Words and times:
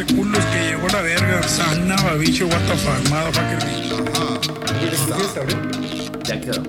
ese 0.00 0.14
culo 0.14 0.38
es 0.38 0.44
que 0.46 0.70
llegó 0.70 0.88
la 0.88 1.02
verga. 1.02 1.42
Sana, 1.42 1.96
babicho, 1.96 2.46
what 2.46 2.60
the 2.66 2.76
fuck, 2.76 3.10
motherfucker. 3.10 3.58
Ya 6.24 6.40
quedó. 6.40 6.62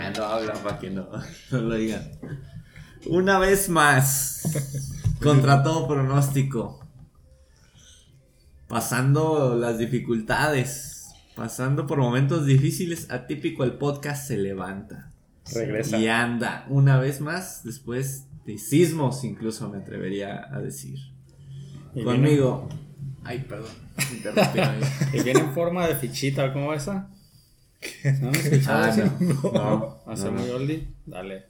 Ah, 0.00 0.12
no 0.16 0.24
habla 0.24 0.52
para 0.54 0.78
que 0.78 0.90
no, 0.90 1.08
no 1.50 1.60
lo 1.60 1.74
digan. 1.76 2.10
Una 3.06 3.38
vez 3.38 3.68
más, 3.68 4.42
contra 5.22 5.62
todo 5.62 5.86
pronóstico. 5.86 6.80
Pasando 8.68 9.56
las 9.56 9.78
dificultades, 9.78 11.08
pasando 11.36 11.86
por 11.86 11.98
momentos 11.98 12.46
difíciles, 12.46 13.10
atípico 13.10 13.64
el 13.64 13.74
podcast 13.74 14.26
se 14.26 14.36
levanta. 14.36 15.12
Regresa. 15.52 15.98
Y 15.98 16.08
anda, 16.08 16.66
una 16.68 16.98
vez 16.98 17.20
más, 17.20 17.62
después 17.64 18.26
de 18.46 18.58
sismos, 18.58 19.24
incluso 19.24 19.68
me 19.70 19.78
atrevería 19.78 20.48
a 20.50 20.60
decir. 20.60 20.98
Y 21.94 22.02
Conmigo. 22.02 22.68
Ay, 23.24 23.40
perdón. 23.48 23.70
interrumpí. 24.12 24.60
Y 25.12 25.22
viene 25.24 25.40
en 25.40 25.52
forma 25.54 25.86
de 25.88 25.96
fichita, 25.96 26.52
¿cómo 26.52 26.68
va 26.68 26.76
esa? 26.76 27.08
¿No 28.20 28.30
me 28.30 28.38
escuchaba 28.38 28.86
Ah, 28.86 28.88
eso? 28.90 29.04
no. 29.20 29.52
No. 29.52 29.98
¿Va 30.08 30.12
a 30.12 30.16
ser 30.16 30.32
no, 30.32 30.40
muy 30.40 30.50
oldie? 30.50 30.88
Dale. 31.06 31.44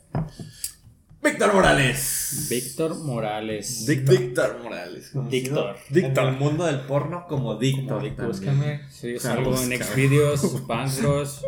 Víctor 1.22 1.54
Morales. 1.54 2.46
Víctor 2.50 2.98
Morales. 2.98 3.84
Víctor. 3.88 4.18
Víctor 4.18 4.60
Morales. 4.62 5.10
Víctor. 5.30 5.76
Víctor. 5.90 6.24
En 6.28 6.34
el 6.34 6.38
mundo 6.38 6.66
del 6.66 6.80
porno 6.80 7.24
como 7.28 7.56
Víctor. 7.56 8.02
Búscame. 8.26 8.82
Sí, 8.90 9.14
Ah, 9.16 9.20
salgo 9.20 9.56
en. 9.58 9.82
Xvideos, 9.82 10.62
Pancros. 10.68 11.46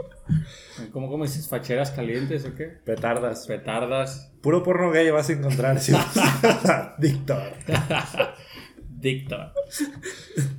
¿Cómo, 0.93 1.11
¿Cómo 1.11 1.25
dices? 1.25 1.47
¿Facheras 1.49 1.91
calientes 1.91 2.47
o 2.47 2.55
qué? 2.55 2.65
Petardas. 2.85 3.47
Petardas. 3.47 4.31
Puro 4.41 4.63
porno 4.63 4.91
gay 4.93 5.11
vas 5.11 5.29
a 5.29 5.33
encontrar. 5.35 5.79
Sí. 5.81 5.93
Víctor. 6.99 7.53
Víctor. 9.07 9.53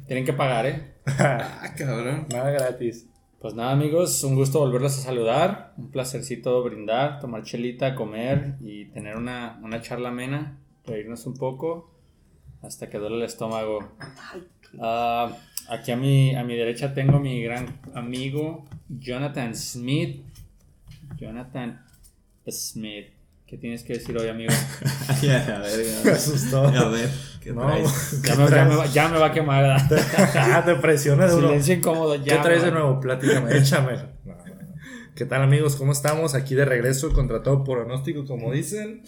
Tienen 0.08 0.23
que 0.23 0.31
pagar, 0.31 0.66
¿eh? 0.66 0.94
Ah, 1.06 1.73
cabrón. 1.78 2.28
Nada 2.31 2.50
gratis. 2.52 3.08
Pues 3.42 3.53
nada, 3.53 3.72
amigos, 3.72 4.23
un 4.23 4.36
gusto 4.36 4.59
volverlos 4.59 4.98
a 4.98 5.02
saludar. 5.02 5.73
Un 5.78 5.92
placercito 5.92 6.64
brindar, 6.64 7.20
tomar 7.20 7.44
chelita, 7.44 7.94
comer 7.94 8.56
y 8.62 8.86
tener 8.86 9.18
una, 9.18 9.59
una 9.62 9.81
charla 9.81 10.09
amena, 10.09 10.58
reírnos 10.86 11.25
un 11.25 11.36
poco 11.36 11.92
hasta 12.62 12.90
que 12.90 12.98
duele 12.98 13.18
el 13.18 13.23
estómago. 13.23 13.80
Ah, 14.80 15.38
aquí 15.68 15.92
a 15.92 15.98
mi, 15.98 16.34
a 16.34 16.45
mi 16.45 16.56
derecha 16.56 16.94
tengo 16.94 17.20
mi 17.20 17.44
gran 17.44 17.81
amigo 17.94 18.64
Jonathan 18.88 19.53
Smith. 19.56 20.25
Jonathan 21.18 21.86
Smith. 22.48 23.17
¿Qué 23.48 23.58
tienes 23.58 23.84
que 23.84 23.94
decir 23.94 24.17
hoy, 24.17 24.28
amigo? 24.28 24.52
Ya, 25.22 25.38
a 25.56 25.59
ver, 25.59 25.86
ya, 25.86 25.94
a 26.00 26.00
Me 26.00 26.03
ver. 26.03 26.14
asustó. 26.16 26.67
A 26.67 26.90
ver, 26.90 27.09
¿qué 27.42 27.53
No. 27.53 27.66
traes? 27.66 28.22
Ya 28.23 28.36
me, 28.36 28.50
ya 28.50 28.66
me 28.66 28.76
va, 28.76 28.86
ya 28.88 29.08
me 29.08 29.17
va 29.20 29.26
a 29.28 29.31
quemar. 29.31 29.66
Ah, 30.36 30.64
te 30.66 30.76
presiona 30.76 31.28
duro. 31.28 31.48
Silencio 31.48 31.75
incómodo. 31.75 32.16
Ya 32.16 32.38
¿Qué 32.38 32.44
traes 32.44 32.64
de 32.64 32.72
nuevo? 32.72 33.00
Platícame, 33.00 33.58
échamelo. 33.58 34.03
No, 34.25 34.34
no, 34.36 34.45
no. 34.45 34.53
¿Qué 35.16 35.25
tal 35.25 35.42
amigos? 35.44 35.75
¿Cómo 35.78 35.94
estamos? 35.94 36.36
Aquí 36.36 36.56
de 36.56 36.66
regreso 36.66 37.14
contra 37.14 37.42
todo 37.42 37.64
pronóstico, 37.64 38.25
como 38.25 38.52
dicen. 38.52 39.03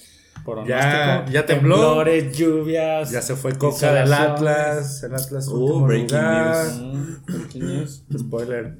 Pronóstico, 0.45 0.79
Ya- 0.79 1.25
ya 1.29 1.45
tembló. 1.45 1.75
Temblores, 1.75 2.37
lluvias. 2.37 3.11
Ya 3.11 3.21
se 3.21 3.35
fue 3.35 3.57
Coca 3.57 3.91
del. 3.93 4.13
Atlas. 4.13 5.03
El 5.03 5.13
Atlas 5.15 5.47
Uh, 5.49 5.55
último 5.55 5.85
breaking 5.85 6.17
lugar. 6.17 6.65
Mm, 6.71 7.25
breaking 7.25 7.65
news. 7.67 8.03
Spoiler. 8.17 8.77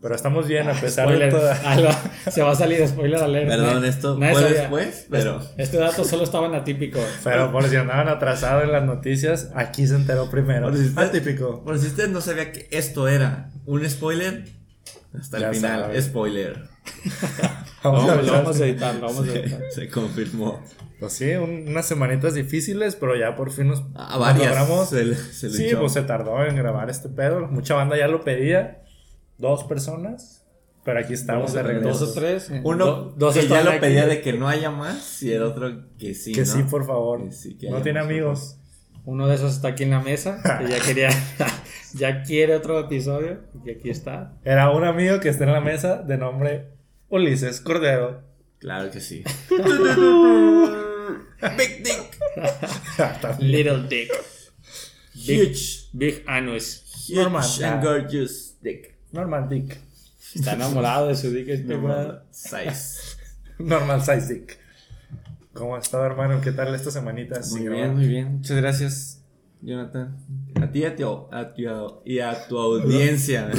Pero 0.00 0.14
estamos 0.14 0.46
bien 0.46 0.68
a 0.68 0.74
pesar 0.74 1.06
Spoiler. 1.08 1.32
de 1.32 1.38
toda. 1.38 1.60
Ah, 1.64 1.74
no, 1.76 2.30
se 2.32 2.42
va 2.42 2.52
a 2.52 2.54
salir 2.54 2.86
spoiler 2.86 3.20
alert. 3.20 3.48
Perdón, 3.48 3.84
esto 3.84 4.16
nadie 4.16 4.32
fue 4.34 4.42
sabía. 4.42 4.60
después, 4.60 5.06
pero. 5.10 5.42
Este 5.56 5.76
dato 5.78 6.04
solo 6.04 6.22
estaba 6.24 6.46
en 6.46 6.54
atípico. 6.54 7.00
Pero 7.24 7.50
por 7.50 7.68
si 7.68 7.74
andaban 7.76 8.08
atrasados 8.08 8.62
en 8.64 8.70
las 8.72 8.84
noticias, 8.84 9.50
aquí 9.56 9.86
se 9.88 9.96
enteró 9.96 10.30
primero. 10.30 10.68
Por 10.68 10.76
si 10.76 10.84
usted- 10.86 11.02
Atípico. 11.02 11.64
Por 11.64 11.78
si 11.80 11.88
usted 11.88 12.08
no 12.08 12.20
sabía 12.20 12.52
que 12.52 12.68
esto 12.70 13.08
era 13.08 13.50
un 13.66 13.88
spoiler, 13.90 14.44
hasta 15.18 15.38
Ya 15.40 15.48
el 15.48 15.54
final, 15.56 15.80
sabe. 15.80 16.02
spoiler. 16.02 16.62
Vamos 17.82 18.04
a 18.04 18.06
vamos, 18.08 18.26
lo 18.26 18.32
vamos 18.32 18.60
a 18.60 18.64
editar, 18.66 18.94
lo 18.96 19.00
vamos 19.06 19.28
a 19.28 19.32
editar. 19.32 19.60
Se, 19.72 19.88
confirmó. 19.88 20.60
Pues 20.98 21.12
sí, 21.12 21.30
un- 21.32 21.66
unas 21.68 21.86
semanitas 21.86 22.34
difíciles, 22.34 22.96
pero 22.96 23.14
ya 23.16 23.36
por 23.36 23.52
fin 23.52 23.68
nos, 23.68 23.80
A 23.94 24.10
nos 24.10 24.18
varias. 24.20 24.46
logramos. 24.48 24.88
Se, 24.90 25.04
le- 25.04 25.14
se 25.14 25.48
Sí, 25.50 25.70
pues 25.78 25.92
se 25.92 26.02
tardó 26.02 26.44
en 26.44 26.56
grabar 26.56 26.90
este 26.90 27.08
pedo. 27.08 27.46
Mucha 27.48 27.74
banda 27.74 27.96
ya 27.96 28.08
lo 28.08 28.22
pedía. 28.24 28.82
Dos 29.38 29.64
personas. 29.64 30.44
Pero 30.84 31.00
aquí 31.00 31.12
estamos 31.14 31.52
de 31.52 31.62
regreso. 31.62 31.88
Dos 31.98 32.02
o 32.02 32.12
tres. 32.14 32.50
eh, 32.50 32.60
Uno 32.64 32.86
do- 32.86 33.14
dos 33.16 33.34
que 33.34 33.46
ya 33.46 33.62
lo 33.62 33.70
aquí. 33.70 33.80
pedía 33.80 34.06
de 34.06 34.20
que 34.22 34.32
no 34.32 34.48
haya 34.48 34.70
más 34.70 35.22
y 35.22 35.32
el 35.32 35.42
otro 35.42 35.84
que 35.98 36.14
sí. 36.14 36.32
Que 36.32 36.40
¿no? 36.40 36.46
sí, 36.46 36.62
por 36.64 36.86
favor. 36.86 37.22
Que 37.24 37.32
sí, 37.32 37.56
que 37.58 37.68
no 37.70 37.82
tiene 37.82 38.00
amigos. 38.00 38.56
Uno 39.04 39.26
de 39.26 39.34
esos 39.36 39.54
está 39.54 39.68
aquí 39.68 39.82
en 39.84 39.90
la 39.90 40.00
mesa. 40.00 40.40
Que 40.58 40.68
ya 40.68 40.80
quería. 40.80 41.08
ya 41.94 42.22
quiere 42.22 42.56
otro 42.56 42.78
episodio. 42.80 43.40
Y 43.64 43.70
aquí 43.70 43.90
está. 43.90 44.38
Era 44.44 44.70
un 44.70 44.84
amigo 44.84 45.20
que 45.20 45.28
está 45.28 45.44
en 45.44 45.52
la 45.52 45.60
mesa 45.60 46.02
de 46.02 46.16
nombre 46.16 46.68
Ulises 47.08 47.60
Cordero. 47.60 48.22
Claro 48.58 48.90
que 48.90 49.00
sí. 49.00 49.22
Big 51.56 51.82
Dick. 51.84 52.18
Little 53.40 53.86
Dick. 53.88 54.10
Huge. 55.14 55.88
Big 55.92 56.24
Anus. 56.26 56.82
Huge 57.08 57.20
Normal. 57.22 57.44
and 57.64 57.82
gorgeous 57.82 58.56
dick. 58.62 58.87
Normal 59.12 59.48
Dick. 59.48 59.76
Está 60.34 60.52
enamorado 60.54 61.08
de 61.08 61.14
su 61.16 61.30
dick 61.30 61.48
este 61.48 61.74
No, 61.76 61.80
güey. 61.82 62.18
Size. 62.30 63.16
Normal 63.58 64.00
Size 64.02 64.34
Dick. 64.34 64.58
¿Cómo 65.52 65.74
has 65.76 65.84
estado, 65.84 66.04
hermano? 66.04 66.40
¿Qué 66.40 66.52
tal 66.52 66.74
estas 66.74 66.92
semanitas? 66.92 67.50
Muy 67.50 67.60
Sí, 67.62 67.68
bien, 67.68 67.94
muy 67.94 68.06
bien. 68.06 68.34
Muchas 68.36 68.56
gracias, 68.58 69.24
Jonathan. 69.62 70.16
A 70.60 70.70
ti 70.70 70.80
y 70.80 70.84
a 70.84 70.94
tu, 70.94 71.26
a 71.32 71.54
tu- 71.54 72.02
y 72.04 72.18
a 72.20 72.46
tu 72.46 72.58
audiencia. 72.58 73.50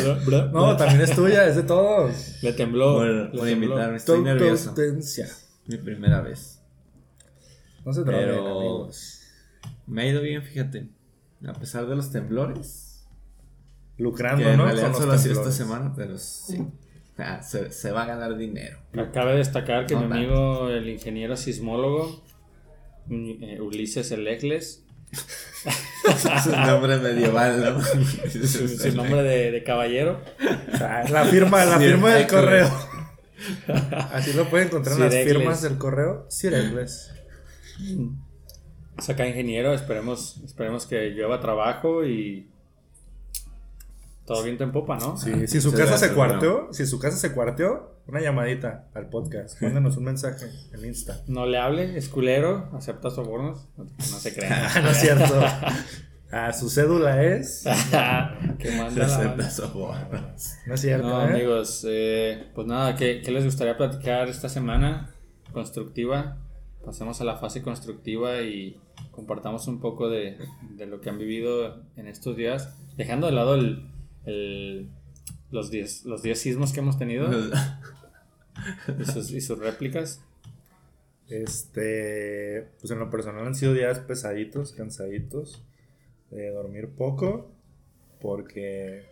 No, 0.53 0.77
también 0.77 1.01
es 1.01 1.15
tuya, 1.15 1.45
es 1.47 1.55
de 1.55 1.63
todos. 1.63 2.41
Le 2.43 2.53
tembló. 2.53 2.99
por, 3.35 3.49
invitarme. 3.49 3.97
Estoy 3.97 4.21
nervioso. 4.21 4.73
Mi 5.65 5.77
primera 5.77 6.21
vez. 6.21 6.61
No 7.85 7.91
se 7.93 8.03
trata 8.03 8.17
Pero- 8.19 8.59
amigos. 8.59 9.15
Me 9.87 10.03
ha 10.03 10.05
ido 10.07 10.21
bien, 10.21 10.41
fíjate. 10.43 10.87
A 11.45 11.53
pesar 11.53 11.87
de 11.87 11.95
los 11.95 12.11
temblores. 12.11 12.88
Lucrando, 13.99 14.43
Que 14.43 14.51
en 14.51 14.57
¿no? 14.57 14.65
realidad 14.65 14.93
solo 14.93 15.13
ha 15.13 15.17
sido 15.19 15.35
esta 15.35 15.51
semana, 15.51 15.93
pero 15.95 16.17
sí. 16.17 16.65
Ah, 17.17 17.41
se, 17.43 17.69
se 17.71 17.91
va 17.91 18.03
a 18.03 18.05
ganar 18.07 18.35
dinero. 18.37 18.79
Cabe 19.13 19.35
destacar 19.35 19.85
que 19.85 19.93
No 19.93 20.01
mi 20.03 20.07
tanto. 20.09 20.17
amigo, 20.17 20.69
el 20.69 20.89
ingeniero 20.89 21.35
sismólogo, 21.37 22.23
eh, 23.11 23.59
Ulises 23.61 24.11
Elecles, 24.11 24.85
es 26.07 26.45
un 26.45 26.61
nombre 26.65 26.97
medieval, 26.97 27.61
¿no? 27.61 27.81
su, 27.83 28.67
su 28.69 28.95
nombre 28.95 29.21
de, 29.23 29.51
de 29.51 29.63
caballero, 29.63 30.21
La 31.09 31.25
firma, 31.25 31.65
la 31.65 31.77
firma 31.79 32.13
del 32.15 32.27
correo. 32.27 32.69
Así 34.13 34.33
lo 34.33 34.49
pueden 34.49 34.67
encontrar 34.67 34.95
en 34.95 35.01
las 35.03 35.13
firmas 35.15 35.61
del 35.61 35.77
correo. 35.77 36.25
Sir 36.29 36.53
es 36.53 37.11
acá 39.09 39.27
ingeniero, 39.27 39.73
esperemos, 39.73 40.41
esperemos 40.45 40.85
que 40.85 41.09
llueva 41.11 41.39
trabajo 41.39 42.05
y 42.05 42.49
todo 44.29 44.43
viento 44.43 44.63
en 44.63 44.71
popa, 44.71 44.95
¿no? 44.99 45.17
Sí, 45.17 45.47
si 45.47 45.59
su 45.59 45.73
casa 45.73 45.97
se 45.97 46.13
cuarteó, 46.13 46.71
si 46.71 46.85
su 46.85 46.99
casa 46.99 47.17
se 47.17 47.33
cuarteó, 47.33 47.95
una 48.05 48.21
llamadita 48.21 48.87
al 48.93 49.09
podcast. 49.09 49.59
Mándenos 49.59 49.97
un 49.97 50.03
mensaje 50.03 50.45
en 50.71 50.85
Insta. 50.85 51.23
No 51.25 51.47
le 51.47 51.57
hable, 51.57 51.97
es 51.97 52.09
culero, 52.09 52.69
acepta 52.73 53.09
sobornos, 53.09 53.67
no, 53.75 53.87
se 53.97 54.35
crean. 54.35 54.53
Ah, 54.75 54.81
no 54.81 54.89
es 54.91 54.97
cierto. 54.97 55.33
Ah, 56.31 56.53
su 56.53 56.69
cédula 56.69 57.23
es. 57.23 57.63
que 58.59 58.69
Se 58.69 58.77
manda 58.77 59.07
la- 59.07 59.15
acepta 59.15 59.49
sobornos. 59.49 60.53
No 60.67 60.75
es 60.75 60.79
cierto, 60.81 61.07
No, 61.09 61.21
¿eh? 61.21 61.33
amigos, 61.33 61.83
eh, 61.89 62.51
pues 62.53 62.67
nada, 62.67 62.95
¿qué, 62.95 63.21
qué 63.25 63.31
les 63.31 63.45
gustaría 63.45 63.75
platicar 63.77 64.29
esta 64.29 64.47
semana? 64.47 65.09
Constructiva. 65.53 66.37
Pasemos 66.85 67.19
a 67.19 67.23
la 67.23 67.37
fase 67.37 67.63
constructiva 67.63 68.43
y 68.43 68.79
compartamos 69.09 69.67
un 69.67 69.79
poco 69.79 70.07
de, 70.07 70.37
de 70.75 70.85
lo 70.85 71.01
que 71.01 71.09
han 71.09 71.17
vivido 71.17 71.81
en 71.97 72.05
estos 72.07 72.37
días, 72.37 72.75
dejando 72.95 73.25
de 73.25 73.33
lado 73.33 73.55
el, 73.55 73.89
el- 74.25 74.89
los 75.51 75.71
10 75.71 76.05
los 76.05 76.21
10 76.21 76.39
sismos 76.39 76.71
que 76.73 76.79
hemos 76.81 76.97
tenido 76.99 77.27
y 78.99 79.05
sus, 79.05 79.31
y 79.31 79.41
sus 79.41 79.57
réplicas. 79.59 80.21
Este, 81.29 82.67
pues 82.79 82.91
en 82.91 82.99
lo 82.99 83.09
personal 83.09 83.45
han 83.45 83.55
sido 83.55 83.73
días 83.73 83.99
pesaditos, 83.99 84.73
cansaditos, 84.73 85.63
de 86.31 86.49
dormir 86.49 86.89
poco, 86.89 87.51
porque 88.19 89.03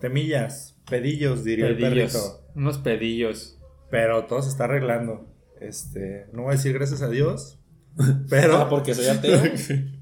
temillas, 0.00 0.74
pedillos, 0.88 1.44
diría 1.44 1.66
el 1.68 1.76
Pedillos, 1.76 2.12
perrito. 2.12 2.42
unos 2.54 2.78
pedillos. 2.78 3.58
Pero 3.90 4.24
todo 4.26 4.42
se 4.42 4.48
está 4.50 4.64
arreglando. 4.64 5.26
Este, 5.60 6.26
no 6.32 6.42
voy 6.44 6.52
a 6.54 6.56
decir 6.56 6.72
gracias 6.72 7.02
a 7.02 7.08
Dios, 7.08 7.58
pero, 8.28 8.56
Ah, 8.58 8.68
porque 8.68 8.94
soy 8.94 9.06
ateo. 9.06 9.40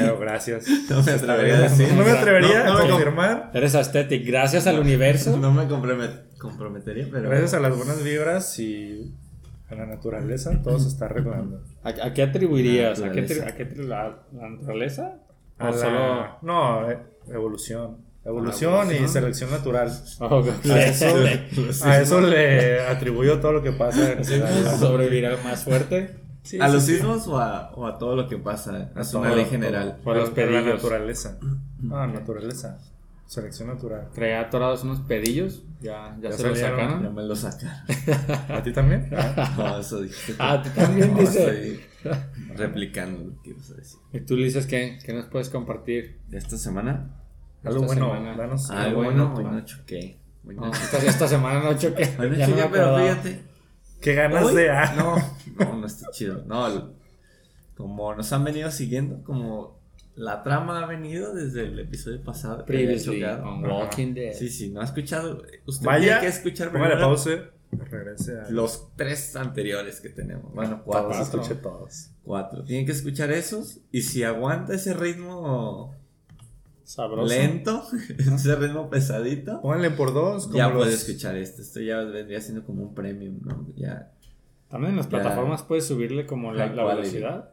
pero 0.00 0.18
gracias. 0.20 0.66
No 0.90 1.02
me 1.02 1.12
atrevería 1.12 1.56
a 1.56 1.60
decir. 1.60 1.92
No 1.92 2.04
me 2.04 2.10
atrevería 2.10 2.64
No, 2.64 2.72
no 2.74 2.78
a 2.78 2.88
confirmar. 2.88 3.50
Eres 3.54 3.74
aesthetic, 3.74 4.26
gracias 4.26 4.66
al 4.66 4.78
universo. 4.78 5.36
No 5.36 5.52
me 5.52 5.68
compromet- 5.68 6.36
comprometería, 6.38 7.08
pero. 7.10 7.28
Gracias 7.28 7.54
a 7.54 7.60
las 7.60 7.76
buenas 7.76 8.02
vibras 8.02 8.58
y 8.58 9.14
a 9.70 9.74
la 9.74 9.86
naturaleza, 9.86 10.62
todo 10.62 10.78
se 10.78 10.88
está 10.88 11.06
arreglando. 11.06 11.62
¿A, 11.82 11.88
a 12.06 12.12
qué 12.12 12.22
atribuirías? 12.22 13.00
¿A 13.00 13.10
qué, 13.12 13.20
a 13.20 13.54
qué 13.54 13.68
la, 13.76 14.18
la 14.32 14.48
naturaleza? 14.50 15.18
A 15.58 15.68
O 15.68 15.70
la- 15.72 15.78
solo- 15.78 16.38
No, 16.42 16.90
eh, 16.90 16.98
evolución. 17.32 17.98
Evolución, 18.26 18.72
evolución. 18.72 19.04
y 19.04 19.08
selección 19.08 19.50
natural. 19.50 19.92
Oh, 20.18 20.42
A 20.70 20.80
eso, 20.82 21.84
a 21.84 21.98
eso 22.00 22.20
le 22.22 22.80
atribuyo 22.80 23.38
todo 23.38 23.52
lo 23.52 23.62
que 23.62 23.72
pasa. 23.72 24.12
en 24.12 24.40
la- 24.40 24.76
sobrevivir 24.78 25.26
al 25.26 25.42
más 25.44 25.62
fuerte. 25.64 26.10
Sí, 26.44 26.60
¿A 26.60 26.66
sí, 26.68 26.72
los 26.74 26.82
sí. 26.84 26.92
sismos 26.96 27.26
o 27.26 27.38
a, 27.38 27.72
o 27.74 27.86
a 27.86 27.98
todo 27.98 28.14
lo 28.14 28.28
que 28.28 28.36
pasa? 28.38 28.90
A 28.94 29.00
Es 29.00 29.10
todo, 29.10 29.22
una 29.22 29.30
ley 29.34 29.44
todo. 29.44 29.50
general. 29.52 29.96
Por 30.04 30.14
los 30.16 30.26
A 30.26 30.28
la 30.30 30.34
pedillos. 30.36 30.64
naturaleza. 30.66 31.38
Ah, 31.90 32.06
naturaleza. 32.06 32.78
Selección 33.26 33.68
natural. 33.68 34.10
Traía 34.14 34.42
atorados 34.42 34.84
unos 34.84 35.00
pedillos. 35.00 35.62
Ya, 35.80 36.14
ya, 36.20 36.28
Ya 36.30 36.36
se 36.36 36.42
los 36.46 36.58
salieron, 36.58 36.78
Ya 36.78 36.86
sacaron. 36.92 37.14
me 37.14 37.22
lo 37.22 37.34
sacaron. 37.34 37.78
¿A 38.50 38.62
ti 38.62 38.72
también? 38.72 39.08
Ah, 39.16 39.54
No, 39.56 39.78
eso 39.78 40.00
dijiste. 40.02 40.34
Ah, 40.38 40.62
tú 40.62 40.68
también 40.78 41.14
No, 41.14 41.20
dices. 41.20 41.36
estoy 41.36 41.80
replicando 42.54 43.24
lo 43.24 43.42
que 43.42 43.50
ibas 43.50 43.70
a 43.70 43.74
decir. 43.74 43.98
Y 44.12 44.20
tú, 44.20 44.34
Ulises, 44.34 44.66
¿qué? 44.66 44.98
¿Qué 45.04 45.12
nos 45.14 45.24
puedes 45.26 45.48
compartir? 45.48 46.20
¿De 46.28 46.36
esta 46.38 46.58
semana? 46.58 47.10
Algo 47.64 47.80
Esta 47.84 47.86
bueno, 47.86 48.14
semana. 48.14 48.36
danos 48.36 48.70
Ah, 48.70 48.82
algo 48.84 49.02
bueno, 49.02 49.30
bueno. 49.32 49.48
hoy 49.50 49.54
no 49.56 49.64
choqué. 49.64 50.18
Hoy 50.46 50.54
no 50.56 50.66
No, 50.66 50.70
choqué. 50.72 50.84
esta, 50.84 50.98
esta 50.98 51.28
semana 51.28 51.60
no 51.62 51.78
choqué. 51.78 52.14
Hoy 52.18 52.28
no 52.30 52.36
Ya 52.36 52.46
no 52.46 52.52
choqué, 52.52 52.62
me 52.64 52.68
pero 52.68 52.84
acordaba. 52.88 53.16
fíjate. 53.16 53.53
¿Qué 54.04 54.14
ganas 54.14 54.44
Hoy- 54.44 54.54
de.? 54.54 54.70
Ah, 54.70 54.94
No, 54.96 55.16
no, 55.64 55.76
no 55.78 55.86
está 55.86 56.10
chido. 56.12 56.42
No, 56.46 56.92
como 57.76 58.14
nos 58.14 58.32
han 58.32 58.44
venido 58.44 58.70
siguiendo, 58.70 59.22
como 59.24 59.80
la 60.14 60.42
trama 60.44 60.80
ha 60.80 60.86
venido 60.86 61.34
desde 61.34 61.62
el 61.66 61.78
episodio 61.80 62.22
pasado. 62.22 62.64
Previously 62.64 63.24
on 63.24 63.64
Ajá. 63.64 63.74
Walking 63.74 64.14
Dead. 64.14 64.32
Sí, 64.34 64.48
sí, 64.48 64.70
no 64.70 64.80
ha 64.80 64.84
escuchado. 64.84 65.42
Usted 65.66 65.86
Vaya, 65.86 66.04
tiene 66.04 66.20
que 66.20 66.26
escuchar 66.28 66.70
primero 66.70 66.98
pause. 66.98 67.42
Regrese 67.72 68.38
a. 68.38 68.50
los 68.50 68.94
tres 68.94 69.34
anteriores 69.34 70.00
que 70.00 70.08
tenemos. 70.10 70.54
Bueno, 70.54 70.82
Todos, 70.84 70.84
cuatro. 70.84 71.22
escuche 71.22 71.54
todos. 71.56 72.10
Cuatro. 72.22 72.62
Tienen 72.62 72.86
que 72.86 72.92
escuchar 72.92 73.32
esos. 73.32 73.80
Y 73.90 74.02
si 74.02 74.22
aguanta 74.22 74.74
ese 74.74 74.94
ritmo 74.94 75.92
Sabroso. 76.84 77.34
lento, 77.34 77.82
ese 78.18 78.54
ritmo 78.56 78.88
pesadito, 78.90 79.60
Pónganle 79.62 79.90
por 79.90 80.12
dos. 80.14 80.44
Como 80.46 80.58
ya 80.58 80.68
los- 80.68 80.76
puede 80.76 80.94
escuchar 80.94 81.36
esto. 81.36 81.62
Esto 81.62 81.80
ya 81.80 81.98
vendría 82.02 82.40
siendo 82.40 82.64
como 82.64 82.82
un 82.82 82.94
premium, 82.94 83.38
¿no? 83.42 83.66
Ya. 83.76 84.12
También 84.68 84.90
en 84.92 84.96
las 84.98 85.06
Ya. 85.06 85.10
plataformas 85.10 85.62
puedes 85.62 85.86
subirle 85.86 86.26
como 86.26 86.52
la, 86.52 86.66
la 86.66 86.84
velocidad 86.84 87.50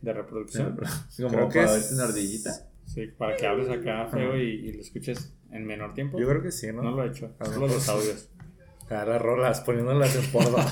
de 0.00 0.12
reproducción. 0.12 0.76
Como 1.16 1.28
Creo 1.30 1.48
que 1.48 1.60
para 1.60 1.76
es- 1.76 1.80
verte 1.82 1.94
una 1.94 2.04
ardillita. 2.04 2.50
Sí, 2.86 3.06
para 3.16 3.36
que 3.36 3.46
hables 3.46 3.70
acá 3.70 4.06
feo 4.10 4.36
y, 4.36 4.42
y 4.68 4.72
lo 4.74 4.80
escuches 4.82 5.32
en 5.50 5.64
menor 5.66 5.94
tiempo. 5.94 6.18
Yo 6.20 6.28
creo 6.28 6.42
que 6.42 6.50
sí, 6.52 6.66
¿no? 6.72 6.82
No 6.82 6.90
lo 6.90 7.04
he 7.04 7.08
hecho. 7.08 7.30
A 7.38 7.44
lo 7.46 7.52
Solo 7.54 7.66
los 7.68 7.82
sí. 7.82 7.90
audios. 7.90 8.28
Rolas, 9.20 9.60
poniéndolas 9.62 10.14
en 10.16 10.30
por 10.30 10.50
dos. 10.50 10.64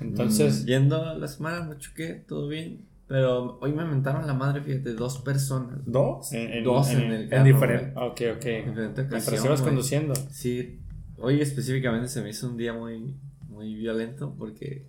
Entonces, 0.00 0.62
Mm, 0.64 0.66
Yendo 0.66 1.14
la 1.18 1.28
semana, 1.28 1.64
no 1.66 1.74
choqué, 1.78 2.14
todo 2.28 2.48
bien. 2.48 2.84
Pero 3.06 3.58
hoy 3.60 3.72
me 3.72 3.84
mentaron 3.84 4.26
la 4.26 4.32
madre, 4.34 4.62
fíjate, 4.62 4.94
dos 4.94 5.18
personas. 5.18 5.78
¿Dos? 5.84 6.32
en, 6.32 6.52
en- 6.52 6.64
dos 6.64 6.90
en, 6.90 7.00
en- 7.02 7.12
el 7.12 7.22
en 7.24 7.28
carro. 7.28 7.44
diferente- 7.44 7.92
güey. 7.94 8.06
Ok, 8.08 8.20
ok. 8.36 8.44
diferente 8.44 9.02
Mientras 9.02 9.28
ocasión, 9.28 9.56
conduciendo. 9.68 10.14
Sí, 10.30 10.80
hoy 11.18 11.40
específicamente 11.40 12.08
se 12.08 12.22
me 12.22 12.30
hizo 12.30 12.48
un 12.48 12.56
día 12.56 12.72
muy, 12.72 13.14
muy 13.48 13.74
violento 13.74 14.34
porque 14.38 14.86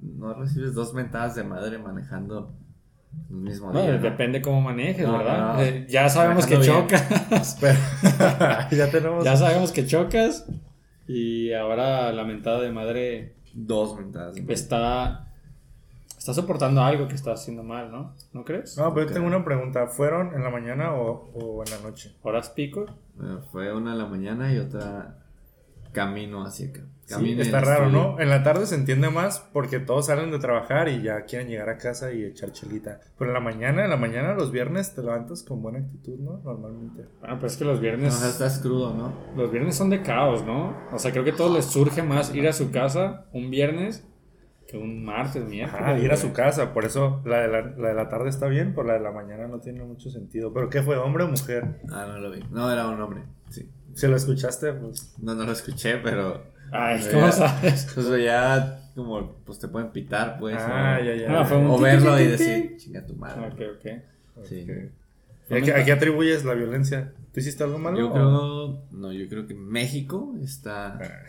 no 0.00 0.32
recibes 0.34 0.74
dos 0.74 0.94
mentadas 0.94 1.34
de 1.34 1.42
madre 1.42 1.78
manejando 1.78 2.54
el 3.30 3.36
mismo 3.36 3.72
Bueno, 3.72 3.88
día. 3.88 3.96
¿no? 3.96 4.02
depende 4.02 4.40
cómo 4.40 4.60
manejes, 4.60 5.04
No, 5.06 5.18
¿verdad? 5.18 5.54
no. 5.54 5.60
Eh, 5.62 5.86
ya 5.90 6.08
sabemos 6.08 6.46
que 6.46 6.56
bien. 6.58 6.70
chocas. 6.70 7.58
Pero 7.60 7.78
ya 8.70 8.90
tenemos. 8.90 9.24
ya 9.24 9.36
sabemos 9.36 9.72
que 9.72 9.84
chocas. 9.86 10.46
Y 11.08 11.52
ahora 11.54 12.12
la 12.12 12.22
mentada 12.24 12.60
de 12.60 12.70
madre 12.70 13.34
Dos 13.54 13.96
mentadas 13.98 14.34
de 14.34 14.42
madre. 14.42 14.54
está. 14.54 15.27
Está 16.18 16.34
soportando 16.34 16.82
algo 16.82 17.06
que 17.08 17.14
está 17.14 17.32
haciendo 17.32 17.62
mal, 17.62 17.90
¿no? 17.90 18.14
¿No 18.32 18.44
crees? 18.44 18.76
No, 18.76 18.92
pero 18.92 19.06
yo 19.06 19.14
tengo 19.14 19.26
una 19.26 19.44
pregunta. 19.44 19.86
¿Fueron 19.86 20.34
en 20.34 20.42
la 20.42 20.50
mañana 20.50 20.94
o, 20.94 21.30
o 21.32 21.64
en 21.64 21.70
la 21.70 21.78
noche? 21.88 22.14
Horas 22.22 22.50
pico. 22.50 22.86
Bueno, 23.14 23.40
fue 23.52 23.72
una 23.74 23.92
en 23.92 23.98
la 23.98 24.06
mañana 24.06 24.52
y 24.52 24.58
otra 24.58 25.24
camino 25.92 26.44
hacia 26.44 26.68
acá. 26.68 26.80
Sí, 27.06 27.14
Camino 27.14 27.40
está 27.40 27.60
raro, 27.60 27.88
¿no? 27.88 28.20
En 28.20 28.28
la 28.28 28.42
tarde 28.42 28.66
se 28.66 28.74
entiende 28.74 29.08
más 29.08 29.38
porque 29.54 29.78
todos 29.80 30.06
salen 30.06 30.30
de 30.30 30.38
trabajar 30.38 30.90
y 30.90 31.00
ya 31.00 31.22
quieren 31.24 31.48
llegar 31.48 31.70
a 31.70 31.78
casa 31.78 32.12
y 32.12 32.22
echar 32.22 32.52
chelita. 32.52 33.00
Pero 33.16 33.30
en 33.30 33.34
la 33.34 33.40
mañana, 33.40 33.84
en 33.84 33.88
la 33.90 33.96
mañana, 33.96 34.34
los 34.34 34.52
viernes 34.52 34.94
te 34.94 35.02
levantas 35.02 35.42
con 35.42 35.62
buena 35.62 35.78
actitud, 35.78 36.18
¿no? 36.18 36.42
Normalmente. 36.44 37.06
Bueno, 37.20 37.38
pues 37.40 37.52
es 37.52 37.58
que 37.58 37.64
los 37.64 37.76
No, 37.76 37.80
viernes. 37.82 38.14
o 38.14 38.18
sea, 38.18 38.28
estás 38.28 38.58
crudo, 38.58 38.92
¿no? 38.92 39.14
Los 39.34 39.50
viernes 39.50 39.74
son 39.74 39.88
de 39.88 40.02
caos, 40.02 40.44
¿no? 40.44 40.76
O 40.92 40.98
sea, 40.98 41.10
creo 41.12 41.24
que 41.24 41.30
a 41.30 41.36
todos 41.36 41.54
les 41.54 41.64
surge 41.64 42.02
más 42.02 42.34
ir 42.34 42.46
a 42.46 42.52
su 42.52 42.70
casa 42.70 43.24
un 43.32 43.48
viernes 43.50 44.06
que 44.68 44.76
un 44.76 45.02
martes, 45.04 45.44
miércoles. 45.46 45.82
Ajá, 45.82 45.98
ir 45.98 46.12
a 46.12 46.16
su 46.16 46.32
casa. 46.34 46.72
Por 46.74 46.84
eso 46.84 47.22
la 47.24 47.40
de 47.40 47.48
la, 47.48 47.62
la 47.62 47.88
de 47.88 47.94
la 47.94 48.08
tarde 48.10 48.28
está 48.28 48.46
bien, 48.48 48.72
pero 48.74 48.86
la 48.86 48.94
de 48.94 49.00
la 49.00 49.10
mañana 49.12 49.48
no 49.48 49.60
tiene 49.60 49.82
mucho 49.82 50.10
sentido. 50.10 50.52
¿Pero 50.52 50.68
qué 50.68 50.82
fue, 50.82 50.96
hombre 50.98 51.24
o 51.24 51.28
mujer? 51.28 51.80
Ah, 51.90 52.04
no 52.06 52.18
lo 52.18 52.30
vi. 52.30 52.40
No, 52.50 52.70
era 52.70 52.86
un 52.86 53.00
hombre. 53.00 53.22
Sí. 53.48 53.68
Si 53.94 54.06
lo 54.06 54.14
escuchaste, 54.14 54.74
pues. 54.74 55.14
No, 55.22 55.34
no 55.34 55.44
lo 55.44 55.52
escuché, 55.52 55.96
pero. 55.96 56.42
Ay, 56.70 57.00
Ya. 57.00 57.12
¿cómo 57.12 57.32
sabes? 57.32 57.90
Pues 57.94 58.22
ya, 58.22 58.90
como, 58.94 59.32
pues 59.46 59.58
te 59.58 59.68
pueden 59.68 59.90
pitar, 59.90 60.38
pues. 60.38 60.56
Ah, 60.58 60.98
o, 61.00 61.04
ya, 61.04 61.14
ya. 61.14 61.40
Ah, 61.40 61.44
fue 61.46 61.56
un 61.56 61.66
o 61.68 61.78
verlo 61.78 62.20
y 62.20 62.26
decir, 62.26 62.76
chinga 62.76 63.06
tu 63.06 63.14
madre. 63.16 63.46
Ok, 63.48 63.78
ok. 63.78 64.44
Sí. 64.44 64.62
Ok. 64.70 65.50
¿Y 65.50 65.54
a 65.54 65.62
qué, 65.62 65.72
a 65.72 65.84
qué 65.86 65.92
atribuyes 65.92 66.44
la 66.44 66.52
violencia? 66.52 67.14
¿Tú 67.32 67.40
hiciste 67.40 67.64
algo 67.64 67.78
malo? 67.78 67.96
Yo 67.96 68.08
o- 68.08 68.12
creo, 68.12 68.82
no, 69.00 69.12
yo 69.12 69.26
creo 69.30 69.46
que 69.46 69.54
México 69.54 70.34
está, 70.42 70.98
Ah. 70.98 71.22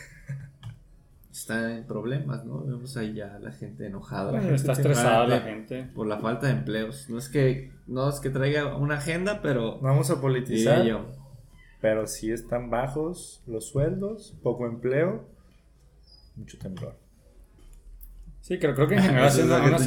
Está 1.40 1.76
en 1.78 1.86
problemas, 1.86 2.46
¿no? 2.46 2.64
Vemos 2.66 2.96
ahí 2.98 3.14
ya 3.14 3.40
la 3.42 3.52
gente 3.52 3.88
enojada. 3.88 4.32
Bueno, 4.32 4.50
está 4.56 4.74
estresada 4.74 5.28
la 5.28 5.42
gente. 5.42 5.90
Por 5.96 6.08
la 6.08 6.18
falta 6.20 6.48
de 6.48 6.54
empleos. 6.54 7.10
No 7.10 7.18
es 7.18 7.30
que, 7.30 7.72
no 7.88 8.10
es 8.10 8.20
que 8.20 8.30
traiga 8.30 8.76
una 8.76 8.96
agenda, 8.96 9.42
pero 9.42 9.80
vamos 9.80 10.10
a 10.10 10.20
politizar, 10.22 10.84
yo. 10.86 11.06
pero 11.82 12.08
sí 12.08 12.32
están 12.32 12.70
bajos 12.70 13.42
los 13.48 13.68
sueldos, 13.70 14.38
poco 14.44 14.66
empleo, 14.68 15.28
mucho 16.36 16.58
temblor. 16.58 16.98
Sí, 18.42 18.58
creo, 18.58 18.74
creo 18.76 18.88
que 18.88 18.96
en 18.96 19.02
general 19.04 19.32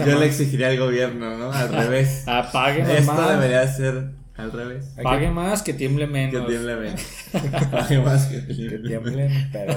yo 0.07 0.19
le 0.19 0.27
exigiría 0.27 0.69
al 0.69 0.79
gobierno, 0.79 1.37
¿no? 1.39 1.53
Al 1.53 1.69
revés. 1.73 2.27
Apaguen 2.29 2.89
Esto 2.91 3.13
más. 3.13 3.31
debería 3.31 3.67
ser 3.69 4.11
al 4.37 4.53
revés. 4.53 4.95
Pague 5.03 5.31
más 5.31 5.63
que 5.63 5.75
tiemble 5.75 6.07
Que 6.07 6.13
menos. 6.13 6.47
tiemble 6.47 6.77
menos. 6.77 7.03
Pague 7.71 8.01
más 8.01 8.27
que 8.27 8.47
Que 8.47 8.55
tiemble. 8.55 8.89
tiemblen, 8.89 9.51
pero 9.53 9.75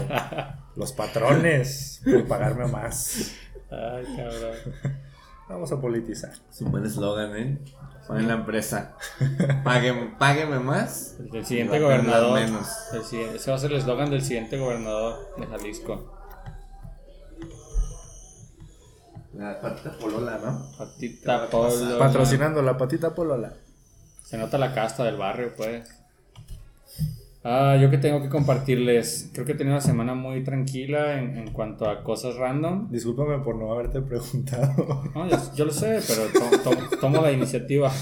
los 0.75 0.91
patrones 0.93 2.01
por 2.03 2.25
pagarme 2.27 2.67
más. 2.67 3.31
Ay, 3.69 4.05
cabrón. 4.15 4.95
Vamos 5.49 5.71
a 5.71 5.79
politizar. 5.81 6.31
Es 6.51 6.61
un 6.61 6.71
buen 6.71 6.85
eslogan, 6.85 7.35
¿eh? 7.35 7.59
Ponen 8.07 8.27
la 8.27 8.35
empresa. 8.35 8.95
Págueme, 9.63 10.15
págueme 10.19 10.59
más. 10.59 11.17
El 11.33 11.45
siguiente 11.45 11.79
gobernador. 11.79 12.39
menos. 12.39 12.67
el 12.93 13.03
siguiente- 13.03 13.37
ese 13.37 13.49
va 13.51 13.57
a 13.57 13.59
ser 13.59 13.71
el 13.71 13.77
eslogan 13.79 14.09
del 14.11 14.21
siguiente 14.21 14.57
gobernador 14.57 15.33
de 15.37 15.47
Jalisco. 15.47 16.11
La 19.33 19.59
patita 19.59 19.91
polola, 19.99 20.39
¿no? 20.43 20.71
Patita 20.77 21.21
¿Qué 21.21 21.27
va 21.27 21.35
a 21.35 21.49
pasar? 21.49 21.79
Polo. 21.87 21.99
Patrocinando 21.99 22.61
la 22.61 22.77
patita 22.77 23.13
polola. 23.13 23.53
Se 24.25 24.37
nota 24.37 24.57
la 24.57 24.73
casta 24.73 25.03
del 25.03 25.17
barrio, 25.17 25.53
pues. 25.55 25.87
Ah, 27.43 27.77
yo 27.79 27.91
que 27.91 27.99
tengo 27.99 28.21
que 28.23 28.29
compartirles. 28.29 29.29
Creo 29.31 29.45
que 29.45 29.51
he 29.51 29.55
tenido 29.55 29.75
una 29.75 29.81
semana 29.85 30.15
muy 30.15 30.43
tranquila 30.43 31.19
en, 31.19 31.37
en 31.37 31.51
cuanto 31.51 31.87
a 31.87 32.03
cosas 32.03 32.35
random. 32.37 32.89
Discúlpame 32.89 33.37
por 33.43 33.55
no 33.55 33.71
haberte 33.71 34.01
preguntado. 34.01 35.03
No, 35.13 35.29
yo, 35.29 35.37
yo 35.55 35.65
lo 35.65 35.71
sé, 35.71 35.99
pero 36.07 36.23
to- 36.63 36.75
to- 36.75 36.97
tomo 36.97 37.21
la 37.21 37.31
iniciativa. 37.31 37.91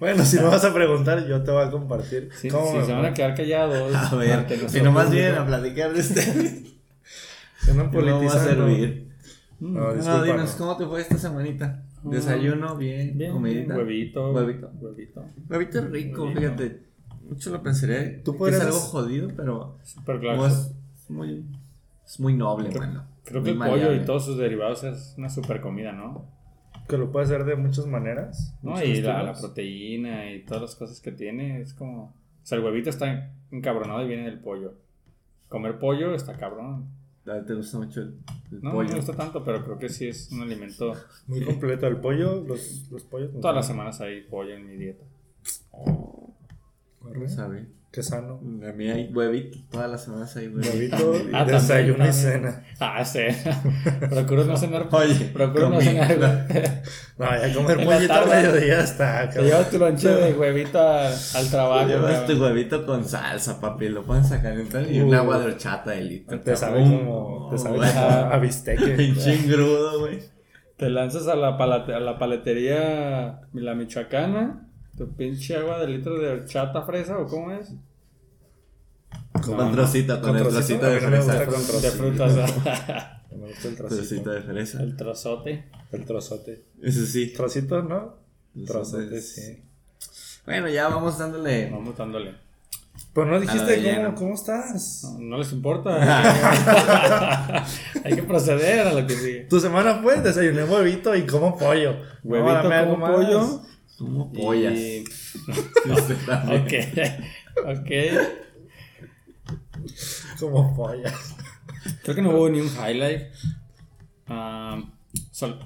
Bueno, 0.00 0.24
si 0.24 0.36
no 0.36 0.50
vas 0.50 0.64
a 0.64 0.74
preguntar, 0.74 1.24
yo 1.26 1.42
te 1.44 1.52
voy 1.52 1.62
a 1.64 1.70
compartir. 1.70 2.28
Si, 2.38 2.48
¿Cómo 2.50 2.66
si 2.80 2.84
se 2.84 2.92
van 2.92 3.06
a 3.06 3.14
quedar 3.14 3.32
callados. 3.34 3.94
A 4.12 4.14
ver, 4.16 4.32
ante 4.32 4.56
si 4.56 4.60
nuestro 4.62 4.84
nomás 4.84 5.04
público. 5.06 5.22
vienen 5.22 5.40
a 5.40 5.46
platicar 5.46 5.92
de 5.94 6.00
este. 6.00 6.20
Se 7.60 7.70
andan 7.70 7.90
no 7.92 8.24
va 8.24 8.34
a 8.34 8.44
servir. 8.44 9.08
No, 9.60 9.68
No, 9.80 9.94
disculpa, 9.94 10.22
dinos, 10.24 10.50
no. 10.52 10.58
¿cómo 10.58 10.76
te 10.76 10.84
fue 10.84 11.00
esta 11.00 11.16
semanita? 11.16 11.80
Desayuno, 12.10 12.76
bien, 12.76 13.16
Bien, 13.18 13.32
comidita. 13.32 13.76
huevito. 13.76 14.32
Huevito. 14.32 14.70
Huevito. 14.80 15.24
Huevito 15.48 15.80
rico, 15.88 16.22
Huevito. 16.24 16.40
fíjate. 16.40 16.82
Mucho 17.28 17.50
lo 17.50 17.62
pensaré. 17.62 18.20
Tú 18.24 18.36
podrías- 18.36 18.60
Es 18.60 18.66
algo 18.66 18.78
jodido, 18.78 19.28
pero 19.34 19.78
Super 19.82 20.20
claro. 20.20 20.46
es 20.46 20.74
muy, 21.08 21.44
es 22.04 22.20
muy 22.20 22.34
noble, 22.34 22.70
mano. 22.78 23.04
Creo 23.24 23.40
Muy 23.40 23.52
que 23.56 23.64
el 23.64 23.70
pollo 23.70 23.94
y 23.94 24.04
todos 24.04 24.26
sus 24.26 24.36
derivados 24.36 24.84
es 24.84 25.14
una 25.16 25.30
super 25.30 25.60
comida, 25.62 25.92
¿no? 25.92 26.26
Que 26.86 26.98
lo 26.98 27.10
puedes 27.10 27.30
hacer 27.30 27.46
de 27.46 27.56
muchas 27.56 27.86
maneras. 27.86 28.54
¿No? 28.62 28.82
Y 28.82 29.00
la, 29.00 29.22
la 29.22 29.32
proteína 29.32 30.30
y 30.30 30.44
todas 30.44 30.60
las 30.60 30.74
cosas 30.76 31.00
que 31.00 31.12
tiene 31.12 31.62
es 31.62 31.72
como... 31.72 32.02
O 32.42 32.46
sea, 32.46 32.58
el 32.58 32.64
huevito 32.64 32.90
está 32.90 33.32
encabronado 33.50 34.02
y 34.04 34.08
viene 34.08 34.24
del 34.24 34.40
pollo. 34.40 34.74
Comer 35.48 35.78
pollo 35.78 36.14
está 36.14 36.36
cabrón. 36.36 36.88
A 37.26 37.40
ti 37.40 37.46
¿Te 37.46 37.54
gusta 37.54 37.78
mucho 37.78 38.02
el, 38.02 38.18
el 38.52 38.62
No, 38.62 38.72
no 38.74 38.82
me 38.82 38.94
gusta 38.94 39.14
tanto, 39.14 39.42
pero 39.42 39.64
creo 39.64 39.78
que 39.78 39.88
sí 39.88 40.08
es 40.08 40.30
un 40.30 40.42
alimento... 40.42 40.92
Muy 41.26 41.42
completo. 41.42 41.86
El 41.86 41.96
pollo, 41.96 42.44
los, 42.46 42.90
los 42.90 43.02
pollos. 43.04 43.30
Todas 43.40 43.56
las 43.56 43.66
semanas 43.66 44.00
hay 44.00 44.22
pollo 44.22 44.54
en 44.54 44.66
mi 44.66 44.76
dieta. 44.76 45.04
Corre. 47.00 47.28
¿Sabe? 47.28 47.66
Qué 47.94 48.02
sano. 48.02 48.40
A 48.68 48.72
mí 48.72 48.90
hay 48.90 49.12
huevito. 49.12 49.56
Todas 49.70 49.88
las 49.88 50.02
semanas 50.04 50.34
hay 50.34 50.48
huevito. 50.48 51.12
Huevito, 51.12 51.36
Ah, 51.36 51.44
desayuno 51.44 51.98
también, 52.04 52.10
y 52.10 52.12
cena. 52.12 52.64
Ah, 52.80 53.04
sí. 53.04 53.20
Procuro 54.10 54.42
no 54.44 54.56
cenar. 54.56 54.88
Oye, 54.92 55.14
procuro 55.32 55.68
no 55.70 55.80
cenar. 55.80 56.16
güey. 56.16 56.28
No, 57.16 57.26
ya 57.30 57.54
comer 57.54 57.78
al 57.92 58.08
tarde. 58.08 58.34
mediodía 58.42 58.80
está. 58.80 59.30
Te 59.30 59.40
llevas 59.42 59.70
tu 59.70 59.78
lonche 59.78 60.08
de 60.08 60.32
huevito 60.32 60.80
al, 60.80 61.12
al 61.36 61.48
trabajo. 61.50 61.86
Llevas 61.86 62.18
cabrón. 62.20 62.36
tu 62.38 62.42
huevito 62.44 62.84
con 62.84 63.04
salsa, 63.04 63.60
papi. 63.60 63.88
Lo 63.90 64.02
pones 64.02 64.32
a 64.32 64.42
calentar 64.42 64.90
y 64.90 65.00
un 65.00 65.10
Uh. 65.14 65.18
agua 65.18 65.38
de 65.38 65.46
horchata 65.46 65.92
de 65.92 66.00
litro. 66.02 66.40
Te 66.40 66.56
sabe 66.56 66.80
como. 66.82 67.48
Te 67.52 67.58
sabe 67.58 67.76
como 67.78 67.84
a 68.34 68.38
bisteque. 68.38 68.86
Pinche 68.96 69.34
engrudo, 69.34 70.00
güey. 70.00 70.18
Te 70.76 70.90
lanzas 70.90 71.28
a 71.28 71.36
la, 71.36 71.56
palate- 71.56 71.94
a 71.94 72.00
la 72.00 72.18
paletería 72.18 73.42
La 73.52 73.74
Michoacana. 73.76 74.66
Tu 74.96 75.08
pinche 75.16 75.56
agua 75.56 75.78
de 75.80 75.88
litro 75.88 76.18
de 76.18 76.28
horchata 76.30 76.82
fresa 76.82 77.18
o 77.18 77.26
cómo 77.26 77.50
es? 77.52 77.72
Con- 79.32 79.56
Con 79.56 79.72
trocito, 79.72 80.14
con, 80.20 80.30
¿Con 80.30 80.36
el 80.36 80.42
trocito? 80.48 80.80
trocito 80.80 80.86
de 80.86 81.00
no 81.00 81.08
fresa. 81.08 81.44
gusta 81.44 81.72
con 81.72 81.82
de 81.82 81.90
frutas. 81.90 82.34
Me 83.34 83.48
gusta 83.48 83.68
el 83.68 83.76
Trocito 83.76 83.96
trocito. 83.96 84.30
de 84.30 84.42
fresa. 84.42 84.82
el 84.82 84.96
trozote. 84.96 85.64
El 85.90 86.04
trozote. 86.04 86.64
Eso 86.82 87.04
sí. 87.04 87.32
Trocito, 87.32 87.82
¿no? 87.82 88.14
Trozote, 88.64 89.20
sí. 89.20 89.60
Bueno, 90.46 90.68
ya 90.68 90.88
vamos 90.88 91.18
dándole. 91.18 91.68
Vamos 91.70 91.96
dándole. 91.96 92.34
Pero 93.12 93.26
no 93.26 93.40
dijiste 93.40 93.74
cómo, 93.74 93.86
lleno. 93.86 94.14
cómo 94.14 94.34
estás. 94.34 95.02
No, 95.04 95.18
no 95.18 95.38
les 95.38 95.52
importa. 95.52 95.96
Hay 98.04 98.14
que 98.14 98.22
proceder 98.22 98.86
a 98.86 98.92
lo 98.92 99.04
que 99.06 99.14
sigue. 99.16 99.40
Tu 99.50 99.58
semana 99.58 100.00
fue 100.00 100.20
desayuné 100.20 100.62
huevito 100.64 101.14
y 101.16 101.26
como 101.26 101.58
pollo. 101.58 101.96
Huevito 102.22 102.62
No, 102.62 102.84
como 102.90 102.96
más. 102.98 103.60
Como 103.98 104.32
pollas. 104.32 104.74
Y-. 104.78 105.04
Ok. 106.56 106.72
Ok. 107.66 107.90
Como 110.38 110.74
pollas. 110.74 111.36
Creo 112.02 112.14
que 112.16 112.22
no 112.22 112.30
hubo 112.30 112.48
ni 112.48 112.60
un 112.60 112.68
highlight. 112.68 113.22
Ah, 114.26 114.82
sol- 115.30 115.58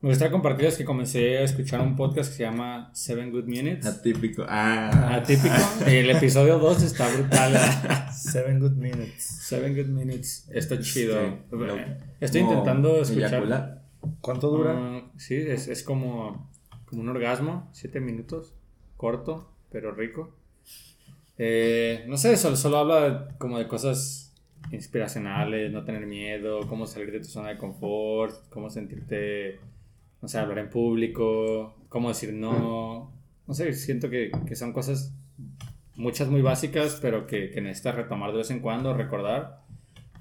Me 0.00 0.08
gustaría 0.10 0.32
compartirles 0.32 0.76
que 0.76 0.84
comencé 0.84 1.38
a 1.38 1.42
escuchar 1.42 1.80
un 1.80 1.94
podcast 1.96 2.30
que 2.30 2.36
se 2.38 2.42
llama 2.44 2.90
Seven 2.94 3.30
Good 3.30 3.44
Minutes. 3.44 3.86
Atípico. 3.86 4.44
Ah. 4.48 5.14
Atípico. 5.16 5.54
El 5.86 6.10
episodio 6.10 6.58
2 6.58 6.82
está 6.82 7.08
brutal. 7.08 7.54
Seven 8.12 8.58
good 8.60 8.72
minutes. 8.72 9.22
Seven 9.24 9.74
Good 9.76 9.86
Minutes. 9.88 10.48
Está 10.52 10.80
chido. 10.80 11.20
Sí, 11.20 11.36
lo- 11.50 11.76
Estoy 12.20 12.40
intentando 12.42 13.00
escuchar. 13.02 13.28
eyacular. 13.34 13.82
¿Cuánto 14.20 14.50
dura? 14.50 14.72
Ah, 14.76 15.10
sí, 15.16 15.34
es, 15.36 15.68
es 15.68 15.82
como, 15.82 16.50
como 16.94 17.10
un 17.10 17.16
orgasmo. 17.16 17.68
Siete 17.72 18.00
minutos. 18.00 18.54
Corto, 18.96 19.50
pero 19.70 19.92
rico. 19.92 20.34
Eh, 21.36 22.04
no 22.06 22.16
sé, 22.16 22.36
solo, 22.36 22.56
solo 22.56 22.78
habla 22.78 23.28
como 23.38 23.58
de 23.58 23.66
cosas 23.66 24.32
inspiracionales, 24.70 25.72
no 25.72 25.84
tener 25.84 26.06
miedo, 26.06 26.60
cómo 26.68 26.86
salir 26.86 27.10
de 27.12 27.18
tu 27.18 27.26
zona 27.26 27.50
de 27.50 27.58
confort, 27.58 28.48
cómo 28.50 28.70
sentirte, 28.70 29.58
no 30.22 30.28
sé, 30.28 30.38
hablar 30.38 30.58
en 30.58 30.70
público, 30.70 31.76
cómo 31.88 32.08
decir 32.08 32.32
no. 32.32 33.12
No 33.46 33.54
sé, 33.54 33.72
siento 33.74 34.08
que, 34.08 34.30
que 34.46 34.56
son 34.56 34.72
cosas, 34.72 35.12
muchas 35.96 36.28
muy 36.28 36.40
básicas, 36.40 36.98
pero 37.02 37.26
que, 37.26 37.50
que 37.50 37.60
necesitas 37.60 37.96
retomar 37.96 38.30
de 38.32 38.38
vez 38.38 38.50
en 38.50 38.60
cuando, 38.60 38.94
recordar. 38.94 39.64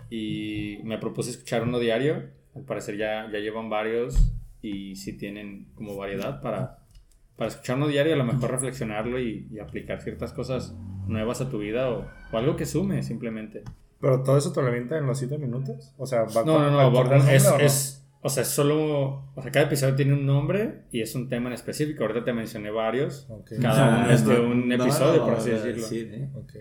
Y 0.10 0.80
me 0.84 0.98
propuse 0.98 1.32
escuchar 1.32 1.64
uno 1.64 1.80
diario. 1.80 2.30
Al 2.56 2.64
parecer 2.64 2.98
ya, 2.98 3.30
ya 3.32 3.40
llevan 3.40 3.70
varios 3.70 4.33
y 4.64 4.96
sí 4.96 5.16
tienen 5.18 5.68
como 5.76 5.96
variedad 5.96 6.42
para, 6.42 6.80
para 7.36 7.50
escuchar 7.50 7.76
uno 7.78 7.88
diario, 7.88 8.14
a 8.14 8.18
lo 8.18 8.24
mejor 8.24 8.50
reflexionarlo 8.50 9.20
y, 9.20 9.48
y 9.52 9.60
aplicar 9.60 10.02
ciertas 10.02 10.34
cosas 10.34 10.74
nuevas 11.08 11.42
a 11.42 11.50
tu 11.50 11.60
vida 11.60 11.90
o, 11.92 12.08
o 12.32 12.38
algo 12.38 12.56
que 12.56 12.66
sume 12.66 13.04
simplemente. 13.04 13.64
¿Pero 14.00 14.24
todo 14.24 14.38
eso 14.38 14.52
te 14.52 14.62
lo 14.62 14.68
avienta 14.70 14.98
en 14.98 15.06
los 15.06 15.20
siete 15.20 15.38
minutos? 15.38 15.94
O 15.98 16.06
sea, 16.08 16.22
va 16.24 16.44
No, 16.46 16.54
con- 16.54 16.62
no, 16.64 16.72
no, 16.72 16.80
al 16.80 16.92
nombre 16.94 17.36
es, 17.36 17.46
o 17.48 17.58
no? 17.58 17.64
es- 17.64 18.00
o 18.26 18.30
sea, 18.30 18.44
es 18.44 18.50
solo, 18.50 19.32
o 19.36 19.42
sea, 19.42 19.52
cada 19.52 19.66
episodio 19.66 19.96
tiene 19.96 20.14
un 20.14 20.26
nombre 20.26 20.84
y 20.94 21.02
es 21.02 21.14
un 21.14 21.28
tema 21.28 21.48
en 21.50 21.54
específico. 21.56 22.04
Ahorita 22.06 22.24
te 22.24 22.32
mencioné 22.32 22.72
varios. 22.72 23.28
Ok. 23.30 23.52
Cada 23.62 23.98
uno 24.00 24.10
es 24.12 24.26
de 24.26 24.40
un 24.40 24.70
No, 24.70 24.76
episodio, 24.76 25.20
no, 25.20 25.26
por 25.26 25.34
así 25.36 25.50
no, 25.50 25.58
decirlo. 25.58 25.86
sí, 25.86 26.10
¿eh? 26.10 26.30
Ok. 26.34 26.54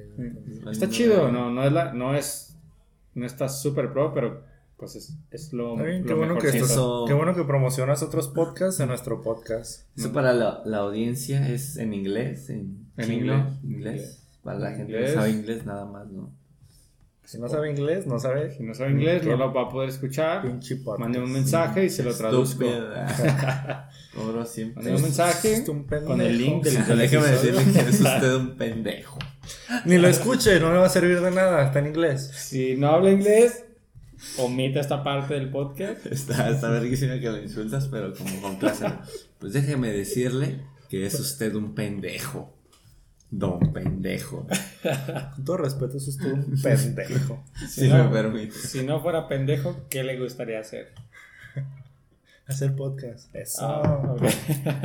Está 0.72 0.88
chido, 0.88 1.30
no, 1.30 1.50
no 1.52 1.62
es 1.64 1.72
la, 1.72 1.92
no 1.92 2.16
es, 2.16 2.58
no 3.14 3.26
está 3.26 3.48
súper 3.48 3.92
pro, 3.92 4.12
pero 4.12 4.42
pues 4.82 4.96
es, 4.96 5.14
es 5.30 5.52
lo, 5.52 5.76
lo 5.76 5.84
qué 5.84 6.12
bueno, 6.12 6.36
que 6.38 6.50
qué 6.50 7.14
bueno 7.14 7.36
que 7.36 7.44
promocionas 7.44 8.02
otros 8.02 8.26
podcasts 8.26 8.80
en 8.80 8.88
nuestro 8.88 9.22
podcast. 9.22 9.86
Eso 9.96 10.12
para 10.12 10.32
la, 10.32 10.60
la 10.64 10.78
audiencia 10.78 11.48
es 11.48 11.76
en 11.76 11.94
inglés, 11.94 12.50
en, 12.50 12.88
En 12.96 13.06
chino, 13.06 13.60
inglés. 13.62 13.62
inglés. 13.62 14.22
Para 14.42 14.58
la 14.58 14.70
gente 14.72 14.90
Inglés. 14.90 15.10
que 15.10 15.16
sabe 15.16 15.30
inglés 15.30 15.64
nada 15.66 15.84
más, 15.84 16.08
¿no? 16.10 16.32
Si 17.24 17.38
no 17.38 17.48
sabe 17.48 17.70
inglés, 17.70 18.08
no 18.08 18.18
sabe. 18.18 18.50
Si 18.50 18.64
no 18.64 18.74
sabe 18.74 18.90
inglés, 18.90 19.24
no 19.24 19.36
lo 19.36 19.54
va 19.54 19.62
a 19.62 19.68
poder 19.68 19.88
escuchar. 19.88 20.42
Pinche 20.42 20.74
podcast. 20.74 20.98
Mande 20.98 21.20
un 21.20 21.30
mensaje 21.30 21.84
y 21.84 21.88
se 21.88 22.02
lo 22.02 22.12
traduzco. 22.12 22.64
Mande 24.16 24.94
un 24.96 25.02
mensaje 25.02 25.64
con 25.64 26.20
el 26.20 26.38
link 26.38 26.64
del, 26.64 27.00
episodio. 27.00 27.30
decirle 27.30 27.72
que 27.72 27.88
es 27.88 28.00
usted 28.00 28.34
un 28.40 28.56
pendejo. 28.56 29.20
Ni 29.84 29.98
lo 29.98 30.08
escuche, 30.08 30.58
no 30.58 30.72
le 30.72 30.80
va 30.80 30.86
a 30.86 30.90
servir 30.90 31.20
de 31.20 31.30
nada. 31.30 31.66
Está 31.66 31.78
en 31.78 31.86
inglés. 31.86 32.32
Si 32.34 32.76
no 32.76 32.88
habla 32.88 33.12
inglés, 33.12 33.64
omite 34.38 34.80
esta 34.80 35.02
parte 35.02 35.34
del 35.34 35.50
podcast. 35.50 36.06
Está, 36.10 36.50
está 36.50 36.70
verguísima 36.70 37.18
que 37.18 37.30
lo 37.30 37.42
insultas, 37.42 37.88
pero 37.88 38.14
como 38.14 38.40
con 38.40 38.56
clase. 38.56 38.86
Pues 39.38 39.52
déjeme 39.52 39.88
decirle 39.92 40.60
que 40.88 41.06
es 41.06 41.18
usted 41.18 41.54
un 41.54 41.74
pendejo. 41.74 42.54
Don 43.30 43.72
pendejo. 43.72 44.46
Con 45.34 45.44
todo 45.44 45.56
respeto, 45.56 45.96
eso 45.96 46.10
es 46.10 46.18
todo 46.18 46.34
un 46.34 46.60
pendejo. 46.60 47.42
Si 47.68 47.88
no. 47.88 48.04
me 48.04 48.10
permite. 48.10 48.52
Si 48.52 48.84
no 48.84 49.00
fuera 49.00 49.26
pendejo, 49.26 49.86
¿qué 49.88 50.04
le 50.04 50.20
gustaría 50.20 50.60
hacer? 50.60 50.92
Hacer 52.46 52.76
podcast. 52.76 53.34
Eso. 53.34 53.58
Ah. 53.62 54.16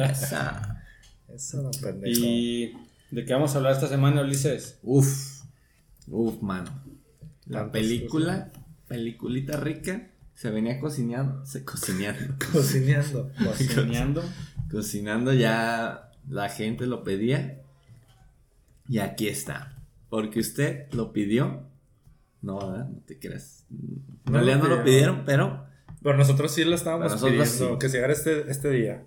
Esa. 0.09 0.85
Eso, 1.27 1.63
don 1.63 1.71
pendejo. 1.73 2.21
¿Y 2.23 2.73
de 3.11 3.25
qué 3.25 3.33
vamos 3.33 3.53
a 3.53 3.57
hablar 3.57 3.73
esta 3.73 3.89
semana, 3.89 4.21
Ulises? 4.21 4.79
Uf. 4.83 5.41
Uf, 6.07 6.41
mano. 6.41 6.71
La 7.47 7.69
película, 7.69 8.51
peliculita 8.87 9.57
rica, 9.57 10.09
se 10.33 10.49
venía 10.51 10.79
cocinando. 10.79 11.45
Se 11.45 11.65
cocinando. 11.65 12.35
Cocineando. 12.51 13.31
Cocineando. 13.45 14.23
Cocinando 14.69 15.33
ya 15.33 16.11
la 16.29 16.49
gente 16.49 16.85
lo 16.85 17.03
pedía. 17.03 17.61
Y 18.87 18.99
aquí 18.99 19.27
está. 19.27 19.77
Porque 20.09 20.39
usted 20.39 20.91
lo 20.93 21.11
pidió. 21.11 21.63
No, 22.41 22.59
¿verdad? 22.59 22.87
No 22.89 22.99
te 23.05 23.19
creas. 23.19 23.65
En 23.69 24.03
No 24.25 24.33
realidad 24.33 24.57
lo 24.61 24.69
no 24.69 24.75
lo 24.77 24.83
pidieron, 24.83 25.23
pero 25.25 25.65
Pero 26.01 26.17
nosotros 26.17 26.53
sí 26.53 26.63
lo 26.63 26.75
estábamos 26.75 27.11
nosotros 27.11 27.31
pidiendo. 27.49 27.73
sí. 27.73 27.79
Que 27.79 27.89
llegara 27.89 28.13
este, 28.13 28.49
este 28.49 28.69
día. 28.69 29.03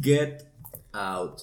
get 0.00 0.44
out. 0.92 1.40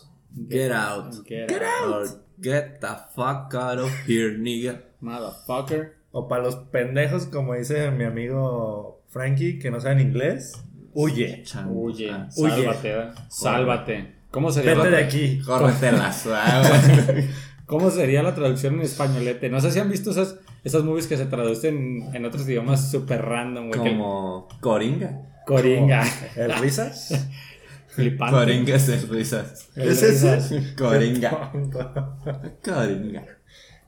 Get 0.49 0.71
out. 0.71 1.13
Get 1.27 1.51
Or 1.51 2.05
get 2.41 2.79
the 2.79 2.95
fuck 3.13 3.53
out 3.55 3.79
of 3.79 3.91
here, 4.07 4.37
nigga. 4.37 4.81
Motherfucker. 5.01 5.95
O 6.11 6.27
para 6.27 6.43
los 6.43 6.55
pendejos, 6.55 7.25
como 7.27 7.53
dice 7.55 7.89
mi 7.91 8.03
amigo 8.03 9.01
Frankie, 9.09 9.59
que 9.59 9.71
no 9.71 9.79
saben 9.79 9.99
inglés. 10.01 10.53
Huye. 10.93 11.43
Chan- 11.43 11.67
Huye. 11.69 12.11
ah, 12.11 12.27
Huye. 12.35 12.51
Sálvate. 12.51 12.95
Sálvate. 13.29 14.15
¿Cómo 14.29 14.51
sería, 14.51 14.75
Vete 14.75 14.89
la, 14.91 14.97
de 14.97 15.03
aquí. 15.03 15.41
Córrete 15.45 15.91
la 15.91 16.11
suave. 16.13 17.29
¿Cómo 17.65 17.89
sería 17.89 18.23
la 18.23 18.35
traducción 18.35 18.75
en 18.75 18.81
españolete? 18.81 19.49
No 19.49 19.61
sé 19.61 19.71
si 19.71 19.79
han 19.79 19.89
visto 19.89 20.11
esas, 20.11 20.35
esas 20.65 20.83
movies 20.83 21.07
que 21.07 21.15
se 21.15 21.25
traducen 21.25 22.09
en 22.13 22.25
otros 22.25 22.45
idiomas 22.47 22.91
súper 22.91 23.21
random, 23.21 23.69
güey. 23.69 23.81
que- 23.81 23.89
Como 23.91 24.47
Coringa. 24.59 25.21
Coringa. 25.45 26.05
¿El 26.35 26.53
risas? 26.59 27.27
Flipante. 27.87 28.35
Coringa 28.37 28.75
es 28.75 28.89
el 28.89 29.07
risas. 29.09 29.69
El 29.75 29.89
risas. 29.89 30.53
Coringa. 30.77 31.51
Coringa. 32.63 33.23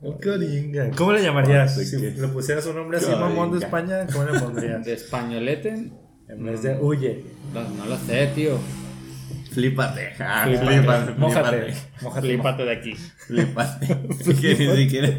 El 0.04 0.20
Coringa. 0.22 0.92
¿Cómo 0.98 1.14
le 1.14 1.22
llamarías? 1.24 1.78
¿De 1.78 1.86
Si 1.86 1.98
le 1.98 2.28
pusieras 2.28 2.66
un 2.66 2.76
nombre 2.76 2.98
así 2.98 3.08
Coringa. 3.08 3.30
mamón 3.30 3.52
de 3.52 3.66
España, 3.66 4.06
¿cómo 4.12 4.26
le 4.26 4.40
pondrías? 4.40 4.86
De 4.86 4.94
españolete. 4.94 5.92
En 6.28 6.46
vez 6.46 6.62
de 6.64 6.78
huye. 6.80 7.24
No, 7.54 7.62
no 7.70 7.86
lo 7.86 7.98
sé, 7.98 8.28
tío. 8.36 8.58
Flípate. 9.52 10.14
Ah, 10.20 10.46
Flípate. 10.48 10.68
flípate. 10.78 11.12
Mójate. 11.14 11.74
Flipate 12.22 12.66
de 12.66 12.72
aquí. 12.72 12.94
Flípate. 12.96 13.88
Que 14.42 14.56
ni 14.56 14.76
siquiera. 14.84 15.10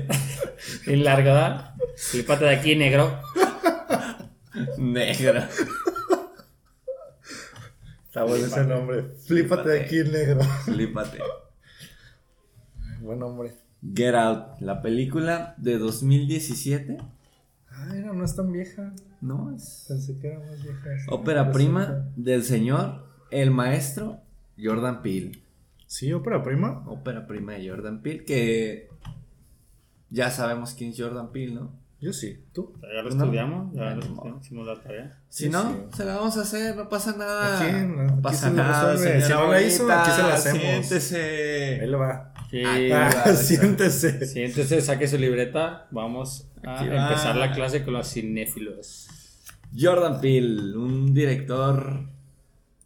Y 0.86 0.96
largo, 0.96 1.24
¿verdad? 1.26 1.74
Flipate 1.96 2.44
de 2.46 2.50
aquí, 2.56 2.74
negro. 2.76 3.20
Negro. 4.78 5.42
Está 8.06 8.24
bueno 8.24 8.46
ese 8.46 8.64
nombre. 8.64 9.04
Flípate 9.26 9.68
de 9.68 9.80
aquí, 9.82 9.98
negro. 10.02 10.40
Flípate. 10.64 11.18
Buen 13.00 13.18
nombre. 13.20 13.52
Get 13.94 14.14
Out, 14.14 14.60
la 14.60 14.80
película 14.80 15.54
de 15.58 15.78
2017. 15.78 16.96
Ay, 17.70 18.00
no, 18.04 18.12
no 18.14 18.24
es 18.24 18.34
tan 18.36 18.50
vieja. 18.52 18.92
No, 19.20 19.54
es 19.54 19.84
Pensé 19.88 20.18
que 20.18 20.28
era 20.28 20.38
más 20.38 20.62
vieja. 20.62 20.90
ópera 21.10 21.50
prima 21.50 22.06
del 22.16 22.44
señor, 22.44 23.04
el 23.30 23.50
maestro 23.50 24.20
Jordan 24.62 25.02
Peele. 25.02 25.42
Sí, 25.86 26.12
ópera 26.12 26.42
prima. 26.42 26.82
ópera 26.86 27.26
prima 27.26 27.52
de 27.54 27.68
Jordan 27.68 28.00
Peele, 28.02 28.24
que 28.24 28.88
ya 30.10 30.30
sabemos 30.30 30.74
quién 30.74 30.90
es 30.90 31.00
Jordan 31.00 31.30
Peele, 31.32 31.54
¿no? 31.54 31.72
Yo 32.00 32.12
sí. 32.12 32.44
¿Tú? 32.52 32.74
Ya 32.82 33.02
lo 33.02 33.10
No. 33.10 33.24
estudiamos, 33.24 33.74
ya 33.74 33.82
lo 33.82 33.94
no. 33.96 34.00
estudiamos, 34.02 34.44
hicimos 34.44 34.66
la 34.66 34.80
tarea. 34.82 35.18
Si 35.28 35.44
Sí, 35.44 35.50
no, 35.50 35.62
sí. 35.62 35.76
se 35.96 36.04
la 36.04 36.16
vamos 36.16 36.36
a 36.36 36.42
hacer, 36.42 36.76
no 36.76 36.88
pasa 36.88 37.16
nada. 37.16 37.60
Aquí, 37.60 37.72
no, 37.86 38.02
no 38.02 38.12
aquí 38.12 38.20
pasa 38.22 38.50
se 38.50 38.54
nada. 38.56 38.96
Si 38.96 39.02
señora 39.04 39.44
no 39.46 39.52
la 39.52 39.62
hizo, 39.62 39.90
aquí 39.92 40.10
se 40.10 40.22
la 40.22 40.34
hacemos. 40.34 40.62
Ahí 40.62 40.84
Siéntese. 40.84 41.86
le 41.86 41.96
va. 41.96 42.33
Aquí 42.62 42.92
Ah, 42.92 43.32
siéntese. 43.36 44.26
siéntese, 44.26 44.80
saque 44.80 45.08
su 45.08 45.18
libreta. 45.18 45.88
Vamos 45.90 46.46
a 46.64 46.78
Aquí 46.80 46.88
va. 46.88 47.08
empezar 47.08 47.36
la 47.36 47.52
clase 47.52 47.82
con 47.84 47.94
los 47.94 48.08
cinéfilos. 48.12 49.08
Jordan 49.78 50.20
Peele, 50.20 50.76
un 50.76 51.12
director 51.14 52.06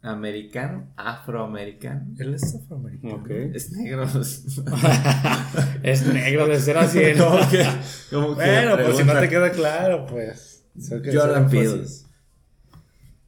americano, 0.01 0.87
afroamericano. 0.95 2.07
Él 2.17 2.33
es 2.33 2.55
afroamericano. 2.55 3.15
Ok. 3.15 3.29
Es 3.53 3.71
negro. 3.71 4.05
es 5.83 6.05
negro 6.07 6.47
de 6.47 6.59
ser 6.59 6.77
así. 6.77 6.99
que, 6.99 7.15
como 7.15 8.35
que 8.37 8.43
Bueno, 8.43 8.77
pues 8.83 8.97
si 8.97 9.03
no 9.03 9.19
te 9.19 9.29
queda 9.29 9.51
claro, 9.51 10.05
pues. 10.07 10.65
Jordan 11.13 11.49
Peele. 11.49 11.83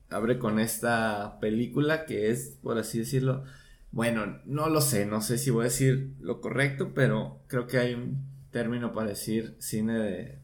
abre 0.10 0.40
con 0.40 0.60
esta 0.60 1.38
película 1.40 2.06
que 2.06 2.30
es, 2.32 2.58
por 2.64 2.78
así 2.78 3.00
decirlo, 3.00 3.44
bueno, 3.92 4.40
no 4.46 4.70
lo 4.70 4.82
sé, 4.82 5.06
no 5.06 5.22
sé 5.22 5.38
si 5.38 5.50
voy 5.50 5.62
a 5.62 5.64
decir 5.66 6.14
lo 6.20 6.40
correcto, 6.42 6.92
pero 6.94 7.40
creo 7.48 7.68
que 7.68 7.78
hay 7.78 7.94
un 7.94 8.24
término 8.52 8.94
para 8.94 9.10
decir 9.10 9.56
cine 9.60 9.98
de, 10.00 10.40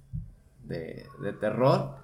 de, 0.64 1.06
de 1.22 1.34
terror 1.34 1.96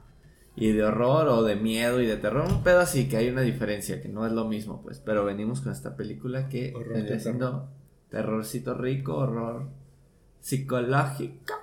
y 0.55 0.71
de 0.71 0.83
horror 0.83 1.27
o 1.29 1.43
de 1.43 1.55
miedo 1.55 2.01
y 2.01 2.05
de 2.05 2.17
terror, 2.17 2.45
un 2.47 2.63
pedo 2.63 2.79
así 2.79 3.09
que 3.09 3.17
hay 3.17 3.29
una 3.29 3.41
diferencia, 3.41 4.01
que 4.01 4.09
no 4.09 4.25
es 4.25 4.31
lo 4.31 4.45
mismo, 4.45 4.81
pues, 4.83 5.00
pero 5.00 5.25
venimos 5.25 5.62
con 5.62 5.71
esta 5.71 5.95
película 5.97 6.47
que 6.47 6.73
de 6.93 7.19
siendo 7.19 7.69
terrorcito 8.09 8.75
rico, 8.75 9.15
horror 9.15 9.67
psicológico, 10.39 11.53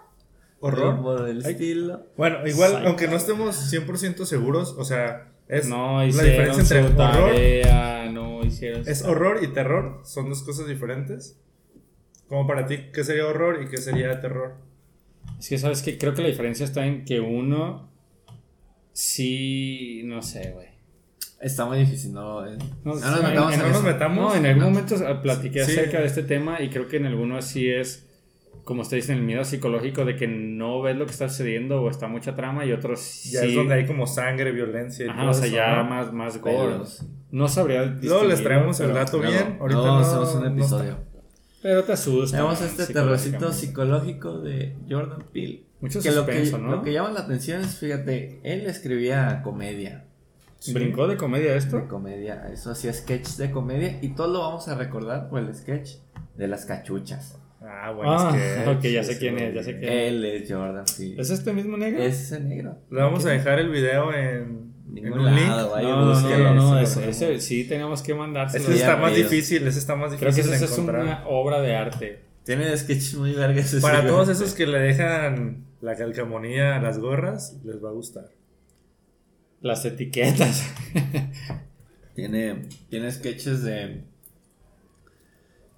Horror. 0.59 1.25
del 1.25 1.43
Ay. 1.45 1.53
estilo. 1.53 2.07
Bueno, 2.17 2.47
igual, 2.47 2.73
Psycho. 2.73 2.89
aunque 2.89 3.09
no 3.09 3.17
estemos 3.17 3.73
100% 3.73 4.25
seguros, 4.25 4.75
o 4.77 4.85
sea, 4.85 5.30
es 5.51 5.67
No 5.69 5.99
la 5.99 6.07
hicieron 6.07 6.31
diferencia 6.31 6.79
entre 6.79 6.95
su 6.97 7.03
horror, 7.03 7.31
tarea, 7.33 8.11
no 8.13 8.45
hicieron 8.45 8.81
es 8.89 9.01
tarea. 9.01 9.13
horror 9.17 9.39
y 9.43 9.49
terror, 9.49 10.01
son 10.05 10.29
dos 10.29 10.43
cosas 10.43 10.67
diferentes. 10.69 11.39
Como 12.29 12.47
para 12.47 12.67
ti, 12.67 12.79
¿qué 12.93 13.03
sería 13.05 13.27
horror 13.27 13.63
y 13.63 13.69
qué 13.69 13.77
sería 13.79 14.21
terror? 14.21 14.55
Es 15.39 15.49
que, 15.49 15.59
¿sabes 15.59 15.83
que 15.83 15.99
Creo 15.99 16.15
que 16.15 16.23
la 16.23 16.29
diferencia 16.29 16.65
está 16.65 16.87
en 16.87 17.05
que 17.05 17.21
uno 17.21 17.91
sí, 18.93 20.03
no 20.05 20.23
sé, 20.23 20.53
güey. 20.53 20.69
Está 21.41 21.65
muy 21.65 21.79
difícil, 21.79 22.13
¿no? 22.13 22.47
Eh, 22.47 22.57
No, 22.85 22.95
no 22.95 22.99
sí, 22.99 23.05
nos 23.07 23.17
en- 23.21 23.23
metamos 23.25 23.55
en- 23.55 23.61
en 23.61 23.67
no 23.67 23.73
nos 23.73 23.83
metamos. 23.83 24.33
No, 24.33 24.37
en 24.39 24.47
algún 24.47 24.63
No. 24.65 24.71
momento 24.71 25.23
platiqué 25.23 25.65
Sí. 25.65 25.73
acerca 25.73 26.01
de 26.01 26.07
este 26.07 26.23
tema 26.23 26.61
y 26.61 26.69
creo 26.69 26.87
que 26.87 26.99
en 26.99 27.07
algunos 27.07 27.47
sí 27.47 27.69
es, 27.71 28.07
como 28.65 28.83
usted 28.83 28.97
dice, 28.99 29.13
el 29.13 29.23
miedo 29.23 29.45
psicológico 29.45 30.05
de 30.05 30.17
que 30.17 30.29
no 30.29 30.81
ves 30.83 30.97
lo 30.97 31.07
que 31.07 31.13
está 31.13 31.29
sucediendo 31.29 31.83
o 31.83 31.91
está 31.91 32.09
mucha 32.09 32.35
trama 32.35 32.65
y 32.65 32.73
otros 32.73 33.01
sí. 33.01 33.31
Ya 33.33 33.41
es 33.43 33.55
donde 33.55 33.75
hay 33.75 33.87
como 33.87 34.07
sangre, 34.07 34.53
violencia 34.53 35.07
y 35.07 35.09
Ajá, 35.09 35.21
todo 35.23 35.31
o 35.31 35.35
sea, 35.35 35.47
eso, 35.47 35.55
ya 35.57 35.77
¿no? 35.77 35.85
más, 35.89 36.13
más 36.13 36.41
gore. 36.41 36.73
Pelos. 36.73 37.05
No 37.31 37.49
sabría 37.49 37.85
Luego 37.85 38.25
les 38.25 38.43
traemos 38.43 38.79
el 38.81 38.87
pero- 38.89 38.99
dato 38.99 39.19
Luego, 39.19 39.33
bien. 39.33 39.57
Ahorita 39.61 39.81
no, 39.81 39.99
hacemos 39.99 40.35
un 40.35 40.41
no 40.43 40.49
episodio. 40.49 40.97
Pero 41.63 41.85
te 41.85 41.93
asusta. 41.93 42.37
Tenemos 42.39 42.61
este 42.63 42.93
terrorcito 42.93 43.53
psicológico 43.53 44.39
de 44.41 44.77
Jordan 44.89 45.25
Peele. 45.33 45.65
Mucho 45.81 46.01
que 46.01 46.11
lo 46.11 46.27
que, 46.27 46.33
suspenso, 46.33 46.59
¿no? 46.59 46.71
lo 46.77 46.83
que 46.83 46.93
llama 46.93 47.11
la 47.11 47.21
atención 47.21 47.61
es, 47.63 47.79
fíjate, 47.79 48.41
él 48.45 48.67
escribía 48.67 49.41
comedia. 49.43 50.05
¿Brincó 50.75 51.07
de 51.09 51.17
comedia 51.17 51.53
De 51.53 51.57
esto? 51.59 51.89
comedia, 51.89 52.49
eso 52.53 52.71
hacía 52.71 52.93
sketches 52.93 53.39
de 53.39 53.51
comedia. 53.51 53.99
Y 54.03 54.11
todos 54.11 54.31
lo 54.31 54.41
vamos 54.41 54.69
a 54.69 54.75
recordar 54.75 55.31
por 55.31 55.39
el 55.41 55.55
sketch 55.55 55.93
de 56.37 56.49
las 56.49 56.67
cachuchas. 56.67 57.40
Ah, 57.63 57.93
bueno, 57.93 58.13
Ah, 58.13 58.37
es 58.37 58.65
que. 58.65 58.71
ok, 58.71 58.83
ya 58.83 59.05
sé 59.05 59.13
sí, 59.15 59.19
quién 59.19 59.39
sí, 59.39 59.45
es, 59.45 59.55
ya 59.55 59.63
sé 59.63 59.73
sí. 59.73 59.79
quién 59.79 59.93
Él 59.93 60.25
es 60.25 60.51
Jordan 60.51 60.85
Peele. 60.97 61.21
¿Es 61.21 61.31
este 61.31 61.53
mismo 61.53 61.77
negro? 61.77 62.03
Es 62.03 62.21
ese 62.21 62.41
negro. 62.41 62.79
Le 62.91 63.01
vamos 63.01 63.27
a 63.27 63.31
dejar 63.31 63.59
el 63.59 63.69
video 63.69 64.15
en, 64.15 64.73
un 64.87 65.35
link. 65.35 65.49
lado, 65.49 65.81
no, 65.81 66.21
no, 66.21 66.55
no, 66.55 66.55
no, 66.55 66.87
sí, 66.87 67.01
ese, 67.07 67.39
sí 67.41 67.65
tenemos 67.65 68.03
que 68.03 68.15
mandárselo. 68.15 68.65
Ese 68.65 68.77
está 68.77 68.97
más 68.97 69.15
difícil, 69.15 69.67
ese 69.67 69.79
está 69.79 69.95
más 69.95 70.15
Creo 70.15 70.31
que 70.31 70.37
difícil 70.37 70.55
ese 70.55 70.67
de 70.67 70.73
es 70.73 70.79
una 70.79 71.29
obra 71.29 71.61
de 71.61 71.77
arte. 71.77 72.21
Tiene 72.45 72.75
sketches 72.77 73.15
muy 73.17 73.33
ese 73.33 73.81
Para 73.81 74.07
todos 74.07 74.29
esos 74.31 74.55
que 74.55 74.67
le 74.67 74.79
dejan 74.79 75.67
la 75.83 75.95
calcamonía 75.97 76.77
a 76.77 76.81
las 76.81 76.99
gorras, 76.99 77.59
les 77.65 77.83
va 77.85 77.91
a 77.91 77.93
gustar. 77.93 78.31
Las 79.61 79.85
etiquetas. 79.85 80.73
Tiene, 82.15 82.63
tiene 82.89 83.11
sketches 83.13 83.63
de. 83.63 84.03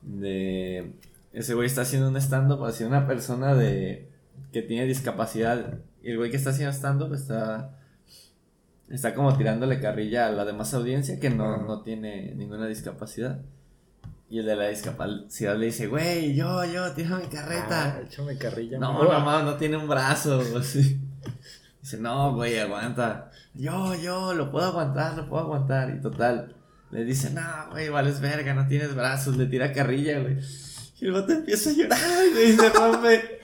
De. 0.02 0.92
Ese 1.32 1.54
güey 1.54 1.66
está 1.66 1.82
haciendo 1.82 2.08
un 2.08 2.16
stand-up 2.16 2.64
hacia 2.64 2.86
una 2.86 3.06
persona 3.06 3.54
de. 3.54 4.10
que 4.52 4.62
tiene 4.62 4.86
discapacidad. 4.86 5.78
Y 6.02 6.10
el 6.10 6.18
güey 6.18 6.30
que 6.30 6.36
está 6.36 6.50
haciendo 6.50 6.72
stand-up 6.72 7.14
está. 7.14 7.78
Está 8.88 9.14
como 9.14 9.34
tirándole 9.36 9.80
carrilla 9.80 10.26
a 10.26 10.32
la 10.32 10.44
demás 10.44 10.74
audiencia 10.74 11.18
que 11.18 11.30
no, 11.30 11.56
no 11.62 11.80
tiene 11.82 12.34
ninguna 12.34 12.66
discapacidad. 12.66 13.40
Y 14.28 14.38
el 14.38 14.46
de 14.46 14.56
la 14.56 14.68
discapacidad 14.68 15.56
le 15.56 15.66
dice, 15.66 15.88
güey, 15.88 16.34
yo, 16.34 16.64
yo, 16.64 16.90
tira 16.92 17.18
mi 17.18 17.26
carreta. 17.26 17.96
Ah, 17.96 18.00
échame 18.02 18.36
carrilla. 18.38 18.78
No, 18.78 19.04
mamá. 19.04 19.42
no, 19.42 19.56
tiene 19.56 19.76
un 19.76 19.88
brazo. 19.88 20.42
así. 20.58 20.98
Dice, 21.80 21.98
no, 21.98 22.34
güey, 22.34 22.58
aguanta. 22.58 23.30
Yo, 23.54 23.94
yo, 23.94 24.32
lo 24.32 24.50
puedo 24.50 24.66
aguantar, 24.66 25.16
lo 25.16 25.28
puedo 25.28 25.42
aguantar. 25.42 25.94
Y 25.94 26.00
total, 26.00 26.56
le 26.90 27.04
dice, 27.04 27.30
no, 27.30 27.42
güey, 27.72 27.90
vales 27.90 28.20
verga, 28.20 28.54
no 28.54 28.66
tienes 28.66 28.94
brazos. 28.94 29.36
Le 29.36 29.44
tira 29.46 29.72
carrilla, 29.72 30.20
güey. 30.20 30.38
Y 31.02 31.06
el 31.06 31.12
vato 31.12 31.32
empieza 31.32 31.70
a 31.70 31.72
llorar, 31.72 32.30
güey, 32.32 32.50
y 32.52 32.56
se 32.56 32.68
rompe. 32.70 33.40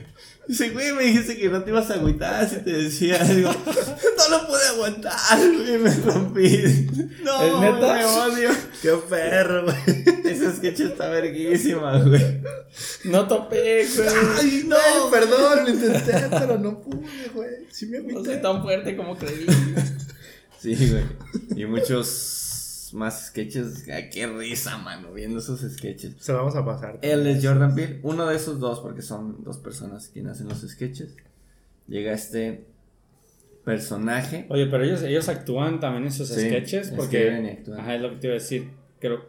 Dice, 0.47 0.71
güey, 0.71 0.93
me 0.93 1.03
dijiste 1.03 1.37
que 1.37 1.49
no 1.49 1.63
te 1.65 1.71
ibas 1.71 1.91
a 1.91 1.95
agüitar 1.95 2.49
si 2.49 2.57
te 2.59 2.71
decía. 2.71 3.19
Digo, 3.25 3.51
no 3.53 4.29
lo 4.31 4.47
pude 4.47 4.65
aguantar, 4.69 5.39
güey, 5.39 5.77
me 5.79 5.93
rompí. 5.93 6.87
No, 7.25 7.61
me 7.61 7.69
odio. 8.05 8.51
Qué 8.81 8.93
perro, 9.11 9.65
güey. 9.65 9.77
Ese 10.25 10.53
sketch 10.57 10.81
está 10.81 11.09
verguísima, 11.09 11.99
güey. 11.99 12.41
No 13.05 13.27
topé, 13.27 13.87
güey. 13.95 14.09
Ay, 14.39 14.65
no, 14.67 14.77
perdón, 15.11 15.65
lo 15.65 15.71
intenté, 15.71 16.13
pero 16.31 16.57
no 16.59 16.81
pude, 16.81 17.29
güey. 17.35 17.51
Sí 17.73 17.87
me 17.87 17.99
No 17.99 18.05
soy 18.05 18.15
agüité. 18.19 18.37
tan 18.37 18.63
fuerte 18.63 18.97
como 18.97 19.19
creí. 19.19 19.47
Sí, 20.61 20.75
güey. 20.77 21.05
Y 21.61 21.67
muchos 21.67 22.38
más 22.95 23.27
sketches. 23.27 23.87
Ah, 23.91 24.09
qué 24.13 24.27
risa, 24.27 24.79
mano, 24.79 25.13
viendo 25.13 25.39
esos 25.39 25.61
sketches. 25.61 26.17
Se 26.19 26.33
vamos 26.33 26.57
a 26.57 26.65
pasar. 26.65 26.99
Él 27.03 27.27
es 27.27 27.45
Jordan 27.45 27.75
Peele, 27.75 28.01
uno 28.03 28.27
de 28.27 28.37
esos 28.37 28.59
dos, 28.61 28.81
porque 28.81 29.03
son 29.03 29.43
dos 29.45 29.59
personas 29.59 30.09
quienes 30.09 30.33
hacen 30.33 30.49
los 30.49 30.61
sketches. 30.61 31.17
Llega 31.87 32.13
este 32.13 32.67
personaje. 33.65 34.47
Oye, 34.49 34.67
pero 34.67 34.85
ellos, 34.85 35.03
ellos 35.03 35.29
actúan 35.29 35.81
también 35.81 36.05
en 36.05 36.13
sus 36.13 36.29
Sí, 36.29 36.41
sketches 36.41 36.91
porque... 36.91 37.57
actúan. 37.59 37.81
Ajá, 37.81 37.95
es 37.95 38.01
lo 38.03 38.11
que 38.11 38.17
te 38.17 38.27
iba 38.29 38.37
a 38.37 38.39
decir. 38.39 38.71
Creo... 38.99 39.27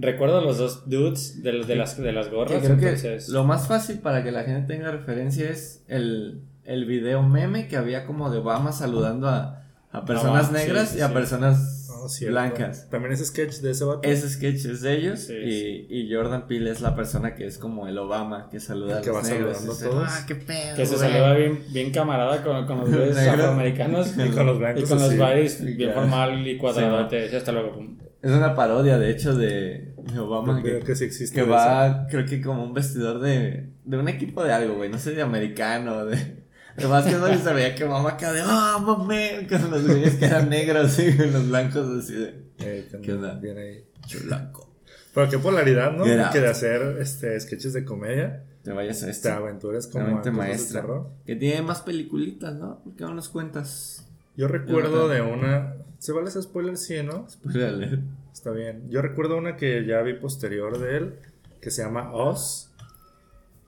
Recuerdo 0.00 0.38
a 0.38 0.42
los 0.42 0.58
dos 0.58 0.88
dudes 0.88 1.42
de, 1.42 1.64
de, 1.64 1.74
las, 1.74 1.96
de 1.96 2.12
las 2.12 2.28
Que 2.28 2.34
gorras, 2.36 2.62
creo 2.62 2.78
que 2.78 2.86
entonces... 2.90 3.30
lo 3.30 3.42
más 3.42 3.66
fácil 3.66 3.98
para 3.98 4.22
que 4.22 4.30
la 4.30 4.44
gente 4.44 4.72
tenga 4.72 4.92
referencia 4.92 5.50
es 5.50 5.82
el, 5.88 6.42
el 6.64 6.84
video 6.84 7.24
meme 7.24 7.66
que 7.66 7.76
había 7.76 8.06
como 8.06 8.30
de 8.30 8.38
Obama 8.38 8.70
saludando 8.70 9.28
a, 9.28 9.64
a 9.90 10.04
personas 10.04 10.46
sí, 10.46 10.52
negras 10.52 10.90
sí, 10.90 10.98
y 10.98 11.00
a 11.00 11.08
sí. 11.08 11.14
personas 11.14 11.77
No, 12.02 12.08
cierto. 12.08 12.32
blancas. 12.32 12.88
También 12.90 13.12
ese 13.12 13.24
sketch 13.24 13.56
de 13.60 13.70
ese 13.72 13.84
vato. 13.84 14.00
Ese 14.08 14.28
sketch 14.28 14.64
es 14.66 14.80
de 14.82 14.94
ellos 14.96 15.20
Sí, 15.20 15.34
y, 15.34 15.86
y 15.90 16.14
Jordan 16.14 16.46
Peele 16.46 16.70
es 16.70 16.80
la 16.80 16.94
persona 16.94 17.34
que 17.34 17.46
es 17.46 17.58
como 17.58 17.86
el 17.88 17.98
Obama 17.98 18.48
que 18.50 18.60
saluda 18.60 18.98
a 18.98 19.00
Que 19.02 19.08
los 19.10 19.18
va 19.18 19.22
negros. 19.28 19.56
saludando 19.58 19.72
a 19.72 19.74
Dice, 19.74 19.88
todos. 19.88 20.08
Ah, 20.08 20.24
qué 20.26 20.34
pedo. 20.36 20.76
Que 20.76 20.86
se 20.86 20.96
güey". 20.96 21.08
saluda 21.10 21.34
bien, 21.34 21.64
bien 21.70 21.90
camarada 21.92 22.42
con, 22.42 22.66
con 22.66 22.78
los 22.80 22.90
güeyes 22.90 23.16
Negro. 23.16 23.32
afroamericanos 23.32 24.08
Y 24.16 24.28
con 24.30 24.46
los 24.46 24.58
blancos 24.58 24.82
y 24.82 24.86
con 24.86 24.98
los 24.98 25.16
bares 25.16 25.76
bien 25.76 25.92
formal 25.92 26.46
y 26.46 26.56
cuadradote. 26.58 27.36
hasta 27.36 27.52
luego. 27.52 27.86
Es 28.20 28.32
una 28.32 28.54
parodia, 28.56 28.98
de 28.98 29.10
hecho, 29.10 29.36
de, 29.36 29.94
Obama 30.18 30.60
Creo 30.60 30.80
que, 30.80 30.86
que 30.86 30.96
sí 30.96 31.04
existe. 31.04 31.34
que 31.36 31.42
de 31.46 31.50
va, 31.52 32.06
creo 32.10 32.26
que 32.26 32.40
como 32.42 32.64
un 32.64 32.74
vestidor 32.74 33.20
de, 33.20 33.68
de 33.84 33.96
un 33.96 34.08
equipo 34.08 34.42
de 34.42 34.52
algo, 34.52 34.74
güey. 34.74 34.90
No 34.90 34.98
sé, 34.98 35.12
de 35.12 35.22
americano, 35.22 36.04
de, 36.04 36.37
de 36.78 36.86
básquetbol. 36.86 37.34
y 37.34 37.38
se 37.38 37.52
veía 37.52 37.74
que 37.74 37.84
Obama 37.84 38.10
acá 38.10 38.32
de, 38.32 38.42
ah, 38.44 38.78
mame, 38.84 39.46
con 39.48 39.70
los 39.70 39.86
güeyes 39.86 40.16
que 40.16 40.24
eran 40.24 40.48
negros 40.48 40.98
y 40.98 41.16
con 41.16 41.32
los 41.32 41.48
blancos 41.48 42.04
así 42.04 42.14
de. 42.14 42.48
Eh, 42.60 42.88
¿Qué 43.02 43.12
onda? 43.12 43.34
Bien 43.34 43.58
ahí. 43.58 43.84
chulaco. 44.06 44.68
Pero 45.14 45.30
qué 45.30 45.38
polaridad, 45.38 45.92
¿no? 45.92 46.04
Que 46.04 46.40
de 46.40 46.48
hacer 46.48 46.98
este, 47.00 47.38
sketches 47.40 47.72
de 47.72 47.84
comedia, 47.84 48.44
Te 48.62 48.72
vayas 48.72 49.02
a 49.02 49.06
te 49.06 49.10
este. 49.10 49.30
aventuras 49.30 49.86
como 49.86 50.18
a 50.18 50.30
maestra. 50.30 50.86
Que 51.26 51.36
tiene 51.36 51.62
más 51.62 51.82
peliculitas, 51.82 52.54
¿no? 52.54 52.80
Porque 52.84 53.04
aún 53.04 53.16
nos 53.16 53.28
cuentas. 53.28 54.06
Yo 54.36 54.46
recuerdo 54.46 55.08
de 55.08 55.18
no 55.18 55.32
una. 55.32 55.74
¿Se 55.98 56.12
vale 56.12 56.28
ese 56.28 56.40
spoiler? 56.42 56.76
Sí, 56.76 57.02
¿no? 57.02 57.28
Spoiler. 57.28 58.00
Está 58.32 58.52
bien. 58.52 58.88
Yo 58.88 59.02
recuerdo 59.02 59.36
una 59.36 59.56
que 59.56 59.84
ya 59.84 60.00
vi 60.02 60.14
posterior 60.14 60.78
de 60.78 60.96
él, 60.96 61.14
que 61.60 61.72
se 61.72 61.82
llama 61.82 62.12
Oz, 62.12 62.70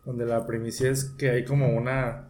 donde 0.05 0.27
la 0.27 0.47
primicia 0.47 0.91
es 0.91 1.05
que 1.05 1.31
hay 1.31 1.45
como 1.45 1.77
una... 1.77 2.30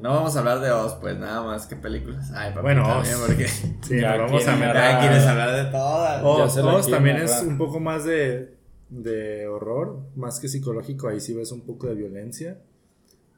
No 0.00 0.10
vamos 0.14 0.36
a 0.36 0.38
hablar 0.38 0.60
de 0.60 0.70
Oz, 0.70 0.94
pues 1.00 1.18
nada 1.18 1.42
más 1.42 1.66
que 1.66 1.76
películas. 1.76 2.30
Ay, 2.34 2.50
papá, 2.50 2.62
Bueno, 2.62 2.82
también, 2.86 3.14
Oz. 3.16 3.22
porque 3.26 3.48
Sí, 3.82 4.00
Ya 4.00 4.16
vamos 4.16 4.46
a 4.46 4.56
meter. 4.56 4.74
ya 4.74 5.00
quieres 5.00 5.26
hablar 5.26 5.64
de 5.64 5.70
todas. 5.70 6.56
Oz, 6.56 6.90
también 6.90 7.16
es 7.16 7.42
un 7.42 7.58
poco 7.58 7.80
más 7.80 8.04
de 8.04 8.58
de 8.88 9.46
horror, 9.46 10.00
más 10.16 10.40
que 10.40 10.48
psicológico, 10.48 11.06
ahí 11.08 11.20
sí 11.20 11.32
ves 11.32 11.52
un 11.52 11.60
poco 11.60 11.86
de 11.86 11.94
violencia. 11.94 12.58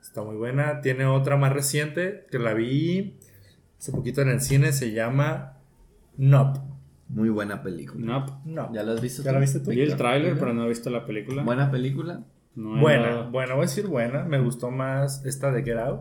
Está 0.00 0.22
muy 0.22 0.36
buena. 0.36 0.80
Tiene 0.80 1.04
otra 1.04 1.36
más 1.36 1.52
reciente 1.52 2.26
que 2.30 2.38
la 2.38 2.54
vi 2.54 3.18
hace 3.78 3.92
poquito 3.92 4.22
en 4.22 4.30
el 4.30 4.40
cine, 4.40 4.72
se 4.72 4.92
llama 4.92 5.58
Nope. 6.16 6.58
Muy 7.08 7.28
buena 7.28 7.62
película. 7.62 8.04
No, 8.06 8.42
No. 8.46 8.72
¿Ya 8.72 8.82
la 8.82 8.92
has 8.92 9.02
visto? 9.02 9.22
¿Ya 9.22 9.30
tú? 9.30 9.34
la 9.34 9.40
viste 9.40 9.60
tú? 9.60 9.70
vi 9.70 9.82
el 9.82 9.96
tráiler, 9.96 10.38
pero 10.38 10.54
no 10.54 10.64
he 10.64 10.68
visto 10.68 10.88
la 10.88 11.04
película. 11.04 11.42
Buena 11.42 11.70
película. 11.70 12.22
No 12.54 12.80
Buena, 12.80 13.22
bueno, 13.30 13.54
voy 13.56 13.64
a 13.64 13.66
decir 13.66 13.86
buena. 13.86 14.24
Me 14.24 14.38
gustó 14.40 14.70
más 14.70 15.22
esta 15.26 15.50
de 15.52 15.62
Get 15.62 15.76
Out. 15.78 16.00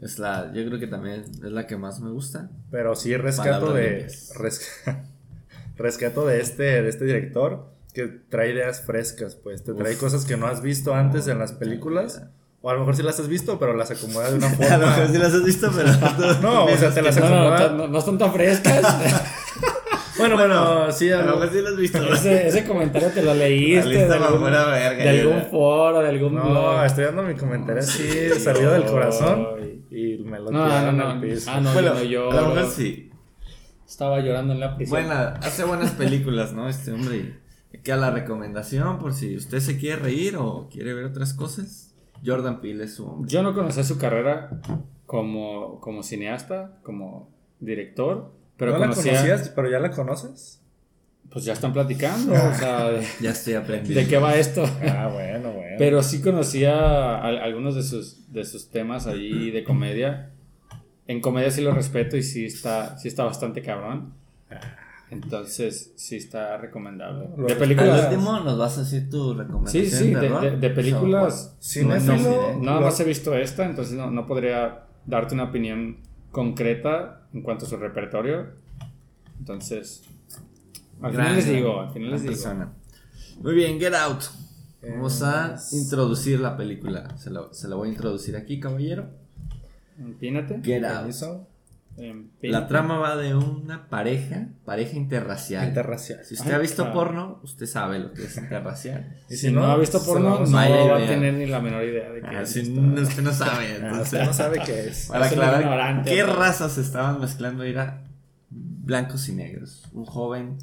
Es 0.00 0.18
la, 0.18 0.50
yo 0.54 0.64
creo 0.66 0.78
que 0.78 0.86
también 0.86 1.20
es 1.20 1.52
la 1.52 1.66
que 1.66 1.76
más 1.76 2.00
me 2.00 2.10
gusta. 2.10 2.50
Pero 2.70 2.94
sí 2.96 3.16
rescato 3.16 3.72
de. 3.74 4.06
resca- 4.34 5.04
rescato 5.76 6.26
de 6.26 6.40
este, 6.40 6.62
de 6.82 6.88
este 6.88 7.04
director 7.04 7.68
que 7.92 8.06
trae 8.06 8.52
ideas 8.52 8.82
frescas, 8.82 9.34
pues. 9.36 9.62
Te 9.64 9.74
trae 9.74 9.94
Uf. 9.94 10.00
cosas 10.00 10.24
que 10.24 10.36
no 10.36 10.46
has 10.46 10.62
visto 10.62 10.94
antes 10.94 11.26
en 11.28 11.38
las 11.38 11.52
películas. 11.52 12.22
O 12.62 12.68
a 12.70 12.74
lo 12.74 12.80
mejor 12.80 12.94
sí 12.96 13.02
las 13.02 13.18
has 13.18 13.28
visto, 13.28 13.58
pero 13.58 13.74
las 13.74 13.90
acomoda 13.90 14.30
de 14.30 14.36
una 14.36 14.46
A 14.48 14.50
lo 14.52 14.58
mejor 14.86 14.94
forma. 14.94 15.12
sí 15.12 15.18
las 15.18 15.32
has 15.34 15.44
visto, 15.44 15.70
pero 15.74 15.88
No, 16.42 16.64
o 16.66 16.76
sea, 16.76 16.92
te 16.94 17.02
las 17.02 17.16
No, 17.16 17.28
no, 17.28 17.36
acomoda. 17.54 17.68
no, 17.70 17.76
no, 17.78 17.88
no 17.88 17.98
están 17.98 18.18
tan 18.18 18.32
frescas. 18.32 18.84
Bueno, 20.20 20.36
bueno, 20.36 20.92
sí, 20.92 21.10
a 21.10 21.18
lo 21.22 21.26
lo- 21.26 21.32
mejor 21.38 21.50
sí 21.52 21.62
las 21.62 21.72
has 21.72 21.78
visto. 21.78 22.12
ese, 22.12 22.48
ese 22.48 22.64
comentario 22.64 23.08
te 23.10 23.22
lo 23.22 23.34
leíste 23.34 23.84
La 23.86 23.90
lista 23.98 24.18
de 24.18 24.24
algún, 24.24 24.44
verga, 24.44 24.90
de 24.94 25.08
algún 25.20 25.42
foro, 25.50 26.00
de 26.00 26.08
algún 26.08 26.34
No, 26.34 26.50
blog. 26.50 26.84
estoy 26.84 27.04
dando 27.04 27.22
mi 27.24 27.34
comentario 27.34 27.80
así, 27.82 28.28
salido 28.38 28.72
del 28.72 28.84
corazón. 28.84 29.46
Y 29.90 30.18
me 30.18 30.38
lo 30.38 30.50
No, 30.50 30.64
tiraron 30.64 30.96
no, 30.96 31.04
no. 31.04 31.10
al 31.10 31.20
piso. 31.20 31.50
Ah, 31.52 31.60
no, 31.60 31.72
bueno, 31.72 32.02
yo 32.04 32.30
no 32.32 32.38
a 32.38 32.42
lo 32.42 32.48
mejor 32.54 32.70
sí. 32.70 33.10
Estaba 33.88 34.20
llorando 34.20 34.52
en 34.52 34.60
la 34.60 34.76
prisión. 34.76 35.02
Buena, 35.04 35.30
hace 35.42 35.64
buenas 35.64 35.90
películas, 35.92 36.52
¿no? 36.52 36.68
Este 36.68 36.92
hombre. 36.92 37.40
Y 37.72 37.78
Queda 37.78 37.96
la 37.96 38.10
recomendación 38.10 38.98
por 38.98 39.12
si 39.14 39.36
usted 39.36 39.58
se 39.60 39.78
quiere 39.78 39.96
reír 40.02 40.36
o 40.36 40.68
quiere 40.70 40.94
ver 40.94 41.04
otras 41.06 41.34
cosas. 41.34 41.92
Jordan 42.24 42.60
Peele 42.60 42.84
es 42.84 42.94
su 42.94 43.06
hombre. 43.06 43.28
Yo 43.30 43.42
no 43.42 43.52
conocía 43.54 43.82
su 43.82 43.98
carrera 43.98 44.50
como, 45.06 45.80
como 45.80 46.02
cineasta, 46.02 46.78
como 46.84 47.30
director, 47.58 48.32
pero 48.60 48.70
¿No 48.72 48.78
la 48.78 48.86
conocía, 48.86 49.14
conocías, 49.14 49.48
pero 49.48 49.68
ya 49.68 49.80
la 49.80 49.90
conoces? 49.90 50.58
pues 51.32 51.44
ya 51.44 51.52
están 51.52 51.72
platicando, 51.72 52.32
o 52.32 52.54
sea, 52.54 52.90
Ya 53.20 53.30
estoy 53.30 53.54
aprendiendo. 53.54 54.00
de 54.00 54.06
qué 54.08 54.18
va 54.18 54.34
esto. 54.36 54.64
Ah, 54.82 55.08
bueno, 55.12 55.50
bueno. 55.52 55.76
Pero 55.78 56.02
sí 56.02 56.20
conocía 56.20 57.18
al- 57.18 57.38
algunos 57.38 57.74
de 57.76 57.82
sus, 57.84 58.32
de 58.32 58.44
sus 58.44 58.68
temas 58.70 59.06
ahí 59.06 59.50
de 59.52 59.62
comedia. 59.64 60.30
En 61.06 61.20
comedia 61.20 61.50
sí 61.52 61.60
lo 61.62 61.72
respeto 61.72 62.16
y 62.16 62.22
sí 62.24 62.44
está, 62.46 62.98
sí 62.98 63.06
está 63.08 63.24
bastante 63.24 63.62
cabrón. 63.62 64.12
Entonces 65.10 65.92
sí 65.96 66.16
está 66.16 66.56
recomendable. 66.56 67.28
Lo 67.36 67.46
De 67.46 67.54
respeto. 67.54 67.62
Al 67.62 67.68
películas... 67.68 68.04
último 68.12 68.40
nos 68.40 68.58
vas 68.58 68.78
a 68.78 68.80
decir 68.82 69.10
tu 69.10 69.34
recomendación. 69.34 69.84
Sí, 69.86 69.90
sí, 69.90 70.14
de, 70.14 70.28
de- 70.28 70.56
de 70.56 70.70
películas... 70.70 71.56
Sí, 71.58 71.84
no, 71.84 71.98
cinéfilo, 71.98 72.52
no, 72.58 72.62
nada 72.64 72.80
lo- 72.80 72.86
más 72.86 72.98
he 73.00 73.04
visto 73.04 73.34
esta, 73.36 73.64
entonces 73.66 73.94
no, 73.94 74.10
no 74.10 74.26
podría 74.26 74.84
darte 75.06 75.34
una 75.34 75.44
opinión 75.44 75.98
concreta 76.30 77.19
en 77.32 77.42
cuanto 77.42 77.66
a 77.66 77.68
su 77.68 77.76
repertorio. 77.76 78.48
Entonces, 79.38 80.02
al 81.00 81.10
final 81.12 81.26
Gran- 81.26 81.36
les 81.36 81.46
digo, 81.48 81.80
al 81.80 81.92
final 81.92 82.10
les 82.10 82.22
digo. 82.22 82.32
persona. 82.34 82.72
Muy 83.40 83.54
bien, 83.54 83.78
Get 83.80 83.94
Out. 83.94 84.22
Vamos 84.82 85.22
a 85.22 85.56
introducir 85.72 86.40
la 86.40 86.56
película. 86.56 87.16
Se 87.18 87.30
la, 87.30 87.48
se 87.52 87.68
la 87.68 87.76
voy 87.76 87.88
a 87.88 87.92
introducir 87.92 88.36
aquí, 88.36 88.58
caballero. 88.60 89.08
Empínate. 89.98 90.60
Get 90.62 90.84
Out. 90.84 90.96
Permiso. 91.00 91.46
La 92.42 92.66
trama 92.66 92.98
va 92.98 93.16
de 93.16 93.34
una 93.34 93.88
pareja, 93.88 94.48
pareja 94.64 94.96
interracial. 94.96 95.68
Interracial. 95.68 96.24
Si 96.24 96.34
usted 96.34 96.48
Ay, 96.50 96.54
ha 96.54 96.58
visto 96.58 96.92
porno, 96.92 97.40
usted 97.42 97.66
sabe 97.66 97.98
lo 97.98 98.12
que 98.12 98.24
es 98.24 98.36
interracial. 98.36 99.16
Y 99.28 99.36
Si 99.36 99.52
no 99.52 99.64
ha 99.64 99.76
visto 99.76 100.02
porno, 100.04 100.40
no 100.44 100.50
va 100.52 100.96
a 100.96 101.06
tener 101.06 101.34
ni 101.34 101.46
la 101.46 101.60
menor 101.60 101.84
idea 101.84 102.10
de 102.10 102.20
qué 102.20 102.26
Ah, 102.26 102.42
es 102.42 102.50
si 102.50 102.70
no, 102.70 103.00
usted 103.02 103.22
no 103.22 103.32
sabe. 103.32 103.66
Ah, 103.66 103.76
Entonces, 103.76 104.04
usted 104.04 104.24
no 104.24 104.32
sabe 104.32 104.60
qué 104.64 104.88
es. 104.88 105.06
para 105.06 105.26
Es 105.26 105.32
aclarar 105.32 106.04
qué 106.04 106.22
razas 106.24 106.72
se 106.72 106.80
estaban 106.80 107.20
mezclando 107.20 107.62
era 107.64 108.04
blancos 108.50 109.28
y 109.28 109.32
negros. 109.34 109.84
Un 109.92 110.04
joven 110.04 110.56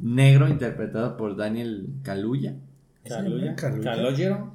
negro 0.00 0.48
interpretado 0.48 1.16
por 1.16 1.36
Daniel 1.36 1.88
Kaluuya. 2.02 2.56
Caluya. 3.06 3.54
Caluya. 3.54 3.94
Calogero. 3.94 4.54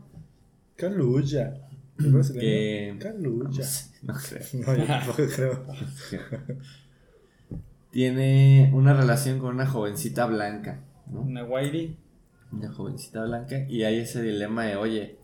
Caluya. 0.75 1.53
¿Qué 1.97 2.07
brasileño? 2.07 2.41
Que- 2.41 2.97
Caluya. 2.99 3.65
No 4.03 4.13
creo. 4.13 4.41
No, 4.65 4.75
yo 4.75 4.85
tampoco 4.85 5.23
creo. 5.35 5.65
Tiene 7.91 8.69
una 8.73 8.93
relación 8.93 9.39
con 9.39 9.55
una 9.55 9.65
jovencita 9.65 10.25
blanca, 10.27 10.81
¿no? 11.07 11.21
Una 11.21 11.43
Whitey. 11.43 11.97
Una 12.51 12.71
jovencita 12.71 13.23
blanca 13.23 13.65
y 13.67 13.83
hay 13.83 13.99
ese 13.99 14.21
dilema 14.21 14.65
de, 14.65 14.75
oye, 14.75 15.17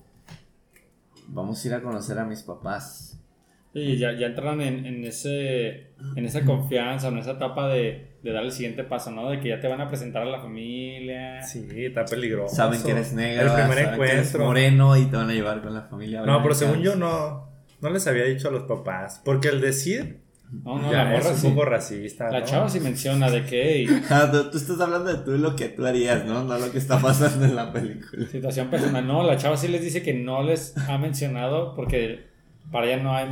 vamos 1.28 1.64
a 1.64 1.68
ir 1.68 1.74
a 1.76 1.82
conocer 1.82 2.18
a 2.20 2.26
mis 2.26 2.42
papás. 2.44 3.20
Y 3.74 3.98
ya, 3.98 4.14
ya 4.14 4.28
entraron 4.28 4.62
en, 4.62 4.86
en 4.86 5.04
ese, 5.04 5.90
en 6.16 6.26
esa 6.26 6.46
confianza, 6.46 7.10
en 7.10 7.18
esa 7.18 7.32
etapa 7.32 7.68
de, 7.68 8.14
de 8.24 8.32
dar 8.32 8.44
el 8.46 8.52
siguiente 8.54 8.86
paso, 8.86 9.12
¿no? 9.12 9.30
De 9.30 9.42
que 9.42 9.50
ya 9.50 9.60
te 9.60 9.68
van 9.68 9.82
a 9.82 9.90
presentar 9.90 10.22
a 10.22 10.26
la 10.26 10.40
familia. 10.40 11.42
Sí, 11.44 11.68
está 11.76 12.06
peligroso. 12.06 12.56
Saben 12.56 12.82
que 12.82 12.92
eres 12.92 13.12
negro, 13.14 13.48
El 13.48 13.52
primer 13.54 13.84
saben 13.84 14.00
que 14.00 14.06
eres 14.06 14.18
encuentro. 14.28 14.46
moreno 14.46 14.96
y 14.98 15.06
te 15.08 15.18
van 15.18 15.30
a 15.30 15.34
llevar 15.34 15.62
con 15.62 15.74
la 15.74 15.82
familia 15.84 16.20
No, 16.20 16.26
pero 16.26 16.40
blanca. 16.40 16.56
según 16.56 16.82
yo 16.82 16.96
no. 16.96 17.50
No 17.82 17.90
les 17.90 18.06
había 18.08 18.24
dicho 18.26 18.48
a 18.50 18.52
los 18.52 18.64
papás. 18.64 19.22
Porque 19.24 19.50
el 19.50 19.62
decir 19.62 20.20
No, 20.64 20.80
no, 20.80 20.92
ya 20.92 21.04
la 21.04 21.16
es 21.16 21.24
morra 21.24 21.36
un 21.36 21.42
sí. 21.42 21.48
poco 21.50 21.66
racista. 21.66 22.30
La 22.32 22.40
¿no? 22.42 22.46
chava 22.46 22.70
sí 22.70 22.80
menciona 22.80 23.30
de 23.30 23.46
que 23.46 23.64
hey, 23.88 24.02
Ah, 24.10 24.30
tú, 24.32 24.50
tú 24.52 24.58
estás 24.58 24.80
hablando 24.80 25.12
de 25.16 25.24
tú 25.24 25.36
y 25.36 25.38
lo 25.40 25.56
que 25.56 25.70
tú 25.70 25.86
harías, 25.86 26.26
¿no? 26.26 26.44
No 26.44 26.58
lo 26.58 26.72
que 26.72 26.78
está 26.78 27.00
pasando 27.00 27.46
en 27.46 27.56
la 27.56 27.72
película. 27.74 28.26
situación 28.28 28.70
personal. 28.70 29.06
No, 29.06 29.24
la 29.24 29.38
chava 29.38 29.58
sí 29.58 29.68
les 29.68 29.82
dice 29.82 30.02
que 30.02 30.14
no 30.14 30.44
les 30.44 30.78
ha 30.78 30.98
mencionado 30.98 31.76
porque 31.76 32.34
para 32.72 32.88
ella 32.88 33.04
no 33.04 33.14
hay, 33.16 33.28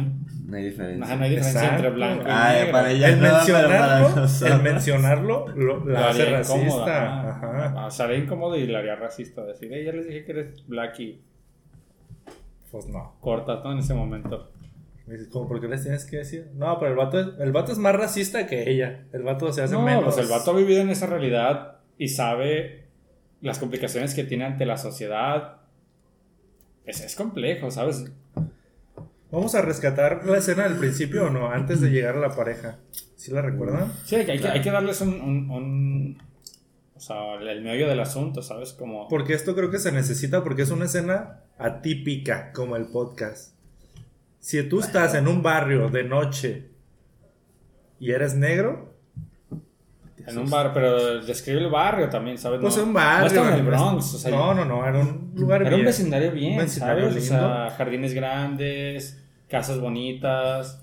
No 0.45 0.57
hay 0.57 0.63
diferencia. 0.65 1.05
ajá, 1.05 1.15
no 1.15 1.23
hay 1.23 1.29
diferencia 1.31 1.61
Exacto. 1.61 1.75
entre 1.87 1.89
blanco 1.95 2.23
y 2.27 2.31
Ay, 2.31 2.55
negro. 2.59 2.71
para 2.71 2.91
ella 2.91 3.07
El 3.09 3.15
no, 3.15 3.21
para 3.23 3.37
mencionarlo, 3.37 4.09
nosotros. 4.21 4.41
el 4.51 4.61
mencionarlo 4.61 5.47
lo, 5.55 5.77
Lo 5.79 5.85
la 5.91 6.09
hace 6.09 6.21
haría 6.23 6.39
incómodo, 6.41 6.85
racista. 6.85 7.29
ajá. 7.31 7.65
Ajá. 7.65 7.85
O 7.87 7.91
sea, 7.91 8.05
haría 8.05 8.17
incómodo 8.19 8.55
y 8.57 8.67
la 8.67 8.79
haría 8.79 8.95
racista. 8.95 9.43
Decir, 9.43 9.69
hey, 9.73 9.83
ya 9.85 9.91
les 9.91 10.07
dije 10.07 10.23
que 10.25 10.31
eres 10.33 10.67
black 10.67 10.99
y 10.99 11.19
Pues 12.73 12.87
no. 12.87 13.15
cortas, 13.21 13.63
¿no? 13.63 13.71
En 13.71 13.77
ese 13.77 13.93
momento. 13.93 14.49
Me 15.05 15.13
dices, 15.13 15.29
¿cómo 15.31 15.47
por 15.47 15.61
qué 15.61 15.67
les 15.67 15.83
tienes 15.83 16.05
que 16.05 16.17
decir? 16.17 16.49
No, 16.55 16.79
pero 16.79 16.91
el 16.91 16.97
vato, 16.97 17.19
es, 17.19 17.27
el 17.39 17.51
vato 17.51 17.71
es 17.71 17.77
más 17.77 17.95
racista 17.95 18.47
que 18.47 18.69
ella. 18.69 19.05
El 19.13 19.21
vato 19.23 19.51
se 19.53 19.61
hace 19.61 19.73
No, 19.75 19.81
menos. 19.83 20.03
pues 20.05 20.17
el 20.17 20.27
vato 20.27 20.51
ha 20.51 20.55
vivido 20.57 20.81
en 20.81 20.89
esa 20.89 21.05
realidad 21.05 21.77
y 21.97 22.07
sabe 22.07 22.87
las 23.41 23.59
complicaciones 23.59 24.13
que 24.15 24.23
tiene 24.23 24.45
ante 24.45 24.65
la 24.65 24.77
sociedad. 24.77 25.57
Es, 26.85 26.99
es 27.01 27.15
complejo, 27.15 27.69
¿sabes? 27.71 28.11
Vamos 29.31 29.55
a 29.55 29.61
rescatar 29.61 30.25
la 30.25 30.37
escena 30.39 30.63
del 30.63 30.77
principio 30.77 31.25
o 31.25 31.29
no, 31.29 31.49
antes 31.49 31.79
de 31.81 31.89
llegar 31.91 32.15
a 32.15 32.19
la 32.19 32.35
pareja. 32.35 32.77
¿Sí 33.15 33.31
la 33.31 33.41
recuerdan? 33.41 33.91
Sí, 34.05 34.15
hay, 34.15 34.25
que- 34.25 34.31
hay 34.31 34.37
que, 34.37 34.41
Claro. 34.41 34.55
hay 34.55 34.61
que 34.61 34.71
darles 34.71 35.01
un, 35.01 35.13
un- 35.21 35.49
un- 35.51 36.17
O 36.95 36.99
sea, 36.99 37.35
el 37.35 37.61
meollo 37.61 37.87
del 37.89 37.99
asunto, 37.99 38.41
¿sabes? 38.41 38.73
Como... 38.73 39.07
Porque 39.09 39.33
esto 39.33 39.53
creo 39.55 39.69
que 39.69 39.79
se 39.79 39.91
necesita 39.91 40.43
porque 40.43 40.61
es 40.61 40.71
una 40.71 40.85
escena 40.85 41.42
atípica 41.57 42.51
como 42.53 42.75
el 42.75 42.85
podcast. 42.87 43.53
Si 44.39 44.61
tú 44.63 44.79
estás 44.81 45.15
en 45.15 45.27
un 45.27 45.41
barrio 45.41 45.89
de 45.89 46.03
noche 46.03 46.69
y 47.99 48.11
eres 48.11 48.35
negro, 48.35 48.93
En 50.25 50.37
un 50.37 50.49
bar, 50.49 50.71
pero 50.73 51.21
describe 51.21 51.59
el 51.59 51.69
barrio 51.69 52.09
también, 52.09 52.37
¿sabes? 52.37 52.59
pues 52.61 52.77
no, 52.77 52.83
un 52.83 52.93
barrio. 52.93 53.19
No 53.21 53.27
estaba 53.27 53.47
en 53.49 53.53
el 53.55 53.63
no- 53.65 53.69
Bronx, 53.71 54.13
o 54.13 54.17
sea, 54.17 54.31
no, 54.31 54.53
no, 54.53 54.63
no, 54.65 54.85
era 54.87 54.99
un 54.99 55.31
lugar 55.35 55.61
era 55.63 55.75
un 55.75 55.83
vecindario 55.85 56.31
bien, 56.31 56.53
Un 56.53 56.59
vecindario 56.59 57.09
¿sabes? 57.09 57.15
O 57.15 57.19
lindo. 57.35 57.47
sea, 57.67 57.75
jardines 57.77 58.13
grandes, 58.13 59.21
casas 59.49 59.79
bonitas, 59.79 60.81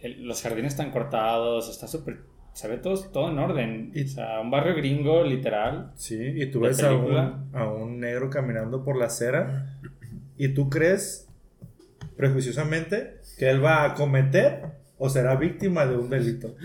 el- 0.00 0.24
los 0.26 0.40
jardines 0.42 0.72
están 0.72 0.90
cortados, 0.90 1.68
está 1.70 1.86
súper... 1.86 2.20
Se 2.52 2.68
ve 2.68 2.76
todo, 2.78 2.98
todo 3.10 3.30
en 3.30 3.38
orden. 3.38 3.92
Y- 3.94 4.04
o 4.04 4.08
sea, 4.08 4.40
un 4.40 4.50
barrio 4.50 4.74
gringo, 4.74 5.24
literal. 5.24 5.92
Sí, 5.96 6.16
y 6.20 6.46
tú 6.50 6.60
ves 6.60 6.82
a 6.82 6.92
un, 6.94 7.48
a 7.54 7.66
un 7.68 7.98
negro 8.00 8.28
caminando 8.30 8.84
por 8.84 8.96
la 8.96 9.06
acera 9.06 9.78
y 10.36 10.48
tú 10.48 10.68
crees 10.68 11.28
prejuiciosamente 12.16 13.20
que 13.38 13.48
él 13.50 13.64
va 13.64 13.84
a 13.84 13.94
cometer 13.94 14.62
o 14.98 15.08
será 15.08 15.36
víctima 15.36 15.86
de 15.86 15.96
un 15.96 16.10
delito. 16.10 16.54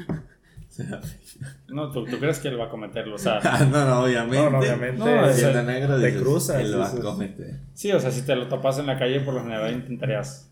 No, 1.69 1.91
¿tú, 1.91 2.05
tú 2.05 2.19
crees 2.19 2.37
que 2.37 2.49
él 2.49 2.59
va 2.59 2.65
a 2.65 2.69
cometerlo, 2.69 3.15
o 3.15 3.17
sea... 3.17 3.39
Ah, 3.43 3.65
no, 3.69 3.83
no, 3.83 4.03
obviamente. 4.03 4.37
No, 4.43 4.49
no, 4.51 4.59
obviamente. 4.59 4.99
No, 4.99 5.27
es- 5.27 5.37
Siendo 5.37 5.63
negro, 5.63 5.99
te 5.99 6.05
dices, 6.05 6.21
cruzas, 6.21 6.61
Él 6.61 6.71
lo 6.71 6.79
va 6.79 6.87
a 6.87 6.95
cometer. 6.99 7.55
Sí, 7.73 7.91
o 7.91 7.99
sea, 7.99 8.11
si 8.11 8.21
te 8.21 8.35
lo 8.35 8.47
topas 8.47 8.77
en 8.77 8.85
la 8.85 8.99
calle, 8.99 9.19
por 9.21 9.33
lo 9.33 9.41
general 9.41 9.73
intentarías 9.73 10.51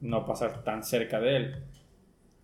no 0.00 0.24
pasar 0.24 0.62
tan 0.62 0.84
cerca 0.84 1.18
de 1.18 1.36
él. 1.36 1.56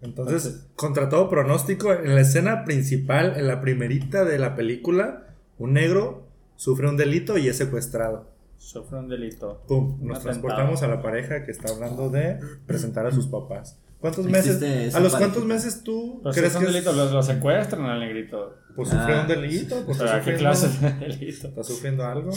Entonces, 0.03 0.45
Entonces- 0.47 0.71
contra 0.77 1.09
todo 1.09 1.29
pronóstico, 1.29 1.93
en 1.93 2.15
la 2.15 2.21
escena 2.21 2.65
principal, 2.65 3.35
en 3.37 3.47
la 3.49 3.61
primerita 3.61 4.25
de 4.25 4.39
la 4.39 4.55
película, 4.57 5.27
un 5.59 5.73
negro 5.75 6.27
sufre 6.57 6.89
un 6.89 6.97
delito 6.97 7.39
y 7.39 7.49
es 7.49 7.57
secuestrado. 7.57 8.31
Sufre 8.59 8.99
un 8.99 9.09
delito. 9.09 9.63
Pum, 9.67 9.79
Un 10.01 10.09
nos 10.09 10.19
atentado. 10.19 10.23
transportamos 10.23 10.83
a 10.83 10.89
la 10.89 11.03
pareja 11.03 11.45
que 11.45 11.51
está 11.51 11.73
hablando 11.73 12.11
de 12.11 12.39
presentar 12.67 13.07
a 13.07 13.11
sus 13.13 13.27
papás. 13.29 13.79
¿Cuántos 14.01 14.27
meses? 14.27 14.61
¿A 14.95 14.99
los 15.01 15.13
cuántos 15.13 15.43
parejita. 15.43 15.45
meses 15.47 15.85
tú 15.85 16.21
si 16.27 16.31
crees 16.41 16.51
es 16.53 16.57
un 16.57 16.67
que 16.67 16.73
delito, 16.73 16.91
es- 16.91 17.13
lo, 17.13 17.23
secuestran 17.23 17.85
al 17.85 18.01
negrito. 18.01 18.57
pues 18.75 18.89
sufre 18.89 19.15
Ah, 19.15 19.21
un 19.23 19.29
delito? 19.29 19.83
Pues 19.87 19.99
está 20.01 20.17
¿a 20.17 20.21
qué 20.21 20.33
sufriendo, 20.37 20.41
clase 20.41 20.69
de 20.81 21.07
delito? 21.07 21.49
¿Está 21.49 21.63
sufriendo 21.63 22.05
algo? 22.05 22.31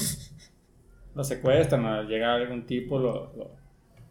Lo 1.16 1.24
secuestran, 1.24 2.08
llega 2.08 2.36
algún 2.36 2.66
tipo, 2.66 3.00
lo, 3.00 3.34
lo, 3.36 3.52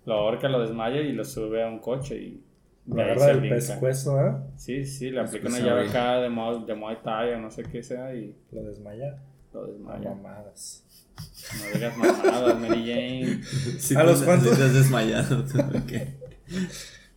lo 0.07 0.15
ahorca, 0.15 0.49
lo 0.49 0.61
desmaya 0.63 1.01
y 1.01 1.13
lo 1.13 1.25
sube 1.25 1.63
a 1.63 1.69
un 1.69 1.79
coche 1.81 2.17
y 2.17 2.44
Lo 2.87 3.01
agarra 3.03 3.27
del 3.29 3.49
pescuezo, 3.49 4.21
¿eh? 4.27 4.33
Sí, 4.57 4.85
sí, 4.85 5.11
le 5.11 5.21
aplica 5.21 5.49
una 5.49 5.59
llave 5.61 5.89
acá 5.89 6.17
de, 6.21 6.29
Muay- 6.29 6.67
de 6.67 6.75
Muay 6.75 6.99
Thai 7.03 7.33
o 7.35 7.39
no 7.41 7.51
sé 7.51 7.63
qué 7.63 7.83
sea 7.83 8.15
y 8.15 8.35
Lo 8.53 8.63
desmaya. 8.63 9.17
lo 9.55 9.65
A 9.65 9.67
desmaya. 9.69 10.11
mamadas. 10.11 10.83
No 11.61 11.75
digas 11.75 11.97
mamadas, 11.97 12.59
Mary 12.61 12.85
Jane. 12.87 13.41
Sí 13.79 13.95
¿A 13.97 14.03
los 14.03 14.23
cuántos? 14.23 14.51
sí 14.51 14.57
te 14.57 14.63
has 14.65 14.75
desmayado. 14.75 15.45
tú, 15.45 15.59
¿por 15.59 15.83
qué? 15.83 16.15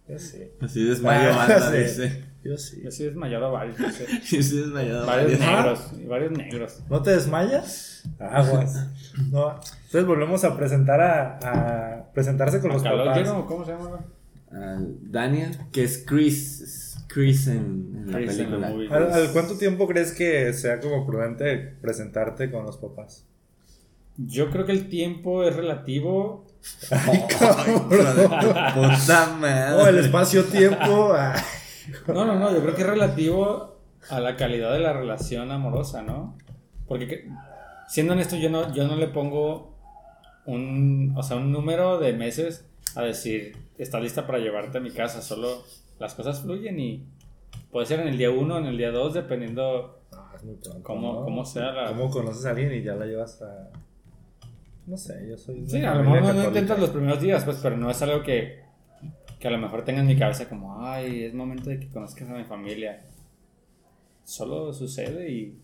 Yo 0.07 0.17
sí. 0.19 0.43
Así 0.61 0.83
desmayo 0.85 1.31
Ah, 1.33 1.35
banda, 1.35 1.71
sí. 1.71 1.77
dice. 1.79 2.23
Yo 2.43 2.57
sí. 2.57 2.81
Yo 2.81 2.91
sí 2.91 3.03
desmayado 3.03 3.47
a 3.47 3.49
varios. 3.51 3.77
no. 3.79 3.87
Sí, 4.23 4.37
desmayado 4.37 5.05
Varios 5.05 5.39
varios. 5.39 5.39
negros. 5.57 5.91
y 6.01 6.05
varios 6.05 6.31
negros. 6.31 6.83
¿No 6.89 7.01
te 7.01 7.11
desmayas? 7.11 8.03
Aguas. 8.19 8.87
No. 9.31 9.49
Entonces 9.85 10.05
volvemos 10.05 10.43
a 10.45 10.55
presentar 10.55 11.01
a, 11.01 11.39
a 11.99 12.13
presentarse 12.13 12.61
con 12.61 12.71
los 12.71 12.83
Calogero, 12.83 13.31
papás. 13.33 13.45
¿Cómo 13.47 13.65
se 13.65 13.71
llama? 13.71 13.99
Al 14.51 15.11
Daniel, 15.11 15.57
que 15.71 15.83
es 15.83 16.03
Chris. 16.07 16.61
es 16.61 16.97
Chris 17.07 17.47
en, 17.47 17.55
en 17.95 18.11
la 18.11 18.17
Chris 18.19 18.37
en 18.39 18.51
la 18.61 18.67
película. 18.67 18.69
movie. 18.69 18.89
¿Al, 18.93 19.11
al 19.13 19.31
cuánto 19.33 19.57
tiempo 19.57 19.87
crees 19.87 20.11
que 20.13 20.53
sea 20.53 20.79
como 20.79 21.05
prudente 21.05 21.57
presentarte 21.81 22.49
con 22.51 22.65
los 22.65 22.77
papás? 22.77 23.25
Yo 24.17 24.49
creo 24.49 24.65
que 24.65 24.71
el 24.71 24.89
tiempo 24.89 25.43
es 25.43 25.55
relativo. 25.55 26.45
Madre. 29.39 29.73
Oh, 29.75 29.87
el 29.87 29.97
espacio-tiempo. 29.99 31.13
No, 32.07 32.25
no, 32.25 32.35
no, 32.37 32.53
yo 32.53 32.61
creo 32.61 32.75
que 32.75 32.81
es 32.81 32.87
relativo 32.87 33.77
a 34.09 34.19
la 34.19 34.35
calidad 34.35 34.73
de 34.73 34.79
la 34.79 34.93
relación 34.93 35.51
amorosa, 35.51 36.01
¿no? 36.01 36.35
Porque, 36.87 37.07
que- 37.07 37.29
siendo 37.87 38.13
honesto, 38.13 38.35
yo 38.37 38.49
no, 38.49 38.73
yo 38.73 38.87
no 38.87 38.95
le 38.95 39.07
pongo 39.07 39.75
un, 40.45 41.13
o 41.15 41.23
sea, 41.23 41.37
un 41.37 41.51
número 41.51 41.99
de 41.99 42.13
meses 42.13 42.65
a 42.95 43.03
decir, 43.03 43.55
está 43.77 43.99
lista 43.99 44.25
para 44.25 44.39
llevarte 44.39 44.77
a 44.77 44.81
mi 44.81 44.91
casa, 44.91 45.21
solo 45.21 45.63
las 45.99 46.13
cosas 46.13 46.41
fluyen 46.41 46.79
y 46.79 47.07
puede 47.71 47.85
ser 47.85 47.99
en 47.99 48.07
el 48.07 48.17
día 48.17 48.31
uno, 48.31 48.57
en 48.57 48.65
el 48.65 48.77
día 48.77 48.91
dos, 48.91 49.13
dependiendo 49.13 50.01
No, 50.11 50.35
es 50.35 50.43
muy 50.43 50.55
pronto, 50.55 50.83
cómo, 50.83 51.13
¿no? 51.13 51.23
cómo 51.23 51.45
sea 51.45 51.71
la... 51.71 51.89
¿Cómo 51.89 52.09
conoces 52.09 52.45
a 52.45 52.51
alguien 52.51 52.73
y 52.73 52.83
ya 52.83 52.95
la 52.95 53.05
llevas 53.05 53.41
a.? 53.41 53.69
No 54.85 54.95
sé, 54.95 55.27
yo 55.29 55.37
soy. 55.37 55.67
Sí, 55.67 55.83
a 55.83 55.95
lo 55.95 56.09
mejor 56.09 56.33
no, 56.33 56.45
intentas 56.45 56.79
los 56.79 56.91
primeros 56.91 57.21
días, 57.21 57.43
pues, 57.43 57.59
pero 57.61 57.75
no 57.75 57.91
es 57.91 58.01
algo 58.01 58.23
que, 58.23 58.63
que 59.37 59.47
a 59.47 59.51
lo 59.51 59.57
mejor 59.57 59.83
tenga 59.83 59.99
en 59.99 60.07
mi 60.07 60.17
cabeza 60.17 60.47
como, 60.47 60.81
ay, 60.85 61.25
es 61.25 61.33
momento 61.33 61.69
de 61.69 61.79
que 61.79 61.89
conozcas 61.89 62.29
a 62.29 62.33
mi 62.33 62.45
familia. 62.45 63.03
Solo 64.23 64.73
sucede 64.73 65.29
y... 65.29 65.61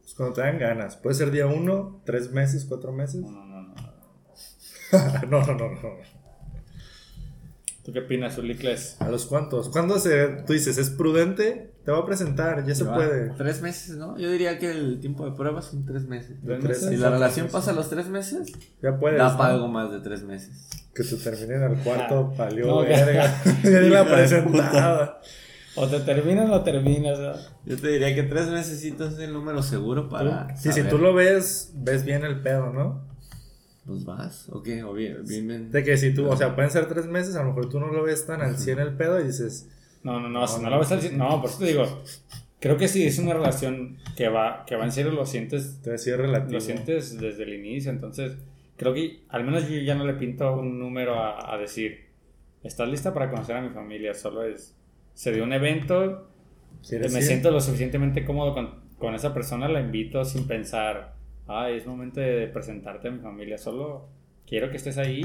Pues 0.00 0.14
cuando 0.14 0.34
te 0.34 0.40
dan 0.42 0.58
ganas. 0.58 0.96
Puede 0.96 1.14
ser 1.14 1.30
día 1.30 1.46
uno, 1.46 2.02
tres 2.04 2.30
meses, 2.32 2.66
cuatro 2.68 2.92
meses. 2.92 3.22
No, 3.22 3.30
no, 3.30 3.44
no, 3.46 3.62
no. 3.62 5.28
no, 5.28 5.46
no, 5.46 5.54
no, 5.54 5.70
no. 5.70 6.23
¿Tú 7.84 7.92
qué 7.92 7.98
opinas, 8.00 8.38
Ulicles? 8.38 8.96
¿A 9.00 9.10
los 9.10 9.26
cuántos? 9.26 9.68
¿Cuándo 9.68 9.98
se, 9.98 10.26
tú 10.46 10.54
dices, 10.54 10.78
es 10.78 10.88
prudente? 10.88 11.74
Te 11.84 11.92
va 11.92 11.98
a 11.98 12.06
presentar, 12.06 12.64
ya 12.66 12.74
se 12.74 12.84
Va, 12.84 12.94
puede. 12.94 13.30
Tres 13.36 13.60
meses, 13.60 13.96
¿no? 13.96 14.16
Yo 14.16 14.30
diría 14.30 14.58
que 14.58 14.70
el 14.70 15.00
tiempo 15.00 15.26
de 15.28 15.32
prueba 15.36 15.60
son 15.60 15.84
tres 15.84 16.06
meses. 16.08 16.42
De 16.42 16.54
¿Tres 16.56 16.64
meses? 16.64 16.88
Si 16.88 16.96
la 16.96 17.10
relación 17.10 17.48
pasa 17.48 17.72
a 17.72 17.74
los 17.74 17.90
tres 17.90 18.08
meses, 18.08 18.50
Ya 18.82 18.98
puedes. 18.98 19.18
da 19.18 19.36
algo 19.36 19.68
más 19.68 19.92
de 19.92 20.00
tres 20.00 20.22
meses. 20.22 20.66
Que 20.94 21.02
te 21.04 21.16
terminen 21.16 21.62
al 21.62 21.76
cuarto, 21.82 22.30
Ah, 22.32 22.36
palió 22.38 22.66
no, 22.68 22.82
que- 22.82 22.88
verga. 22.88 23.42
Ya 23.62 23.80
ni 23.80 23.88
la 23.90 24.04
presentada. 24.06 25.20
O 25.76 25.86
te 25.86 26.00
terminas 26.00 26.48
o 26.50 26.62
terminas. 26.62 27.18
¿no? 27.18 27.32
Yo 27.66 27.76
te 27.76 27.88
diría 27.88 28.14
que 28.14 28.22
tres 28.22 28.48
mesecitos 28.48 29.12
es 29.14 29.18
el 29.18 29.32
número 29.34 29.62
seguro 29.62 30.08
para. 30.08 30.56
Sí, 30.56 30.72
si 30.72 30.84
tú 30.84 30.96
lo 30.96 31.12
ves, 31.12 31.72
ves 31.74 32.04
bien 32.06 32.24
el 32.24 32.40
pedo, 32.40 32.72
¿no? 32.72 33.13
Pues 33.86 34.04
vas, 34.04 34.48
¿o 34.50 34.62
qué? 34.62 34.82
O 34.82 34.92
bien, 34.94 35.18
bien, 35.26 35.46
bien. 35.46 35.70
De 35.70 35.84
que 35.84 35.96
si 35.96 36.14
tú, 36.14 36.26
o 36.28 36.36
sea, 36.36 36.54
pueden 36.54 36.70
ser 36.70 36.86
tres 36.88 37.06
meses, 37.06 37.36
a 37.36 37.42
lo 37.42 37.48
mejor 37.48 37.68
tú 37.68 37.78
no 37.80 37.88
lo 37.88 38.02
ves 38.02 38.24
tan 38.26 38.40
al 38.40 38.56
100 38.56 38.78
el 38.78 38.94
pedo 38.94 39.20
y 39.20 39.24
dices, 39.24 39.68
No, 40.02 40.20
no, 40.20 40.28
no, 40.28 40.40
No, 40.40 40.46
si 40.48 40.56
no, 40.56 40.62
no 40.64 40.70
lo 40.70 40.78
ves 40.80 40.92
al 40.92 41.00
cien- 41.02 41.12
No, 41.16 41.40
por 41.40 41.50
eso 41.50 41.58
te 41.58 41.66
digo. 41.66 42.02
Creo 42.60 42.78
que 42.78 42.88
si 42.88 43.06
es 43.06 43.18
una 43.18 43.34
relación 43.34 43.98
que 44.16 44.28
va, 44.28 44.64
que 44.66 44.76
va 44.76 44.84
en 44.86 44.92
serio, 44.92 45.12
lo 45.12 45.26
sientes, 45.26 45.80
te 45.82 45.90
decía 45.90 46.16
relativo. 46.16 46.52
lo 46.54 46.60
sientes 46.62 47.18
desde 47.20 47.42
el 47.42 47.52
inicio. 47.52 47.90
Entonces, 47.90 48.38
creo 48.76 48.94
que 48.94 49.20
al 49.28 49.44
menos 49.44 49.68
yo 49.68 49.76
ya 49.80 49.94
no 49.94 50.06
le 50.06 50.14
pinto 50.14 50.50
un 50.58 50.78
número 50.78 51.20
a, 51.20 51.52
a 51.54 51.58
decir, 51.58 52.06
¿estás 52.62 52.88
lista 52.88 53.12
para 53.12 53.28
conocer 53.30 53.56
a 53.56 53.60
mi 53.60 53.68
familia? 53.68 54.14
Solo 54.14 54.44
es, 54.44 54.74
se 55.12 55.30
dio 55.32 55.44
un 55.44 55.52
evento, 55.52 56.30
¿Quieres 56.88 57.12
me 57.12 57.18
ir? 57.18 57.24
siento 57.26 57.50
lo 57.50 57.60
suficientemente 57.60 58.24
cómodo 58.24 58.54
con, 58.54 58.80
con 58.98 59.14
esa 59.14 59.34
persona, 59.34 59.68
la 59.68 59.80
invito 59.80 60.24
sin 60.24 60.46
pensar, 60.46 61.13
ay, 61.46 61.76
es 61.78 61.86
momento 61.86 62.20
de 62.20 62.46
presentarte 62.48 63.08
a 63.08 63.10
mi 63.10 63.20
familia, 63.20 63.58
solo 63.58 64.08
quiero 64.46 64.70
que 64.70 64.76
estés 64.76 64.98
ahí 64.98 65.20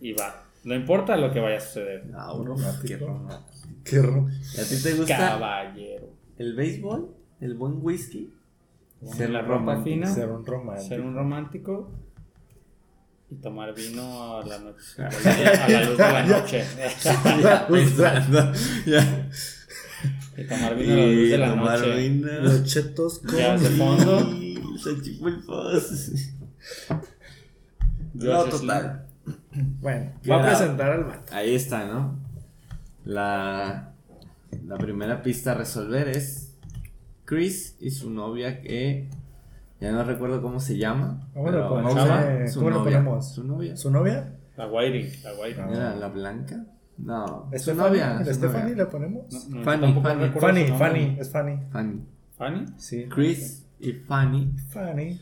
y, 0.00 0.08
y 0.08 0.12
va. 0.12 0.42
No 0.64 0.74
importa 0.74 1.16
lo 1.16 1.32
que 1.32 1.40
vaya 1.40 1.56
a 1.56 1.60
suceder. 1.60 2.04
Ah, 2.14 2.32
bro, 2.34 2.54
romántico. 2.56 2.86
qué 2.86 2.96
romántico. 2.98 3.68
Qué 3.84 4.02
ro- 4.02 4.28
¿Y 4.56 4.60
a 4.60 4.64
ti 4.64 4.82
te 4.82 4.92
gusta 4.94 5.16
Caballero. 5.16 6.08
el 6.38 6.54
béisbol? 6.54 7.14
¿El 7.40 7.54
buen 7.54 7.78
whisky? 7.80 8.30
Ser 9.16 9.30
la 9.30 9.40
ropa 9.40 9.82
fina, 9.82 10.06
Ser 10.06 10.28
un 10.28 10.44
romántico. 10.44 10.88
ser 10.88 11.00
un 11.00 11.14
romántico 11.14 11.90
y 13.30 13.36
tomar 13.36 13.74
vino 13.74 14.36
a 14.38 14.44
la 14.44 14.58
noche. 14.58 15.02
A 15.02 15.68
la 15.68 15.84
luz 15.86 15.96
de 15.96 16.02
la 16.12 16.26
noche. 16.26 16.64
Ya, 16.76 17.66
ya. 18.86 19.28
Y 20.36 20.44
tomar 20.44 20.76
vino 20.76 20.92
a 20.94 20.96
la 20.96 21.06
luz 21.06 21.30
de 21.30 21.38
la 21.38 21.50
tomar 21.50 21.78
noche. 21.80 22.08
vino. 22.08 22.28
Los 22.40 22.64
chetos 22.64 23.18
con... 23.18 23.36
Ya, 23.36 23.56
de 23.58 23.68
fondo. 23.70 24.30
No, 28.14 28.44
total. 28.44 29.06
Bueno, 29.80 30.12
va 30.30 30.42
a 30.42 30.46
presentar 30.46 30.90
al 30.92 31.04
vato. 31.04 31.34
Ahí 31.34 31.54
está, 31.54 31.86
¿no? 31.86 32.18
La, 33.04 33.92
la 34.66 34.78
primera 34.78 35.22
pista 35.22 35.52
a 35.52 35.54
resolver 35.54 36.08
es 36.08 36.54
Chris 37.24 37.76
y 37.80 37.90
su 37.90 38.10
novia 38.10 38.60
que 38.60 39.08
ya 39.80 39.92
no 39.92 40.04
recuerdo 40.04 40.42
cómo 40.42 40.60
se 40.60 40.76
llama. 40.76 41.28
¿Cómo 41.34 41.46
le 41.46 41.52
pero 41.52 41.68
ponemos? 41.68 42.52
Su 42.52 42.58
¿Cómo 42.58 42.70
novia, 42.70 42.84
ponemos? 42.84 43.34
Su 43.34 43.44
novia. 43.44 43.76
¿Su 43.76 43.90
novia? 43.90 44.32
La 44.56 44.66
Whiting, 44.66 45.10
la. 45.22 45.66
No. 45.66 45.72
¿Era 45.72 45.96
la 45.96 46.08
blanca? 46.08 46.66
No. 47.04 47.48
Su 47.52 47.58
¿Stephanie? 47.58 47.88
novia. 48.00 48.24
su 48.24 48.34
¿Stephanie 48.34 48.74
le 48.74 48.86
ponemos? 48.86 49.48
No, 49.48 49.58
no, 49.58 49.64
Fanny, 49.64 49.92
Fanny. 50.00 50.00
Fanny, 50.02 50.30
su 50.30 50.40
nombre. 50.40 50.78
Fanny, 50.78 51.16
es 51.18 51.30
Fanny. 51.30 51.58
Fanny. 51.70 52.00
¿Fanny? 52.36 52.64
Sí. 52.76 53.06
Chris 53.08 53.66
y 53.80 53.92
Fanny 53.92 54.52
Fanny. 54.70 55.20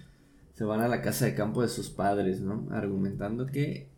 se 0.54 0.64
van 0.64 0.80
a 0.80 0.88
la 0.88 1.00
casa 1.02 1.24
de 1.26 1.34
campo 1.34 1.62
de 1.62 1.68
sus 1.68 1.90
padres, 1.90 2.40
¿no? 2.40 2.66
Argumentando 2.72 3.46
que 3.46 3.88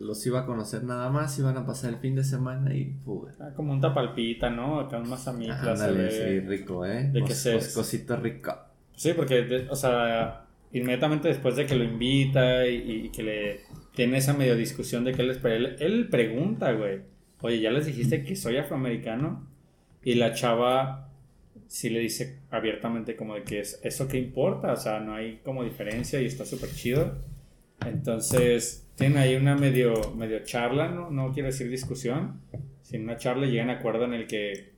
los 0.00 0.24
iba 0.26 0.40
a 0.40 0.46
conocer 0.46 0.84
nada 0.84 1.10
más, 1.10 1.38
iban 1.38 1.56
a 1.56 1.66
pasar 1.66 1.90
el 1.90 1.96
fin 1.98 2.14
de 2.14 2.22
semana 2.24 2.72
y 2.74 2.94
fuga. 3.04 3.34
Ah, 3.40 3.50
como 3.56 3.72
un 3.72 3.80
tapalpita, 3.80 4.48
¿no? 4.48 4.78
Acá 4.80 4.98
un 4.98 5.08
mazamitla 5.10 5.60
Ándale, 5.72 6.10
sí, 6.10 6.40
rico, 6.40 6.86
¿eh? 6.86 7.10
de 7.12 7.24
que 7.24 7.34
se- 7.34 7.56
cos- 7.56 7.74
cosito 7.74 8.16
rico. 8.16 8.54
Sí, 8.94 9.12
porque, 9.14 9.42
de- 9.42 9.68
o 9.68 9.74
sea, 9.76 10.44
inmediatamente 10.72 11.28
después 11.28 11.56
de 11.56 11.66
que 11.66 11.74
lo 11.74 11.82
invita 11.84 12.64
y, 12.66 13.06
y 13.06 13.08
que 13.10 13.22
le 13.24 13.60
tiene 13.94 14.18
esa 14.18 14.34
medio 14.34 14.54
discusión 14.54 15.02
de 15.04 15.12
que 15.12 15.22
él, 15.22 15.30
espera, 15.30 15.56
él, 15.56 15.76
él 15.80 16.08
pregunta, 16.08 16.70
güey, 16.72 17.00
oye, 17.40 17.60
¿ya 17.60 17.70
les 17.70 17.86
dijiste 17.86 18.22
que 18.24 18.36
soy 18.36 18.56
afroamericano? 18.56 19.46
Y 20.02 20.14
la 20.14 20.32
chava 20.34 21.08
sí 21.66 21.90
le 21.90 22.00
dice 22.00 22.38
abiertamente 22.50 23.14
como 23.16 23.34
de 23.34 23.42
que 23.42 23.60
es 23.60 23.80
eso 23.82 24.08
que 24.08 24.18
importa, 24.18 24.72
o 24.72 24.76
sea, 24.76 25.00
no 25.00 25.14
hay 25.14 25.40
como 25.44 25.64
diferencia 25.64 26.20
y 26.20 26.26
está 26.26 26.44
súper 26.44 26.70
chido. 26.70 27.16
Entonces, 27.86 28.86
tienen 28.96 29.18
ahí 29.18 29.36
una 29.36 29.54
medio, 29.54 30.12
medio 30.16 30.40
charla, 30.44 30.88
¿no? 30.88 31.10
No 31.10 31.32
quiero 31.32 31.48
decir 31.48 31.70
discusión, 31.70 32.40
sino 32.82 33.04
una 33.04 33.16
charla 33.16 33.46
y 33.46 33.52
llegan 33.52 33.70
a 33.70 33.74
acuerdo 33.74 34.04
en 34.04 34.14
el 34.14 34.26
que, 34.26 34.72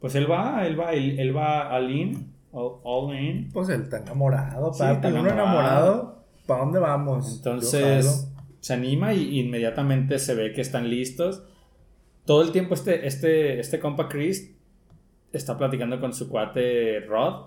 pues 0.00 0.14
él 0.14 0.30
va, 0.30 0.66
él 0.66 0.78
va, 0.78 0.92
él, 0.92 1.18
él 1.20 1.36
va 1.36 1.74
all 1.76 1.90
in, 1.90 2.32
all, 2.52 2.80
all 2.82 3.14
in. 3.16 3.50
Pues 3.52 3.68
él 3.68 3.82
está 3.82 3.98
enamorado, 3.98 4.72
Sí, 4.72 4.80
papi. 4.80 4.94
está 5.06 5.20
Uno 5.20 5.30
enamorado. 5.30 6.24
¿para 6.46 6.60
dónde 6.64 6.80
vamos? 6.80 7.36
Entonces 7.36 8.28
se 8.58 8.72
anima 8.74 9.14
y 9.14 9.38
inmediatamente 9.38 10.18
se 10.18 10.34
ve 10.34 10.52
que 10.52 10.60
están 10.62 10.90
listos. 10.90 11.44
Todo 12.30 12.42
el 12.42 12.52
tiempo 12.52 12.74
este, 12.74 13.08
este, 13.08 13.58
este 13.58 13.80
compa 13.80 14.08
Chris 14.08 14.54
está 15.32 15.58
platicando 15.58 15.98
con 15.98 16.14
su 16.14 16.28
cuate 16.28 17.00
Rod. 17.00 17.46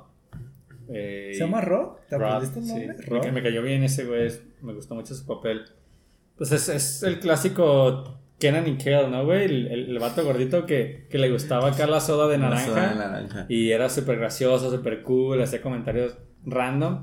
Eh, 0.90 1.30
¿Se 1.32 1.40
llama 1.40 1.62
Rod? 1.62 2.00
¿Te 2.10 2.18
Rod, 2.18 2.44
el 2.44 2.50
sí. 2.50 2.60
nombre? 2.60 2.98
Rod. 3.08 3.28
me 3.32 3.42
cayó 3.42 3.62
bien 3.62 3.82
ese 3.84 4.04
güey, 4.04 4.30
me 4.62 4.74
gustó 4.74 4.94
mucho 4.96 5.16
su 5.16 5.26
papel. 5.26 5.62
Pues 6.36 6.52
es, 6.52 6.68
es 6.68 7.02
el 7.04 7.22
clásico 7.22 8.20
Kenan 8.42 8.68
y 8.68 8.76
Kel, 8.76 9.10
¿no, 9.10 9.24
güey? 9.24 9.46
El, 9.46 9.68
el, 9.68 9.90
el 9.92 10.00
vato 10.00 10.22
gordito 10.26 10.66
que, 10.66 11.08
que 11.10 11.18
le 11.18 11.32
gustaba 11.32 11.70
acá 11.70 11.88
la 11.88 12.02
soda 12.02 12.28
de 12.28 12.38
La 12.38 12.50
naranja. 12.50 12.66
soda 12.68 12.90
de 12.90 12.96
naranja. 12.96 13.46
Y 13.48 13.72
era 13.72 13.88
súper 13.88 14.20
gracioso, 14.20 14.70
súper 14.70 15.02
cool, 15.04 15.42
hacía 15.42 15.62
comentarios 15.62 16.18
random. 16.46 17.00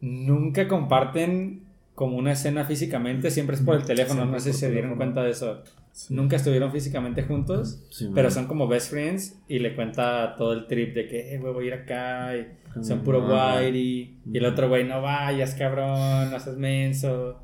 Nunca 0.00 0.68
comparten 0.68 1.64
como 1.96 2.16
una 2.16 2.30
escena 2.30 2.64
físicamente, 2.64 3.32
siempre 3.32 3.56
es 3.56 3.62
por 3.62 3.74
el 3.74 3.82
teléfono, 3.82 4.24
no 4.24 4.38
sé 4.38 4.52
si 4.52 4.60
se 4.60 4.70
dieron 4.70 4.90
teléfono. 4.92 4.96
cuenta 4.98 5.24
de 5.24 5.30
eso. 5.32 5.64
Nunca 6.08 6.36
estuvieron 6.36 6.72
físicamente 6.72 7.22
juntos, 7.22 7.82
Sí, 7.90 8.10
pero 8.14 8.30
son 8.30 8.46
como 8.46 8.66
best 8.68 8.90
friends 8.90 9.38
y 9.48 9.58
le 9.58 9.74
cuenta 9.74 10.34
todo 10.36 10.52
el 10.52 10.66
trip 10.66 10.94
de 10.94 11.06
que, 11.08 11.34
eh, 11.34 11.38
güey, 11.38 11.52
voy 11.52 11.64
a 11.64 11.66
ir 11.68 11.74
acá 11.74 12.36
y 12.36 12.46
son 12.84 13.02
puro 13.02 13.20
whitey. 13.26 14.18
Y 14.32 14.36
el 14.38 14.44
Ujú. 14.44 14.52
otro 14.52 14.68
güey, 14.68 14.84
no 14.84 15.02
vayas, 15.02 15.54
cabrón, 15.54 16.30
no 16.30 16.40
seas 16.40 16.56
menso. 16.56 17.38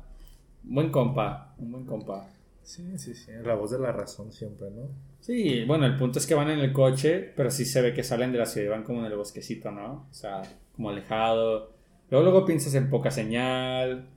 Buen 0.63 0.89
compa, 0.91 1.53
un 1.57 1.71
buen 1.71 1.85
compa. 1.85 2.27
Sí, 2.63 2.97
sí, 2.97 3.15
sí. 3.15 3.31
La 3.43 3.55
voz 3.55 3.71
de 3.71 3.79
la 3.79 3.91
razón 3.91 4.31
siempre, 4.31 4.69
¿no? 4.69 4.89
Sí, 5.21 5.63
bueno, 5.65 5.85
el 5.85 5.97
punto 5.97 6.19
es 6.19 6.27
que 6.27 6.35
van 6.35 6.49
en 6.49 6.59
el 6.59 6.71
coche, 6.71 7.31
pero 7.35 7.49
sí 7.51 7.65
se 7.65 7.81
ve 7.81 7.93
que 7.93 8.03
salen 8.03 8.31
de 8.31 8.37
la 8.37 8.45
ciudad 8.45 8.67
y 8.67 8.69
van 8.69 8.83
como 8.83 8.99
en 8.99 9.11
el 9.11 9.17
bosquecito, 9.17 9.71
¿no? 9.71 10.07
O 10.09 10.13
sea, 10.13 10.41
como 10.75 10.89
alejado. 10.89 11.71
Luego, 12.09 12.23
luego 12.29 12.45
piensas 12.45 12.73
en 12.75 12.89
poca 12.89 13.11
señal, 13.11 14.07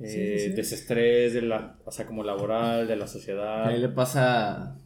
eh, 0.00 0.06
Sí, 0.08 0.38
sí, 0.44 0.50
sí. 0.50 0.56
desestrés, 0.56 1.34
de 1.34 1.42
la, 1.42 1.76
o 1.84 1.90
sea, 1.90 2.06
como 2.06 2.22
laboral, 2.22 2.86
de 2.86 2.96
la 2.96 3.06
sociedad. 3.06 3.64
Ahí 3.66 3.80
le 3.80 3.88
pasa 3.88 4.76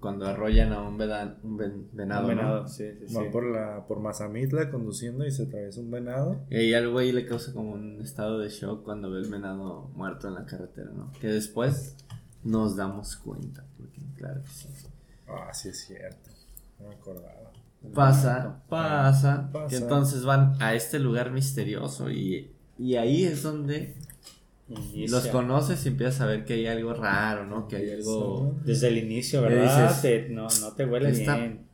cuando 0.00 0.26
arrollan 0.26 0.72
a 0.72 0.80
un, 0.82 0.96
veda- 0.96 1.36
un 1.42 1.56
ven- 1.56 1.88
venado, 1.92 2.28
Un 2.28 2.34
¿no? 2.36 2.36
venado, 2.42 2.68
sí, 2.68 2.84
sí, 3.00 3.08
sí. 3.08 3.14
Va 3.14 3.30
por, 3.32 3.44
la, 3.44 3.84
por 3.86 3.98
Mazamitla 4.00 4.70
conduciendo 4.70 5.26
y 5.26 5.30
se 5.32 5.44
atraviesa 5.44 5.80
un 5.80 5.90
venado. 5.90 6.40
Y 6.50 6.56
ahí 6.56 6.74
al 6.74 6.88
güey 6.90 7.10
le 7.12 7.26
causa 7.26 7.52
como 7.52 7.72
un 7.72 8.00
estado 8.00 8.38
de 8.38 8.48
shock 8.48 8.84
cuando 8.84 9.10
ve 9.10 9.18
el 9.20 9.28
venado 9.28 9.90
muerto 9.94 10.28
en 10.28 10.34
la 10.34 10.44
carretera, 10.46 10.90
¿no? 10.94 11.10
Que 11.20 11.26
después 11.28 11.96
nos 12.44 12.76
damos 12.76 13.16
cuenta, 13.16 13.64
porque 13.76 14.00
claro 14.16 14.40
que 14.42 14.48
sí. 14.50 14.68
Ah, 15.26 15.52
sí 15.52 15.68
es 15.70 15.80
cierto. 15.86 16.30
No 16.80 16.88
me 16.88 16.94
acordaba. 16.94 17.50
Pasa, 17.94 18.62
pasa, 18.68 19.50
Pasa. 19.52 19.66
que 19.68 19.76
entonces 19.76 20.24
van 20.24 20.54
a 20.60 20.74
este 20.74 20.98
lugar 21.00 21.30
misterioso 21.32 22.10
y, 22.10 22.50
y 22.78 22.94
ahí 22.96 23.24
es 23.24 23.42
donde 23.42 23.94
Inicia. 24.68 25.08
los 25.10 25.26
conoces 25.28 25.84
y 25.86 25.88
empiezas 25.88 26.20
a 26.20 26.26
ver 26.26 26.44
que 26.44 26.54
hay 26.54 26.66
algo 26.66 26.92
raro, 26.92 27.46
¿no? 27.46 27.66
Que 27.68 27.76
hay 27.76 27.90
algo... 27.90 28.56
Desde 28.64 28.88
el 28.88 28.98
inicio, 28.98 29.40
¿verdad? 29.42 29.88
dices, 29.88 30.02
Te- 30.02 30.28
no, 30.28 30.46
no 30.60 30.72
te 30.72 30.84
huele 30.84 31.10
"¿Qué 31.10 31.18
está 31.20 31.36
bien. 31.36 31.66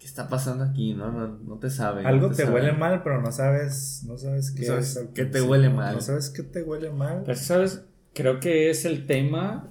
¿Qué 0.00 0.06
está 0.06 0.28
pasando 0.28 0.64
aquí, 0.64 0.94
no? 0.94 1.12
No, 1.12 1.28
no 1.28 1.58
te 1.58 1.70
sabe. 1.70 2.04
Algo 2.04 2.28
no 2.30 2.34
te 2.34 2.42
sabe. 2.42 2.54
huele 2.56 2.72
mal, 2.72 3.02
pero 3.04 3.22
no 3.22 3.30
sabes, 3.30 4.02
no 4.04 4.18
sabes 4.18 4.50
qué 4.50 4.62
No 4.62 4.66
sabes 4.66 4.96
es 4.96 5.08
qué 5.14 5.24
te 5.26 5.42
huele 5.42 5.68
mal. 5.70 5.94
No 5.94 6.00
sabes 6.00 6.30
qué 6.30 6.42
te 6.42 6.62
huele 6.64 6.90
mal. 6.90 7.22
Pero, 7.24 7.38
¿sabes? 7.38 7.84
Creo 8.12 8.40
que 8.40 8.68
es 8.70 8.84
el 8.84 9.06
tema 9.06 9.68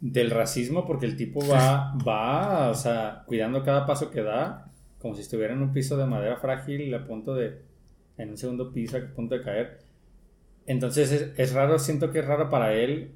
del 0.00 0.30
racismo 0.30 0.86
porque 0.86 1.04
el 1.04 1.16
tipo 1.16 1.46
va, 1.46 1.94
va, 2.08 2.70
o 2.70 2.74
sea, 2.74 3.24
cuidando 3.26 3.62
cada 3.62 3.84
paso 3.84 4.10
que 4.10 4.22
da, 4.22 4.70
como 4.98 5.14
si 5.14 5.20
estuviera 5.20 5.52
en 5.52 5.60
un 5.60 5.72
piso 5.74 5.98
de 5.98 6.06
madera 6.06 6.36
frágil 6.38 6.94
a 6.94 7.06
punto 7.06 7.34
de, 7.34 7.60
en 8.16 8.30
un 8.30 8.38
segundo 8.38 8.72
piso 8.72 8.96
a 8.96 9.00
punto 9.14 9.34
de 9.34 9.42
caer. 9.42 9.83
Entonces 10.66 11.12
es, 11.12 11.30
es 11.36 11.52
raro, 11.52 11.78
siento 11.78 12.10
que 12.10 12.20
es 12.20 12.26
raro 12.26 12.48
para 12.50 12.72
él 12.74 13.10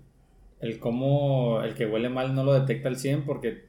el 0.61 0.79
cómo 0.79 1.63
el 1.63 1.75
que 1.75 1.87
huele 1.87 2.09
mal 2.09 2.35
no 2.35 2.45
lo 2.45 2.53
detecta 2.53 2.89
al 2.89 2.97
100 2.97 3.25
porque 3.25 3.69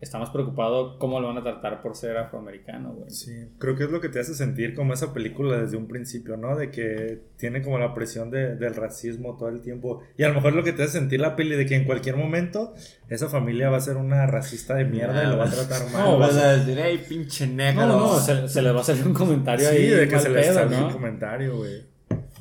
está 0.00 0.18
más 0.18 0.30
preocupado 0.30 0.98
cómo 0.98 1.20
lo 1.20 1.26
van 1.28 1.36
a 1.36 1.42
tratar 1.42 1.82
por 1.82 1.94
ser 1.94 2.16
afroamericano, 2.16 2.94
güey. 2.94 3.10
Sí, 3.10 3.32
creo 3.58 3.76
que 3.76 3.84
es 3.84 3.90
lo 3.90 4.00
que 4.00 4.08
te 4.08 4.18
hace 4.18 4.34
sentir 4.34 4.74
como 4.74 4.94
esa 4.94 5.12
película 5.12 5.58
desde 5.60 5.76
un 5.76 5.88
principio, 5.88 6.38
¿no? 6.38 6.56
De 6.56 6.70
que 6.70 7.20
tiene 7.36 7.60
como 7.60 7.78
la 7.78 7.92
presión 7.92 8.30
de- 8.30 8.56
del 8.56 8.74
racismo 8.76 9.36
todo 9.36 9.50
el 9.50 9.60
tiempo. 9.60 10.00
Y 10.16 10.22
a 10.22 10.28
lo 10.28 10.34
mejor 10.36 10.54
lo 10.54 10.62
que 10.64 10.72
te 10.72 10.84
hace 10.84 10.92
sentir 10.92 11.20
la 11.20 11.36
peli 11.36 11.54
de 11.54 11.66
que 11.66 11.74
en 11.76 11.84
cualquier 11.84 12.16
momento 12.16 12.72
esa 13.10 13.28
familia 13.28 13.68
va 13.68 13.76
a 13.76 13.80
ser 13.80 13.98
una 13.98 14.26
racista 14.26 14.74
de 14.76 14.86
mierda 14.86 15.22
y 15.22 15.26
lo 15.26 15.36
va 15.36 15.44
a 15.44 15.50
tratar 15.50 15.90
mal. 15.92 16.02
No, 16.02 16.18
vas 16.18 16.34
a 16.36 16.56
decir, 16.56 16.78
hey, 16.82 17.04
pinche 17.06 17.46
negro. 17.46 17.86
No, 17.86 17.98
no, 17.98 18.18
se, 18.18 18.48
se 18.48 18.62
le 18.62 18.72
va 18.72 18.80
a 18.80 18.84
salir 18.84 19.06
un 19.06 19.12
comentario 19.12 19.68
Sí, 19.68 19.76
ahí 19.76 19.86
de 19.88 20.08
que 20.08 20.18
se 20.18 20.30
le 20.30 20.40
pedo, 20.40 20.54
sale 20.54 20.76
¿no? 20.78 20.86
un 20.86 20.92
comentario, 20.94 21.56
güey. 21.58 21.89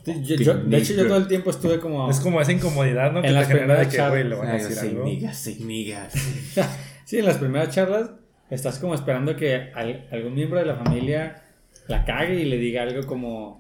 Yo- 0.06 0.36
yo- 0.36 0.54
de 0.56 0.78
hecho, 0.78 0.94
yo 0.94 1.08
todo 1.08 1.18
el 1.18 1.28
tiempo 1.28 1.50
estuve 1.52 1.80
como... 1.80 2.10
Es 2.10 2.20
como 2.20 2.42
esa 2.42 2.52
incomodidad, 2.52 3.12
¿no? 3.12 3.18
En 3.20 3.24
Que 3.24 3.28
te 3.30 3.34
las 3.34 3.48
genera 3.48 3.76
de 3.80 3.86
primeras 3.86 3.94
que, 3.94 3.98
güey, 4.10 4.24
charlas- 4.24 4.30
le 4.30 4.36
van 4.36 4.48
a 4.48 4.54
decir 4.54 4.76
sí, 4.78 4.88
algo. 4.88 5.04
niggas, 5.06 5.38
sí, 5.44 5.58
niggas. 5.64 6.14
Sí, 7.06 7.18
en 7.20 7.26
las 7.26 7.38
primeras 7.38 7.70
charlas 7.74 8.10
estás 8.50 8.80
como 8.80 8.96
esperando 8.96 9.36
que 9.36 9.72
al- 9.76 10.08
algún 10.12 10.34
miembro 10.36 10.60
de 10.60 10.66
la 10.66 10.76
familia 10.76 11.44
la 11.88 12.06
cague 12.06 12.36
y 12.42 12.46
le 12.46 12.58
diga 12.58 12.84
algo 12.84 13.06
como 13.08 13.60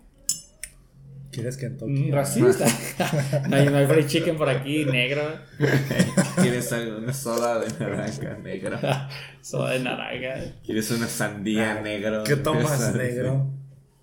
¿Quieres 1.31 1.57
que 1.57 1.69
"Mm, 1.69 2.11
racista. 2.11 2.65
no, 3.49 3.55
hay, 3.55 3.65
no 3.67 3.77
hay 3.77 3.85
fried 3.85 4.07
chicken 4.07 4.35
por 4.35 4.49
aquí, 4.49 4.85
negro, 4.85 5.21
¿Quieres 6.41 6.71
algo? 6.73 6.97
Una 6.97 7.13
soda 7.13 7.59
de 7.59 7.67
naranja, 7.79 8.37
negro. 8.41 8.79
soda 9.41 9.71
de 9.73 9.79
naranja. 9.79 10.53
¿Quieres 10.65 10.89
una 10.89 11.05
sandía, 11.07 11.81
negro? 11.81 12.23
¿Qué 12.23 12.35
tomas, 12.35 12.95
negro? 12.95 13.47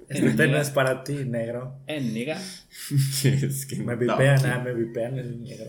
Este 0.09 0.31
té 0.31 0.47
no 0.49 0.59
es 0.59 0.71
para 0.71 1.03
ti, 1.05 1.25
negro. 1.25 1.79
Eh, 1.87 2.01
niga. 2.01 2.39
es 3.25 3.67
que 3.67 3.77
Me 3.77 3.95
no. 3.95 3.99
vipean, 3.99 4.47
ah, 4.47 4.63
me 4.65 4.73
vipean 4.75 5.19
el 5.19 5.43
negro. 5.43 5.67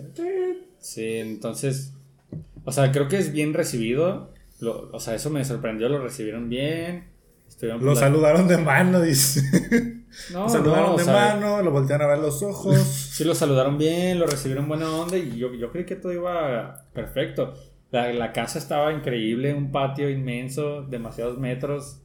Sí, 0.79 1.15
entonces, 1.17 1.93
o 2.63 2.71
sea, 2.71 2.91
creo 2.91 3.07
que 3.07 3.17
es 3.17 3.31
bien 3.33 3.53
recibido. 3.53 4.31
Lo- 4.59 4.89
o 4.91 4.99
sea, 4.99 5.15
eso 5.15 5.29
me 5.29 5.43
sorprendió, 5.45 5.89
lo 5.89 5.99
recibieron 6.01 6.49
bien. 6.49 7.05
Estuvieron 7.47 7.83
Lo 7.83 7.95
saludaron 7.95 8.47
de 8.47 8.57
mano, 8.57 9.01
dice. 9.01 9.41
No, 10.31 10.43
Lo 10.43 10.49
saludaron 10.49 10.91
no, 10.91 10.97
de 10.97 11.03
sea, 11.03 11.13
mano, 11.13 11.61
lo 11.61 11.69
voltean 11.69 12.01
a 12.01 12.07
ver 12.07 12.17
los 12.19 12.41
ojos. 12.41 12.75
Sí, 13.17 13.23
lo 13.23 13.35
saludaron 13.35 13.77
bien, 13.77 14.17
lo 14.19 14.25
recibieron 14.25 14.67
buena 14.67 14.89
onda 14.89 15.15
y 15.17 15.37
yo, 15.37 15.53
yo 15.53 15.71
creí 15.71 15.85
que 15.85 15.95
todo 15.95 16.11
iba 16.13 16.85
perfecto. 16.93 17.53
La, 17.91 18.11
la 18.13 18.31
casa 18.33 18.57
estaba 18.57 18.91
increíble, 18.93 19.53
un 19.53 19.71
patio 19.71 20.09
inmenso, 20.09 20.81
demasiados 20.83 21.37
metros 21.37 21.99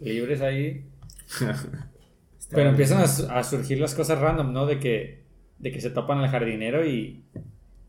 libres 0.00 0.42
ahí. 0.42 0.84
Pero 2.50 2.70
empiezan 2.70 3.02
a, 3.02 3.06
su- 3.08 3.28
a 3.28 3.42
surgir 3.42 3.80
las 3.80 3.94
cosas 3.94 4.18
random, 4.20 4.52
¿no? 4.52 4.66
De 4.66 4.78
que, 4.78 5.24
de 5.58 5.72
que 5.72 5.80
se 5.80 5.90
topan 5.90 6.18
al 6.18 6.28
jardinero 6.30 6.86
y, 6.86 7.24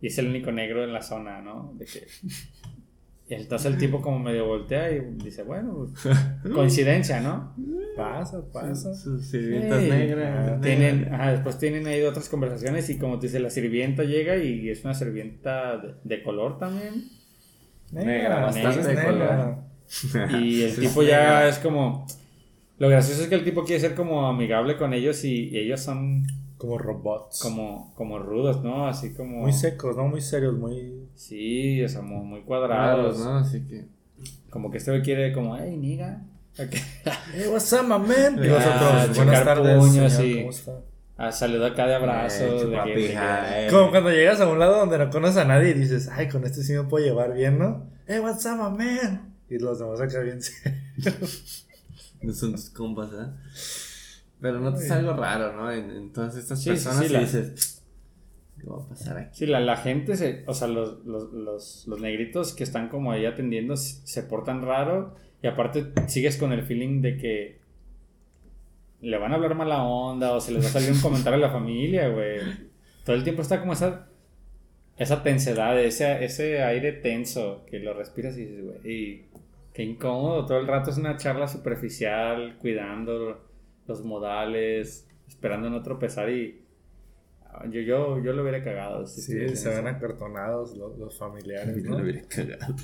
y 0.01 0.07
es 0.07 0.17
el 0.17 0.27
único 0.27 0.51
negro 0.51 0.83
en 0.83 0.93
la 0.93 1.01
zona, 1.01 1.41
¿no? 1.41 1.73
De 1.77 1.85
que... 1.85 2.07
Y 3.29 3.33
entonces 3.33 3.69
el 3.73 3.77
tipo 3.77 4.01
como 4.01 4.19
medio 4.19 4.45
voltea 4.45 4.89
y 4.89 5.01
dice, 5.21 5.43
bueno, 5.43 5.89
pues, 6.01 6.17
coincidencia, 6.53 7.19
¿no? 7.19 7.53
Pasa, 7.97 8.41
pasa. 8.53 8.95
Sus 8.95 9.25
sirvientas 9.25 9.83
Ey, 9.83 9.89
negras. 9.89 10.61
Tienen, 10.61 11.01
negras. 11.01 11.19
ajá, 11.19 11.31
después 11.33 11.57
tienen 11.57 11.87
ahí 11.87 12.03
otras 12.03 12.29
conversaciones 12.29 12.89
y 12.89 12.97
como 12.97 13.19
te 13.19 13.27
dice, 13.27 13.41
la 13.41 13.49
sirvienta 13.49 14.03
llega 14.05 14.37
y 14.37 14.69
es 14.69 14.85
una 14.85 14.93
sirvienta 14.93 15.75
de, 15.77 15.95
de 16.05 16.23
color 16.23 16.57
también. 16.57 17.03
Negra, 17.91 18.39
bastante 18.45 18.79
es 18.79 18.87
de 18.87 18.95
negra. 18.95 19.67
Y 20.39 20.61
el 20.61 20.75
tipo 20.77 21.03
ya 21.03 21.17
negra. 21.19 21.49
es 21.49 21.59
como... 21.59 22.07
Lo 22.79 22.89
gracioso 22.89 23.23
es 23.23 23.27
que 23.29 23.35
el 23.35 23.43
tipo 23.43 23.63
quiere 23.63 23.81
ser 23.81 23.95
como 23.95 24.27
amigable 24.27 24.77
con 24.77 24.93
ellos 24.93 25.23
y, 25.23 25.49
y 25.49 25.57
ellos 25.57 25.81
son 25.81 26.23
Como 26.57 26.77
robots. 26.77 27.39
como, 27.41 27.93
como 27.95 28.19
rudos, 28.19 28.63
¿no? 28.63 28.87
Así 28.87 29.13
como... 29.13 29.39
Muy 29.41 29.53
secos, 29.53 29.95
¿no? 29.97 30.07
Muy 30.07 30.21
serios, 30.21 30.55
muy. 30.55 31.07
Sí, 31.15 31.83
o 31.83 31.89
sea, 31.89 32.01
muy, 32.01 32.23
muy 32.25 32.41
cuadrados. 32.41 33.17
Raros, 33.17 33.19
¿no? 33.19 33.37
Así 33.37 33.61
que. 33.67 33.85
Como 34.49 34.69
que 34.71 34.77
este 34.77 34.91
güey 34.91 35.01
quiere 35.03 35.33
como, 35.33 35.57
hey, 35.57 35.75
niga. 35.77 36.21
Hey, 36.55 37.45
what's 37.51 37.71
up, 37.73 37.83
my 37.83 37.97
man? 37.99 38.39
Y 38.43 38.47
los 38.47 38.63
Ah, 38.63 39.01
otros, 39.05 39.17
buenas 39.17 39.43
tardes. 39.43 39.77
puños, 39.77 40.11
señor, 40.13 40.31
sí. 40.33 40.35
¿Cómo 40.39 40.49
está? 40.49 40.71
Ah, 41.19 41.31
saluda 41.31 41.67
acá 41.69 41.87
de 41.87 41.95
abrazo. 41.95 42.43
Eh, 42.45 42.47
de 42.47 42.57
que- 42.57 42.57
de 42.57 42.63
que- 42.63 42.67
chupapija, 42.73 43.65
eh. 43.65 43.69
Como 43.71 43.89
cuando 43.89 44.11
llegas 44.11 44.39
a 44.39 44.47
un 44.47 44.59
lado 44.59 44.77
donde 44.77 44.97
no 44.99 45.09
conoces 45.09 45.37
a 45.37 45.45
nadie 45.45 45.71
y 45.71 45.73
dices, 45.73 46.09
ay, 46.11 46.27
con 46.29 46.43
este 46.45 46.61
sí 46.63 46.73
me 46.73 46.83
puedo 46.83 47.03
llevar 47.05 47.33
bien, 47.33 47.57
¿no? 47.59 47.87
Hey, 48.07 48.19
what's 48.19 48.45
up, 48.45 48.55
my 48.57 48.77
man? 48.85 49.33
Y 49.49 49.57
los 49.59 49.79
demás 49.79 49.99
acá 50.01 50.19
bien 50.21 50.39
serios. 50.41 51.63
No 52.21 52.33
son 52.33 52.51
tus 52.53 52.69
compas, 52.69 53.09
¿eh? 53.13 54.27
Pero 54.39 54.59
no 54.59 54.73
te 54.73 54.83
es 54.85 54.91
algo 54.91 55.13
raro, 55.13 55.53
¿no? 55.55 55.71
En, 55.71 55.89
en 55.89 56.13
todas 56.13 56.35
estas 56.35 56.61
Sí, 56.61 56.69
personas 56.69 56.99
sí, 56.99 57.05
sí, 57.05 57.09
y 57.09 57.13
la- 57.13 57.19
dices, 57.21 57.83
¿qué 58.59 58.67
va 58.67 58.77
a 58.83 58.87
pasar 58.89 59.17
aquí? 59.17 59.29
Sí, 59.39 59.45
la, 59.47 59.59
la 59.59 59.77
gente, 59.77 60.15
se, 60.15 60.43
o 60.45 60.53
sea, 60.53 60.67
los, 60.67 61.05
los, 61.05 61.31
los, 61.33 61.85
los 61.87 61.99
negritos 61.99 62.53
que 62.53 62.63
están 62.63 62.89
como 62.89 63.11
ahí 63.11 63.25
atendiendo 63.25 63.75
se, 63.77 64.05
se 64.05 64.23
portan 64.23 64.61
raro 64.61 65.15
y 65.41 65.47
aparte 65.47 65.91
sigues 66.07 66.37
con 66.37 66.51
el 66.53 66.63
feeling 66.63 67.01
de 67.01 67.17
que 67.17 67.59
le 69.01 69.17
van 69.17 69.31
a 69.31 69.35
hablar 69.35 69.55
mala 69.55 69.83
onda 69.83 70.33
o 70.33 70.41
se 70.41 70.51
les 70.51 70.63
va 70.63 70.69
a 70.69 70.71
salir 70.71 70.91
un 70.91 70.99
comentario 71.01 71.37
a 71.37 71.47
la 71.47 71.53
familia, 71.53 72.09
güey. 72.09 72.39
Todo 73.05 73.15
el 73.15 73.23
tiempo 73.23 73.41
está 73.41 73.59
como 73.59 73.73
esa, 73.73 74.07
esa 74.97 75.23
tensedad, 75.23 75.79
ese, 75.79 76.23
ese 76.25 76.63
aire 76.63 76.91
tenso 76.93 77.63
que 77.69 77.79
lo 77.79 77.93
respiras 77.93 78.37
y 78.37 78.45
dices, 78.45 78.63
güey, 78.65 79.25
qué 79.77 79.83
incómodo. 79.83 80.43
Todo 80.47 80.57
el 80.57 80.65
rato 80.65 80.89
es 80.89 80.97
una 80.97 81.17
charla 81.17 81.47
superficial, 81.47 82.57
cuidando 82.59 83.45
los 83.85 84.03
modales, 84.03 85.07
esperando 85.27 85.69
no 85.69 85.83
tropezar 85.83 86.31
y... 86.31 86.65
ah, 87.45 87.63
Yo, 87.69 87.81
yo, 87.81 88.19
yo 88.23 88.33
lo 88.33 88.41
hubiera 88.41 88.63
cagado. 88.63 89.05
si 89.05 89.21
Sí, 89.21 89.55
se 89.55 89.69
ven 89.69 89.85
acartonados 89.85 90.75
los, 90.75 90.97
los 90.97 91.15
familiares, 91.19 91.77
¿no? 91.83 91.95
lo 91.95 92.03
hubiera 92.03 92.27
cagado. 92.27 92.75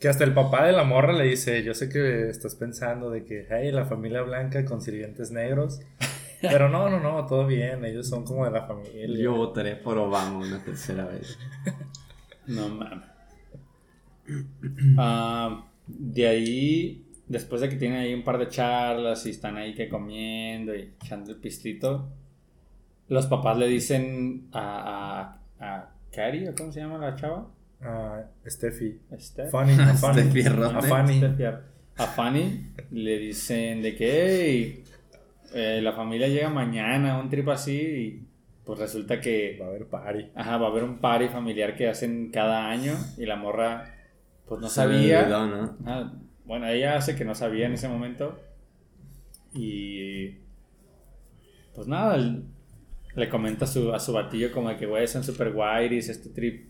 Que 0.00 0.08
hasta 0.08 0.24
el 0.24 0.34
papá 0.34 0.66
de 0.66 0.72
la 0.72 0.82
morra 0.82 1.12
le 1.12 1.22
dice, 1.24 1.62
yo 1.62 1.72
sé 1.72 1.88
que 1.88 2.28
estás 2.28 2.56
pensando 2.56 3.10
de 3.10 3.24
que, 3.24 3.46
hey, 3.48 3.70
la 3.70 3.84
familia 3.84 4.22
blanca 4.22 4.64
con 4.64 4.82
sirvientes 4.82 5.30
negros. 5.30 5.80
Pero 6.40 6.68
no, 6.68 6.90
no, 6.90 6.98
no, 6.98 7.26
todo 7.26 7.46
bien, 7.46 7.84
ellos 7.84 8.08
son 8.08 8.24
como 8.24 8.44
de 8.44 8.50
la 8.50 8.66
familia. 8.66 9.06
Yo 9.22 9.36
votaré 9.36 9.76
por 9.76 9.98
Obama 9.98 10.38
una 10.38 10.62
tercera 10.64 11.06
vez. 11.06 11.38
No 12.46 12.68
mames. 12.68 13.06
Ah, 14.98 15.69
de 15.98 16.26
ahí, 16.28 17.04
después 17.28 17.60
de 17.60 17.68
que 17.68 17.76
tienen 17.76 17.98
ahí 17.98 18.14
un 18.14 18.22
par 18.24 18.38
de 18.38 18.48
charlas 18.48 19.24
y 19.26 19.30
están 19.30 19.56
ahí 19.56 19.74
que 19.74 19.88
comiendo 19.88 20.74
y 20.74 20.92
echando 21.02 21.30
el 21.32 21.36
pistito, 21.38 22.08
los 23.08 23.26
papás 23.26 23.58
le 23.58 23.66
dicen 23.66 24.48
a, 24.52 25.36
a- 25.58 25.64
a 25.78 25.90
Cari, 26.12 26.48
¿o 26.48 26.54
cómo 26.54 26.72
se 26.72 26.80
llama 26.80 26.98
la 26.98 27.14
chava? 27.16 27.48
Ah, 27.82 28.22
Steffi. 28.46 28.98
Steph. 29.18 29.50
Funny, 29.50 29.72
a 29.80 29.94
Funny. 29.94 30.22
Steffi. 30.22 30.40
A. 30.48 31.12
Steph, 31.14 31.60
A 31.96 32.06
Fanny 32.06 32.66
le 32.92 33.18
dicen 33.18 33.82
de 33.82 33.94
que 33.94 34.10
"Hey, 34.26 34.84
eh, 35.54 35.80
la 35.82 35.92
familia 35.92 36.28
llega 36.28 36.48
mañana, 36.48 37.18
un 37.20 37.28
trip 37.28 37.48
así, 37.48 37.72
y 37.76 38.26
pues 38.64 38.78
resulta 38.78 39.20
que 39.20 39.56
Va 39.60 39.66
a 39.66 39.68
haber 39.68 39.86
party. 39.86 40.26
ajá, 40.34 40.56
va 40.58 40.66
a 40.66 40.70
haber 40.70 40.84
un 40.84 40.98
party 40.98 41.28
familiar 41.28 41.74
que 41.76 41.88
hacen 41.88 42.30
cada 42.30 42.68
año 42.70 42.94
y 43.18 43.26
la 43.26 43.36
morra 43.36 43.94
pues 44.50 44.60
no 44.60 44.68
Se 44.68 44.74
sabía. 44.74 45.20
olvidó, 45.22 45.46
¿no? 45.46 45.76
Ah, 45.86 46.12
bueno, 46.44 46.66
ella 46.66 46.96
hace 46.96 47.14
que 47.14 47.24
no 47.24 47.34
sabía 47.36 47.66
en 47.66 47.72
ese 47.74 47.88
momento. 47.88 48.36
Y. 49.54 50.38
Pues 51.74 51.86
nada, 51.86 52.18
le 53.14 53.28
comenta 53.28 53.64
a 53.64 53.68
su, 53.68 53.92
a 53.94 54.00
su 54.00 54.12
batillo 54.12 54.52
como 54.52 54.68
de 54.70 54.76
que, 54.76 54.86
güey, 54.86 55.06
son 55.06 55.22
super 55.24 55.52
guayris, 55.52 56.08
este 56.08 56.28
trip 56.30 56.68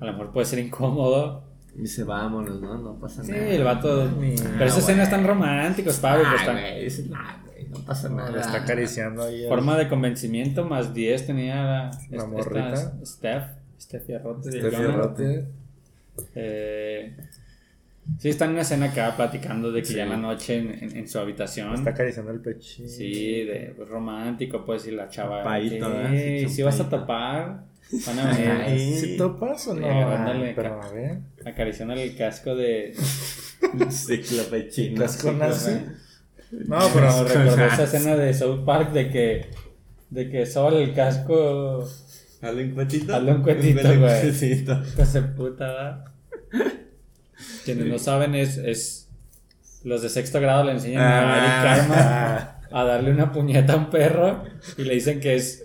a 0.00 0.04
lo 0.04 0.12
mejor 0.12 0.32
puede 0.32 0.46
ser 0.46 0.58
incómodo. 0.58 1.44
Dice, 1.74 2.04
vámonos, 2.04 2.60
¿no? 2.60 2.76
No 2.78 2.98
pasa 3.00 3.24
Sí, 3.24 3.32
nada. 3.32 3.48
el 3.48 3.64
vato. 3.64 4.08
Ni- 4.10 4.34
Pero 4.36 4.64
esas 4.66 4.78
escenas 4.80 5.10
tan 5.10 5.26
románticos, 5.26 5.96
Pablo, 5.96 6.24
que 6.24 6.28
Ah, 6.50 6.84
están. 6.84 7.10
nah, 7.10 7.36
güey, 7.46 7.68
no 7.68 7.78
pasa 7.86 8.08
No, 8.08 8.16
nada. 8.16 8.30
le 8.32 8.40
está 8.40 8.58
acariciando 8.58 9.22
ahí. 9.24 9.42
el- 9.44 9.48
Forma 9.48 9.76
de 9.78 9.88
convencimiento 9.88 10.64
más 10.66 10.92
10 10.94 11.26
tenía 11.26 11.56
la, 11.56 11.84
La 11.84 11.90
esta- 11.90 12.26
morrita. 12.26 12.72
esta 12.74 13.06
Steph, 13.06 13.44
Steph 13.80 14.06
Fierrote 14.06 14.50
de 14.50 14.60
Steffi 14.60 14.76
Jonah. 14.76 14.96
Rote. 14.96 15.48
Eh, 16.34 17.12
sí, 18.18 18.28
están 18.30 18.48
en 18.48 18.52
una 18.54 18.62
escena 18.62 18.86
acá 18.86 19.14
platicando 19.16 19.70
de 19.72 19.80
que 19.82 19.88
Sí. 19.88 19.94
ya 19.94 20.04
en 20.04 20.10
la 20.10 20.16
noche 20.16 20.56
en, 20.58 20.70
en- 20.82 20.96
en 20.96 21.08
su 21.08 21.18
habitación. 21.18 21.74
Está 21.74 21.90
acariciando 21.90 22.30
el 22.32 22.40
pechín. 22.40 22.88
Sí, 22.88 23.44
de 23.44 23.72
pues, 23.76 23.88
romántico, 23.88 24.64
pues, 24.64 24.86
y 24.86 24.90
la 24.92 25.08
chava. 25.08 25.42
Sí, 25.60 25.76
"Ey, 25.76 26.48
si 26.48 26.62
vas 26.62 26.74
a 26.80 26.84
chupadito". 26.84 27.00
topar, 27.00 27.64
van 28.06 28.18
a 28.18 28.24
ver. 28.38 28.50
Ay. 28.50 28.92
¿Si 28.96 29.16
topas 29.16 29.66
o 29.68 29.74
no? 29.74 29.80
Sí, 29.82 29.86
Ah, 29.90 30.52
pero 30.56 30.82
a 30.82 30.90
ver. 30.90 31.18
acariciándole 31.44 32.02
el 32.04 32.16
casco 32.16 32.54
de. 32.54 32.94
Ciclopechino. 33.90 35.00
¿Casco 35.02 35.32
nazi? 35.32 35.72
No, 36.52 36.78
pero. 36.94 37.24
recordé 37.28 37.66
esa 37.66 37.84
escena 37.84 38.16
de 38.16 38.32
South 38.34 38.64
Park 38.64 38.92
de 38.92 39.10
que. 39.10 39.46
De 40.10 40.30
que 40.30 40.46
sobre 40.46 40.82
el 40.82 40.94
casco. 40.94 41.86
Hazle 42.40 42.64
un 42.66 42.70
cuetito. 42.72 43.14
Hazle 43.16 43.32
un 43.32 43.42
cuetito, 43.42 43.98
güey. 43.98 44.32
se 44.32 45.22
puta, 45.36 45.66
¿verdad? 45.66 46.04
Quienes 47.64 47.86
no 47.86 47.98
saben 47.98 48.34
es, 48.34 48.56
es. 48.58 49.08
Los 49.84 50.02
de 50.02 50.08
sexto 50.08 50.40
grado 50.40 50.64
le 50.64 50.72
enseñan 50.72 51.02
a 51.02 51.38
Eric 51.38 51.50
Ah. 51.50 51.62
Karma 51.62 52.54
Ah, 52.70 52.80
a 52.80 52.84
darle 52.84 53.12
una 53.12 53.32
puñeta 53.32 53.72
a 53.74 53.76
un 53.76 53.90
perro 53.90 54.44
y 54.76 54.82
le 54.82 54.94
dicen 54.94 55.20
que 55.20 55.36
es 55.36 55.64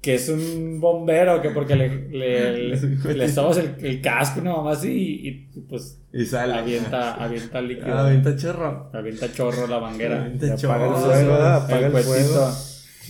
que 0.00 0.14
es 0.14 0.28
un 0.28 0.80
bombero, 0.80 1.40
que 1.40 1.50
porque 1.50 1.76
le, 1.76 2.08
le, 2.08 2.58
le, 2.76 3.14
le 3.14 3.28
sobas 3.28 3.58
el, 3.58 3.76
el 3.84 4.00
casco, 4.00 4.40
una 4.40 4.56
mamá 4.56 4.72
así, 4.72 4.90
y, 4.90 5.28
y, 5.28 5.60
pues 5.68 6.00
Y 6.12 6.24
sale. 6.24 6.54
avienta, 6.54 7.14
avienta 7.14 7.60
líquido, 7.60 7.94
Ah, 7.94 8.06
avienta 8.06 8.34
chorro. 8.36 8.90
avienta 8.92 9.32
chorro 9.32 9.66
la 9.68 9.78
manguera. 9.78 10.22
Avienta 10.24 10.56
Ya 10.56 10.66
apaga 10.66 10.86
el 10.86 10.92
chorro. 10.94 11.12
fuego. 11.12 11.34
Apaga 11.36 11.86
el 11.86 11.92
cuetito. 11.92 12.54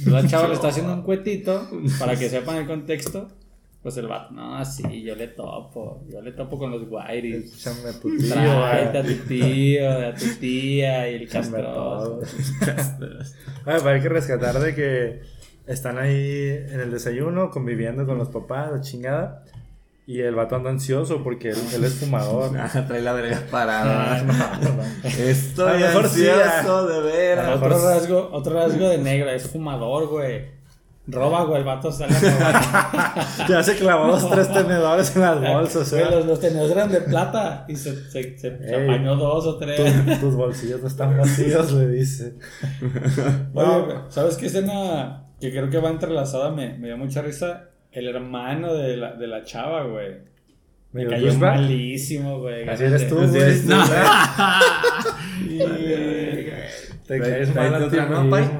La 0.06 0.26
chava 0.28 0.48
le 0.48 0.54
está 0.54 0.68
haciendo 0.68 0.94
un 0.94 1.02
cuetito 1.02 1.68
para 1.98 2.16
que 2.16 2.28
sepan 2.28 2.56
el 2.56 2.66
contexto. 2.66 3.28
Pues 3.82 3.96
el 3.96 4.06
vato, 4.06 4.32
no, 4.32 4.64
sí, 4.64 5.02
yo 5.02 5.16
le 5.16 5.26
topo, 5.26 6.04
yo 6.08 6.22
le 6.22 6.30
topo 6.30 6.56
con 6.56 6.70
los 6.70 6.88
guairis. 6.88 7.52
Échame 7.52 7.88
a 7.88 8.00
tu 8.00 8.16
tío. 8.16 8.28
Tráete 8.28 8.98
a 8.98 9.02
tu 9.02 9.14
tío, 9.26 9.90
a 9.90 10.14
tu 10.14 10.26
tía 10.38 11.10
y 11.10 11.14
el. 11.16 11.28
Ah, 11.34 11.42
pero 13.64 13.88
hay 13.88 14.00
que 14.00 14.08
rescatar 14.08 14.60
de 14.60 14.74
que 14.76 15.20
están 15.66 15.98
ahí 15.98 16.48
en 16.68 16.78
el 16.78 16.92
desayuno 16.92 17.50
conviviendo 17.50 18.06
con 18.06 18.18
los 18.18 18.28
papás, 18.28 18.70
la 18.70 18.80
chingada. 18.82 19.44
Y 20.12 20.20
el 20.20 20.34
vato 20.34 20.56
anda 20.56 20.68
ansioso 20.68 21.24
porque 21.24 21.48
él, 21.50 21.58
él 21.74 21.84
es 21.84 21.94
fumador. 21.94 22.50
Ah, 22.58 22.84
trae 22.86 23.00
la 23.00 23.14
verga 23.14 23.42
parada. 23.50 24.22
No, 24.22 24.32
no, 24.34 24.76
no. 24.76 25.08
Estoy 25.08 25.78
sí, 25.80 26.28
ansioso 26.28 26.86
de 26.86 27.00
veras. 27.00 27.56
Otro 27.56 27.68
rasgo, 27.70 28.28
otro 28.30 28.54
rasgo 28.54 28.88
de 28.90 28.98
negro, 28.98 29.30
es 29.30 29.48
fumador, 29.48 30.08
güey. 30.08 30.44
Roba, 31.06 31.44
güey, 31.44 31.60
el 31.60 31.64
vato 31.64 31.90
sale 31.90 32.14
a 32.14 32.20
robar. 32.20 33.26
Ya 33.48 33.62
se 33.62 33.76
clavó 33.76 34.08
los 34.08 34.28
tres 34.28 34.52
tenedores 34.52 35.16
en 35.16 35.22
las 35.22 35.40
bolsas. 35.40 35.90
Güey, 35.90 36.02
¿eh? 36.02 36.10
los, 36.10 36.26
los 36.26 36.40
tenedores 36.40 36.72
eran 36.72 36.92
de 36.92 37.00
plata 37.00 37.64
y 37.66 37.76
se, 37.76 37.96
se, 38.10 38.38
se, 38.38 38.48
apañó 38.84 39.16
dos 39.16 39.46
o 39.46 39.56
tres. 39.56 39.80
Tus, 40.04 40.20
tus 40.20 40.36
bolsillos 40.36 40.82
no 40.82 40.88
están 40.88 41.16
vacíos, 41.16 41.72
le 41.72 41.88
dice. 41.88 42.34
Oye, 43.54 43.80
güey, 43.80 43.96
¿sabes 44.10 44.36
qué 44.36 44.46
escena 44.46 45.24
que 45.40 45.50
creo 45.50 45.70
que 45.70 45.78
va 45.78 45.88
entrelazada? 45.88 46.50
Me, 46.50 46.76
me 46.76 46.88
dio 46.88 46.98
mucha 46.98 47.22
risa. 47.22 47.71
El 47.92 48.08
hermano 48.08 48.74
de 48.74 48.96
la, 48.96 49.12
de 49.14 49.26
la 49.26 49.42
chava, 49.44 49.84
güey. 49.84 50.16
Me 50.92 51.06
cayó 51.06 51.26
douchebag. 51.28 51.60
malísimo, 51.60 52.40
güey. 52.40 52.68
Así 52.68 52.84
eres 52.84 53.08
tú, 53.08 53.16
güey. 53.16 53.36
eres 53.40 53.62
tú, 53.64 53.70
No. 53.70 53.82
Trae- 53.86 55.42
Te 57.06 57.20
caes 57.20 57.54
mal 57.54 57.74
a 57.74 57.90
ti 57.90 57.96
¿no, 57.96 58.30
pai? 58.30 58.50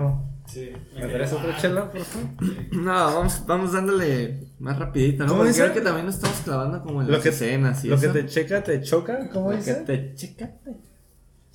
Sí, 0.47 0.71
¿Me 0.95 1.07
traes 1.07 1.33
otra 1.33 1.57
chela, 1.57 1.91
por 1.91 2.01
favor? 2.03 2.29
No, 2.73 2.93
vamos, 2.93 3.43
vamos 3.47 3.73
dándole 3.73 4.41
más 4.59 4.79
rapidito, 4.79 5.23
¿no? 5.25 5.31
¿Cómo 5.31 5.43
Porque 5.45 5.57
creo 5.59 5.73
que 5.73 5.81
también 5.81 6.07
nos 6.07 6.17
estamos 6.17 6.41
clavando 6.41 6.83
como 6.83 7.01
en 7.01 7.07
Lo 7.07 7.15
las 7.15 7.23
que- 7.23 7.29
escenas 7.31 7.85
y 7.85 7.89
Lo 7.89 7.99
que 7.99 8.07
eso. 8.07 8.15
te 8.15 8.27
checa, 8.27 8.63
te 8.63 8.83
choca, 8.83 9.29
¿cómo 9.33 9.53
Lo 9.53 9.59
que 9.59 9.63
dice? 9.63 9.75
te 9.87 10.15
checa. 10.15 10.51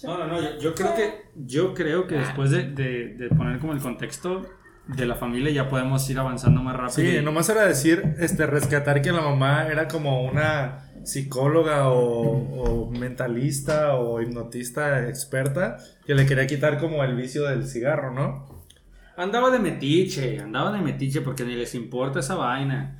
No, 0.03 0.17
no, 0.17 0.27
no, 0.27 0.41
yo, 0.41 0.57
yo 0.59 0.73
creo 0.75 0.95
que, 0.95 1.13
yo 1.35 1.73
creo 1.73 2.07
que 2.07 2.15
después 2.15 2.51
de, 2.51 2.71
de, 2.71 3.15
de 3.15 3.29
poner 3.29 3.59
como 3.59 3.73
el 3.73 3.81
contexto 3.81 4.45
de 4.87 5.05
la 5.05 5.15
familia 5.15 5.51
ya 5.51 5.69
podemos 5.69 6.09
ir 6.09 6.17
avanzando 6.19 6.61
más 6.61 6.75
rápido. 6.75 6.93
Sí, 7.11 7.17
y- 7.17 7.21
nomás 7.21 7.49
era 7.49 7.65
decir, 7.65 8.15
este, 8.19 8.45
rescatar 8.45 9.01
que 9.01 9.11
la 9.11 9.21
mamá 9.21 9.67
era 9.67 9.87
como 9.87 10.23
una 10.23 10.83
psicóloga 11.03 11.89
o, 11.89 12.31
o 12.87 12.91
mentalista 12.91 13.95
o 13.95 14.21
hipnotista 14.21 15.07
experta 15.07 15.77
que 16.05 16.15
le 16.15 16.25
quería 16.25 16.47
quitar 16.47 16.77
como 16.79 17.03
el 17.03 17.15
vicio 17.15 17.43
del 17.43 17.65
cigarro, 17.67 18.13
¿no? 18.13 18.57
Andaba 19.17 19.49
de 19.49 19.57
metiche, 19.59 20.39
andaba 20.39 20.71
de 20.71 20.79
metiche 20.79 21.21
porque 21.21 21.43
ni 21.43 21.55
les 21.55 21.73
importa 21.75 22.19
esa 22.19 22.35
vaina. 22.35 22.95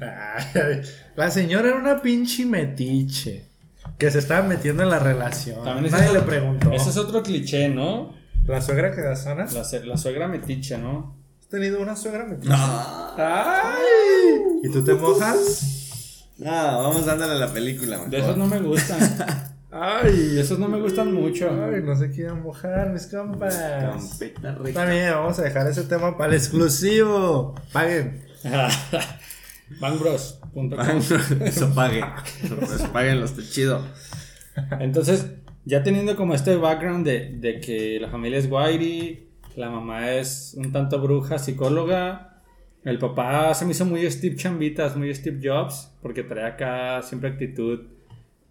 La 1.15 1.29
señora 1.29 1.67
era 1.69 1.77
una 1.77 2.01
pinche 2.01 2.45
metiche 2.45 3.45
que 3.99 4.09
se 4.09 4.19
estaba 4.19 4.45
metiendo 4.47 4.83
en 4.83 4.89
la 4.89 4.99
relación. 4.99 5.63
También 5.63 5.85
ese 5.85 5.95
Nadie 5.95 6.07
es 6.07 6.13
le 6.13 6.19
otro- 6.19 6.29
preguntó. 6.31 6.71
Ese 6.71 6.89
es 6.89 6.97
otro 6.97 7.21
cliché, 7.23 7.69
¿no? 7.69 8.13
La 8.47 8.61
suegra 8.61 8.91
cagazona. 8.95 9.45
La, 9.45 9.63
la 9.85 9.97
suegra 9.97 10.27
metiche, 10.27 10.77
¿no? 10.77 11.16
¿Has 11.47 11.51
tenido 11.51 11.81
una 11.81 11.95
suegra 11.95 12.25
metiche? 12.25 12.53
¡Ay! 12.53 14.35
¿Y 14.63 14.69
tú 14.69 14.83
te 14.83 14.93
mojas? 14.95 16.25
No, 16.37 16.51
vamos 16.51 17.05
dándole 17.05 17.35
a 17.35 17.37
la 17.37 17.53
película, 17.53 18.05
De 18.05 18.19
esos 18.19 18.35
no 18.35 18.47
me 18.47 18.59
gustan. 18.59 18.99
¡Ay! 19.71 20.39
esos 20.39 20.59
no 20.59 20.67
me 20.67 20.81
gustan 20.81 21.13
mucho. 21.13 21.49
Ay, 21.49 21.81
no 21.83 21.95
se 21.95 22.11
quieren 22.11 22.43
mojar, 22.43 22.89
mis 22.89 23.07
compas. 23.07 23.55
Campeta 23.55 24.55
rica. 24.55 24.67
Está 24.67 24.85
bien, 24.91 25.09
vamos 25.11 25.39
a 25.39 25.43
dejar 25.43 25.67
ese 25.67 25.83
tema 25.83 26.17
para 26.17 26.31
el 26.31 26.37
exclusivo. 26.37 27.55
Paguen. 27.71 28.25
Bangbros.com. 29.79 30.69
Eso 31.45 31.73
pague. 31.73 32.03
Eso 32.43 32.91
paguen 32.91 33.21
los 33.21 33.37
chido. 33.51 33.87
Entonces, 34.81 35.27
ya 35.63 35.81
teniendo 35.81 36.17
como 36.17 36.33
este 36.33 36.57
background 36.57 37.05
de, 37.05 37.37
de 37.39 37.61
que 37.61 37.99
la 38.01 38.09
familia 38.09 38.37
es 38.37 38.49
Whitey, 38.51 39.26
la 39.57 39.69
mamá 39.69 40.11
es 40.13 40.53
un 40.57 40.71
tanto 40.71 40.99
bruja, 41.01 41.37
psicóloga, 41.39 42.41
el 42.83 42.99
papá 42.99 43.53
se 43.53 43.65
me 43.65 43.71
hizo 43.71 43.85
muy 43.85 44.09
Steve 44.09 44.35
Chambitas, 44.35 44.95
muy 44.95 45.13
Steve 45.13 45.39
Jobs, 45.43 45.91
porque 46.01 46.23
trae 46.23 46.45
acá 46.45 47.01
siempre 47.01 47.29
actitud 47.31 47.81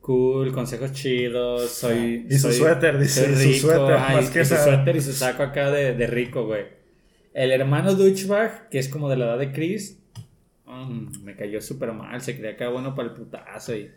cool, 0.01 0.53
consejos 0.53 0.93
chidos, 0.93 1.71
soy... 1.71 2.27
Y 2.31 2.39
su 2.39 2.53
suéter, 2.53 2.99
dice, 2.99 3.35
soy 3.35 3.55
su 3.55 3.67
suéter, 3.69 3.99
más 3.99 4.29
y- 4.29 4.33
que 4.33 4.41
y 4.43 4.45
su 4.45 4.55
suéter 4.57 4.97
y 4.97 5.01
su 5.01 5.13
saco 5.13 5.43
acá 5.43 5.71
de, 5.71 5.95
de 5.95 6.07
rico, 6.07 6.45
güey. 6.47 6.65
El 7.35 7.51
hermano 7.51 7.95
Dutchbach, 7.95 8.69
que 8.69 8.79
es 8.79 8.89
como 8.89 9.09
de 9.09 9.17
la 9.17 9.25
edad 9.27 9.39
de 9.39 9.53
Chris, 9.53 9.99
mm, 10.67 11.23
me 11.25 11.35
cayó 11.37 11.61
súper 11.61 11.93
mal, 11.93 12.21
se 12.21 12.37
creía 12.37 12.53
acá 12.53 12.69
bueno 12.69 12.95
para 12.95 13.09
el 13.09 13.15
putazo 13.15 13.75
y 13.77 13.91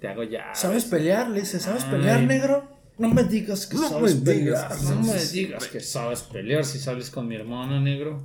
te 0.00 0.08
hago 0.08 0.22
ya. 0.22 0.54
¿Sabes 0.54 0.84
pelear? 0.86 1.28
Le 1.30 1.40
dice, 1.40 1.58
¿sabes 1.60 1.84
Ay. 1.84 1.90
pelear, 1.92 2.22
negro? 2.22 2.68
No 3.08 3.14
me 3.14 3.24
digas 3.24 3.66
que 3.66 3.76
No 3.76 3.88
sabes 3.88 4.16
me 4.22 4.32
digas 4.34 4.64
pelear. 4.64 4.78
que 4.78 4.84
No 4.94 5.12
me 5.12 5.24
digas 5.24 5.66
que 5.66 5.80
sabes 5.80 6.20
pelear 6.22 6.64
si 6.64 6.78
sales 6.78 7.10
con 7.10 7.26
mi 7.28 7.34
hermano 7.36 7.80
negro. 7.80 8.22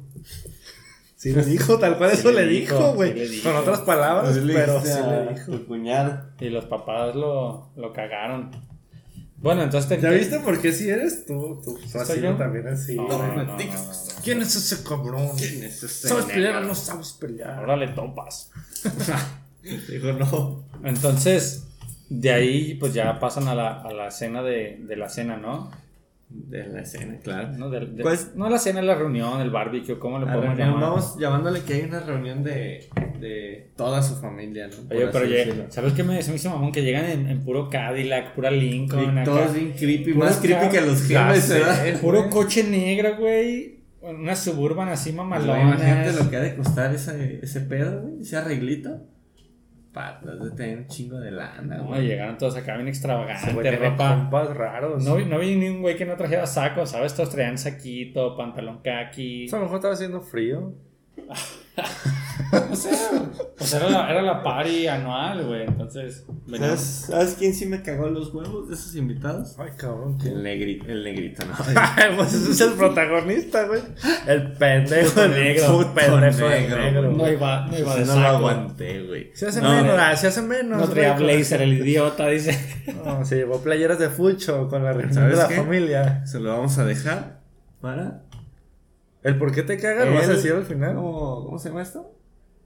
Sí 1.16 1.34
le 1.34 1.44
dijo, 1.44 1.80
tal 1.80 1.98
cual 1.98 2.12
Sí 2.12 2.18
eso 2.20 2.32
le 2.32 2.46
dijo, 2.48 2.92
sí 2.92 2.96
güey. 2.96 3.42
Con 3.42 3.56
otras 3.56 3.82
palabras, 3.82 4.38
Pues 4.38 4.52
pero 4.54 4.82
sí 4.82 4.88
le 4.88 5.34
dijo. 5.34 5.52
Tu 5.52 5.66
cuñada. 5.66 6.34
Y 6.40 6.50
los 6.50 6.66
papás 6.66 7.16
lo, 7.16 7.72
lo 7.76 7.92
cagaron. 7.92 8.52
Bueno, 9.38 9.64
entonces 9.64 9.90
te. 9.90 10.00
¿Ya 10.02 10.10
viste 10.12 10.40
por 10.40 10.60
qué 10.62 10.72
si 10.72 10.90
eres 10.90 11.26
tú? 11.26 11.62
Tú 11.64 11.78
¿Soy 11.88 12.02
así 12.02 12.22
yo? 12.22 12.36
también 12.36 12.68
así. 12.68 12.96
No, 12.96 13.08
no, 13.08 13.18
no, 13.36 13.44
no, 13.44 13.44
no. 13.46 13.58
¿Quién 14.24 14.42
es 14.42 14.56
ese 14.56 14.84
cabrón? 14.84 15.30
¿Quién 15.38 15.64
es 15.64 15.84
ese 15.84 16.08
¿Sabes 16.08 16.26
pelear 16.26 16.56
o 16.58 16.62
no 16.62 16.74
sabes 16.76 17.14
pelear? 17.14 17.52
Ahora 17.60 17.78
le 17.78 17.88
topas. 17.90 18.52
Dijo 19.64 20.14
no. 20.14 20.64
Entonces, 20.84 21.67
de 22.10 22.32
ahí 22.32 22.74
pues 22.76 22.94
ya 22.94 23.20
pasan 23.20 23.48
a 23.48 23.56
la, 23.56 23.82
a 23.82 23.92
la 23.92 24.08
escena 24.08 24.42
de, 24.44 24.78
de 24.82 24.96
la 24.96 25.10
cena, 25.10 25.38
¿no? 25.38 25.70
de 26.30 26.68
la 26.68 26.82
escena, 26.82 27.18
claro. 27.24 27.54
No, 27.58 27.70
de- 27.70 27.86
de- 27.86 28.04
Pues- 28.04 28.36
no 28.36 28.50
la 28.50 28.58
cena, 28.60 28.82
la 28.82 28.96
reunión, 28.96 29.40
el 29.40 29.50
barbecue, 29.50 29.98
¿cómo 29.98 30.20
La 30.20 30.26
podemos 30.26 30.58
reunión, 30.58 30.68
llamar? 30.76 30.90
vamos 30.90 31.18
llamándole 31.18 31.62
que 31.62 31.76
hay 31.76 31.82
una 31.84 32.02
reunión 32.02 32.44
de, 32.44 32.90
de 33.22 33.70
toda 33.78 34.04
su 34.04 34.16
familia, 34.18 34.68
¿no? 34.68 34.94
Oye, 34.94 35.08
pero. 35.08 35.72
¿sabes 35.72 35.94
qué 35.94 36.04
me, 36.04 36.22
se 36.22 36.32
me 36.32 36.36
hizo 36.36 36.50
mamón? 36.50 36.74
Que 36.74 36.84
llegan 36.84 37.06
en, 37.06 37.30
en 37.30 37.46
puro 37.46 37.70
Cadillac, 37.70 38.36
pura 38.36 38.52
Lincoln, 38.52 39.06
Y 39.06 39.08
acá. 39.08 39.24
todos 39.24 39.54
bien 39.54 39.72
creepy, 39.72 40.12
Puro 40.14 40.26
más 40.26 40.38
creepy 40.38 40.68
que 40.68 40.82
los 40.82 41.02
jefes. 41.08 41.48
¿verdad? 41.50 42.00
Puro 42.02 42.30
coche 42.30 42.64
negro, 42.66 43.16
güey. 43.18 43.78
Una 44.02 44.36
suburban 44.36 44.90
así 44.90 45.12
Pues, 45.12 45.16
mamalona. 45.18 45.62
Imagínate 45.76 46.12
lo 46.12 46.30
que 46.30 46.36
ha 46.36 46.42
de 46.42 46.56
costar 46.58 46.94
ese, 46.94 47.40
ese 47.42 47.62
pedo, 47.62 48.02
güey, 48.02 48.22
ese 48.22 48.36
arreglito. 48.36 49.02
Patas 49.98 50.40
de 50.44 50.52
tener 50.52 50.78
un 50.78 50.88
chingo 50.88 51.20
de 51.20 51.32
lana, 51.32 51.78
No, 51.78 51.96
llegaron 52.00 52.38
todos 52.38 52.56
acá 52.56 52.76
bien 52.76 52.88
extravagantes, 52.88 53.80
ropa. 53.80 54.44
raros. 54.54 55.04
No, 55.04 55.16
vi- 55.16 55.26
no 55.26 55.40
vi 55.40 55.56
ni 55.56 55.70
un 55.70 55.82
güey 55.82 55.96
que 55.96 56.06
no 56.06 56.16
trajera 56.16 56.46
saco, 56.46 56.86
¿sabes? 56.86 57.16
Todos 57.16 57.30
traían 57.32 57.58
saquito, 57.58 58.38
pantalón 58.38 58.80
kaki. 58.84 59.48
A 59.52 59.56
lo 59.58 59.64
mejor 59.64 59.76
estaba 59.78 59.94
haciendo 59.96 60.22
frío. 60.22 60.74
O 62.72 62.76
sea, 62.76 62.92
pues 63.58 63.74
era 63.74 63.90
la, 63.90 64.10
era 64.12 64.22
la 64.22 64.44
party 64.44 64.88
anual, 64.88 65.46
güey. 65.46 65.64
Entonces, 65.64 66.26
¿Sabes, 66.50 66.80
¿Sabes 66.82 67.36
quién 67.40 67.54
sí 67.54 67.66
me 67.66 67.82
cagó 67.82 68.08
los 68.10 68.34
huevos 68.34 68.70
de 68.70 68.76
esos 68.76 68.96
invitados? 68.96 69.56
Ay, 69.58 69.72
cabrón. 69.76 70.18
¿qué? 70.20 70.30
El, 70.30 70.44
negri, 70.44 70.82
el 70.88 71.04
negrito, 71.04 71.44
¿no? 71.46 71.54
pues 72.18 72.34
ese 72.34 72.52
es 72.52 72.62
el 72.62 72.74
protagonista, 72.74 73.66
güey. 73.68 73.82
El 74.28 74.54
pendejo 74.54 75.10
Puto 75.10 75.28
negro. 75.30 75.68
puto 75.78 75.94
pendejo 75.94 76.50
negro, 76.50 76.78
negro. 76.78 77.12
no 77.12 77.32
iba, 77.32 77.66
no 77.68 77.78
iba 77.80 77.96
de 77.96 78.06
no 78.06 78.20
lo 78.20 78.28
aguanté, 78.28 79.04
güey. 79.08 79.32
Se 79.34 79.48
hace 79.48 79.62
No, 79.62 79.70
menos, 79.70 79.98
no. 79.98 80.02
ah, 80.04 80.16
se 80.16 80.28
hace 80.28 80.42
menos. 80.42 80.80
No 80.80 80.88
traía 80.90 81.14
blazer, 81.14 81.62
el 81.62 81.74
idiota, 81.80 82.28
dice. 82.28 82.58
No, 83.04 83.26
se 83.26 83.38
llevó 83.38 83.62
playeras 83.62 83.98
de 84.00 84.10
fucho 84.10 84.68
con 84.70 84.84
la 84.84 84.94
reunión 84.94 85.14
¿Sabes 85.14 85.36
de 85.38 85.42
la 85.44 85.48
qué? 85.48 85.56
familia. 85.56 86.26
Se 86.28 86.40
lo 86.40 86.50
vamos 86.52 86.78
a 86.78 86.86
dejar 86.86 87.40
para. 87.82 88.22
¿El 89.24 89.38
por 89.38 89.52
qué 89.52 89.64
te 89.64 89.78
cagas? 89.78 90.08
¿Lo 90.08 90.14
vas 90.14 90.28
a 90.28 90.32
el- 90.32 90.36
decir 90.38 90.54
al 90.54 90.64
final? 90.66 90.96
¿Cómo, 90.96 91.46
¿Cómo 91.46 91.60
se 91.60 91.70
llama 91.70 91.82
esto? 91.82 92.14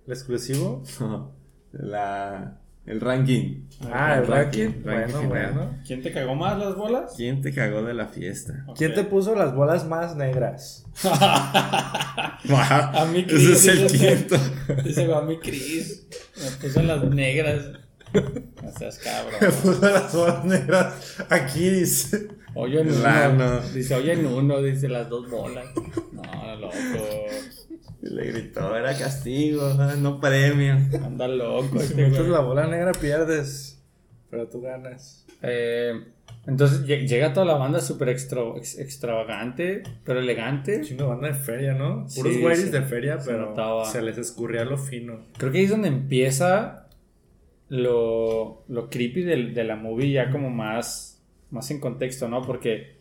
¿El 0.07 0.13
exclusivo? 0.13 0.83
La, 1.73 2.57
el 2.85 2.99
ranking. 2.99 3.61
Ah, 3.93 4.17
el 4.17 4.27
ranking. 4.27 4.83
ranking 4.83 5.13
Bueno, 5.13 5.29
bueno. 5.29 5.77
¿Quién 5.87 6.01
te 6.01 6.11
cagó 6.11 6.35
más 6.35 6.57
las 6.59 6.75
bolas? 6.75 7.13
¿Quién 7.15 7.41
te 7.41 7.53
cagó 7.53 7.81
de 7.83 7.93
la 7.93 8.07
fiesta? 8.07 8.65
¿Quién 8.75 8.93
te 8.93 9.05
puso 9.05 9.35
las 9.35 9.55
bolas 9.55 9.85
más 9.87 10.15
negras? 10.17 10.85
A 11.03 13.07
mí 13.11 13.25
Chris. 13.25 13.49
Ese 13.49 13.71
es 13.73 13.79
el 13.79 13.87
dice- 13.91 14.17
quinto. 14.17 14.37
Dice, 14.83 15.13
a 15.13 15.21
mí 15.21 15.39
Chris. 15.39 16.07
Me 16.43 16.51
puso 16.67 16.81
las 16.83 17.03
negras. 17.05 17.65
No 18.13 18.71
seas 18.77 18.99
Me 18.99 19.03
cabrón. 19.03 19.39
puso 19.63 19.89
las 19.89 20.13
bolas 20.13 20.43
negras. 20.45 21.15
Aquí 21.29 21.69
dice. 21.69 22.27
Oye 22.53 22.81
en 22.81 22.89
uno. 22.89 23.61
Dice, 23.73 23.95
oye 23.95 24.11
en 24.13 24.25
uno, 24.25 24.61
dice 24.61 24.89
las 24.89 25.07
dos 25.07 25.29
bolas. 25.29 25.65
No, 26.11 26.55
loco. 26.57 26.75
Le 28.01 28.25
gritó, 28.31 28.75
era 28.75 28.97
castigo, 28.97 29.73
no 29.99 30.19
premio. 30.19 30.73
Anda 31.03 31.27
loco 31.27 31.77
Si 31.79 31.85
este 31.85 31.95
metes 32.03 32.19
güey. 32.19 32.29
la 32.31 32.39
bola 32.39 32.67
negra 32.67 32.91
pierdes. 32.93 33.79
Pero 34.29 34.47
tú 34.47 34.61
ganas. 34.61 35.25
Eh, 35.43 35.91
entonces 36.47 36.83
lle- 36.87 37.07
llega 37.07 37.33
toda 37.33 37.45
la 37.45 37.55
banda 37.55 37.79
súper 37.81 38.09
extra, 38.09 38.41
ex- 38.57 38.79
extravagante, 38.79 39.83
pero 40.03 40.19
elegante. 40.19 40.81
Chino 40.81 41.09
banda 41.09 41.27
de 41.27 41.33
feria, 41.35 41.73
¿no? 41.73 42.07
Puros 42.15 42.33
Sí, 42.33 42.41
güeyes 42.41 42.61
sí. 42.65 42.69
de 42.69 42.81
feria, 42.81 43.19
Se 43.19 43.29
pero 43.31 43.47
notaba. 43.49 43.85
se 43.85 44.01
les 44.01 44.17
escurría 44.17 44.63
lo 44.65 44.77
fino. 44.77 45.19
Creo 45.37 45.51
que 45.51 45.59
ahí 45.59 45.63
es 45.65 45.69
donde 45.69 45.89
empieza 45.89 46.87
lo, 47.69 48.63
lo 48.67 48.89
creepy 48.89 49.23
del- 49.23 49.53
de 49.53 49.63
la 49.63 49.75
movie, 49.75 50.11
ya 50.11 50.29
como 50.31 50.49
más, 50.49 51.21
más 51.51 51.69
en 51.71 51.79
contexto, 51.79 52.27
¿no? 52.27 52.41
Porque 52.41 52.97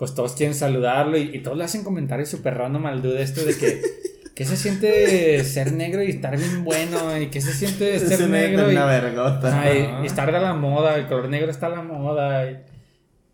pues 0.00 0.14
todos 0.14 0.32
quieren 0.32 0.54
saludarlo 0.54 1.18
y, 1.18 1.30
y 1.36 1.40
todos 1.40 1.58
le 1.58 1.64
hacen 1.64 1.84
comentarios 1.84 2.30
súper 2.30 2.56
random 2.56 2.86
al 2.86 3.02
dude 3.02 3.20
este 3.20 3.44
de 3.44 3.54
que, 3.54 3.82
que 4.34 4.46
se 4.46 4.56
siente 4.56 5.44
ser 5.44 5.74
negro 5.74 6.02
y 6.02 6.08
estar 6.08 6.34
bien 6.38 6.64
bueno 6.64 7.20
y 7.20 7.26
que 7.26 7.42
se 7.42 7.52
siente 7.52 7.98
ser 8.00 8.26
negro 8.30 8.72
y, 8.72 8.74
una 8.74 8.86
vergota. 8.86 9.60
Ay, 9.60 9.90
y 10.02 10.06
estar 10.06 10.34
a 10.34 10.40
la 10.40 10.54
moda, 10.54 10.96
el 10.96 11.06
color 11.06 11.28
negro 11.28 11.50
está 11.50 11.66
a 11.66 11.70
la 11.70 11.82
moda. 11.82 12.50
y- 12.50 12.56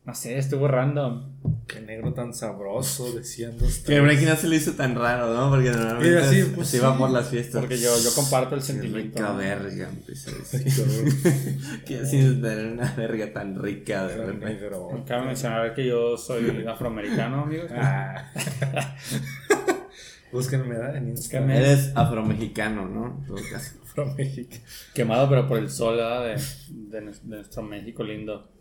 no 0.05 0.13
sé, 0.13 0.39
estuvo 0.39 0.67
random. 0.67 1.36
Qué 1.67 1.81
negro 1.81 2.13
tan 2.15 2.33
sabroso, 2.35 3.13
decían 3.13 3.57
dos 3.59 3.79
Que 3.79 4.01
Breaking 4.01 4.29
no 4.29 4.37
se 4.37 4.49
le 4.49 4.57
hizo 4.57 4.73
tan 4.73 4.95
raro, 4.95 5.33
¿no? 5.35 5.51
Porque 5.51 5.71
normalmente 5.71 6.19
así, 6.19 6.43
se- 6.43 6.47
pues, 6.51 6.69
se 6.69 6.77
iba 6.79 6.93
sí. 6.93 6.99
por 6.99 7.11
las 7.11 7.29
fiestas. 7.29 7.61
Porque 7.61 7.79
yo, 7.79 7.91
yo 8.03 8.15
comparto 8.15 8.55
el 8.55 8.61
Qué 8.61 8.67
sentimiento. 8.67 9.19
rica 9.19 9.33
verga, 9.33 9.89
empecé 9.89 10.31
a 10.31 10.35
decir. 10.35 11.83
Que 11.85 12.07
sin 12.07 12.41
tener 12.43 12.73
una 12.73 12.93
verga 12.95 13.33
tan 13.33 13.61
rica 13.63 14.07
de 14.07 14.17
repente. 14.17 14.47
negro. 14.47 15.05
Cabe 15.07 15.27
mencionar 15.27 15.75
que 15.75 15.87
yo 15.87 16.17
soy 16.17 16.65
afroamericano, 16.67 17.43
amigos. 17.43 17.71
Ah. 17.75 18.31
Búsquenme 20.33 20.75
en 20.75 21.09
Instagram. 21.11 21.49
Búsquenme. 21.49 21.57
Eres 21.59 21.93
afromexicano, 21.95 22.87
¿no? 22.89 23.25
México. 24.17 24.57
Quemado, 24.93 25.29
pero 25.29 25.49
por 25.49 25.59
el 25.59 25.71
sol 25.71 25.97
¿verdad? 25.97 26.25
de, 26.25 26.35
de 26.69 27.01
de 27.01 27.37
nuestro 27.37 27.63
México 27.63 28.03
lindo. 28.03 28.53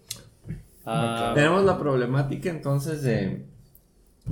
Ah, 0.86 1.32
Tenemos 1.36 1.64
la 1.66 1.78
problemática 1.80 2.50
entonces 2.50 3.02
de 3.02 3.46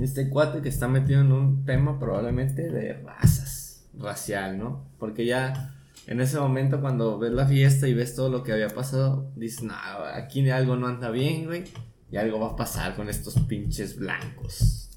este 0.00 0.28
cuate 0.28 0.60
que 0.62 0.68
está 0.68 0.88
metido 0.88 1.20
en 1.20 1.32
un 1.32 1.64
tema 1.64 1.98
probablemente 1.98 2.70
de 2.70 2.94
razas, 2.94 3.86
racial, 3.98 4.58
¿no? 4.58 4.84
Porque 4.98 5.24
ya 5.26 5.74
en 6.06 6.20
ese 6.20 6.38
momento 6.38 6.80
cuando 6.80 7.18
ves 7.18 7.32
la 7.32 7.46
fiesta 7.46 7.88
y 7.88 7.94
ves 7.94 8.14
todo 8.14 8.28
lo 8.28 8.42
que 8.42 8.52
había 8.52 8.68
pasado, 8.68 9.30
dices, 9.36 9.62
no, 9.62 9.74
aquí 10.14 10.48
algo 10.50 10.76
no 10.76 10.86
anda 10.88 11.10
bien, 11.10 11.46
güey, 11.46 11.64
y 12.10 12.16
algo 12.16 12.38
va 12.40 12.48
a 12.50 12.56
pasar 12.56 12.94
con 12.96 13.08
estos 13.08 13.34
pinches 13.48 13.96
blancos. 13.98 14.90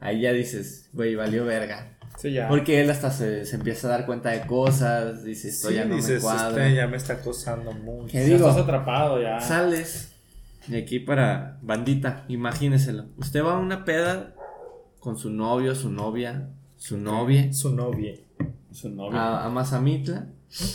Ahí 0.00 0.20
ya 0.22 0.32
dices, 0.32 0.88
güey, 0.92 1.14
valió 1.14 1.44
verga. 1.44 1.98
sí, 2.18 2.32
ya. 2.32 2.48
Porque 2.48 2.80
él 2.80 2.90
hasta 2.90 3.10
se, 3.10 3.44
se 3.46 3.56
empieza 3.56 3.88
a 3.88 3.90
dar 3.90 4.06
cuenta 4.06 4.30
de 4.30 4.46
cosas, 4.46 5.24
dice, 5.24 5.48
esto 5.48 5.68
Sí, 5.68 5.74
ya 5.74 5.84
no 5.84 5.90
me 5.90 5.96
dices, 5.96 6.22
cuadra. 6.22 6.64
este 6.66 6.76
ya 6.76 6.86
me 6.86 6.96
está 6.96 7.14
acosando 7.14 7.72
mucho. 7.72 8.08
¿Qué 8.12 8.18
Ya 8.18 8.24
digo? 8.36 8.48
estás 8.48 8.62
atrapado 8.62 9.20
ya. 9.20 9.40
Sales. 9.40 10.12
Y 10.68 10.76
aquí 10.76 10.98
para 11.00 11.58
bandita, 11.62 12.24
imagíneselo. 12.28 13.06
Usted 13.16 13.42
va 13.44 13.54
a 13.54 13.58
una 13.58 13.84
peda 13.84 14.34
con 15.00 15.16
su 15.16 15.30
novio, 15.30 15.74
su 15.74 15.90
novia, 15.90 16.48
su 16.76 16.98
novia, 16.98 17.52
Su 17.52 17.72
novia. 17.74 18.14
Su 18.72 18.88
novio. 18.90 19.18
a, 19.18 19.44
a 19.44 19.48
Mazamitla 19.48 20.28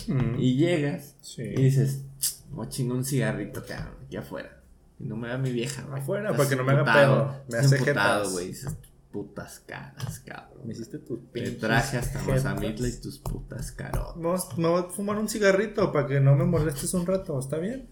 Mm. 0.06 0.38
y 0.38 0.56
llegas 0.56 1.16
Sí. 1.22 1.42
y 1.42 1.62
dices, 1.62 2.04
voy 2.50 2.66
a 2.66 2.68
chingar 2.68 2.96
un 2.98 3.04
cigarrito, 3.04 3.64
cabrón, 3.66 3.94
aquí 4.04 4.16
afuera. 4.16 4.60
Y 5.00 5.04
no 5.04 5.16
me 5.16 5.28
vea 5.28 5.38
mi 5.38 5.50
vieja, 5.50 5.82
güey. 5.82 6.00
Afuera, 6.00 6.30
Estás 6.30 6.36
para 6.36 6.48
que 6.50 6.56
no 6.56 6.64
me 6.64 6.72
haga 6.72 6.92
pedo. 6.92 7.34
Me 7.50 7.58
hace 7.58 7.76
emputado, 7.76 8.18
jetas. 8.20 8.32
güey. 8.32 8.46
Dices, 8.48 8.76
putas 9.10 9.60
caras, 9.66 10.20
cabrón. 10.20 10.60
Me 10.66 10.72
hiciste 10.72 10.98
tus 10.98 11.20
Te 11.20 11.40
pinches 11.40 11.58
traje 11.58 11.96
hasta. 11.98 12.22
Mazamitla 12.22 12.88
y 12.88 13.00
tus 13.00 13.18
putas 13.18 13.72
carotas. 13.72 14.14
Vamos- 14.16 14.58
Me 14.58 14.68
voy 14.68 14.80
a 14.82 14.84
fumar 14.90 15.18
un 15.18 15.28
cigarrito 15.28 15.90
para 15.92 16.06
que 16.06 16.20
no 16.20 16.36
me 16.36 16.44
molestes 16.44 16.92
un 16.94 17.06
rato, 17.06 17.38
¿está 17.38 17.56
bien? 17.58 17.88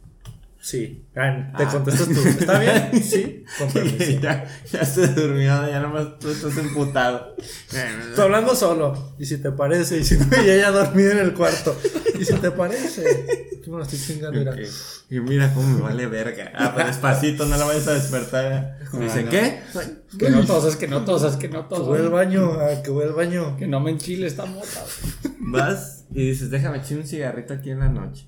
Sí. 0.62 1.06
Ah, 1.16 1.52
te 1.56 1.62
Ah. 1.64 1.68
contestas 1.72 2.06
tú. 2.08 2.20
¿Está 2.20 2.58
bien? 2.58 2.90
Sí. 3.02 3.44
Con 3.58 3.68
permiso. 3.70 4.20
ya, 4.20 4.46
ya 4.70 4.84
se 4.84 5.08
durmió, 5.08 5.68
ya 5.68 5.80
nomás 5.80 6.18
tú 6.18 6.30
estás 6.30 6.56
emputado. 6.58 7.34
Estoy 7.38 8.24
hablando 8.24 8.54
solo. 8.54 9.14
Y 9.18 9.24
si 9.24 9.38
te 9.38 9.50
parece, 9.52 9.98
y 9.98 10.04
si 10.04 10.16
no, 10.18 10.26
y 10.44 10.50
ella 10.50 10.70
dormida 10.70 11.12
en 11.12 11.18
el 11.18 11.32
cuarto. 11.34 11.74
Y 12.18 12.24
si 12.24 12.34
te 12.34 12.50
parece. 12.50 13.48
Tú 13.64 13.70
me 13.72 13.78
lo 13.78 13.82
estoy 13.84 13.98
chingando, 13.98 14.38
mira. 14.38 14.52
Ok. 14.52 14.58
Y 15.11 15.20
mira 15.20 15.52
cómo 15.54 15.76
me 15.76 15.80
vale 15.82 16.06
verga. 16.06 16.52
Ah, 16.54 16.72
pero 16.74 16.86
despacito, 16.88 17.44
no 17.46 17.56
la 17.56 17.64
vayas 17.64 17.88
a 17.88 17.94
despertar. 17.94 18.78
Dice, 18.92 19.24
no. 19.24 19.30
¿qué? 19.30 19.61
Que 20.18 20.30
no 20.30 20.44
tosas, 20.46 20.76
que 20.76 20.88
no 20.88 21.04
tosas, 21.04 21.36
que 21.36 21.48
no 21.48 21.68
Que 21.68 21.74
voy 21.78 21.98
al 21.98 22.04
tosas. 22.04 22.11
baño, 22.12 22.52
ah, 22.61 22.82
que 22.82 22.90
voy 22.90 23.04
al 23.04 23.12
baño. 23.12 23.56
Que 23.56 23.66
no 23.66 23.80
me 23.80 23.90
enchile 23.92 24.26
esta 24.26 24.44
mota. 24.46 24.84
Vas 25.40 26.04
y 26.12 26.28
dices, 26.30 26.50
déjame 26.50 26.82
chingar 26.82 27.02
un 27.04 27.08
cigarrito 27.08 27.54
aquí 27.54 27.70
en 27.70 27.80
la 27.80 27.88
noche. 27.88 28.26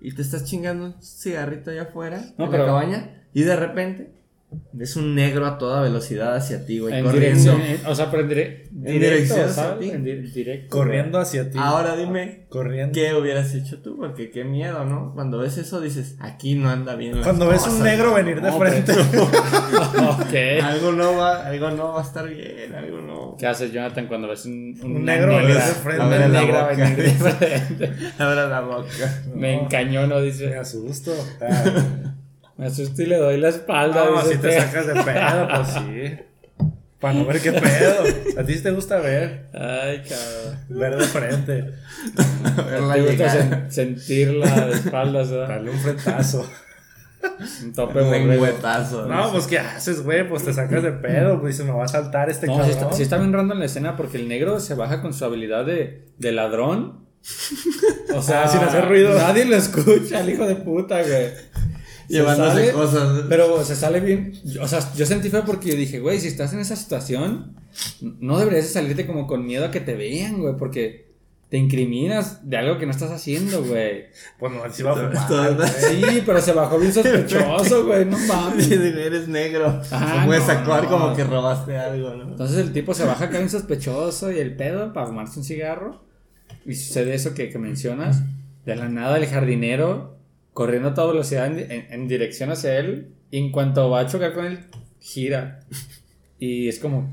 Y 0.00 0.12
te 0.14 0.22
estás 0.22 0.44
chingando 0.44 0.84
un 0.86 1.02
cigarrito 1.02 1.70
allá 1.70 1.82
afuera, 1.82 2.22
No, 2.38 2.46
en 2.46 2.50
pero- 2.50 2.62
la 2.64 2.68
cabaña, 2.70 3.24
y 3.34 3.42
de 3.42 3.56
repente 3.56 4.10
ves 4.72 4.96
un 4.96 5.14
negro 5.14 5.46
a 5.46 5.58
toda 5.58 5.82
velocidad 5.82 6.34
hacia 6.36 6.64
ti, 6.66 6.78
güey, 6.78 6.94
En 6.94 7.04
corriendo. 7.04 7.52
dirección, 7.52 7.60
en- 7.60 7.86
o 7.86 7.94
sea, 7.94 8.10
pero 8.10 8.22
en, 8.24 8.28
dire- 8.30 8.62
En 8.84 9.00
dirección 9.00 9.40
hacia 9.48 9.78
ti. 9.78 9.90
En 9.90 10.04
di- 10.04 10.16
directo. 10.30 10.76
Corriendo 10.76 11.18
hacia 11.18 11.50
ti. 11.50 11.58
Ahora 11.60 11.96
dime, 11.96 12.46
Corriendo. 12.48 12.92
¿qué 12.92 13.14
hubieras 13.14 13.54
hecho 13.54 13.80
tú? 13.82 13.96
Porque 13.96 14.30
qué 14.30 14.44
miedo, 14.44 14.84
¿no? 14.84 15.12
Cuando 15.14 15.38
ves 15.38 15.58
eso 15.58 15.80
dices, 15.80 16.16
aquí 16.20 16.54
no 16.54 16.68
anda 16.70 16.94
bien. 16.96 17.16
las 17.16 17.24
Cuando 17.24 17.48
ves 17.48 17.62
un 17.62 17.68
cosas, 17.78 17.84
negro 17.84 18.08
¿no? 18.10 18.14
venir 18.14 18.40
de 18.40 18.50
No, 18.50 18.58
frente. 18.58 18.92
ok. 20.10 20.62
Algo 20.64 20.92
no 20.92 21.16
va, 21.16 21.46
algo 21.46 21.70
no 21.70 21.92
va 21.92 22.00
a 22.00 22.04
estar 22.04 22.28
bien, 22.28 22.74
algo 22.74 23.00
no. 23.00 23.36
¿Qué 23.38 23.46
haces, 23.46 23.72
Jonathan, 23.72 24.06
cuando 24.06 24.28
ves 24.28 24.46
un, 24.46 24.76
Un 24.82 24.96
una 24.96 25.14
negro 25.16 25.36
venir 25.36 25.54
de 25.54 25.60
frente. 25.60 26.02
Abre 26.02 26.28
la 26.28 26.40
negra 26.40 26.62
boca. 26.62 26.74
venir 26.76 26.96
de 26.96 27.10
frente? 27.10 27.92
Abra 28.18 28.48
la 28.48 28.60
boca. 28.62 29.22
Me 29.34 29.54
encañono, 29.62 30.16
Me 30.16 30.22
dice. 30.22 30.56
asusto. 30.56 31.12
Me 32.60 32.66
asusto 32.66 33.02
y 33.02 33.06
le 33.06 33.16
doy 33.16 33.38
la 33.38 33.48
espalda. 33.48 34.04
no, 34.04 34.20
si 34.22 34.28
te 34.30 34.34
usted. 34.48 34.58
sacas 34.60 34.86
de 34.86 34.94
pedo, 34.94 35.48
pues 35.48 35.68
sí. 35.68 36.24
Para 37.00 37.14
no 37.14 37.24
ver 37.24 37.40
qué 37.40 37.52
pedo. 37.52 38.04
A 38.38 38.44
ti 38.44 38.52
sí 38.54 38.62
te 38.62 38.70
gusta 38.72 38.98
ver. 38.98 39.46
Ay, 39.54 40.02
cabrón. 40.06 40.58
Ver 40.68 40.96
de 40.98 41.04
frente. 41.06 41.64
Verla 42.68 42.94
Te 42.94 43.00
gusta 43.02 43.26
sen- 43.34 43.70
sentir 43.70 44.28
la 44.34 44.66
de 44.66 44.74
espaldas, 44.74 45.30
¿verdad? 45.30 45.48
Darle 45.48 45.70
un 45.70 45.78
frentazo. 45.78 46.46
Un 47.62 47.72
tope 47.74 48.00
borrego. 48.02 48.26
Lengüetazo. 48.26 49.06
No, 49.06 49.30
pues 49.32 49.46
¿qué 49.46 49.58
haces, 49.58 50.02
güey? 50.02 50.26
Pues 50.28 50.42
te 50.44 50.52
sacas 50.54 50.82
de 50.82 50.92
pedo, 50.92 51.38
pues 51.40 51.56
se 51.56 51.64
me 51.64 51.70
va 51.72 51.84
a 51.84 51.88
saltar 51.88 52.28
este 52.30 52.46
No, 52.46 52.56
cabrón. 52.56 52.70
sí 52.72 52.78
está, 52.78 52.92
sí 52.94 53.02
está 53.02 53.16
bien 53.18 53.32
random 53.32 53.58
la 53.58 53.64
escena 53.66 53.96
porque 53.96 54.16
el 54.18 54.26
negro 54.28 54.58
se 54.60 54.74
baja 54.74 55.00
con 55.02 55.12
su 55.14 55.24
habilidad 55.26 55.64
de, 55.66 56.06
de 56.18 56.32
ladrón. 56.32 57.04
O 58.14 58.22
sea, 58.22 58.44
Ah, 58.44 58.48
sin 58.48 58.60
hacer 58.60 58.86
ruido. 58.88 59.14
Nadie 59.18 59.44
lo 59.46 59.56
escucha, 59.56 60.20
el 60.20 60.30
hijo 60.30 60.46
de 60.46 60.56
puta, 60.56 61.00
güey. 61.02 61.28
Se 62.10 62.16
Llevándose 62.16 62.50
sale, 62.50 62.72
cosas. 62.72 63.24
Pero 63.28 63.64
se 63.64 63.76
sale 63.76 64.00
bien. 64.00 64.32
O 64.60 64.66
sea, 64.66 64.80
yo 64.96 65.06
sentí 65.06 65.30
feo 65.30 65.44
porque 65.44 65.70
yo 65.70 65.76
dije, 65.76 66.00
güey, 66.00 66.18
si 66.18 66.26
estás 66.26 66.52
en 66.52 66.58
esa 66.58 66.74
situación, 66.74 67.54
no 68.00 68.36
deberías 68.36 68.64
de 68.64 68.70
salirte 68.72 69.06
como 69.06 69.28
con 69.28 69.46
miedo 69.46 69.64
a 69.64 69.70
que 69.70 69.80
te 69.80 69.94
vean, 69.94 70.40
güey, 70.40 70.56
porque 70.56 71.08
te 71.50 71.56
incriminas 71.56 72.48
de 72.50 72.56
algo 72.56 72.78
que 72.78 72.86
no 72.86 72.90
estás 72.90 73.12
haciendo, 73.12 73.62
güey. 73.62 74.06
Pues 74.40 74.52
no, 74.52 74.60
sí 74.72 74.82
va 74.82 74.90
a 74.90 74.94
fumar. 74.96 75.68
Sí, 75.68 76.22
pero 76.26 76.40
se 76.40 76.52
bajó 76.52 76.80
bien 76.80 76.92
sospechoso, 76.92 77.86
güey, 77.86 78.04
no 78.06 78.18
mames. 78.26 78.68
Eres 78.68 79.28
negro. 79.28 79.80
Ah, 79.92 80.18
no 80.22 80.26
puedes 80.26 80.48
no, 80.48 80.52
actuar 80.52 80.82
no. 80.82 80.90
como 80.90 81.14
que 81.14 81.22
robaste 81.22 81.78
algo, 81.78 82.10
¿no? 82.16 82.24
Entonces 82.24 82.58
el 82.58 82.72
tipo 82.72 82.92
se 82.92 83.04
baja 83.04 83.26
acá 83.26 83.38
bien 83.38 83.50
sospechoso 83.50 84.32
y 84.32 84.38
el 84.40 84.56
pedo 84.56 84.92
para 84.92 85.06
fumarse 85.06 85.38
un 85.38 85.44
cigarro. 85.44 86.02
Y 86.66 86.74
sucede 86.74 87.14
eso 87.14 87.34
que, 87.34 87.50
que 87.50 87.58
mencionas. 87.60 88.24
De 88.66 88.74
la 88.74 88.88
nada 88.88 89.16
el 89.16 89.26
jardinero 89.26 90.19
corriendo 90.52 90.88
a 90.90 90.94
toda 90.94 91.08
velocidad 91.12 91.46
en, 91.46 91.58
en- 91.70 91.86
en 91.92 92.08
dirección 92.08 92.50
hacia 92.50 92.78
él. 92.78 93.12
Y 93.30 93.38
en 93.38 93.52
cuanto 93.52 93.88
va 93.90 94.00
a 94.00 94.06
chocar 94.06 94.32
con 94.34 94.44
él, 94.46 94.58
gira. 95.00 95.60
Y 96.38 96.68
es 96.68 96.78
como... 96.78 97.12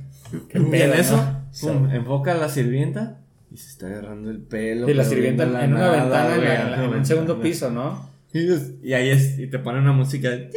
¿qué 0.50 0.58
Y 0.58 0.62
en 0.64 0.72
pedo, 0.72 0.94
eso, 0.96 1.16
no? 1.18 1.48
pum, 1.62 1.92
enfoca 1.92 2.32
a 2.32 2.36
la 2.36 2.50
sirvienta 2.50 3.20
y 3.52 3.58
se 3.58 3.70
está 3.70 3.88
agarrando 3.88 4.30
el 4.32 4.40
pelo. 4.40 4.90
Y 4.90 4.94
la 4.94 5.04
sirvienta 5.04 5.44
en, 5.44 5.50
viendo 5.50 5.58
la 5.60 5.66
en 5.66 5.72
una 5.74 5.80
nada, 5.82 6.02
ventana, 6.02 6.34
en, 6.36 6.42
güey, 6.42 6.48
la- 6.48 6.54
en 6.56 6.62
en 6.62 6.68
una 6.68 6.78
la- 6.78 6.86
en 6.86 6.94
un 7.00 7.06
segundo 7.06 7.42
piso, 7.42 7.70
¿no? 7.72 8.10
Y, 8.34 8.90
y 8.90 8.94
ahí 8.94 9.10
es, 9.10 9.38
y 9.40 9.48
te 9.48 9.60
pone 9.60 9.80
una 9.80 9.94
música 9.94 10.30
de... 10.30 10.50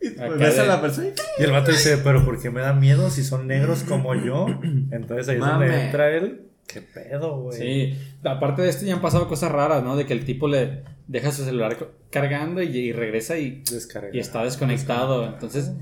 Y 0.00 0.38
ves 0.38 0.58
a 0.58 0.64
la 0.66 0.80
persona 0.80 1.08
y- 1.08 1.42
Y 1.42 1.44
el 1.44 1.50
vato 1.50 1.70
dice, 1.70 1.98
pero 1.98 2.24
¿por 2.24 2.40
qué 2.40 2.50
me 2.50 2.60
da 2.60 2.72
miedo 2.72 3.10
si 3.10 3.24
son 3.24 3.46
negros 3.46 3.82
como 3.84 4.14
yo? 4.14 4.46
Entonces 4.90 5.28
ahí 5.28 5.36
es 5.36 5.40
donde 5.40 5.84
entra 5.86 6.10
él. 6.10 6.42
¿Qué 6.66 6.80
pedo, 6.80 7.40
güey? 7.42 7.58
Sí, 7.58 7.98
aparte 8.22 8.62
de 8.62 8.68
esto 8.70 8.84
ya 8.86 8.94
han 8.94 9.00
pasado 9.02 9.28
cosas 9.28 9.52
raras, 9.52 9.82
¿no? 9.82 9.96
De 9.96 10.06
que 10.06 10.12
el 10.14 10.24
tipo 10.24 10.48
le 10.48 10.82
deja 11.06 11.30
su 11.32 11.44
celular 11.44 11.76
cargando 12.10 12.62
y, 12.62 12.68
y 12.76 12.92
regresa 12.92 13.38
y, 13.38 13.62
Descarga. 13.70 14.10
y 14.12 14.18
está 14.18 14.42
desconectado. 14.44 15.26
Entonces, 15.26 15.72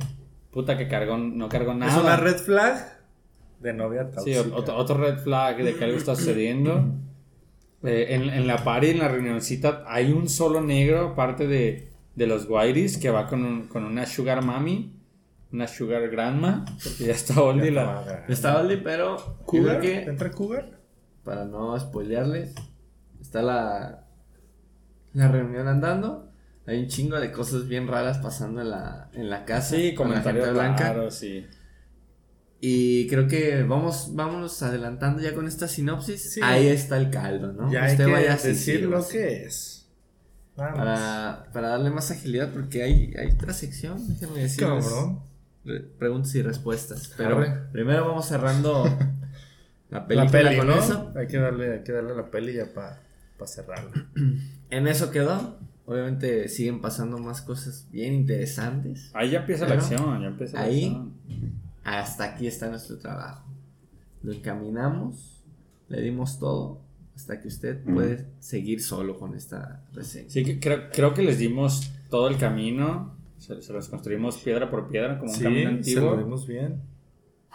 puta 0.51 0.77
que 0.77 0.89
cargó, 0.89 1.17
no 1.17 1.49
cargó 1.49 1.75
nada. 1.75 1.93
Es 1.93 1.99
una 1.99 2.17
red 2.17 2.37
flag 2.37 3.01
de 3.61 3.73
novia 3.73 4.09
Sí, 4.25 4.35
tóxica. 4.35 4.57
otro, 4.57 4.77
otro 4.77 4.97
red 4.99 5.19
flag 5.19 5.63
de 5.63 5.75
que 5.77 5.85
algo 5.85 5.97
está 5.99 6.15
sucediendo. 6.17 6.85
Eh, 7.85 8.15
en, 8.15 8.31
en 8.31 8.47
la 8.47 8.63
party, 8.63 8.91
en 8.91 9.01
la 9.01 9.09
reunioncita, 9.09 9.83
hay 9.89 10.13
un 10.13 10.29
solo 10.29 10.61
negro, 10.61 11.01
aparte 11.09 11.49
de, 11.49 11.89
de 12.15 12.27
los 12.29 12.47
whiteys, 12.49 12.97
que 12.97 13.11
va 13.11 13.27
con, 13.27 13.45
un- 13.45 13.67
con 13.67 13.83
una 13.85 14.07
sugar 14.07 14.41
mami, 14.45 14.93
una 15.53 15.67
sugar 15.67 16.09
grandma, 16.09 16.65
porque 16.81 17.07
ya 17.07 17.13
está 17.13 17.43
oldie 17.43 17.73
la... 17.73 18.25
Está 18.29 18.61
Aldi, 18.61 18.77
pero 18.77 19.17
¿Cougar? 19.47 19.81
que, 19.81 20.03
¿Entra 20.05 20.31
Cougar? 20.31 20.79
para 21.25 21.45
no 21.45 21.77
spoilearles, 21.81 22.55
está 23.21 23.43
la, 23.43 24.02
la 25.15 25.29
reunión 25.29 25.69
andando. 25.69 26.29
Hay 26.67 26.79
un 26.81 26.89
chingo 26.89 27.19
de 27.19 27.33
cosas 27.33 27.67
bien 27.67 27.89
raras 27.89 28.19
pasando 28.19 28.61
en 28.61 28.71
la, 28.71 29.11
en 29.15 29.29
la 29.31 29.45
casa. 29.45 29.75
Sí, 29.77 29.95
con 29.95 30.11
la 30.11 30.21
gente 30.23 30.51
blanca. 30.51 30.93
raros, 30.93 31.15
sí. 31.17 31.47
Y 32.61 33.09
creo 33.09 33.27
que 33.27 33.65
vamos, 33.65 34.11
vámonos 34.15 34.63
adelantando 34.63 35.21
ya 35.21 35.35
con 35.35 35.49
esta 35.49 35.67
sinopsis. 35.67 36.35
Sí. 36.35 36.41
Ahí 36.43 36.69
está 36.69 36.97
el 36.99 37.11
caldo, 37.11 37.53
¿no? 37.53 37.73
Ya 37.73 37.85
hay 37.85 37.93
Usted 37.93 38.07
que 38.07 38.13
vaya 38.13 38.33
decir 38.37 38.55
sintiendo, 38.55 38.97
lo 38.97 39.09
que 39.09 39.45
es. 39.45 39.89
Vamos. 40.57 40.79
Para, 40.79 41.47
para 41.53 41.69
darle 41.71 41.91
más 41.91 42.11
agilidad, 42.13 42.53
porque 42.53 42.83
hay, 42.85 43.13
hay 43.19 43.33
otra 43.33 43.53
sección, 43.53 44.07
déjenme 44.07 44.41
decirles. 44.43 44.85
Cabrón. 44.85 45.21
Re- 45.65 45.81
preguntas 45.81 46.35
y 46.37 46.43
respuestas. 46.43 47.13
Pero 47.17 47.39
Arre. 47.39 47.63
primero 47.73 48.07
vamos 48.07 48.27
cerrando 48.27 48.85
la 49.91 50.07
película 50.07 50.25
La 50.25 50.31
peli, 50.31 50.59
con 50.59 50.67
¿no? 50.69 50.75
eso. 50.79 51.13
Hay 51.17 51.27
que 51.27 51.39
darle, 51.39 51.73
hay 51.73 51.83
que 51.83 51.91
darle 51.93 52.13
a 52.13 52.17
la 52.17 52.31
peli 52.31 52.53
ya 52.55 52.67
para 52.73 53.01
cerrarla. 53.47 53.91
En 54.73 54.89
eso 54.89 55.11
quedó. 55.11 55.59
Obviamente 55.85 56.49
siguen 56.49 56.81
pasando 56.81 57.19
más 57.19 57.43
cosas 57.43 57.87
bien 57.91 58.15
interesantes. 58.15 59.11
Ahí 59.15 59.31
ya 59.31 59.41
empieza 59.41 59.67
la 59.69 59.75
acción, 59.75 60.21
ya 60.23 60.29
empieza 60.29 60.59
la 60.59 60.65
ahí- 60.65 60.85
acción. 60.87 61.13
Hasta 61.85 62.25
aquí 62.25 62.47
está 62.47 62.69
nuestro 62.69 62.99
trabajo. 62.99 63.45
Lo 64.23 64.33
encaminamos, 64.33 65.43
le 65.89 66.01
dimos 66.01 66.39
todo, 66.39 66.81
hasta 67.17 67.41
que 67.41 67.49
usted 67.49 67.83
puede 67.83 68.27
seguir 68.39 68.81
solo 68.83 69.19
con 69.19 69.35
esta 69.35 69.85
reseña. 69.93 70.31
Sí, 70.31 70.45
que 70.45 70.61
creo, 70.61 70.89
creo 70.93 71.13
que 71.15 71.23
les 71.23 71.39
dimos 71.39 71.91
todo 72.09 72.29
el 72.29 72.39
camino. 72.39 73.15
Se, 73.39 73.61
se 73.61 73.73
los 73.73 73.89
construimos 73.89 74.39
piedra 74.39 74.71
por 74.71 74.89
piedra, 74.89 75.19
como 75.19 75.33
un 75.33 75.37
Sí, 75.37 75.43
camino 75.43 75.61
se 75.83 75.95
lo 75.97 76.01
antiguo. 76.13 76.17
dimos 76.17 76.47
bien. 76.47 76.81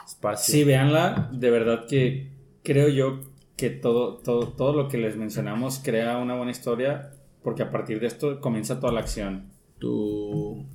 Espacio. 0.06 0.52
Sí, 0.54 0.64
véanla. 0.66 1.30
De 1.34 1.50
verdad 1.50 1.86
que 1.88 2.32
creo 2.64 2.90
yo 2.90 3.22
que 3.58 3.70
todo, 3.70 4.18
todo, 4.20 4.48
todo 4.50 4.72
lo 4.74 4.88
que 4.88 4.98
les 4.98 5.18
mencionamos 5.18 5.80
crea 5.84 6.18
una 6.20 6.36
buena 6.36 6.52
historia. 6.52 7.12
Porque 7.44 7.64
a 7.64 7.72
partir 7.72 8.00
de 8.00 8.08
esto 8.08 8.40
comienza 8.42 8.80
toda 8.80 8.92
la 8.94 9.00
acción. 9.02 9.46
Tu, 9.80 10.66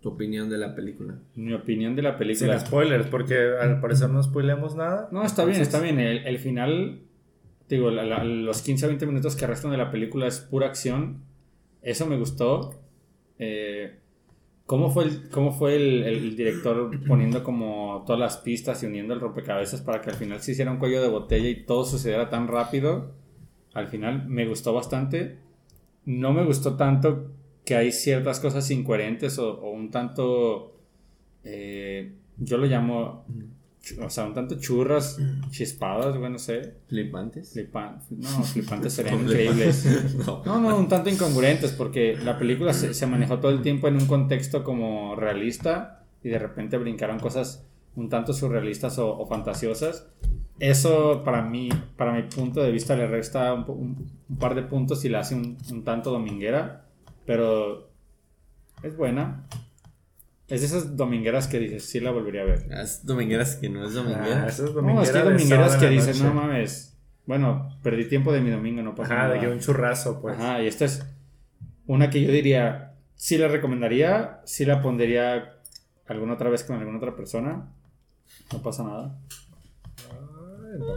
tu 0.00 0.08
opinión 0.10 0.48
de 0.48 0.56
la 0.58 0.74
película. 0.74 1.18
Mi 1.34 1.52
opinión 1.52 1.96
de 1.96 2.02
la 2.02 2.10
Sin 2.10 2.18
película. 2.18 2.60
spoilers, 2.60 3.06
porque 3.08 3.34
al 3.60 3.80
parecer 3.80 4.10
no 4.10 4.22
spoilemos 4.22 4.76
nada. 4.76 5.08
No, 5.10 5.24
está 5.24 5.44
bien, 5.44 5.60
está 5.60 5.80
bien. 5.80 5.98
El, 5.98 6.26
el 6.26 6.38
final, 6.38 7.00
digo, 7.68 7.90
la- 7.90 8.04
la- 8.04 8.22
los 8.24 8.62
15 8.62 8.84
a 8.84 8.88
20 8.88 9.06
minutos 9.06 9.34
que 9.36 9.46
restan 9.46 9.70
de 9.72 9.78
la 9.78 9.90
película 9.90 10.26
es 10.28 10.38
pura 10.40 10.66
acción. 10.68 11.22
Eso 11.82 12.06
me 12.06 12.16
gustó. 12.18 12.74
Eh, 13.38 13.98
¿Cómo 14.66 14.90
fue, 14.90 15.04
el, 15.04 15.30
cómo 15.30 15.52
fue 15.52 15.76
el, 15.76 16.36
director 16.36 16.90
poniendo 17.06 17.44
como 17.44 18.02
todas 18.04 18.18
las 18.18 18.36
pistas 18.38 18.82
y 18.82 18.86
uniendo 18.86 19.14
el 19.14 19.20
rompecabezas 19.20 19.80
para 19.80 20.00
que 20.00 20.10
al 20.10 20.16
final 20.16 20.40
se 20.40 20.52
hiciera 20.52 20.72
un 20.72 20.78
cuello 20.78 21.00
de 21.00 21.08
botella 21.08 21.48
y 21.48 21.64
todo 21.64 21.84
sucediera 21.84 22.28
tan 22.28 22.48
rápido? 22.48 23.12
Al 23.74 23.86
final 23.86 24.26
me 24.26 24.44
gustó 24.46 24.74
bastante. 24.74 25.38
No 26.04 26.32
me 26.32 26.44
gustó 26.44 26.76
tanto 26.76 27.30
que 27.64 27.76
hay 27.76 27.92
ciertas 27.92 28.40
cosas 28.40 28.68
incoherentes 28.72 29.38
o, 29.38 29.60
o 29.60 29.70
un 29.70 29.90
tanto... 29.92 30.74
eh, 31.44 32.12
yo 32.36 32.58
lo 32.58 32.66
llamo... 32.66 33.24
O 34.04 34.10
sea, 34.10 34.24
un 34.24 34.34
tanto 34.34 34.58
churras, 34.58 35.18
chispadas, 35.50 36.16
güey, 36.16 36.30
no 36.30 36.38
sé. 36.38 36.74
¿Flipantes? 36.88 37.52
Flipan, 37.52 38.02
no, 38.10 38.42
flipantes 38.42 38.92
serían 38.94 39.20
increíbles. 39.22 39.86
no. 40.26 40.42
No, 40.44 40.60
no, 40.60 40.76
un 40.76 40.88
tanto 40.88 41.08
incongruentes 41.10 41.72
porque 41.72 42.16
la 42.16 42.38
película 42.38 42.72
se, 42.72 42.94
se 42.94 43.06
manejó 43.06 43.38
todo 43.38 43.50
el 43.52 43.62
tiempo 43.62 43.88
en 43.88 43.96
un 43.96 44.06
contexto 44.06 44.64
como 44.64 45.14
realista 45.16 46.04
y 46.22 46.28
de 46.30 46.38
repente 46.38 46.76
brincaron 46.78 47.18
cosas 47.20 47.64
un 47.94 48.08
tanto 48.08 48.32
surrealistas 48.32 48.98
o, 48.98 49.16
o 49.18 49.26
fantasiosas. 49.26 50.06
Eso 50.58 51.22
para 51.24 51.42
mí, 51.42 51.68
para 51.96 52.12
mi 52.12 52.22
punto 52.22 52.62
de 52.62 52.70
vista 52.72 52.96
le 52.96 53.06
resta 53.06 53.52
un, 53.54 53.64
un- 53.68 54.10
un 54.28 54.36
par 54.38 54.54
de 54.54 54.62
puntos 54.62 55.04
y 55.04 55.08
la 55.08 55.20
hace 55.20 55.34
un, 55.34 55.56
un 55.70 55.84
tanto 55.84 56.10
dominguera, 56.10 56.86
pero 57.24 57.90
es 58.82 58.96
buena. 58.96 59.46
Es 60.48 60.60
de 60.60 60.66
esas 60.68 60.96
domingueras 60.96 61.48
que 61.48 61.58
dices, 61.58 61.84
sí 61.88 61.98
la 62.00 62.12
volvería 62.12 62.42
a 62.42 62.44
ver. 62.44 62.66
Es 62.70 63.04
domingueras 63.04 63.56
que 63.56 63.68
no 63.68 63.84
es 63.84 63.90
Ah, 63.96 64.02
dominguera. 64.02 64.46
eso 64.46 64.64
es 64.66 64.74
No, 64.74 65.02
es 65.02 65.10
que 65.10 65.18
dominguera 65.18 65.24
de 65.24 65.30
domingueras 65.32 65.76
que 65.76 65.88
dices, 65.88 66.20
no 66.22 66.32
mames. 66.34 66.96
Bueno, 67.26 67.76
perdí 67.82 68.04
tiempo 68.08 68.32
de 68.32 68.40
mi 68.40 68.50
domingo, 68.50 68.82
no 68.82 68.94
pasa 68.94 69.12
Ajá, 69.14 69.22
nada. 69.24 69.34
de 69.34 69.40
que 69.40 69.48
un 69.48 69.58
churrazo, 69.58 70.20
pues. 70.20 70.38
Ajá, 70.38 70.62
y 70.62 70.68
esta 70.68 70.84
es 70.84 71.04
una 71.86 72.10
que 72.10 72.22
yo 72.22 72.30
diría, 72.30 72.94
sí 73.16 73.36
la 73.38 73.48
recomendaría, 73.48 74.40
sí 74.44 74.64
la 74.64 74.80
pondría 74.82 75.54
alguna 76.06 76.34
otra 76.34 76.50
vez 76.50 76.62
con 76.62 76.76
alguna 76.76 76.98
otra 76.98 77.16
persona. 77.16 77.66
No 78.52 78.62
pasa 78.62 78.84
nada. 78.84 79.18
No, 80.78 80.94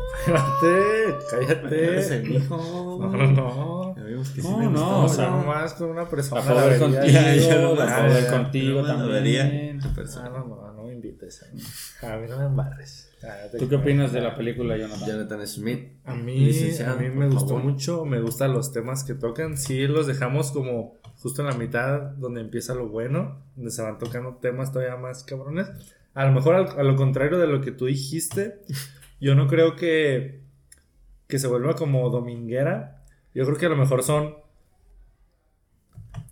espérate, 1.16 2.00
Ese 2.00 2.22
cállate. 2.22 2.34
hijo. 2.34 2.98
No, 3.02 3.10
no, 3.10 3.28
no. 3.32 3.96
No, 4.44 4.70
no, 4.72 5.04
o 5.06 5.10
sea, 5.10 5.30
más 5.30 5.74
con 5.74 5.90
una 5.90 6.08
persona. 6.10 6.42
Ver 6.42 6.72
la 6.74 6.80
contigo, 6.80 7.76
ver 7.76 7.88
Ah, 7.90 8.28
contigo 8.32 8.84
también. 8.84 9.80
Ah, 10.18 10.30
no, 10.30 10.46
no, 10.46 10.74
no 10.74 10.84
me 10.84 10.94
invites. 10.94 11.44
A 11.44 11.54
mí, 11.54 11.62
a 12.14 12.18
mí 12.18 12.28
no 12.30 12.38
me 12.38 12.46
embarres. 12.46 13.06
¿Tú 13.58 13.68
qué 13.68 13.76
opinas 13.76 14.12
de 14.14 14.22
la 14.22 14.36
película, 14.36 14.78
Jonathan? 14.78 15.08
Jonathan 15.08 15.48
Smith. 15.48 15.92
A 16.06 16.16
mí, 16.16 16.50
a 16.86 16.94
mí 16.96 17.10
me 17.10 17.28
gustó 17.28 17.50
favor. 17.56 17.64
mucho, 17.64 18.06
me 18.06 18.22
gustan 18.22 18.54
los 18.54 18.72
temas 18.72 19.04
que 19.04 19.14
tocan. 19.14 19.58
Sí, 19.58 19.88
los 19.88 20.08
dejamos 20.08 20.52
como 20.52 20.98
justo 21.18 21.42
en 21.42 21.48
la 21.50 21.54
mitad 21.56 22.00
donde 22.18 22.42
empieza 22.42 22.74
lo 22.74 22.88
bueno, 22.88 23.42
donde 23.56 23.72
se 23.72 23.82
van 23.82 23.98
tocando 24.00 24.36
temas 24.36 24.72
todavía 24.72 24.96
más 24.96 25.24
cabrones. 25.24 25.68
A 26.14 26.26
lo 26.26 26.32
mejor 26.32 26.56
al- 26.56 26.80
a 26.80 26.84
lo 26.84 26.96
contrario 26.96 27.38
de 27.38 27.48
lo 27.48 27.62
que 27.62 27.72
tú 27.72 27.86
dijiste, 27.86 28.62
yo 29.20 29.36
no 29.36 29.48
creo 29.48 29.76
que, 29.76 30.42
que 31.28 31.40
se 31.40 31.48
vuelva 31.48 31.76
como 31.76 32.10
dominguera. 32.10 33.04
Yo 33.34 33.46
creo 33.46 33.58
que 33.58 33.66
a 33.66 33.70
lo 33.70 33.78
mejor 33.78 34.04
son... 34.04 34.36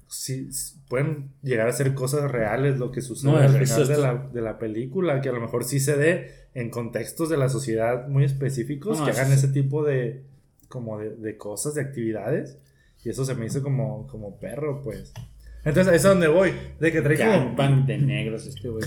Sí, 0.08 0.50
pueden 0.88 1.34
llegar 1.44 1.68
a 1.68 1.74
ser 1.74 1.94
cosas 1.94 2.32
reales 2.32 2.80
lo 2.80 2.92
que 2.92 3.02
sucede 3.02 3.30
No, 3.30 3.38
al 3.38 3.50
final 3.50 3.88
de 3.88 3.98
la, 3.98 4.16
de 4.16 4.42
la 4.42 4.58
película, 4.58 5.20
que 5.20 5.28
a 5.28 5.34
lo 5.34 5.42
mejor 5.42 5.66
sí 5.66 5.82
se 5.82 5.98
dé 5.98 6.48
en 6.54 6.70
contextos 6.70 7.30
de 7.30 7.36
la 7.36 7.50
sociedad 7.50 8.08
muy 8.08 8.24
específicos 8.24 9.00
No, 9.00 9.06
que 9.06 9.12
hagan 9.12 9.34
ese 9.34 9.50
tipo 9.50 9.84
de 9.84 10.24
como 10.70 10.98
de, 10.98 11.12
de 11.12 11.38
cosas, 11.38 11.76
de 11.76 11.82
actividades. 11.82 12.58
Y 13.04 13.10
eso 13.10 13.26
se 13.26 13.36
me 13.36 13.46
hizo 13.46 13.62
como, 13.62 14.08
como 14.08 14.40
perro, 14.40 14.82
pues. 14.82 15.14
Entonces, 15.68 15.88
ahí 15.90 15.98
es 15.98 16.06
a 16.06 16.10
donde 16.10 16.28
voy. 16.28 16.54
De 16.80 16.92
que 16.92 17.02
trae 17.02 17.18
como. 17.18 17.56
De 17.86 17.98
negros 17.98 18.46
este 18.48 18.70
güey. 18.70 18.84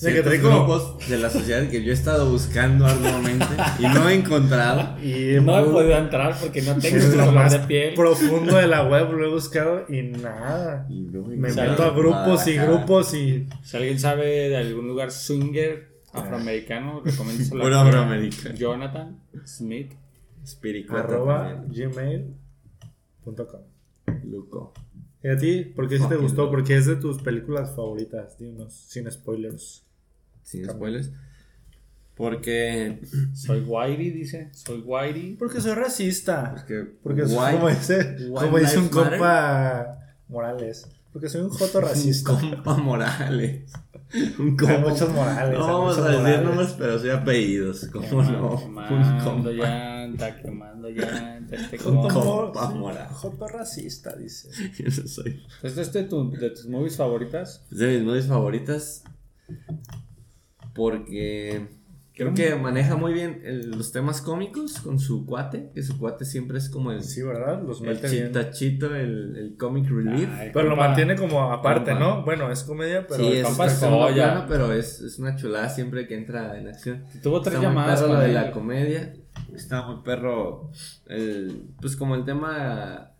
De 0.00 0.12
que 0.14 0.22
trae 0.22 0.40
como. 0.40 0.64
grupos 0.64 1.08
de 1.08 1.18
la 1.18 1.28
sociedad 1.28 1.68
que 1.68 1.84
yo 1.84 1.90
he 1.90 1.94
estado 1.94 2.30
buscando 2.30 2.86
arduamente 2.86 3.44
y 3.78 3.82
no 3.82 4.08
he 4.08 4.14
encontrado. 4.14 4.96
Y 5.02 5.38
No 5.40 5.58
he 5.58 5.64
podido 5.64 5.98
entrar 5.98 6.34
porque 6.40 6.62
no 6.62 6.76
tengo 6.78 6.96
lo 7.04 7.10
color 7.10 7.34
más 7.34 7.52
de 7.52 7.58
piel. 7.60 7.94
profundo 7.94 8.56
de 8.56 8.66
la 8.66 8.88
web, 8.88 9.12
lo 9.12 9.26
he 9.26 9.30
buscado 9.30 9.84
y 9.88 10.02
nada. 10.02 10.86
Y 10.88 11.02
no 11.02 11.30
he 11.30 11.36
Me 11.36 11.48
encontrado 11.50 11.70
meto 11.70 11.82
a 11.84 11.90
grupos 11.90 12.46
y 12.46 12.56
grupos 12.56 13.14
y. 13.14 13.46
Si 13.62 13.76
alguien 13.76 13.98
sabe 13.98 14.48
de 14.48 14.56
algún 14.56 14.88
lugar 14.88 15.10
swinger 15.10 15.92
afroamericano, 16.12 17.02
recomiendo 17.04 17.44
Puro 17.50 17.78
afroamericano. 17.78 18.54
Jonathan 18.54 19.18
Smith. 19.44 19.92
Espiricueta 20.42 21.04
arroba 21.04 21.62
gmail.com. 21.68 23.60
Luco. 24.24 24.72
¿Y 25.22 25.28
a 25.28 25.36
ti? 25.36 25.64
¿Por 25.64 25.88
qué 25.88 25.98
sí 25.98 26.08
te 26.08 26.16
gustó? 26.16 26.50
Porque 26.50 26.76
es 26.76 26.86
de 26.86 26.96
tus 26.96 27.22
películas 27.22 27.74
favoritas. 27.76 28.36
Dinos, 28.38 28.72
sin 28.74 29.10
spoilers. 29.10 29.84
Sin 30.42 30.68
spoilers. 30.68 31.10
Porque. 32.14 33.00
Soy 33.34 33.60
Whitey, 33.60 34.10
dice. 34.10 34.50
Soy 34.52 34.80
Whitey. 34.84 35.36
Porque 35.36 35.60
soy 35.60 35.74
racista. 35.74 36.50
Porque. 36.54 36.84
Porque 37.02 37.26
soy 37.26 37.36
White- 37.38 37.52
como 37.56 37.68
dice, 37.68 38.16
como 38.34 38.58
dice 38.58 38.78
un 38.78 38.84
Matter. 38.84 38.92
compa 39.18 39.98
Morales. 40.28 40.88
Porque 41.12 41.28
soy 41.28 41.42
un 41.42 41.50
joto 41.50 41.80
racista. 41.80 42.32
Un 42.42 42.50
compa 42.50 42.76
Morales. 42.78 43.70
Un 44.38 44.48
Hay 44.50 44.56
compa. 44.56 44.78
muchos 44.90 45.08
Morales. 45.12 45.58
No 45.58 45.66
vamos 45.66 45.98
a 45.98 46.08
decir 46.08 46.44
nombres, 46.44 46.74
pero 46.78 46.98
sí 46.98 47.08
apellidos. 47.10 47.88
¿Cómo 47.92 48.22
no? 48.22 48.54
Un 48.64 49.18
compa. 49.24 49.50
llanta, 49.50 50.36
quemando 50.42 50.88
llanta. 50.90 51.56
Este 51.56 51.78
Joto 51.78 52.00
compa. 52.00 52.14
Como- 52.14 52.24
Mor- 52.24 52.52
compa 52.52 52.68
sí, 52.72 52.78
Morales. 52.78 53.12
Joto 53.16 53.48
racista, 53.48 54.16
dice. 54.16 54.48
Eso 54.84 55.08
soy. 55.08 55.42
¿Esto 55.62 55.80
es 55.80 55.92
de, 55.92 56.02
tu- 56.04 56.30
de 56.30 56.50
tus 56.50 56.66
movies 56.68 56.96
favoritas? 56.96 57.64
Es 57.72 57.78
de 57.78 57.86
mis 57.98 58.02
movies 58.04 58.26
favoritas. 58.26 59.04
Porque. 60.74 61.68
Creo 62.14 62.34
¿Qué? 62.34 62.48
que 62.50 62.54
maneja 62.56 62.94
muy 62.96 63.14
bien 63.14 63.40
el- 63.44 63.70
los 63.70 63.90
temas 63.90 64.20
cómicos 64.20 64.80
con 64.80 64.98
su 64.98 65.24
cuate. 65.24 65.70
Que 65.74 65.82
su 65.82 65.96
cuate 65.98 66.26
siempre 66.26 66.58
es 66.58 66.68
como 66.68 66.92
el, 66.92 67.02
Sí, 67.02 67.22
¿verdad? 67.22 67.62
Los 67.62 67.80
el 67.82 68.00
chitachito, 68.00 68.94
el, 68.94 69.34
el 69.36 69.56
comic 69.56 69.88
relief. 69.88 70.28
Ay, 70.38 70.50
Pero 70.52 70.64
lo 70.64 70.70
compa. 70.72 70.88
mantiene 70.88 71.16
como 71.16 71.50
aparte, 71.52 71.92
Compa. 71.92 72.04
¿no? 72.04 72.22
Bueno, 72.24 72.50
es 72.52 72.64
comedia, 72.64 73.06
pero 73.06 73.24
sí, 73.24 73.32
es 73.38 73.44
compa 73.46 73.66
plano, 74.12 74.44
pero 74.46 74.72
es, 74.74 75.00
es 75.00 75.18
una 75.18 75.36
chulada 75.36 75.68
siempre 75.70 76.06
que 76.06 76.14
entra 76.16 76.58
en 76.58 76.68
acción. 76.68 77.04
Tuvo 77.22 77.40
tres 77.40 77.54
Está 77.54 77.68
muy 77.68 77.76
llamadas 77.78 78.00
perro 78.00 78.12
con 78.12 78.20
lo 78.20 78.26
de 78.26 78.32
la 78.34 78.50
comedia. 78.52 79.12
Está 79.54 79.86
muy 79.86 80.02
perro. 80.04 80.70
El, 81.06 81.68
pues 81.80 81.96
como 81.96 82.14
el 82.14 82.24
tema 82.26 83.11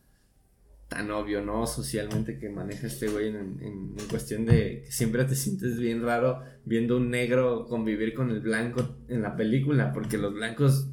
tan 0.93 1.11
obvio, 1.11 1.40
¿no? 1.43 1.66
Socialmente 1.66 2.38
que 2.38 2.49
maneja 2.49 2.86
este 2.86 3.09
güey 3.09 3.28
en, 3.28 3.36
en- 3.36 3.95
en 3.99 4.09
cuestión 4.11 4.45
de 4.45 4.82
que 4.84 4.93
siempre 4.93 5.24
te 5.24 5.34
sientes 5.34 5.78
bien 5.78 6.03
raro 6.03 6.40
viendo 6.64 6.97
un 6.97 7.11
negro 7.11 7.66
convivir 7.66 8.14
con 8.14 8.30
el 8.30 8.40
blanco 8.40 8.97
en 9.09 9.22
la 9.22 9.36
película, 9.36 9.93
porque 9.93 10.18
los 10.18 10.34
blancos 10.34 10.88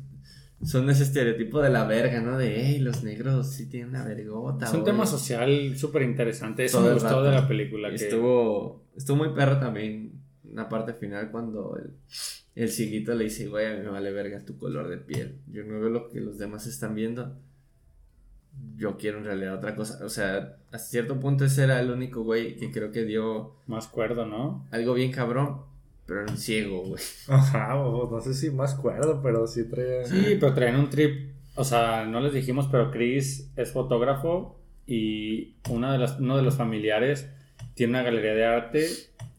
son 0.63 0.89
ese 0.89 1.03
estereotipo 1.03 1.61
de 1.61 1.69
la 1.69 1.85
verga, 1.85 2.21
¿no? 2.21 2.37
De, 2.37 2.61
hey, 2.65 2.79
los 2.79 3.03
negros 3.03 3.51
sí 3.51 3.69
tienen 3.69 3.89
una 3.89 4.03
vergota. 4.05 4.65
Es 4.65 4.73
un 4.73 4.81
güey". 4.81 4.91
tema 4.93 5.05
social 5.05 5.75
súper 5.77 6.01
interesante. 6.03 6.65
Eso 6.65 6.79
Todo 6.79 6.87
me 6.87 6.93
gustó 6.95 7.23
de 7.23 7.31
la 7.31 7.47
película. 7.47 7.89
Que 7.89 7.95
Estuvo, 7.95 8.85
estuvo 8.95 9.17
muy 9.17 9.29
perro 9.33 9.59
también. 9.59 10.13
Una 10.43 10.67
parte 10.67 10.93
final 10.93 11.29
cuando 11.31 11.77
el, 11.77 11.91
el 12.55 12.69
cieguito 12.69 13.13
le 13.15 13.25
dice, 13.25 13.47
güey, 13.47 13.67
a 13.67 13.75
mí 13.77 13.83
me 13.83 13.89
vale 13.89 14.11
verga 14.11 14.43
tu 14.43 14.57
color 14.57 14.89
de 14.89 14.97
piel. 14.97 15.39
Yo 15.47 15.63
no 15.63 15.79
veo 15.79 15.89
lo 15.89 16.09
que 16.09 16.19
los 16.19 16.37
demás 16.37 16.65
están 16.67 16.95
viendo. 16.95 17.37
Yo 18.79 18.97
quiero 18.97 19.17
en 19.19 19.25
realidad 19.25 19.55
otra 19.55 19.75
cosa. 19.75 20.03
O 20.05 20.09
sea, 20.09 20.55
a 20.71 20.77
cierto 20.79 21.19
punto 21.19 21.43
ese 21.45 21.63
era 21.65 21.79
el 21.81 21.91
único 21.91 22.23
güey 22.23 22.55
que 22.55 22.71
creo 22.71 22.91
que 22.91 23.03
dio 23.03 23.53
Más 23.67 23.87
cuerdo, 23.87 24.25
¿no? 24.25 24.65
algo 24.71 24.93
bien 24.93 25.11
cabrón. 25.11 25.61
Pero 26.05 26.21
era 26.23 26.31
un 26.31 26.37
ciego, 26.37 26.81
güey. 26.87 27.03
Ajá, 27.27 27.75
no 27.75 28.19
sé 28.21 28.33
si 28.33 28.49
más 28.49 28.73
cuerdo, 28.73 29.21
pero 29.21 29.45
sí 29.45 29.65
trae. 29.65 30.05
Sí, 30.07 30.37
pero 30.39 30.53
traen 30.55 30.75
un 30.77 30.89
trip. 30.89 31.29
O 31.55 31.63
sea, 31.63 32.05
no 32.05 32.19
les 32.21 32.33
dijimos, 32.33 32.67
pero 32.71 32.89
Chris 32.89 33.51
es 33.55 33.71
fotógrafo 33.71 34.57
y 34.87 35.55
una 35.69 35.91
de 35.91 35.99
las, 35.99 36.19
uno 36.19 36.37
de 36.37 36.41
los 36.43 36.55
familiares 36.55 37.27
tiene 37.75 37.91
una 37.91 38.03
galería 38.03 38.33
de 38.33 38.45
arte 38.45 38.87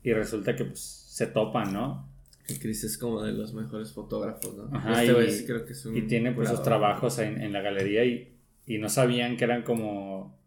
y 0.04 0.12
resulta 0.12 0.54
que 0.54 0.64
pues, 0.66 0.80
se 0.80 1.26
topan, 1.26 1.72
¿no? 1.72 2.08
El 2.46 2.58
Chris 2.60 2.84
es 2.84 2.98
como 2.98 3.22
de 3.22 3.32
los 3.32 3.52
mejores 3.54 3.92
fotógrafos, 3.92 4.54
¿no? 4.56 4.68
Ajá, 4.76 5.02
este 5.02 5.24
y- 5.24 5.30
sí 5.32 5.46
creo 5.46 5.64
que 5.64 5.72
es 5.72 5.86
un. 5.86 5.96
Y 5.96 6.02
tiene 6.02 6.30
pues 6.32 6.48
sus 6.50 6.62
trabajos 6.62 7.18
en, 7.18 7.40
en 7.40 7.52
la 7.52 7.62
galería 7.62 8.04
y, 8.04 8.32
y 8.70 8.78
no 8.78 8.88
sabían 8.88 9.36
que 9.36 9.44
eran 9.44 9.62
como... 9.62 10.38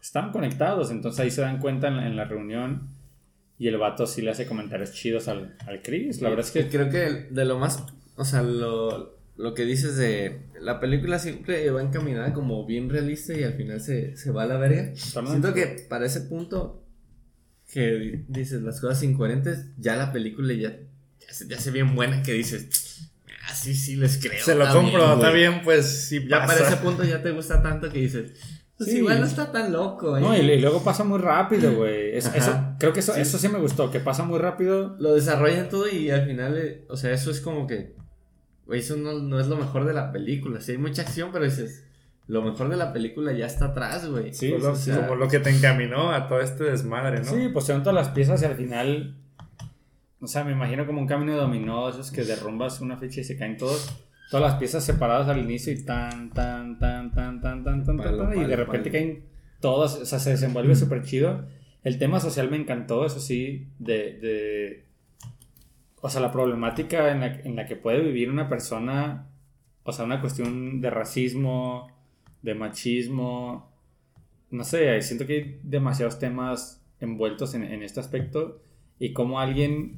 Estaban 0.00 0.32
conectados, 0.32 0.90
entonces 0.90 1.20
ahí 1.20 1.30
se 1.30 1.40
dan 1.40 1.58
cuenta 1.58 1.88
en 1.88 1.96
la, 1.96 2.06
en 2.06 2.16
la 2.16 2.24
reunión 2.26 2.88
y 3.58 3.68
el 3.68 3.78
vato 3.78 4.06
sí 4.06 4.20
le 4.20 4.30
hace 4.32 4.44
comentarios 4.46 4.92
chidos 4.92 5.28
al, 5.28 5.56
al 5.66 5.80
Chris. 5.80 6.20
La 6.20 6.28
verdad 6.28 6.44
es 6.44 6.50
que... 6.52 6.68
creo 6.68 6.90
que 6.90 7.26
de 7.30 7.44
lo 7.46 7.58
más, 7.58 7.82
o 8.16 8.24
sea, 8.26 8.42
lo, 8.42 9.16
lo 9.36 9.54
que 9.54 9.64
dices 9.64 9.96
de 9.96 10.40
la 10.60 10.78
película 10.78 11.18
siempre 11.18 11.70
va 11.70 11.80
encaminada 11.80 12.34
como 12.34 12.66
bien 12.66 12.90
realista 12.90 13.32
y 13.32 13.44
al 13.44 13.54
final 13.54 13.80
se, 13.80 14.14
se 14.16 14.30
va 14.30 14.42
a 14.42 14.46
la 14.46 14.58
verga. 14.58 14.94
Siento 14.94 15.54
que 15.54 15.86
para 15.88 16.04
ese 16.04 16.20
punto 16.20 16.84
que 17.72 17.92
di- 17.92 18.24
dices 18.28 18.60
las 18.60 18.82
cosas 18.82 19.02
incoherentes, 19.04 19.68
ya 19.78 19.96
la 19.96 20.12
película 20.12 20.52
ya, 20.52 20.76
ya, 21.18 21.32
se 21.32 21.46
te 21.46 21.54
hace 21.54 21.70
bien 21.70 21.94
buena 21.94 22.22
que 22.22 22.34
dices, 22.34 22.68
sí, 23.54 23.74
sí, 23.74 23.96
les 23.96 24.18
creo. 24.18 24.42
Se 24.44 24.54
lo 24.54 24.68
compro, 24.72 25.14
está 25.14 25.30
güey". 25.30 25.34
bien, 25.34 25.60
pues 25.64 26.06
sí 26.08 26.26
Ya 26.28 26.40
pasa. 26.40 26.54
para 26.54 26.68
ese 26.68 26.76
punto 26.78 27.04
ya 27.04 27.22
te 27.22 27.30
gusta 27.30 27.62
tanto 27.62 27.90
que 27.90 27.98
dices, 28.00 28.32
pues 28.76 28.90
Sí. 28.90 28.98
igual 28.98 29.20
no 29.20 29.26
está 29.26 29.52
tan 29.52 29.72
loco. 29.72 30.16
¿eh? 30.16 30.20
No, 30.20 30.36
y, 30.36 30.40
y 30.40 30.60
luego 30.60 30.82
pasa 30.82 31.04
muy 31.04 31.18
rápido, 31.20 31.72
güey. 31.76 32.16
Es- 32.16 32.26
Ajá. 32.26 32.36
eso- 32.36 32.60
creo 32.78 32.92
que 32.92 33.00
eso 33.00 33.14
Sí. 33.14 33.20
eso 33.20 33.38
sí 33.38 33.48
me 33.48 33.58
gustó, 33.58 33.90
que 33.90 34.00
pasa 34.00 34.24
muy 34.24 34.38
rápido. 34.38 34.96
lo 34.98 35.14
desarrollan 35.14 35.68
todo 35.68 35.88
y 35.88 36.10
al 36.10 36.26
final, 36.26 36.56
eh, 36.58 36.84
o 36.88 36.96
sea, 36.96 37.12
eso 37.12 37.30
es 37.30 37.40
como 37.40 37.66
que, 37.66 37.94
güey, 38.66 38.80
eso 38.80 38.96
no, 38.96 39.14
no 39.20 39.38
es 39.40 39.46
lo 39.46 39.56
mejor 39.56 39.84
de 39.86 39.92
la 39.94 40.10
película. 40.12 40.60
Sí, 40.60 40.72
hay 40.72 40.78
mucha 40.78 41.02
acción, 41.02 41.30
pero 41.32 41.44
dices, 41.44 41.84
lo 42.26 42.40
mejor 42.42 42.70
de 42.70 42.76
la 42.76 42.92
película 42.92 43.32
ya 43.32 43.44
está 43.46 43.66
atrás, 43.66 44.08
güey. 44.08 44.32
Sí, 44.32 44.48
lo- 44.48 44.72
o 44.72 44.76
sea- 44.76 45.06
como 45.06 45.14
lo 45.16 45.28
que 45.28 45.38
te 45.40 45.50
encaminó 45.50 46.10
a 46.12 46.26
todo 46.26 46.40
este 46.40 46.64
desmadre, 46.64 47.18
¿no? 47.20 47.30
Sí, 47.30 47.48
pues 47.52 47.68
van 47.68 47.82
todas 47.82 47.94
las 47.94 48.08
piezas 48.14 48.40
y 48.42 48.44
al 48.46 48.54
final. 48.56 49.16
O 50.24 50.26
sea, 50.26 50.42
me 50.42 50.52
imagino 50.52 50.86
como 50.86 51.00
un 51.02 51.06
camino 51.06 51.32
de 51.32 51.38
dominó, 51.38 51.86
esos 51.90 52.10
que 52.10 52.24
derrumbas 52.24 52.80
una 52.80 52.96
ficha 52.96 53.20
y 53.20 53.24
se 53.24 53.36
caen 53.36 53.58
todos. 53.58 53.94
Todas 54.30 54.52
las 54.52 54.58
piezas 54.58 54.82
separadas 54.82 55.28
al 55.28 55.38
inicio 55.38 55.70
y 55.70 55.84
tan, 55.84 56.30
tan, 56.30 56.78
tan, 56.78 57.12
tan, 57.12 57.42
tan, 57.42 57.62
tan, 57.62 57.84
tan, 57.84 57.96
Palo, 57.98 58.22
tan, 58.24 58.32
y 58.32 58.40
de 58.40 58.44
palo, 58.44 58.56
repente 58.56 58.90
palo. 58.90 59.04
caen 59.04 59.24
todas, 59.60 59.96
o 59.96 60.06
sea, 60.06 60.18
se 60.18 60.30
desenvuelve 60.30 60.74
súper 60.76 61.02
chido. 61.02 61.44
El 61.82 61.98
tema 61.98 62.20
social 62.20 62.50
me 62.50 62.56
encantó, 62.56 63.04
eso 63.04 63.20
sí, 63.20 63.68
de, 63.78 64.18
de 64.18 64.84
o 66.00 66.08
sea, 66.08 66.22
la 66.22 66.32
problemática 66.32 67.12
en 67.12 67.20
la, 67.20 67.26
en 67.26 67.54
la 67.54 67.66
que 67.66 67.76
puede 67.76 68.00
vivir 68.00 68.30
una 68.30 68.48
persona, 68.48 69.28
o 69.82 69.92
sea, 69.92 70.06
una 70.06 70.22
cuestión 70.22 70.80
de 70.80 70.88
racismo, 70.88 71.88
de 72.40 72.54
machismo, 72.54 73.70
no 74.50 74.64
sé, 74.64 75.02
siento 75.02 75.26
que 75.26 75.34
hay 75.34 75.60
demasiados 75.62 76.18
temas 76.18 76.82
envueltos 76.98 77.52
en, 77.52 77.64
en 77.64 77.82
este 77.82 78.00
aspecto 78.00 78.63
y 78.98 79.12
cómo 79.12 79.40
alguien 79.40 79.96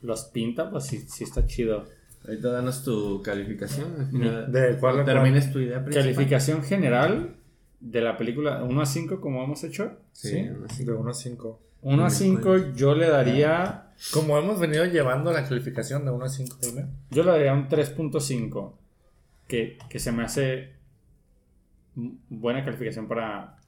los 0.00 0.24
pinta, 0.24 0.70
pues 0.70 0.84
sí, 0.84 0.98
sí 1.08 1.24
está 1.24 1.46
chido. 1.46 1.86
Ahorita 2.26 2.52
danos 2.52 2.84
tu 2.84 3.20
calificación. 3.22 4.08
final, 4.10 4.50
¿De 4.52 4.76
cuál 4.78 5.04
termines 5.04 5.52
tu 5.52 5.58
idea 5.58 5.82
principal. 5.84 6.04
Calificación 6.04 6.62
general 6.62 7.36
de 7.80 8.00
la 8.00 8.16
película 8.16 8.62
1 8.62 8.80
a 8.80 8.86
5 8.86 9.20
como 9.20 9.42
hemos 9.42 9.64
hecho. 9.64 9.96
Sí, 10.12 10.48
así. 10.68 10.84
De 10.84 10.92
1 10.92 11.10
a 11.10 11.14
5. 11.14 11.60
1 11.82 12.04
a 12.04 12.10
5 12.10 12.56
yo 12.74 12.94
le 12.94 13.08
daría 13.08 13.92
Como 14.12 14.38
hemos 14.38 14.60
venido 14.60 14.84
llevando 14.84 15.32
la 15.32 15.44
calificación 15.48 16.04
de 16.04 16.12
1 16.12 16.24
a 16.24 16.28
5, 16.28 16.56
dime. 16.62 16.86
yo 17.10 17.24
le 17.24 17.32
daría 17.32 17.52
un 17.52 17.68
3.5 17.68 18.72
que, 19.48 19.78
que 19.88 19.98
se 19.98 20.12
me 20.12 20.22
hace 20.22 20.72
buena 21.94 22.64
calificación 22.64 23.08
para, 23.08 23.58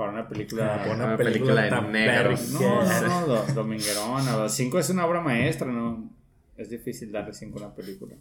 para 0.00 0.12
una 0.12 0.26
película. 0.26 0.82
Ah, 0.82 0.94
una 0.94 1.14
película 1.14 1.60
de 1.60 1.68
tan 1.68 1.92
negros. 1.92 2.48
No, 2.52 2.82
no, 2.82 3.00
no, 3.20 3.26
do- 3.26 3.46
dominguerona. 3.54 4.48
5 4.48 4.78
es 4.78 4.88
una 4.88 5.04
obra 5.04 5.20
maestra, 5.20 5.70
¿no? 5.70 6.08
Es 6.56 6.70
difícil 6.70 7.12
darle 7.12 7.34
5 7.34 7.58
a 7.58 7.66
una 7.66 7.74
película. 7.74 8.14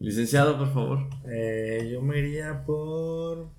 Licenciado, 0.00 0.58
por 0.58 0.72
favor. 0.74 1.06
Eh, 1.28 1.88
yo 1.92 2.02
me 2.02 2.18
iría 2.18 2.64
por. 2.66 3.50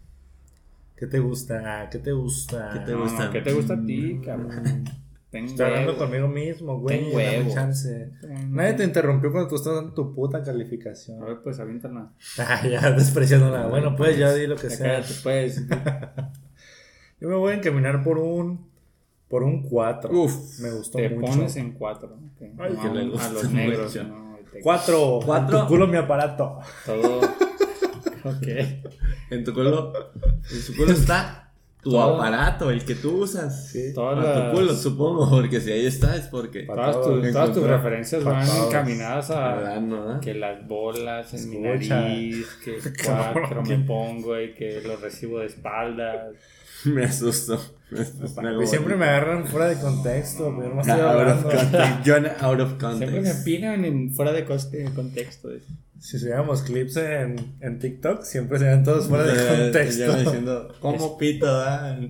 ¿Qué 0.97 1.07
te 1.07 1.19
gusta? 1.19 1.87
¿Qué 1.89 1.99
te 1.99 2.11
gusta? 2.11 2.71
¿Qué 2.73 2.79
te 2.81 2.95
gusta? 2.95 3.25
no, 3.27 3.31
¿Qué 3.31 3.41
te 3.41 3.53
gusta 3.53 3.73
a 3.75 3.85
ti, 3.85 4.19
cabrón? 4.25 4.83
Ten 5.31 5.45
Estoy 5.45 5.65
hablando 5.67 5.97
conmigo 5.97 6.27
mismo, 6.27 6.77
güey. 6.81 6.97
Ten 6.99 7.09
dame 7.11 7.15
huevo. 7.15 7.53
chance. 7.53 8.11
Ten- 8.19 8.53
Nadie 8.53 8.73
te 8.73 8.83
interrumpió 8.83 9.31
cuando 9.31 9.47
tú 9.47 9.55
estás 9.55 9.75
dando 9.75 9.93
tu 9.93 10.13
puta 10.13 10.39
A 10.39 10.43
calificación. 10.43 11.21
ver, 11.23 11.37
pues 11.41 11.57
aviéntala. 11.59 12.11
Ah, 12.37 12.67
ya 12.67 12.91
despreciándola. 12.91 13.67
Bueno, 13.67 13.95
pues 13.95 14.17
ya 14.17 14.33
di 14.33 14.45
lo 14.45 14.57
que 14.57 14.69
sea. 14.69 14.95
cállate, 15.01 15.13
pues. 15.23 15.63
Yo 17.21 17.29
me 17.29 17.35
voy 17.35 17.53
a 17.53 17.55
encaminar 17.55 18.03
por 18.03 18.17
un. 18.17 18.69
Por 19.29 19.43
un 19.43 19.63
4. 19.63 20.11
Uf. 20.11 20.59
Me 20.59 20.71
gustó 20.71 20.97
Te 20.97 21.09
mucho. 21.09 21.31
pones 21.31 21.55
en 21.55 21.71
4. 21.71 22.17
Ay, 22.59 22.75
que 22.81 22.89
le 22.89 23.07
gusta 23.07 23.27
a 23.27 23.31
los 23.31 23.49
negros. 23.51 23.95
mucho. 23.95 24.03
¿no? 24.09 24.37
Te- 24.51 24.59
4. 24.61 25.19
Cuatro. 25.25 25.61
Tu 25.61 25.67
culo 25.67 25.87
mi 25.87 25.95
aparato. 25.97 26.59
Todo. 26.85 27.21
Ok. 28.23 28.47
En 29.31 29.43
tu 29.43 29.51
culo. 29.53 29.93
En 30.51 30.59
su 30.61 30.75
culo 30.75 30.91
está 30.91 31.51
tu 31.81 31.89
Todo. 31.89 32.15
aparato, 32.17 32.69
el 32.69 32.85
que 32.85 32.93
tú 32.93 33.23
usas. 33.23 33.69
Sí. 33.71 33.91
Todas 33.95 34.23
A 34.23 34.33
tu 34.33 34.39
las- 34.39 34.53
culo, 34.53 34.73
supongo, 34.75 35.27
porque 35.27 35.59
si 35.59 35.71
ahí 35.71 35.87
está 35.87 36.15
es 36.15 36.27
porque. 36.27 36.63
Todas, 36.63 37.01
tus- 37.01 37.31
todas 37.31 37.51
tus 37.51 37.63
referencias 37.63 38.23
van 38.23 38.45
todos. 38.45 38.67
encaminadas 38.67 39.31
a 39.31 39.55
¿Verdad, 39.55 39.81
no? 39.81 40.19
que 40.19 40.35
las 40.35 40.67
bolas 40.67 41.33
en 41.33 41.49
mi 41.49 41.65
Escucha. 41.67 42.01
nariz, 42.01 42.47
que 42.63 42.77
Cabrón, 43.03 43.33
cuatro 43.33 43.63
¿qué? 43.63 43.77
me 43.77 43.85
pongo 43.85 44.39
y 44.39 44.53
que 44.53 44.81
los 44.85 45.01
recibo 45.01 45.39
de 45.39 45.47
espaldas. 45.47 46.35
Me. 46.85 48.63
Y 48.63 48.67
siempre 48.67 48.95
me 48.95 49.05
agarran 49.05 49.45
fuera 49.47 49.67
de 49.67 49.75
contexto, 49.79 50.55
pero 50.57 50.73
no 50.73 50.81
estoy 50.81 50.99
Out 50.99 51.03
of 51.03 51.09
hablando. 51.11 51.49
context. 51.49 52.03
Yo 52.05 52.15
out 52.39 52.59
of 52.61 52.71
Siempre 52.97 53.21
me 53.21 53.31
opinan 53.33 53.85
en, 53.85 54.11
fuera 54.13 54.31
de 54.31 54.45
coste, 54.45 54.85
contexto. 54.95 55.49
Si 55.99 56.17
subiéramos 56.17 56.61
clips 56.63 56.95
en, 56.97 57.55
en 57.59 57.77
TikTok, 57.79 58.23
siempre 58.23 58.57
serían 58.59 58.83
todos 58.83 59.07
fuera 59.07 59.25
de 59.25 59.63
contexto. 59.63 60.15
diciendo, 60.17 60.73
¿cómo 60.79 61.17
pito? 61.17 61.45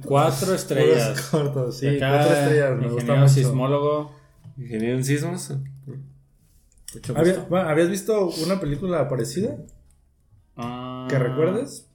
Cuatro 0.05 0.53
estrellas. 0.53 1.19
cortos, 1.31 1.77
sí, 1.79 1.97
Acá, 1.97 2.09
cuatro 2.17 2.33
estrellas, 2.37 2.69
me 2.71 2.83
gusta 2.83 2.93
ingeniero 3.01 3.21
mucho. 3.21 3.33
sismólogo. 3.33 4.15
Ingeniero 4.57 4.97
en 4.97 5.03
sismos. 5.03 5.51
Mucho 6.93 7.17
¿Había- 7.17 7.33
gusto. 7.33 7.49
bueno, 7.49 7.69
¿Habías 7.69 7.89
visto 7.89 8.29
una 8.45 8.59
película 8.59 9.09
parecida? 9.09 9.55
ah, 10.57 11.07
¿Que 11.09 11.17
recuerdes? 11.19 11.87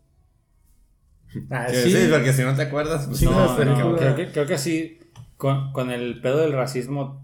Ah, 1.51 1.67
Sí, 1.69 1.91
sí, 1.91 2.09
porque 2.11 2.33
si 2.33 2.43
no 2.43 2.55
te 2.55 2.63
acuerdas, 2.63 3.07
pues 3.07 3.19
Sí, 3.19 3.25
No, 3.27 3.47
no, 3.65 3.97
creo, 3.97 4.17
que, 4.17 4.31
creo 4.31 4.47
que 4.47 4.59
sí. 4.59 4.99
Con, 5.37 5.73
con 5.73 5.91
el 5.91 6.21
pedo 6.21 6.39
del 6.39 6.53
racismo 6.53 7.23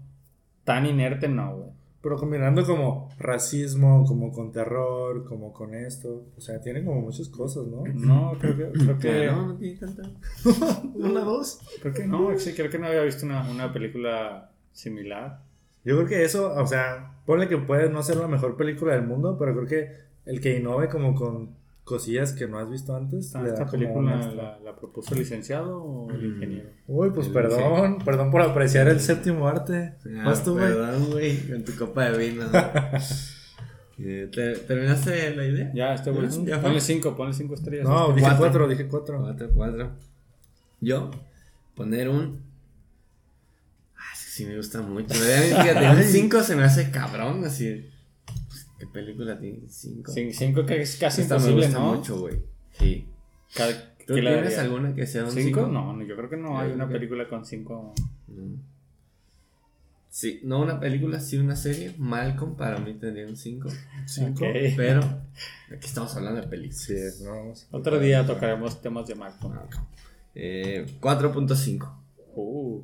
tan 0.63 0.85
inerte, 0.85 1.27
no, 1.27 1.55
güey. 1.55 1.69
Pero 2.01 2.17
combinando 2.17 2.65
como 2.65 3.09
racismo, 3.17 4.05
como 4.05 4.31
con 4.33 4.51
terror, 4.51 5.23
como 5.23 5.53
con 5.53 5.73
esto. 5.73 6.25
O 6.37 6.41
sea, 6.41 6.59
tiene 6.59 6.83
como 6.83 6.99
muchas 7.01 7.29
cosas, 7.29 7.65
¿no? 7.65 7.83
No, 7.93 8.37
creo 8.39 8.57
que, 8.57 8.71
creo 8.77 8.99
Que 8.99 9.09
que, 9.09 9.25
no, 9.27 9.47
no 9.47 9.55
tiene 9.55 9.77
tanta. 9.79 10.03
Una, 10.95 11.21
dos. 11.21 11.61
creo 11.81 11.93
que 11.93 12.05
no, 12.05 12.37
sí, 12.37 12.53
creo 12.53 12.69
que 12.69 12.77
no 12.77 12.87
había 12.87 13.03
visto 13.03 13.25
una, 13.25 13.49
una 13.49 13.71
película 13.71 14.51
similar. 14.73 15.39
Yo 15.85 15.95
creo 15.95 16.07
que 16.07 16.23
eso, 16.25 16.53
o 16.53 16.67
sea, 16.67 17.15
ponle 17.25 17.47
que 17.47 17.57
puede 17.57 17.89
no 17.89 18.03
ser 18.03 18.17
la 18.17 18.27
mejor 18.27 18.57
película 18.57 18.93
del 18.93 19.03
mundo, 19.07 19.37
pero 19.39 19.53
creo 19.53 19.67
que 19.67 19.91
el 20.25 20.41
que 20.41 20.57
innove 20.57 20.89
como 20.89 21.15
con 21.15 21.55
cosillas 21.83 22.31
que 22.33 22.47
no 22.47 22.57
has 22.59 22.69
visto 22.69 22.95
antes. 22.95 23.25
¿Esta, 23.25 23.41
le 23.41 23.49
da 23.49 23.53
esta 23.55 23.65
película 23.71 24.15
la, 24.33 24.59
la 24.59 24.75
propuso 24.75 25.13
el 25.13 25.19
licenciado 25.21 25.83
o 25.83 26.09
el 26.11 26.17
Mm. 26.21 26.33
ingeniero? 26.35 26.69
Uy, 26.87 27.09
pues 27.11 27.27
El- 27.27 27.33
perdón, 27.33 27.97
perdón 28.05 28.31
por 28.31 28.41
apreciar 28.41 28.87
el 28.87 28.99
séptimo 28.99 29.47
arte. 29.47 29.95
Ah, 30.17 30.23
Vas 30.25 30.43
tú, 30.43 30.53
güey. 30.53 30.65
Perdón, 30.67 31.11
güey, 31.11 31.47
con 31.49 31.63
tu 31.65 31.75
copa 31.75 32.09
de 32.09 32.17
vino. 32.17 32.45
Eh, 33.99 34.27
¿te- 34.33 34.55
¿Terminaste 34.57 35.35
la 35.35 35.45
idea? 35.45 35.71
Ya, 35.75 35.93
este 35.93 36.09
güey. 36.09 36.27
Ponle 36.61 36.81
cinco, 36.81 37.15
ponle 37.15 37.31
cinco 37.33 37.53
estrellas. 37.53 37.87
No, 37.87 38.09
Este. 38.09 38.13
dije 38.15 38.21
Cuatro. 38.27 38.39
cuatro, 38.39 38.67
dije 38.67 38.87
cuatro. 38.87 39.19
Cuatro, 39.21 39.49
cuatro. 39.53 39.91
Yo, 40.81 41.11
poner 41.75 42.09
un. 42.09 42.41
Ah, 43.95 44.01
es 44.15 44.23
que 44.25 44.29
sí 44.31 44.45
me 44.47 44.57
gusta 44.57 44.81
mucho. 44.81 45.13
Fíjate, 45.13 45.89
un 45.91 46.03
5 46.03 46.41
se 46.41 46.55
me 46.55 46.63
hace 46.63 46.89
cabrón, 46.89 47.45
así. 47.45 47.87
¿Qué 48.83 48.87
película 48.91 49.39
tiene 49.39 49.59
5? 49.67 50.11
Cin- 50.11 50.31
cinco 50.33 50.65
que 50.65 50.81
es 50.81 50.97
casi 50.97 51.21
Esta 51.21 51.35
me 51.35 51.41
imposible, 51.41 51.65
gusta 51.67 51.79
¿no? 51.79 51.93
mucho, 51.95 52.19
güey. 52.19 52.35
Sí. 52.77 53.05
Ca- 53.55 53.95
¿Tú 54.05 54.15
¿qué 54.15 54.21
le 54.21 54.33
tienes 54.33 54.57
alguna 54.57 54.93
que 54.93 55.07
sea 55.07 55.23
un 55.23 55.31
¿Cinco? 55.31 55.61
5? 55.61 55.67
No, 55.71 55.93
no, 55.95 56.03
yo 56.03 56.15
creo 56.17 56.29
que 56.29 56.35
no 56.37 56.59
hay 56.59 56.71
una 56.73 56.87
que- 56.87 56.93
película 56.95 57.29
con 57.29 57.45
cinco. 57.45 57.93
No. 58.27 58.57
Sí, 60.09 60.41
no 60.43 60.61
una 60.61 60.79
película, 60.79 61.19
sí 61.19 61.37
una 61.37 61.55
serie. 61.55 61.95
Malcolm 61.97 62.55
para 62.55 62.77
mí 62.79 62.93
tendría 62.95 63.25
un 63.25 63.37
5. 63.37 63.69
Cinco. 64.05 64.45
Ok. 64.45 64.51
Pero 64.75 64.99
aquí 65.01 65.85
estamos 65.87 66.13
hablando 66.17 66.41
de 66.41 66.47
películas. 66.47 66.81
Sí, 66.83 67.23
no. 67.23 67.53
Otro 67.71 67.99
día 67.99 68.25
tocaremos 68.25 68.81
temas 68.81 69.07
de 69.07 69.15
Malcolm. 69.15 69.57
Eh, 70.35 70.85
4.5. 70.99 71.89
Uh, 72.35 72.83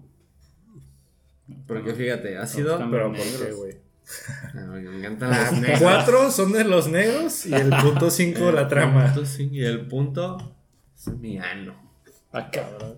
Porque 1.68 1.94
fíjate, 1.94 2.38
ha 2.38 2.48
sido. 2.48 2.74
Están 2.74 2.90
Pero. 2.92 3.12
¿por 3.12 3.18
qué, 3.22 3.52
güey? 3.54 3.89
Ah, 4.56 4.64
Me 4.66 4.98
encantan 4.98 5.30
los 5.30 5.62
negros. 5.62 5.80
Cuatro 5.82 6.32
son 6.32 6.52
de 6.52 6.64
los 6.64 6.88
negros 6.88 7.46
y 7.46 7.54
el 7.54 7.70
punto 7.70 8.10
cinco 8.12 8.52
la 8.52 8.68
trama. 8.68 9.06
Punto 9.14 9.26
cinco, 9.26 9.56
y 9.56 9.64
el 9.64 9.88
punto 9.88 10.56
es 10.98 11.08
mi 11.18 11.38
ano. 11.38 11.76
ah, 12.32 12.50
cabrón. 12.52 12.98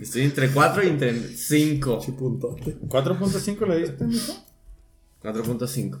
Estoy 0.00 0.22
entre 0.22 0.48
4 0.50 0.82
y 0.84 0.86
entre 0.88 1.12
5. 1.14 1.98
Chipuntote. 2.02 2.78
¿4.5 2.88 3.66
le 3.68 3.76
diste, 3.80 4.04
mijo? 4.04 4.32
4.5. 5.22 6.00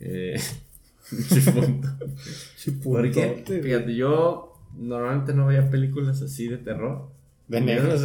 Eh, 0.00 0.38
sí, 1.02 1.40
punto. 1.50 1.88
¿Por 1.98 2.16
Chipuntote. 2.58 3.10
qué? 3.44 3.44
güey. 3.46 3.62
Fíjate, 3.62 3.94
yo 3.96 4.52
normalmente 4.76 5.32
no 5.32 5.46
veía 5.46 5.70
películas 5.70 6.20
así 6.20 6.48
de 6.48 6.58
terror. 6.58 7.10
De 7.48 7.62
negros 7.62 8.02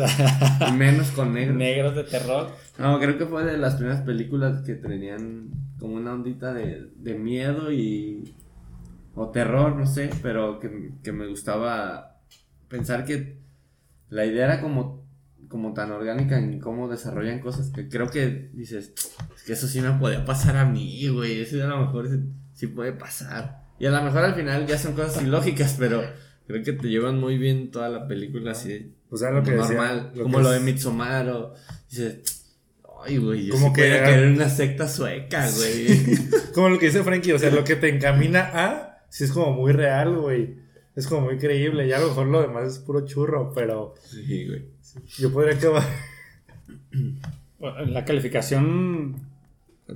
Y 0.69 0.71
menos 0.71 1.09
con 1.11 1.33
negros. 1.33 1.57
negros 1.57 1.95
de 1.97 2.03
terror. 2.05 2.49
No, 2.77 2.99
creo 2.99 3.17
que 3.17 3.25
fue 3.25 3.45
de 3.45 3.57
las 3.57 3.75
primeras 3.75 4.01
películas 4.01 4.63
que 4.63 4.75
tenían 4.75 5.49
como 5.79 5.95
una 5.95 6.13
ondita 6.13 6.53
de, 6.53 6.89
de 6.95 7.15
miedo 7.15 7.71
y. 7.71 8.33
o 9.15 9.29
terror, 9.29 9.75
no 9.75 9.85
sé, 9.85 10.09
pero 10.21 10.59
que, 10.59 10.91
que 11.03 11.11
me 11.11 11.27
gustaba 11.27 12.21
pensar 12.67 13.05
que 13.05 13.37
la 14.09 14.25
idea 14.25 14.45
era 14.45 14.61
como, 14.61 15.05
como 15.47 15.73
tan 15.73 15.91
orgánica 15.91 16.37
en 16.37 16.59
cómo 16.59 16.87
desarrollan 16.87 17.39
cosas 17.39 17.69
que 17.69 17.89
creo 17.89 18.09
que 18.09 18.49
dices, 18.53 18.93
es 19.35 19.43
que 19.43 19.53
eso 19.53 19.67
sí 19.67 19.81
me 19.81 19.91
podía 19.91 20.25
pasar 20.25 20.57
a 20.57 20.65
mí, 20.65 21.07
güey, 21.09 21.41
eso 21.41 21.63
a 21.63 21.67
lo 21.67 21.81
mejor 21.81 22.09
sí, 22.09 22.19
sí 22.53 22.67
puede 22.67 22.93
pasar. 22.93 23.63
Y 23.79 23.85
a 23.85 23.91
lo 23.91 24.01
mejor 24.01 24.23
al 24.23 24.35
final 24.35 24.65
ya 24.65 24.77
son 24.77 24.93
cosas 24.93 25.21
ilógicas, 25.21 25.75
pero 25.77 26.01
creo 26.47 26.63
que 26.63 26.73
te 26.73 26.87
llevan 26.87 27.19
muy 27.19 27.37
bien 27.37 27.69
toda 27.71 27.89
la 27.89 28.07
película 28.07 28.51
así. 28.51 28.95
O 29.09 29.17
sea, 29.17 29.31
lo 29.31 29.43
que 29.43 29.51
decía, 29.51 29.75
normal, 29.75 30.11
lo 30.15 30.23
como 30.23 30.37
que 30.37 30.43
lo 30.43 30.51
de 30.51 30.59
Midsommar 30.59 31.29
o 31.29 31.53
dices, 31.89 32.42
ay, 33.05 33.17
güey, 33.17 33.45
yo 33.47 33.53
Como 33.53 33.67
sí 33.69 33.73
que 33.73 33.87
era- 33.87 34.05
querer 34.09 34.29
una 34.31 34.49
secta 34.49 34.87
sueca, 34.87 35.47
güey. 35.55 36.17
Como 36.53 36.69
lo 36.69 36.79
que 36.79 36.87
dice 36.87 37.03
Frankie, 37.03 37.31
o 37.33 37.39
sea, 37.39 37.49
lo 37.51 37.63
que 37.63 37.75
te 37.75 37.89
encamina 37.89 38.41
a, 38.53 39.03
sí 39.09 39.23
es 39.23 39.31
como 39.31 39.51
muy 39.53 39.71
real, 39.71 40.15
güey. 40.17 40.55
Es 40.95 41.07
como 41.07 41.21
muy 41.21 41.37
creíble. 41.37 41.87
Y 41.87 41.91
a 41.93 41.99
lo 41.99 42.09
mejor 42.09 42.27
lo 42.27 42.41
demás 42.41 42.67
es 42.73 42.79
puro 42.79 43.05
churro, 43.05 43.51
pero 43.53 43.95
sí, 44.03 44.47
güey. 44.47 44.65
yo 45.17 45.31
podría 45.33 45.55
acabar. 45.55 45.83
La 47.87 48.03
calificación 48.05 49.15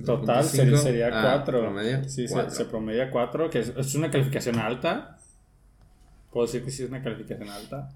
total 0.04 0.44
ser- 0.44 0.68
4.5. 0.70 0.76
sería 0.82 1.08
Ah, 1.12 1.36
4. 1.44 1.60
promedio, 1.60 2.08
Sí, 2.08 2.26
se, 2.26 2.32
cuatro. 2.34 2.50
se 2.54 2.64
promedia 2.64 3.10
4, 3.10 3.50
que 3.50 3.60
es, 3.60 3.72
es 3.76 3.94
una 3.94 4.10
calificación 4.10 4.58
alta. 4.58 5.18
Puedo 6.32 6.46
decir 6.46 6.64
que 6.64 6.70
sí 6.70 6.82
es 6.82 6.88
una 6.88 7.02
calificación 7.02 7.48
alta. 7.48 7.90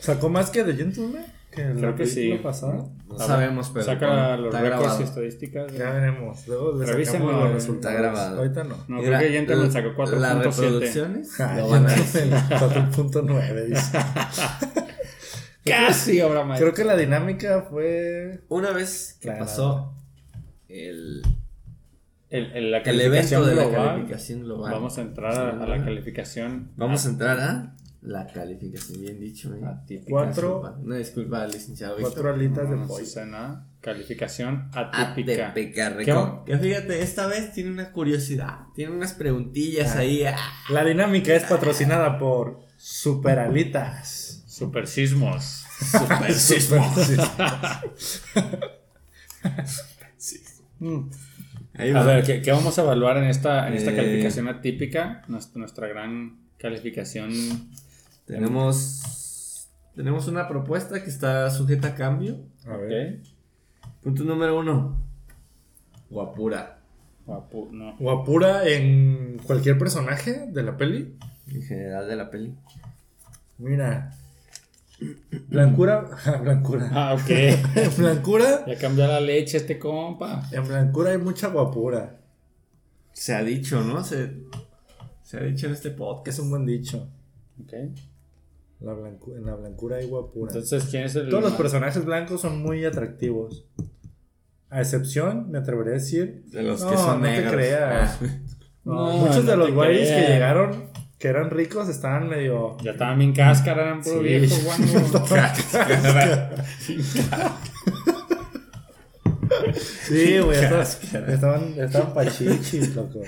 ¿Sacó 0.00 0.28
más 0.28 0.50
que 0.50 0.62
The 0.64 0.74
Gentleman? 0.74 1.24
Que 1.58 1.64
en 1.70 1.76
Creo 1.78 1.90
la 1.90 1.96
que 1.96 2.06
sí. 2.06 2.40
pasada. 2.42 2.84
No 3.08 3.16
A 3.16 3.26
sabemos, 3.26 3.70
pero 3.72 3.84
Saca 3.84 4.36
los 4.36 4.46
está 4.54 4.60
récords 4.60 4.80
grabado. 4.82 5.00
y 5.00 5.04
estadísticas. 5.04 5.72
Ya 5.72 5.90
veremos. 5.90 6.46
Luego 6.46 6.78
le 6.78 7.04
sacamos 7.04 7.32
los 7.34 7.52
resultados. 7.52 7.94
está 7.94 8.00
grabado. 8.02 8.38
Ahorita 8.38 8.64
no. 8.64 8.76
No, 8.86 9.00
creo 9.02 9.18
que 9.18 9.28
Gentleman 9.30 9.64
l- 9.64 9.72
sacó 9.72 9.88
Las 9.88 9.96
4.7. 10.36 10.44
reproducciones 10.44 11.40
Ah, 11.40 11.54
a 11.54 11.58
el 11.58 11.64
4.9 11.64 13.64
dice. 13.66 13.98
Casi 15.64 16.20
obra 16.20 16.44
maestra. 16.44 16.70
Creo 16.70 16.74
que 16.74 16.84
la 16.84 16.96
dinámica 16.96 17.62
fue. 17.68 18.40
Una 18.48 18.70
vez 18.72 19.16
que 19.20 19.28
Claro. 19.28 19.40
pasó 19.44 19.94
el, 20.68 21.22
El, 22.30 22.52
el- 22.56 22.70
la 22.70 22.78
el 22.78 23.00
evento 23.00 23.30
calificación 23.30 23.46
de 23.46 23.54
la 23.54 23.64
global, 23.64 23.86
calificación 23.88 24.40
global. 24.44 24.72
Vamos 24.72 24.98
a 24.98 25.00
entrar 25.02 25.34
a, 25.38 25.62
a 25.62 25.66
la 25.66 25.84
calificación. 25.84 26.70
Vamos 26.76 27.06
a 27.06 27.10
entrar 27.10 27.40
a 27.40 27.74
la 28.02 28.26
calificación, 28.26 29.00
bien 29.00 29.18
dicho. 29.20 29.52
¿eh? 29.54 29.60
Atípica. 29.64 30.10
Cuatro. 30.10 30.54
Disculpa, 30.62 30.78
Una 30.84 30.96
disculpa 30.96 31.42
al 31.42 31.50
licenciado. 31.50 31.96
Cuatro 32.00 32.32
alitas 32.32 32.70
de 32.70 32.76
pollo. 32.76 33.04
Calificación 33.80 34.70
atípica. 34.72 35.48
Atípica, 35.50 35.96
¿Qué 36.04 36.12
va- 36.12 36.42
reco- 36.42 36.44
Que 36.44 36.58
fíjate, 36.58 37.02
esta 37.02 37.26
vez 37.26 37.52
tiene 37.52 37.70
una 37.70 37.92
curiosidad. 37.92 38.58
Tiene 38.74 38.92
unas 38.94 39.12
preguntillas 39.14 39.96
Ah. 39.96 40.00
ahí. 40.00 40.24
ah. 40.24 40.36
La 40.70 40.84
dinámica 40.84 41.34
es 41.34 41.44
patrocinada 41.44 42.18
por 42.18 42.60
Superalitas. 42.76 44.44
Super 44.46 44.86
sismos. 44.86 45.64
Super 45.92 46.32
sismo. 46.34 46.84
Mm. 50.80 51.10
Ahí 51.74 51.90
A 51.90 52.02
ver, 52.02 52.24
¿qué, 52.24 52.42
qué 52.42 52.50
vamos 52.50 52.76
a 52.78 52.82
evaluar 52.82 53.18
en 53.18 53.24
esta, 53.24 53.68
en 53.68 53.74
esta 53.74 53.92
Eh. 53.92 53.96
calificación 53.96 54.48
atípica? 54.48 55.22
Nuestra, 55.28 55.58
nuestra 55.60 55.86
gran 55.88 56.38
calificación. 56.58 57.30
Tenemos, 58.28 59.68
tenemos 59.96 60.28
una 60.28 60.46
propuesta 60.48 61.02
que 61.02 61.10
está 61.10 61.50
sujeta 61.50 61.88
a 61.88 61.94
cambio. 61.94 62.38
A 62.66 62.76
ver. 62.76 63.20
Punto 64.02 64.22
número 64.24 64.58
uno. 64.58 64.96
Guapura. 66.10 66.78
Guapu- 67.26 67.70
no. 67.70 67.96
Guapura 67.98 68.66
en 68.68 69.38
cualquier 69.46 69.78
personaje 69.78 70.46
de 70.48 70.62
la 70.62 70.76
peli. 70.76 71.16
En 71.48 71.62
general 71.62 72.06
de 72.08 72.16
la 72.16 72.30
peli. 72.30 72.54
Mira. 73.58 74.14
Blancura. 75.48 76.08
Blancura. 76.42 76.90
Ah, 76.92 77.14
ok. 77.14 77.30
En 77.76 77.96
blancura. 77.96 78.64
ya 78.66 78.78
cambió 78.78 79.06
la 79.06 79.20
leche 79.20 79.56
este 79.58 79.78
compa. 79.78 80.46
En 80.52 80.66
blancura 80.66 81.10
hay 81.12 81.18
mucha 81.18 81.48
guapura. 81.48 82.16
Se 83.12 83.34
ha 83.34 83.42
dicho, 83.42 83.82
¿no? 83.82 84.04
Se, 84.04 84.32
se 85.22 85.38
ha 85.38 85.40
dicho 85.40 85.66
en 85.66 85.72
este 85.72 85.90
Que 85.90 85.96
podcast. 85.96 86.28
es 86.28 86.38
un 86.38 86.50
buen 86.50 86.66
dicho. 86.66 87.08
Ok. 87.62 87.72
La 88.80 88.92
blancu- 88.92 89.36
en 89.36 89.44
la 89.44 89.54
blancura 89.56 89.96
hay 89.96 90.06
guapura. 90.06 90.52
Entonces, 90.52 90.84
¿quién 90.90 91.04
es 91.04 91.16
el 91.16 91.28
Todos 91.28 91.42
los 91.42 91.52
personajes 91.54 92.04
blancos 92.04 92.40
son 92.40 92.62
muy 92.62 92.84
atractivos. 92.84 93.66
A 94.70 94.80
excepción, 94.80 95.50
me 95.50 95.58
atrevería 95.58 95.92
a 95.92 95.94
decir. 95.94 96.44
De 96.46 96.62
los 96.62 96.82
no, 96.82 96.90
que 96.90 96.96
son 96.96 97.20
no 97.20 97.26
te 97.26 97.32
negros. 97.32 97.52
creas. 97.54 98.18
Ah. 98.22 98.26
No, 98.84 98.94
No, 98.94 99.12
muchos 99.18 99.44
no 99.44 99.50
de 99.50 99.56
los 99.56 99.66
te 99.68 99.72
güeyes 99.74 100.08
que 100.10 100.32
llegaron, 100.32 100.90
que 101.18 101.28
eran 101.28 101.50
ricos, 101.50 101.88
estaban 101.88 102.28
medio. 102.28 102.76
Ya 102.82 102.92
estaban 102.92 103.18
bien 103.18 103.32
cáscara, 103.34 103.82
eran 103.82 104.00
puro 104.02 104.18
Sí. 104.20 104.24
viejo, 104.24 104.54
guango. 104.64 105.08
Sí, 110.06 110.38
güey. 110.38 110.58
estaban-. 110.58 111.30
Estaban, 111.30 111.74
estaban 111.78 112.14
pachichis, 112.14 112.94
loco. 112.94 113.20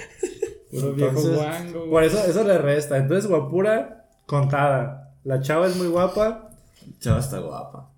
Puro 0.70 0.92
viejo 0.94 1.08
Entonces, 1.10 1.36
guango. 1.36 1.78
güey. 1.80 1.90
Por 1.90 2.04
eso, 2.04 2.24
eso 2.24 2.44
le 2.44 2.58
resta. 2.58 2.96
Entonces, 2.98 3.28
guapura, 3.28 4.06
contada. 4.26 5.09
La 5.24 5.40
chava 5.40 5.66
es 5.66 5.76
muy 5.76 5.86
guapa. 5.88 6.50
Chava 7.00 7.20
está 7.20 7.38
guapa. 7.38 7.90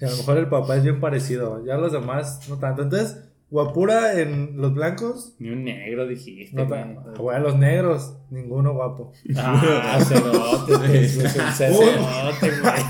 Y 0.00 0.04
a 0.04 0.10
lo 0.10 0.16
mejor 0.16 0.38
el 0.38 0.48
papá 0.48 0.76
es 0.76 0.84
bien 0.84 1.00
parecido. 1.00 1.64
Ya 1.64 1.76
los 1.76 1.92
demás 1.92 2.48
no 2.48 2.58
tanto. 2.58 2.82
Entonces, 2.82 3.18
guapura 3.50 4.20
en 4.20 4.56
los 4.56 4.74
blancos. 4.74 5.34
Ni 5.38 5.50
un 5.50 5.64
negro 5.64 6.06
dijiste. 6.06 6.54
No 6.56 6.68
tanto. 6.68 7.20
Güey, 7.20 7.40
los 7.40 7.56
negros, 7.56 8.14
ninguno 8.30 8.74
guapo. 8.74 9.12
Ah, 9.36 9.98
cerote, 10.06 10.76
güey. 10.76 11.08
Cerote, 11.08 12.60
güey. 12.60 12.82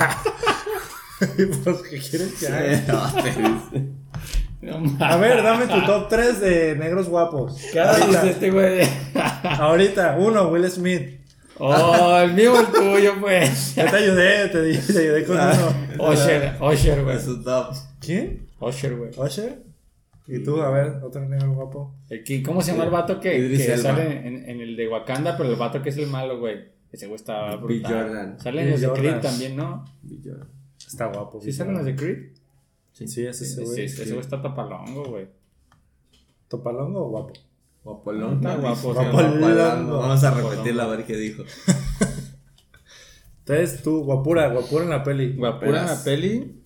pues, 1.65 1.77
¿qué 1.91 1.99
quieres 1.99 2.35
que 2.39 2.47
haga? 2.47 3.89
No. 4.61 4.93
A 5.01 5.17
ver, 5.17 5.43
dame 5.43 5.67
tu 5.67 5.81
top 5.87 6.09
3 6.09 6.41
de 6.41 6.77
negros 6.77 7.09
guapos. 7.09 7.57
Vez 7.73 7.77
Ahorita, 7.77 8.29
este 8.29 8.51
güey. 8.51 8.81
ahorita, 9.59 10.17
uno, 10.19 10.49
Will 10.49 10.69
Smith. 10.71 11.18
Oh, 11.61 12.19
el 12.23 12.33
mío 12.35 12.53
o 12.55 12.61
el 12.61 12.67
tuyo, 12.69 13.15
pues. 13.21 13.75
Ya 13.77 13.91
te 13.91 13.97
ayudé, 13.97 14.49
te, 14.49 14.79
te 14.93 14.99
ayudé 14.99 15.25
con 15.25 15.37
uno. 15.37 15.75
Osher, 15.99 16.57
Osher, 16.61 17.03
güey. 17.05 17.17
¿Quién? 18.01 18.47
Osher, 18.61 18.97
güey. 18.97 19.11
¿Osher? 19.17 19.63
¿Y 20.27 20.43
tú? 20.43 20.61
A 20.61 20.71
ver, 20.71 21.03
otro 21.03 21.27
negro 21.29 21.53
guapo. 21.55 21.95
El 22.11 22.23
que- 22.23 22.43
¿Cómo 22.43 22.61
se 22.63 22.73
llama 22.73 22.85
el 22.85 22.91
vato 22.91 23.19
que, 23.19 23.39
Idris 23.39 23.65
que 23.67 23.73
Elba. 23.73 23.83
sale 23.83 24.27
en, 24.29 24.49
en 24.49 24.61
el 24.61 24.77
de 24.77 24.87
Wakanda, 24.89 25.37
pero 25.37 25.49
el 25.51 25.57
vato 25.57 25.81
que 25.83 25.89
es 25.89 25.97
el 25.97 26.07
malo, 26.07 26.39
güey? 26.39 26.67
Ese 26.93 27.07
güey 27.07 27.19
Bill 27.27 27.59
brutal. 27.61 27.93
Jordan. 28.05 28.41
Sale 28.41 28.61
en 28.61 28.67
Bill 28.67 28.73
los 28.73 28.81
de 28.81 28.89
Creed 29.01 29.13
Jordan. 29.15 29.23
también, 29.23 29.57
¿no? 29.57 29.85
Está 30.87 31.07
guapo. 31.07 31.41
¿Sí 31.41 31.53
salen 31.53 31.75
los 31.75 31.85
de 31.87 31.97
Creed? 31.97 32.19
Sí, 32.93 33.05
ese 33.05 33.29
es 33.31 33.41
ese 33.41 33.55
Sí, 33.57 33.65
güey. 33.65 33.85
ese 33.85 34.05
güey 34.07 34.21
está 34.21 34.41
tapalongo, 34.43 35.05
güey. 35.05 35.27
¿Topalongo 36.49 37.07
o 37.07 37.09
guapo? 37.11 37.33
Guapolón. 37.85 38.35
Está 38.35 38.55
¿no? 38.55 38.61
guapo. 38.61 38.95
Vamos 38.95 40.25
a 40.25 40.31
repetirlo 40.35 40.83
a 40.83 40.87
ver 40.87 41.05
qué 41.05 41.17
dijo. 41.17 41.45
Entonces 43.41 43.83
tú, 43.83 44.05
guapura, 44.05 44.49
guapura 44.49 44.85
en 44.85 44.91
la 44.91 45.03
peli. 45.03 45.35
Guapura 45.35 45.81
en 45.81 45.87
la 45.87 46.05
peli. 46.05 46.63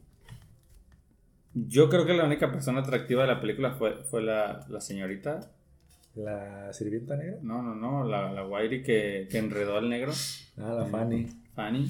Yo 1.54 1.88
creo 1.88 2.06
que 2.06 2.14
la 2.14 2.24
única 2.24 2.50
persona 2.50 2.80
atractiva 2.80 3.22
de 3.22 3.28
la 3.28 3.40
película 3.40 3.72
fue, 3.72 4.02
fue 4.04 4.22
la, 4.22 4.66
la 4.68 4.80
señorita. 4.80 5.52
¿La 6.14 6.72
sirvienta 6.72 7.16
negra? 7.16 7.38
No, 7.42 7.62
no, 7.62 7.74
no, 7.74 8.04
la, 8.04 8.32
la 8.32 8.46
Wairi 8.46 8.82
que, 8.82 9.28
que 9.30 9.38
enredó 9.38 9.78
al 9.78 9.88
negro. 9.88 10.12
Ah, 10.58 10.74
la 10.78 10.86
Fanny. 10.86 11.26
Fanny. 11.54 11.88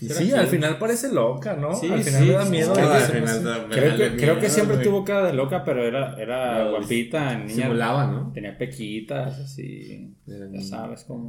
Y 0.00 0.08
¿Será 0.08 0.20
sí, 0.20 0.32
al 0.32 0.46
final 0.48 0.78
parece 0.78 1.12
loca, 1.12 1.54
¿no? 1.54 1.74
Sí, 1.76 1.88
al 1.90 2.02
final 2.02 2.22
sí, 2.22 2.28
me 2.28 2.32
da 2.34 2.44
miedo. 2.46 2.74
al 2.74 3.00
final 3.02 3.44
da- 3.44 3.66
Creo 3.68 3.96
que, 3.96 4.16
creo 4.16 4.50
siempre 4.50 4.76
güey. 4.76 4.88
tuvo 4.88 5.04
cara 5.04 5.26
de 5.26 5.32
loca, 5.34 5.62
pero 5.64 5.84
era, 5.86 6.16
era 6.20 6.64
No, 6.64 6.70
guapita, 6.70 7.38
niña. 7.38 7.54
Simulaba, 7.66 8.06
¿no? 8.08 8.32
Tenía 8.32 8.56
pequitas, 8.58 9.38
así. 9.38 10.14
Era 10.26 10.46
Ya 10.52 10.60
sabes 10.62 11.04
cómo. 11.04 11.28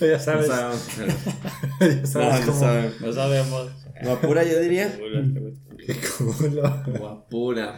Ya 0.00 0.12
No 0.12 0.18
sabes, 0.18 0.46
sabemos, 0.46 0.88
pero- 0.96 1.12
ya 2.00 2.06
sabes 2.06 2.14
No, 2.14 2.38
no 2.40 2.46
cómo. 2.46 2.58
sabemos. 2.60 3.00
No 3.00 3.12
sabemos. 3.12 3.70
Guapura, 4.02 4.44
yo 4.44 4.60
diría. 4.60 4.96
Qué 5.86 5.96
culo. 6.18 6.62
Guapura. 6.98 7.74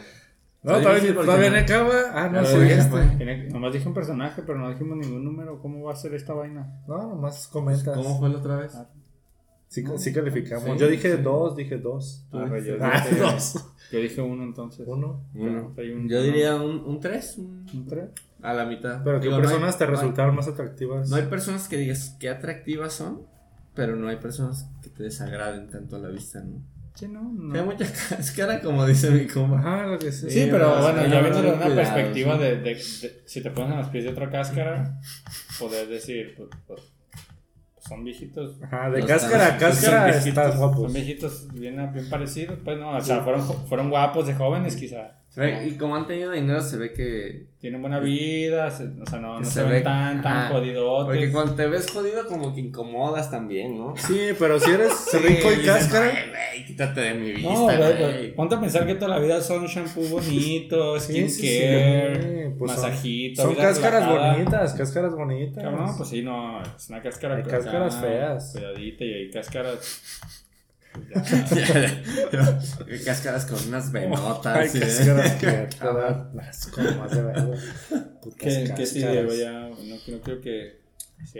No, 0.62 0.78
todavía, 0.80 1.12
no- 1.12 1.22
no 1.24 1.58
acaba. 1.58 1.94
Ah, 2.12 2.28
no, 2.28 2.42
Pero 2.42 2.62
sí, 2.64 2.70
este. 2.70 3.48
nomás 3.50 3.72
dije 3.72 3.88
un 3.88 3.94
personaje, 3.94 4.42
pero 4.46 4.58
no 4.58 4.70
dijimos 4.70 4.96
ningún 4.98 5.24
número. 5.24 5.60
¿Cómo 5.60 5.82
va 5.84 5.92
a 5.92 5.96
ser 5.96 6.14
esta 6.14 6.34
vaina? 6.34 6.82
No, 6.86 6.98
nomás 7.08 7.48
comentas. 7.48 7.96
¿Cómo 7.96 8.18
fue 8.20 8.28
la 8.28 8.38
otra 8.38 8.56
vez? 8.56 8.72
Sí, 9.72 9.82
sí 9.96 10.12
calificamos. 10.12 10.64
Sí, 10.64 10.78
yo 10.78 10.86
dije 10.88 11.16
sí. 11.16 11.22
dos, 11.22 11.56
dije 11.56 11.78
dos. 11.78 12.26
Ah, 12.30 12.46
yo 12.64 12.76
Ah, 12.80 13.02
dije- 13.08 13.16
dos. 13.20 13.54
Yo 13.90 13.98
dije 14.00 14.20
uno 14.20 14.42
entonces. 14.44 14.86
Uno. 14.86 15.24
Uno. 15.34 15.74
Un- 15.76 16.08
Yo 16.08 16.22
diría 16.22 16.56
un 16.56 17.00
3. 17.00 17.38
Un 17.38 17.66
¿Un 17.72 17.86
tres? 17.86 18.10
a 18.42 18.52
la 18.52 18.66
mitad. 18.66 19.02
Pero 19.02 19.18
¿qué 19.20 19.28
Digo, 19.28 19.38
no 19.38 19.42
hay- 19.44 19.48
personas 19.48 19.78
te 19.78 19.84
no 19.84 19.90
hay- 19.90 19.96
resultaron 19.96 20.36
más 20.36 20.46
atractivas? 20.48 21.08
No 21.08 21.16
hay 21.16 21.22
personas 21.24 21.68
que 21.68 21.76
digas 21.78 22.16
qué 22.20 22.28
atractivas 22.28 22.92
son, 22.92 23.22
pero 23.74 23.96
no 23.96 24.08
hay 24.08 24.16
personas 24.16 24.68
que 24.82 24.90
te 24.90 25.04
desagraden 25.04 25.68
tanto 25.70 25.96
a 25.96 26.00
la 26.00 26.08
vista, 26.08 26.42
¿no? 26.42 26.62
Sí, 26.94 27.08
no. 27.08 27.22
no. 27.32 27.54
Hay 27.58 27.64
mucha 27.64 27.86
cáscara, 27.90 28.60
como 28.62 28.84
dice 28.84 29.10
mi 29.10 29.26
compa. 29.26 29.58
Ajá, 29.58 29.86
lo 29.86 29.98
que 29.98 30.12
sí. 30.12 30.30
Sí, 30.30 30.48
pero 30.50 30.68
bueno, 30.82 31.02
ya 31.06 31.08
no, 31.08 31.20
viendo 31.22 31.30
no, 31.30 31.42
de 31.42 31.48
una 31.54 31.64
cuidado, 31.64 31.74
perspectiva 31.76 32.36
sí. 32.36 32.42
de, 32.42 32.56
de- 32.56 32.62
de- 32.74 33.22
si 33.24 33.40
te 33.42 33.50
pones 33.50 33.72
en 33.72 33.78
los 33.78 33.88
pies 33.88 34.04
de 34.04 34.10
otra 34.10 34.28
cáscara, 34.28 35.00
poder 35.58 35.88
decir, 35.88 36.34
pues, 36.36 36.50
pues 36.66 36.82
son 37.92 38.04
viejitos. 38.04 38.62
Ajá, 38.62 38.90
de 38.90 39.04
cáscara 39.04 39.46
a 39.46 39.58
cáscara 39.58 39.98
son 39.98 40.10
viejitos, 40.10 40.26
estás 40.44 40.58
guapos. 40.58 40.82
Son 40.82 40.92
viejitos 40.92 41.52
bien, 41.52 41.92
bien 41.92 42.08
parecidos, 42.08 42.58
pues 42.64 42.78
no, 42.78 42.96
o 42.96 43.00
sea, 43.00 43.20
fueron, 43.20 43.42
fueron 43.66 43.90
guapos 43.90 44.26
de 44.26 44.34
jóvenes 44.34 44.76
quizá. 44.76 45.21
Se 45.34 45.40
ve- 45.40 45.66
y 45.66 45.78
como 45.78 45.96
han 45.96 46.06
tenido 46.06 46.30
dinero, 46.30 46.60
se 46.60 46.76
ve 46.76 46.92
que. 46.92 47.46
Tienen 47.58 47.80
buena 47.80 48.00
vida, 48.00 48.70
se- 48.72 48.88
o 49.00 49.06
sea, 49.06 49.20
no, 49.20 49.38
no 49.38 49.44
se, 49.46 49.62
ven 49.62 49.84
tan, 49.84 50.20
tan 50.20 50.36
ajá. 50.36 50.48
jodidotes. 50.48 51.06
Porque 51.06 51.30
cuando 51.32 51.54
te 51.54 51.66
ves 51.68 51.88
jodido, 51.90 52.26
como 52.26 52.52
que 52.52 52.60
incomodas 52.60 53.30
también, 53.30 53.78
¿no? 53.78 53.94
Sí, 53.96 54.30
pero 54.38 54.58
si 54.58 54.72
eres 54.72 54.92
rico 55.22 55.48
y 55.52 55.64
cáscara. 55.64 56.06
"Ay, 56.06 56.28
güey, 56.58 56.66
quítate 56.66 57.00
de 57.00 57.14
mi 57.14 57.32
vista, 57.34 57.50
No, 57.52 57.62
güey, 57.66 57.76
güey". 57.78 57.96
güey, 57.98 58.34
ponte 58.34 58.56
a 58.56 58.60
pensar 58.60 58.84
que 58.84 58.96
toda 58.96 59.12
la 59.16 59.20
vida 59.20 59.40
son 59.40 59.64
shampoo 59.66 60.02
bonito, 60.08 60.98
Sí, 61.00 61.12
sí, 61.12 61.28
sí, 61.30 61.38
skincare, 61.48 62.54
pues 62.58 62.72
son- 62.72 62.82
masajito, 62.82 63.42
Son 63.42 63.52
vida 63.52 63.62
cáscaras 63.62 64.06
relajada. 64.08 64.32
bonitas, 64.34 64.74
cáscaras 64.74 65.14
bonitas. 65.14 65.62
Cabrón, 65.64 65.96
pues 65.96 66.08
sí, 66.08 66.22
no, 66.22 66.60
es 66.62 66.88
una 66.90 67.00
cáscara 67.00 67.36
Hay 67.36 67.42
cáscaras 67.44 67.96
feas. 68.00 68.52
Cuidadita 68.52 69.04
y 69.04 69.12
hay 69.14 69.30
cáscaras. 69.30 70.10
Cáscaras 73.04 73.46
con 73.46 73.58
unas 73.68 73.90
venotas. 73.92 74.70
¿sí? 74.70 74.80
cáscaras 74.80 75.32
que 75.32 75.46
te 75.46 75.86
de 77.14 77.22
verlo. 77.22 77.54
Putas 78.22 78.38
¿Qué, 78.38 78.72
qué 78.76 78.86
sí, 78.86 79.00
cáscaras. 79.00 79.12
Diego? 79.12 79.34
Ya, 79.34 79.52
no, 79.52 79.76
no 80.16 80.20
creo 80.22 80.40
que. 80.40 80.80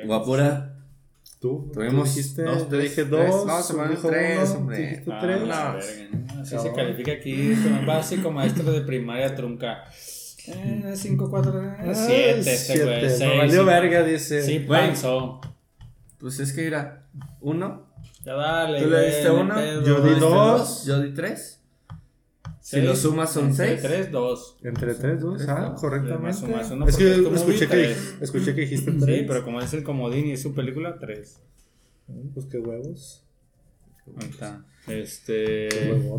Guapura. 0.06 0.78
Tú, 1.40 1.70
Tuvimos 1.74 2.08
tú 2.10 2.14
dijiste, 2.16 2.42
dos, 2.44 2.68
tres, 2.68 2.82
dije 2.82 3.04
tres. 3.04 3.10
dos, 3.10 3.46
No, 3.46 3.60
se 3.62 3.74
dijo 3.88 4.08
tres, 4.08 4.50
hombre. 4.50 5.02
Ah, 5.10 5.18
tres. 5.20 5.42
Así 6.40 6.56
se 6.58 6.72
califica 6.72 7.12
aquí, 7.12 7.54
como 7.64 7.84
básico 7.84 8.30
maestro 8.30 8.70
de 8.70 8.82
primaria 8.82 9.34
trunca. 9.34 9.84
Eh, 10.46 10.92
5, 10.96 11.30
4, 11.30 11.74
Ah, 11.80 11.94
7, 11.94 12.38
este 12.38 12.56
siete. 12.56 12.84
güey. 12.84 13.02
Me 13.02 13.10
6. 13.10 13.38
valió 13.38 13.64
verga, 13.64 14.02
dice. 14.04 14.42
Sí. 14.42 14.66
Pues 16.18 16.38
es 16.40 16.52
que 16.52 16.66
era 16.66 17.06
uno. 17.40 17.91
Ya 18.24 18.34
dale. 18.34 18.82
Tú 18.82 18.90
le 18.90 19.06
diste 19.06 19.30
uno. 19.30 19.54
pedo. 19.54 19.82
Yo 19.82 20.00
di 20.00 20.08
diste 20.10 20.20
dos. 20.24 20.84
Yo 20.86 21.00
di 21.02 21.12
tres. 21.14 21.58
Si 22.60 22.76
Seis, 22.76 22.84
lo 22.84 22.94
sumas 22.94 23.32
son 23.32 23.46
entre 23.50 23.66
seis. 23.70 23.82
tres, 23.82 24.12
dos. 24.12 24.56
Entre 24.62 24.94
tres, 24.94 25.20
dos, 25.20 25.42
ah, 25.48 25.70
Más 25.72 25.80
correctamente. 25.80 26.46
Más 26.46 26.70
uno 26.70 26.86
es 26.86 26.96
que 26.96 27.04
yo 27.04 27.10
escuché 27.34 27.66
movie, 27.66 27.68
que, 27.68 27.96
escuché 28.24 28.54
que 28.54 28.60
dijiste 28.60 28.92
tres. 28.92 29.18
Sí, 29.18 29.24
pero 29.26 29.42
como 29.44 29.60
es 29.60 29.72
el 29.74 29.82
comodín 29.82 30.26
y 30.28 30.32
es 30.32 30.42
su 30.42 30.54
película, 30.54 30.96
tres. 31.00 31.40
Pues 32.34 32.46
qué 32.46 32.58
huevos. 32.58 33.24
Ahí 34.20 34.28
está. 34.30 34.64
Este. 34.86 35.68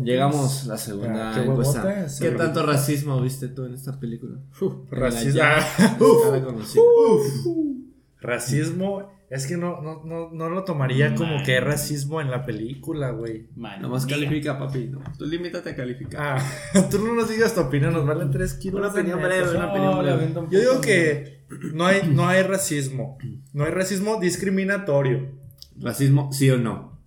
Llegamos 0.02 0.66
a 0.66 0.68
la 0.68 0.76
segunda 0.78 1.30
Ah, 1.30 1.34
qué 1.34 1.44
encuesta. 1.48 1.82
huevotes. 1.82 2.20
¿Qué 2.20 2.30
tanto 2.32 2.66
racismo 2.66 3.20
viste 3.22 3.48
tú 3.48 3.64
en 3.64 3.72
esta 3.74 3.98
película? 3.98 4.36
Uf, 4.60 4.74
racismo. 4.90 5.40
Racismo. 8.20 9.13
Es 9.30 9.46
que 9.46 9.56
no, 9.56 9.80
no, 9.80 10.02
no, 10.04 10.30
no 10.30 10.48
lo 10.50 10.64
tomaría 10.64 11.14
como 11.14 11.42
que 11.42 11.56
es 11.56 11.64
racismo 11.64 12.20
en 12.20 12.30
la 12.30 12.44
película, 12.44 13.10
güey. 13.10 13.48
Man, 13.56 13.80
Nomás 13.82 14.06
califica, 14.06 14.58
papi. 14.58 14.86
No, 14.86 15.02
tú 15.18 15.24
limítate 15.26 15.70
a 15.70 15.74
calificar. 15.74 16.38
Ah, 16.38 16.88
tú 16.90 16.98
no 16.98 17.14
nos 17.14 17.28
digas 17.28 17.54
tu 17.54 17.62
opinión, 17.62 17.92
nos 17.92 18.06
valen 18.06 18.30
tres 18.30 18.54
kilos. 18.54 18.80
Una 18.80 18.88
opinión 18.90 19.20
breve, 19.20 19.50
una 19.50 19.66
No, 19.66 19.70
opinión 19.70 19.98
breve. 19.98 20.48
Yo 20.50 20.60
digo 20.60 20.80
que 20.80 21.44
no 21.72 21.86
hay, 21.86 22.02
no 22.06 22.28
hay 22.28 22.42
racismo. 22.42 23.18
No 23.52 23.64
hay 23.64 23.70
racismo 23.70 24.20
discriminatorio. 24.20 25.32
¿Racismo, 25.80 26.32
sí 26.32 26.50
o 26.50 26.58
no? 26.58 27.00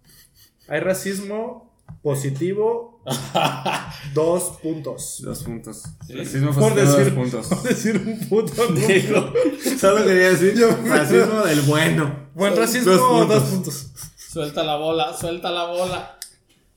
Hay 0.68 0.82
racismo 0.82 1.78
positivo, 2.02 2.97
dos 4.14 4.58
puntos. 4.62 5.22
Dos 5.24 5.44
puntos. 5.44 5.84
Sí. 6.06 6.14
Racismo 6.14 6.52
Por 6.54 6.76
decir, 6.76 7.06
dos 7.06 7.14
puntos. 7.14 7.48
por 7.48 7.64
decir 7.64 7.98
un. 8.06 8.76
Digo, 8.76 9.34
solo 9.80 10.06
quería 10.06 10.30
decir 10.30 10.56
racismo 10.86 11.42
del 11.46 11.62
bueno. 11.62 12.28
Buen 12.34 12.56
racismo, 12.56 12.92
Dos 12.94 13.28
dos 13.30 13.44
puntos. 13.44 13.92
Suelta 14.18 14.64
la 14.64 14.76
bola, 14.76 15.14
suelta 15.14 15.50
la 15.52 15.66
bola. 15.66 16.18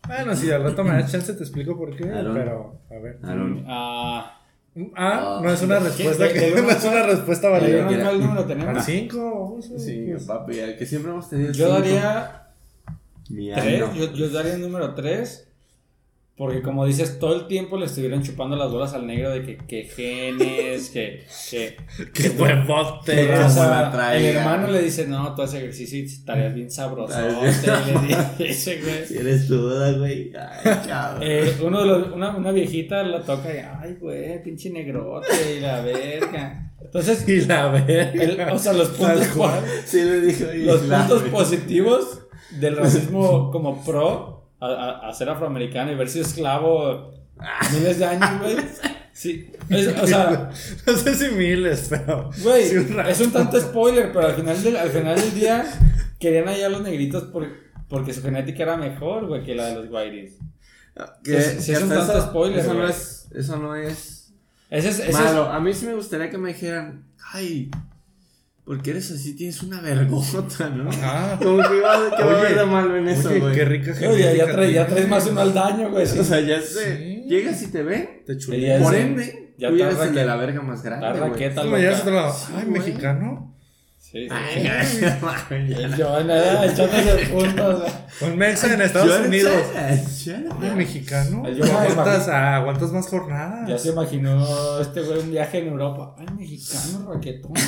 Bueno, 0.06 0.34
si 0.34 0.50
al 0.50 0.62
rato 0.62 0.82
me 0.82 0.92
das 0.94 1.12
chance 1.12 1.32
te 1.34 1.42
explico 1.42 1.76
por 1.76 1.94
qué, 1.94 2.08
Aaron. 2.10 2.34
pero 2.34 2.80
a 2.90 2.94
ver. 3.02 3.18
Aaron. 3.22 3.64
Ah. 3.68 4.36
Ah, 4.96 5.40
no 5.42 5.52
es 5.52 5.60
una 5.62 5.80
respuesta 5.80 6.28
¿Qué? 6.28 6.52
que 6.54 6.62
no 6.62 6.70
es 6.70 6.84
una 6.84 7.02
respuesta 7.02 7.48
¿el 7.48 7.52
válida. 7.52 7.68
número- 7.82 7.88
quiera. 7.88 8.04
¿Cuál 8.04 8.20
número 8.20 8.40
¿Al 8.40 8.46
tenemos? 8.46 8.84
5? 8.84 9.58
Sí, 9.78 10.06
papi, 10.26 10.58
el 10.60 10.78
que 10.78 10.86
siempre 10.86 11.10
hemos 11.10 11.28
tenido. 11.28 11.52
Yo 11.52 11.66
cinco. 11.66 11.80
daría 11.80 12.46
Mi 13.28 13.52
Tres, 13.52 13.82
ano. 13.82 13.94
yo, 13.94 14.12
yo 14.12 14.30
daría 14.30 14.54
el 14.54 14.60
número 14.62 14.94
3. 14.94 15.48
Porque 16.40 16.62
como 16.62 16.86
dices, 16.86 17.18
todo 17.18 17.34
el 17.36 17.46
tiempo 17.48 17.76
le 17.76 17.84
estuvieron 17.84 18.22
chupando 18.22 18.56
las 18.56 18.70
bolas 18.72 18.94
al 18.94 19.06
negro 19.06 19.28
de 19.28 19.42
que, 19.42 19.58
que 19.58 19.84
genes, 19.84 20.88
que, 20.88 21.26
que, 21.50 21.76
¡Qué 22.14 22.28
huevote! 22.38 23.14
que, 23.14 23.26
traiga. 23.26 24.14
el 24.16 24.24
hermano 24.24 24.68
le 24.68 24.80
dice, 24.80 25.06
no, 25.06 25.34
tú 25.34 25.42
haces 25.42 25.56
ejercicio 25.60 25.98
y 25.98 26.04
estarías 26.06 26.54
bien 26.54 26.70
sabroso. 26.70 27.14
Le 27.20 28.46
dice, 28.48 28.80
güey. 29.98 30.32
Ay, 30.34 30.76
cabrón. 30.88 31.22
Eh, 31.30 31.56
uno 31.62 31.80
de 31.82 31.86
los- 31.86 32.12
una, 32.12 32.34
una 32.34 32.52
viejita 32.52 33.02
la 33.02 33.20
toca 33.20 33.54
y, 33.54 33.58
ay, 33.58 33.98
güey, 34.00 34.42
pinche 34.42 34.70
negrote 34.70 35.56
y 35.58 35.60
la 35.60 35.82
verga. 35.82 36.72
Entonces, 36.80 37.28
Y 37.28 37.42
la 37.42 37.68
verga. 37.68 38.12
el- 38.22 38.40
o 38.50 38.58
sea, 38.58 38.72
los 38.72 38.88
puntos. 38.88 39.26
Sí 39.84 39.98
le 40.02 40.22
dijo 40.22 40.46
los 40.54 40.80
puntos 40.80 41.22
positivos 41.24 42.22
del 42.58 42.78
racismo 42.78 43.50
como 43.50 43.84
pro 43.84 44.39
a, 44.60 44.66
a- 44.66 45.08
a 45.08 45.12
ser 45.14 45.28
afroamericano 45.30 45.90
y 45.90 45.94
haber 45.94 46.08
sido 46.08 46.24
esclavo 46.26 47.14
miles 47.72 47.98
de 47.98 48.04
años, 48.04 48.30
güey. 48.40 48.56
Sí, 49.12 49.50
es- 49.68 49.88
o 49.88 50.06
sea, 50.06 50.50
No 50.86 50.96
sé 50.96 51.14
si 51.14 51.34
miles, 51.34 51.88
pero. 51.90 52.30
güey, 52.42 52.64
sí, 52.68 52.76
un 52.78 52.94
rato. 52.96 53.10
es 53.10 53.20
un 53.20 53.32
tanto 53.32 53.60
spoiler, 53.60 54.12
pero 54.12 54.28
al 54.28 54.34
final 54.34 54.62
del, 54.62 54.76
al 54.76 54.88
final 54.88 55.20
del 55.20 55.34
día 55.34 55.66
querían 56.18 56.48
allá 56.48 56.66
a 56.66 56.68
los 56.70 56.80
negritos 56.82 57.24
por- 57.24 57.48
porque 57.88 58.14
su 58.14 58.22
genética 58.22 58.62
era 58.62 58.76
mejor, 58.78 59.26
güey, 59.26 59.42
que 59.42 59.54
la 59.54 59.66
de 59.66 59.74
los 59.74 59.90
whiteys. 59.90 60.38
Que, 61.24 61.40
Sí, 61.40 61.72
es 61.72 61.82
un 61.82 61.88
tanto 61.90 62.12
eso, 62.12 62.22
spoiler, 62.28 62.60
Eso 62.60 62.72
no 62.74 62.88
es. 62.88 63.28
Eso 63.34 63.56
no 63.58 63.74
es. 63.74 64.32
Ese 64.70 64.88
es, 64.88 64.98
ese 65.00 65.10
es- 65.10 65.14
malo. 65.14 65.44
A 65.50 65.58
mí 65.60 65.74
sí 65.74 65.86
me 65.86 65.94
gustaría 65.94 66.30
que 66.30 66.38
me 66.38 66.50
dijeran. 66.54 67.04
Ay. 67.32 67.70
Porque 68.64 68.90
eres 68.90 69.10
así, 69.10 69.34
tienes 69.34 69.62
una 69.62 69.80
vergota, 69.80 70.68
¿no? 70.70 70.90
Ah, 71.02 71.36
Como 71.42 71.56
que 71.58 71.80
va, 71.80 72.16
que 72.16 72.24
va 72.24 72.32
a 72.38 72.40
Oye, 72.42 72.54
de 72.54 72.64
malo 72.66 72.96
en 72.96 73.08
eso, 73.08 73.30
güey. 73.38 73.54
qué 73.54 73.64
rica 73.64 73.92
Güey, 73.98 74.22
ya, 74.22 74.32
ya, 74.34 74.46
traes, 74.52 74.74
ya 74.74 75.06
más 75.08 75.26
uno 75.26 75.40
al 75.40 75.52
daño, 75.54 75.90
güey. 75.90 76.06
sí. 76.06 76.18
O 76.18 76.24
sea, 76.24 76.40
ya. 76.40 76.60
Sí. 76.60 77.24
Llegas 77.26 77.62
y 77.62 77.66
te 77.72 77.82
ven. 77.82 78.22
Te 78.26 78.34
Ya 78.34 78.38
chuleas. 78.38 78.82
Por 78.82 78.94
sí. 78.94 79.00
ende, 79.00 79.54
Ya 79.58 79.68
tú 79.70 79.74
eres 79.74 79.98
el 80.00 80.14
de 80.14 80.24
la 80.24 80.36
verga 80.36 80.62
más 80.62 80.82
grande. 80.82 81.06
La 81.06 81.12
güey. 81.16 81.30
raqueta. 81.30 81.62
Sí, 81.62 81.68
Ay, 81.74 82.64
güey. 82.64 82.68
mexicano. 82.70 83.46
Sí, 83.98 84.24
sí. 84.24 84.28
Ay, 84.30 84.66
ay, 84.66 85.72
El 85.78 85.94
Joan 86.02 86.30
era 86.30 86.64
echándose 86.66 87.26
puntos. 87.32 87.80
güey. 88.20 88.32
Un 88.32 88.38
mexa 88.38 88.74
en 88.74 88.80
Estados 88.82 89.20
Yo- 89.20 89.24
Unidos. 89.28 89.52
Yo- 90.24 90.34
Ay, 90.60 90.70
mexicano. 90.76 91.48
Yo 91.50 91.64
aguantas, 91.64 92.28
ah, 92.28 92.56
aguantas 92.56 92.92
más 92.92 93.06
jornadas. 93.08 93.68
Ya 93.68 93.78
se 93.78 93.90
imaginó 93.90 94.80
este 94.80 95.00
güey 95.02 95.18
un 95.20 95.30
viaje 95.30 95.58
en 95.58 95.68
Europa. 95.68 96.14
Ay, 96.18 96.26
mexicano, 96.36 97.12
raquetón. 97.12 97.52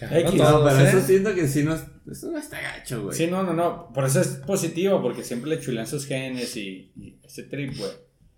X. 0.00 0.34
no 0.34 0.64
pero 0.64 0.78
¿eh? 0.80 0.88
eso 0.88 1.00
siento 1.00 1.34
que 1.34 1.48
sí 1.48 1.62
no. 1.64 1.74
Eso 1.74 2.30
no 2.30 2.38
está 2.38 2.60
gacho, 2.60 3.02
güey. 3.02 3.16
Sí, 3.16 3.26
no, 3.26 3.42
no, 3.42 3.52
no. 3.52 3.92
Por 3.92 4.04
eso 4.04 4.20
es 4.20 4.28
positivo, 4.46 5.02
porque 5.02 5.22
siempre 5.24 5.50
le 5.50 5.60
chulean 5.60 5.86
sus 5.86 6.06
genes 6.06 6.56
y, 6.56 6.92
y 6.96 7.18
ese 7.24 7.42
trip, 7.44 7.76
güey. 7.76 7.90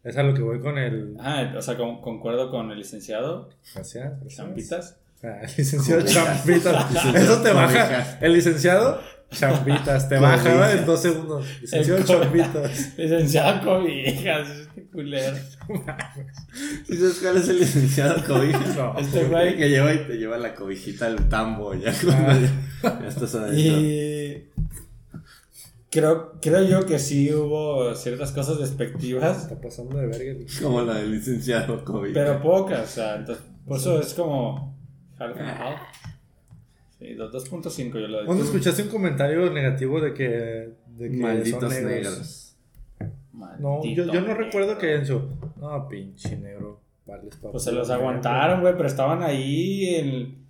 Es 0.02 0.16
a 0.16 0.22
lo 0.22 0.32
que 0.34 0.40
voy 0.42 0.61
con 0.61 0.78
el. 0.78 1.14
Ah, 1.20 1.52
o 1.56 1.61
sea, 1.62 1.76
con- 1.76 2.00
concuerdo 2.00 2.50
con 2.50 2.70
el 2.70 2.78
licenciado 2.78 3.50
Gracias. 3.74 4.12
gracias. 4.20 4.36
Champitas. 4.36 4.96
Ah, 5.22 5.40
el 5.42 5.50
licenciado. 5.58 6.02
Champitas. 6.06 7.04
Eso 7.14 7.42
te 7.42 7.52
baja. 7.52 8.18
El 8.20 8.32
licenciado 8.32 9.00
Champitas. 9.31 10.09
Te 10.09 10.18
baja 10.18 10.37
Cobijas. 10.39 10.59
¿verdad? 10.59 10.78
en 10.78 10.87
dos 10.87 11.03
segundos. 11.03 11.47
Licenciado 11.61 12.03
Champitas. 12.05 12.99
Licenciado 12.99 13.64
Cobijas, 13.64 14.49
este 14.49 14.83
culero. 14.89 15.37
¿Sí 16.87 16.97
sabes 16.97 17.18
cuál 17.22 17.37
es 17.37 17.49
el 17.49 17.61
licenciado 17.61 18.24
cobija? 18.26 18.61
No. 18.76 18.99
Este 18.99 19.24
güey. 19.24 19.57
Que 19.57 19.68
lleva 19.68 19.93
y 19.95 19.99
te 19.99 20.16
lleva 20.18 20.37
la 20.39 20.55
cobijita 20.55 21.07
al 21.07 21.28
tambo 21.28 21.74
ya 21.74 21.93
cuando 22.05 22.41
ya, 22.41 23.01
ya 23.01 23.09
estás 23.09 23.35
adentro. 23.37 23.59
Y 23.59 24.49
creo, 25.91 26.33
creo 26.41 26.64
yo 26.64 26.87
que 26.87 26.99
sí 26.99 27.33
hubo 27.33 27.95
ciertas 27.95 28.33
cosas 28.33 28.59
despectivas, 28.59 29.43
Está 29.45 29.61
pasando 29.61 29.97
de 29.99 30.07
verga. 30.07 30.45
Como 30.61 30.83
la 30.83 30.95
del 30.95 31.12
licenciado 31.12 31.85
cobija. 31.85 32.14
pero 32.14 32.43
pocas. 32.43 32.83
O 32.83 32.87
sea, 32.93 33.16
entonces, 33.16 33.45
por 33.66 33.76
eso 33.76 34.01
es 34.01 34.14
como. 34.14 34.76
half. 35.18 35.81
Sí, 37.01 37.14
dos- 37.14 37.32
2.5 37.32 37.92
yo 37.94 38.07
lo 38.09 38.18
doy. 38.18 38.26
¿Cuándo 38.26 38.44
escuchaste 38.44 38.82
un 38.84 38.88
comentario 38.90 39.51
negativo 39.51 40.01
de 40.01 40.14
que, 40.14 40.28
de 40.28 41.11
que 41.11 41.16
Malditos 41.16 41.61
son 41.61 41.70
negros? 41.84 41.94
negros. 42.05 42.46
No, 43.59 43.82
yo, 43.84 44.05
yo 44.12 44.20
no 44.20 44.34
recuerdo 44.34 44.76
que 44.78 44.94
en 44.96 45.07
su. 45.07 45.18
No, 45.57 45.88
pinche 45.88 46.36
negro. 46.36 46.80
Vales 47.07 47.36
pa' 47.36 47.51
Pues 47.51 47.64
se 47.64 47.72
los 47.72 47.88
aguantaron, 47.90 48.61
güey, 48.61 48.74
pero 48.76 48.86
estaban 48.86 49.22
ahí 49.22 49.94
en. 49.96 50.44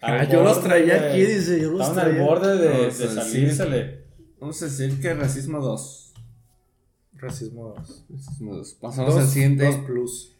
Ah, 0.00 0.24
yo 0.24 0.42
los 0.42 0.62
traía 0.62 0.98
güey. 0.98 1.10
aquí, 1.10 1.20
dice. 1.20 1.60
Yo 1.60 1.70
los 1.70 1.82
Estaban 1.86 1.98
al 2.06 2.10
traía. 2.12 2.26
borde 2.26 2.56
de, 2.56 2.68
No, 2.74 2.82
de 2.84 2.90
salírsele. 2.90 4.00
Vamos 4.40 4.60
a 4.62 4.64
decir 4.64 4.98
que 5.02 5.12
racismo 5.12 5.60
2. 5.60 6.14
Racismo 7.16 7.74
2. 7.76 8.04
Racismo 8.10 8.54
2. 8.56 8.74
Pasamos 8.80 9.14
al 9.16 9.26
siguiente. 9.26 9.66
2 9.66 9.76
plus. 9.86 10.36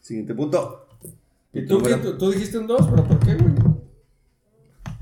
Siguiente 0.00 0.34
punto. 0.34 0.87
¿Y 1.52 1.66
tú, 1.66 1.82
qué? 1.82 1.94
¿Tú, 1.94 2.18
tú 2.18 2.30
dijiste 2.30 2.58
un 2.58 2.66
2, 2.66 2.88
pero 2.90 3.04
¿por 3.08 3.18
qué, 3.20 3.34
güey? 3.34 3.52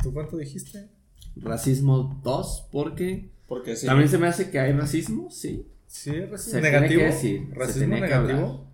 ¿Tú 0.03 0.13
cuánto 0.13 0.37
dijiste? 0.37 0.89
Racismo 1.37 2.21
2, 2.23 2.69
porque 2.71 3.31
Porque 3.47 3.77
sí. 3.77 3.87
también 3.87 4.09
se 4.09 4.19
me 4.19 4.27
hace 4.29 4.51
que 4.51 4.59
hay 4.59 4.73
racismo, 4.73 5.29
sí. 5.31 5.67
Sí, 5.87 6.11
racismo 6.13 6.37
Se 6.39 6.61
tiene 6.61 6.71
negativo. 6.71 7.01
que 7.01 7.07
decir, 7.07 7.49
se 7.49 7.55
racismo 7.59 7.95
negativo. 7.97 8.67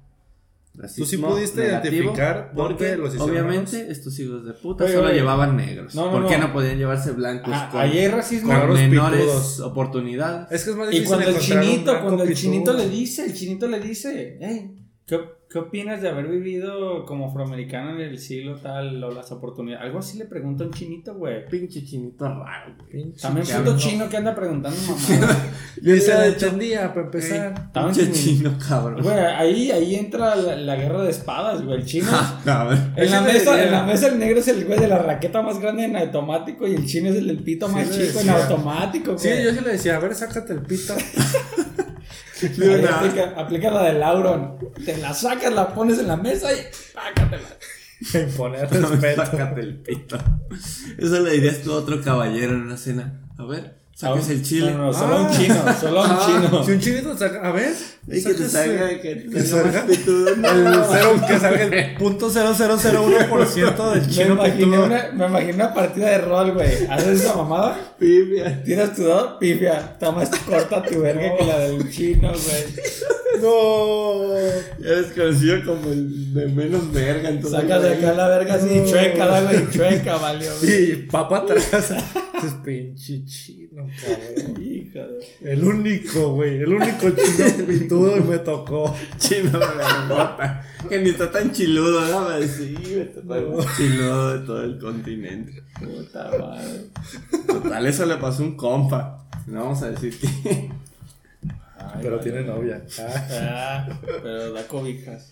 Racismo 0.74 1.04
¿Tú 1.04 1.10
sí 1.10 1.16
pudiste 1.18 1.66
identificar 1.66 2.52
porque 2.56 2.96
los 2.96 3.08
hicieron 3.14 3.28
obviamente 3.30 3.90
estos 3.92 4.18
hijos 4.18 4.42
de 4.46 4.54
puta 4.54 4.84
Oye, 4.84 4.94
solo 4.94 5.08
oye. 5.08 5.16
llevaban 5.16 5.54
negros. 5.56 5.94
No, 5.94 6.06
no, 6.06 6.12
¿Por 6.12 6.28
qué 6.28 6.38
no. 6.38 6.46
no 6.46 6.52
podían 6.54 6.78
llevarse 6.78 7.12
blancos 7.12 7.52
Ah, 7.54 7.68
con, 7.70 7.80
ahí 7.82 7.98
hay 7.98 8.08
racismo. 8.08 8.48
con 8.58 8.72
menores 8.72 9.20
pitudos. 9.20 9.60
oportunidades? 9.60 10.46
Es 10.50 10.64
que 10.64 10.70
es 10.70 10.76
más 10.76 10.88
Y 10.88 11.00
difícil 11.00 11.08
cuando 11.16 11.28
el 11.30 11.38
chinito, 11.38 12.00
cuando 12.00 12.22
el 12.22 12.28
pitudo. 12.30 12.40
chinito 12.42 12.72
le 12.72 12.88
dice, 12.88 13.24
el 13.26 13.34
chinito 13.34 13.68
le 13.68 13.80
dice, 13.80 14.38
hey, 14.40 14.74
¿qué, 15.06 15.20
¿qué 15.53 15.59
opinas 15.59 16.00
de 16.00 16.09
haber 16.09 16.28
vivido 16.28 17.05
como 17.05 17.28
afroamericano 17.28 17.90
en 17.90 18.00
el 18.00 18.18
siglo 18.18 18.57
tal 18.57 19.03
o 19.05 19.11
las 19.11 19.30
oportunidades? 19.32 19.84
Algo 19.84 19.98
así 19.98 20.16
le 20.18 20.24
pregunta 20.24 20.64
un 20.64 20.72
chinito, 20.72 21.14
güey. 21.14 21.46
Pinche 21.48 21.84
chinito 21.84 22.24
raro, 22.24 22.74
güey. 22.90 23.12
También 23.12 23.46
que 23.46 23.53
puto 23.55 23.76
chino 23.76 24.09
que 24.09 24.16
anda 24.16 24.34
preguntando 24.34 24.78
mamá. 24.86 25.36
Yo 25.82 25.94
se 25.96 26.00
dicho, 26.00 26.46
entendía 26.46 26.88
para 26.94 27.07
empezar. 27.07 27.72
Pinche 27.72 28.11
chino, 28.12 28.55
cabrón. 28.66 29.03
Güey, 29.03 29.18
ahí, 29.18 29.70
ahí 29.70 29.94
entra 29.96 30.34
la, 30.36 30.57
la 30.57 30.76
guerra 30.76 31.03
de 31.03 31.11
espadas, 31.11 31.62
güey. 31.62 31.80
El 31.80 31.86
chino. 31.86 32.09
Cabrón. 32.44 32.94
En 32.96 33.11
la, 33.11 33.20
mesa, 33.20 33.62
en 33.62 33.70
la 33.70 33.82
mesa 33.84 34.09
el 34.09 34.18
negro 34.18 34.40
es 34.40 34.48
el 34.48 34.64
güey 34.64 34.78
de 34.78 34.88
la 34.88 34.98
raqueta 34.98 35.42
más 35.42 35.59
grande 35.61 35.84
en 35.84 35.96
automático 35.96 36.66
y 36.66 36.74
el 36.74 36.86
chino 36.86 37.11
es 37.11 37.16
el 37.16 37.26
del 37.26 37.38
pito 37.42 37.68
Sí 37.68 37.74
más 37.74 37.90
chico 37.90 38.20
en 38.20 38.30
automático, 38.30 39.18
Sí, 39.18 39.28
güey. 39.28 39.44
yo 39.44 39.53
sí 39.53 39.61
le 39.61 39.72
decía, 39.72 39.96
a 39.96 39.98
ver, 39.98 40.14
sácate 40.14 40.53
el 40.55 40.61
pito. 40.62 40.94
De 42.49 42.78
una- 42.80 42.97
aplica, 42.99 43.32
aplica 43.36 43.70
la 43.70 43.82
de 43.84 43.93
Lauron. 43.95 44.59
Te 44.84 44.97
la 44.99 45.12
sacas, 45.14 45.53
la 45.53 45.74
pones 45.74 45.99
en 45.99 46.09
la 46.09 46.16
mesa 46.16 46.53
y 46.53 46.57
pácatela. 46.95 47.49
Imponer 48.28 48.68
respeto. 48.70 49.24
Sácate 49.26 49.61
el 49.61 49.76
pito. 49.76 50.18
Eso 50.99 51.20
le 51.20 51.32
dirías 51.32 51.62
tú 51.62 51.72
a 51.72 51.76
otro 51.76 52.03
caballero 52.03 52.53
en 52.53 52.62
una 52.62 52.76
cena. 52.76 53.20
A 53.38 53.45
ver, 53.45 53.81
saques 53.95 54.28
el 54.30 54.43
chile. 54.43 54.72
No, 54.72 54.86
no, 54.86 54.93
solo 54.93 55.16
Ah. 55.16 55.22
un 55.22 55.30
chino, 55.30 55.55
solo 55.80 56.01
un 56.03 56.11
Ah. 56.11 56.20
chino. 56.26 56.64
Si 56.64 56.70
un 56.72 56.80
chinito 56.80 57.16
saca, 57.16 57.49
a 57.49 57.53
ver, 57.53 57.72
Y 58.09 58.22
que 58.24 58.34
te 58.34 58.49
salga, 58.49 58.88
que 59.01 59.14
te 59.14 59.43
salga 59.47 59.85
el 59.89 59.97
cero, 60.90 61.20
que 61.28 61.39
salga 61.39 61.62
el 61.62 61.94
punto 61.94 62.28
0001% 62.31 63.90
del 63.93 64.01
Me 64.06 64.09
chino 64.09 64.35
imaginé, 64.35 64.56
pitudo. 64.66 64.85
una, 64.86 65.10
me 65.12 65.27
imaginé 65.27 65.55
una 65.55 65.74
partida 65.74 66.10
de 66.10 66.19
rol, 66.19 66.52
güey. 66.52 66.86
Haces 66.90 67.20
esa 67.20 67.35
mamada, 67.36 67.77
Pibia. 67.98 68.62
tiras 68.64 68.94
tu 68.97 69.05
dado, 69.06 69.39
pifia. 69.39 69.78
Está 69.93 70.10
más 70.10 70.28
corta 70.31 70.82
tu 70.82 71.01
verga 71.01 71.36
que 71.36 71.44
la 71.44 71.59
del 71.60 71.90
chino, 71.90 72.28
güey. 72.32 72.64
No. 73.40 74.34
Ya 74.80 74.88
eres 74.88 75.06
conocido 75.12 75.64
como 75.64 75.92
el 75.92 76.34
de 76.34 76.46
menos 76.48 76.92
verga. 76.92 77.28
Entonces, 77.30 77.60
Sacas 77.60 77.82
de 77.82 77.90
acá 77.94 78.12
la 78.14 78.28
verga 78.28 78.54
así, 78.54 78.80
No. 78.80 78.86
chueca, 78.86 79.26
la 79.26 79.42
güey, 79.42 79.70
chueca, 79.70 80.16
valió. 80.18 80.50
güey. 80.60 80.92
Y 80.92 80.96
papá 81.10 81.38
atrás. 81.38 81.90
Es 82.44 82.54
pinche 82.64 83.24
chino, 83.24 83.86
cabrón. 84.00 84.60
Hija 84.62 85.06
de- 85.06 85.52
El 85.52 85.64
único, 85.64 86.34
güey. 86.34 86.56
El 86.62 86.72
único 86.74 87.10
chino 87.10 87.66
pitudo 87.66 88.16
y 88.16 88.20
me 88.20 88.38
tocó. 88.38 88.94
Chino 89.18 89.50
vergota. 89.52 90.66
Que 90.88 90.98
ni 90.98 91.10
está 91.10 91.30
tan 91.30 91.52
chiludo, 91.52 92.00
¿no? 92.09 92.28
Sí, 92.46 92.74
me 92.96 93.04
tocó 93.04 93.34
el 93.36 93.66
chiludo 93.76 94.38
de 94.38 94.46
todo 94.46 94.64
el 94.64 94.78
continente. 94.78 95.62
Puta 95.78 96.30
madre. 96.38 96.86
Total, 97.46 97.86
eso 97.86 98.06
le 98.06 98.16
pasó 98.16 98.42
a 98.42 98.46
un 98.46 98.56
compa. 98.56 99.24
No 99.46 99.60
vamos 99.64 99.82
a 99.82 99.90
decir 99.90 100.18
que. 100.18 100.68
Ay, 101.94 102.01
Pero 102.02 102.16
vale. 102.19 102.31
tiene 102.31 102.47
novia. 102.47 102.82
Ah, 102.98 103.86
Ah, 103.89 104.01
pero 104.05 104.52
da 104.52 104.66
cobijas. 104.66 105.31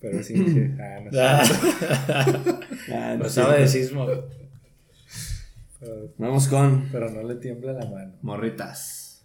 Pero 0.00 0.22
sí 0.22 0.34
que. 0.34 0.74
Ah, 0.82 1.00
no 1.04 1.10
sé. 1.12 1.20
Ah, 2.92 3.16
no 3.18 3.28
sé. 3.28 3.42
de 3.42 3.68
sismo. 3.68 4.06
Pero, 5.80 6.12
Vamos 6.18 6.48
con 6.48 6.88
pero 6.92 7.10
no 7.10 7.22
le 7.22 7.34
tiembla 7.36 7.72
la 7.72 7.84
mano. 7.86 8.12
morritas. 8.22 9.22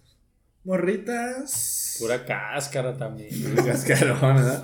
Morritas. 0.64 1.87
Pura 2.00 2.26
cáscara 2.26 2.96
también. 2.98 3.30
Cascarón, 3.66 4.36
¿verdad? 4.36 4.64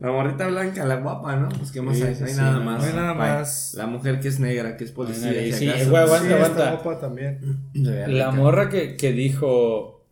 La 0.00 0.10
morrita 0.10 0.46
blanca, 0.48 0.84
la 0.84 0.96
guapa, 0.96 1.36
¿no? 1.36 1.48
Pues 1.48 1.70
qué 1.72 1.80
más 1.80 1.96
Sí, 1.96 2.02
hay, 2.02 2.14
sí, 2.14 2.20
no 2.22 2.26
hay 2.26 2.32
sí, 2.34 2.38
nada 2.40 2.52
no 2.58 2.64
más. 2.64 2.84
hay 2.84 2.92
nada 2.94 3.10
Ay, 3.10 3.16
más. 3.16 3.74
La 3.76 3.86
mujer 3.86 4.20
que 4.20 4.28
es 4.28 4.40
negra, 4.40 4.76
que 4.76 4.84
es 4.84 4.90
policía. 4.92 5.30
Ay, 5.30 5.52
si 5.52 5.58
sí, 5.60 5.68
acaso. 5.68 5.90
güey, 5.90 6.02
aguanta, 6.02 6.28
Sí, 6.28 6.34
aguanta. 6.34 6.70
guapa 6.72 7.00
también. 7.00 7.40
La 7.74 8.30
morra 8.30 8.68
que, 8.68 8.96
que 8.96 9.12
dijo. 9.12 10.04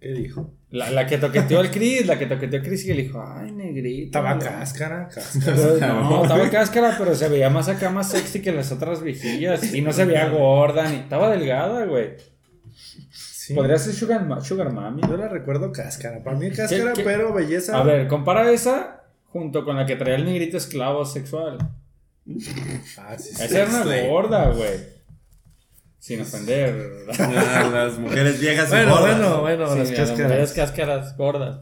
¿Qué 0.00 0.08
dijo? 0.12 0.54
La, 0.70 0.90
la 0.90 1.06
que 1.06 1.16
toqueteó 1.16 1.60
al 1.60 1.70
Chris, 1.70 2.04
la 2.06 2.18
que 2.18 2.26
toqueteó 2.26 2.60
al 2.60 2.66
Chris 2.66 2.84
y 2.84 2.92
le 2.92 3.02
dijo, 3.04 3.24
ay, 3.26 3.50
negrita. 3.52 4.18
Estaba 4.18 4.34
¿no?". 4.34 4.40
cáscara, 4.40 5.08
cáscara. 5.08 5.56
Pero 5.56 5.78
no, 5.80 6.22
estaba 6.24 6.50
cáscara, 6.50 6.94
pero 6.98 7.14
se 7.14 7.28
veía 7.28 7.48
más 7.48 7.68
acá, 7.68 7.88
más 7.90 8.10
sexy 8.10 8.42
que 8.42 8.52
las 8.52 8.70
otras 8.70 9.02
viejillas. 9.02 9.72
Y 9.74 9.80
no 9.80 9.92
se 9.92 10.04
veía 10.04 10.28
gorda, 10.28 10.88
ni 10.90 10.96
estaba 10.96 11.30
delgada, 11.30 11.84
güey. 11.86 12.16
Sí. 13.48 13.54
Podría 13.54 13.78
ser 13.78 13.94
Sugar, 13.94 14.24
Ma- 14.26 14.42
Sugar 14.42 14.70
Mami. 14.72 15.00
Yo 15.08 15.16
la 15.16 15.26
recuerdo 15.28 15.72
cáscara. 15.72 16.22
Para 16.22 16.36
mí 16.36 16.50
cáscara, 16.50 16.92
qué? 16.92 17.02
pero 17.02 17.32
belleza. 17.32 17.78
A 17.78 17.82
ver, 17.82 18.06
compara 18.06 18.50
esa 18.52 19.04
junto 19.26 19.64
con 19.64 19.76
la 19.76 19.86
que 19.86 19.96
traía 19.96 20.16
el 20.16 20.24
negrito 20.26 20.58
esclavo 20.58 21.04
sexual. 21.06 21.56
Ah, 22.98 23.16
sí, 23.18 23.34
sí. 23.34 23.42
Esa 23.44 23.62
era 23.62 23.70
una 23.70 23.84
Sí. 23.84 24.06
gorda, 24.06 24.50
güey. 24.50 24.98
Sin 25.98 26.20
ofender. 26.20 27.06
Ah, 27.18 27.70
Las 27.72 27.98
mujeres 27.98 28.38
viejas 28.40 28.68
y 28.68 28.70
Bueno, 28.72 28.98
gordas. 28.98 29.18
bueno, 29.18 29.40
bueno, 29.40 29.72
Sí, 29.72 29.78
las 29.78 29.88
mira, 29.88 30.00
las 30.00 30.08
cáscaras. 30.10 30.30
mujeres 30.30 30.52
cáscaras 30.52 31.16
gordas. 31.16 31.60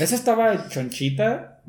Esa 0.00 0.14
estaba 0.14 0.68
chonchita 0.68 1.62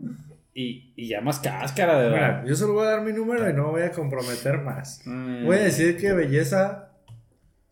y, 0.53 0.93
y 0.95 1.07
ya 1.07 1.21
más 1.21 1.39
cáscara, 1.39 1.99
de 1.99 2.09
verdad. 2.09 2.41
Mira, 2.41 2.45
yo 2.47 2.55
solo 2.55 2.73
voy 2.73 2.85
a 2.85 2.91
dar 2.91 3.01
mi 3.01 3.13
número 3.13 3.49
y 3.49 3.53
no 3.53 3.71
voy 3.71 3.81
a 3.81 3.91
comprometer 3.91 4.59
más. 4.59 5.01
Mm, 5.05 5.45
Voy 5.45 5.57
a 5.57 5.61
decir 5.63 5.97
que 5.97 6.13
belleza 6.13 6.89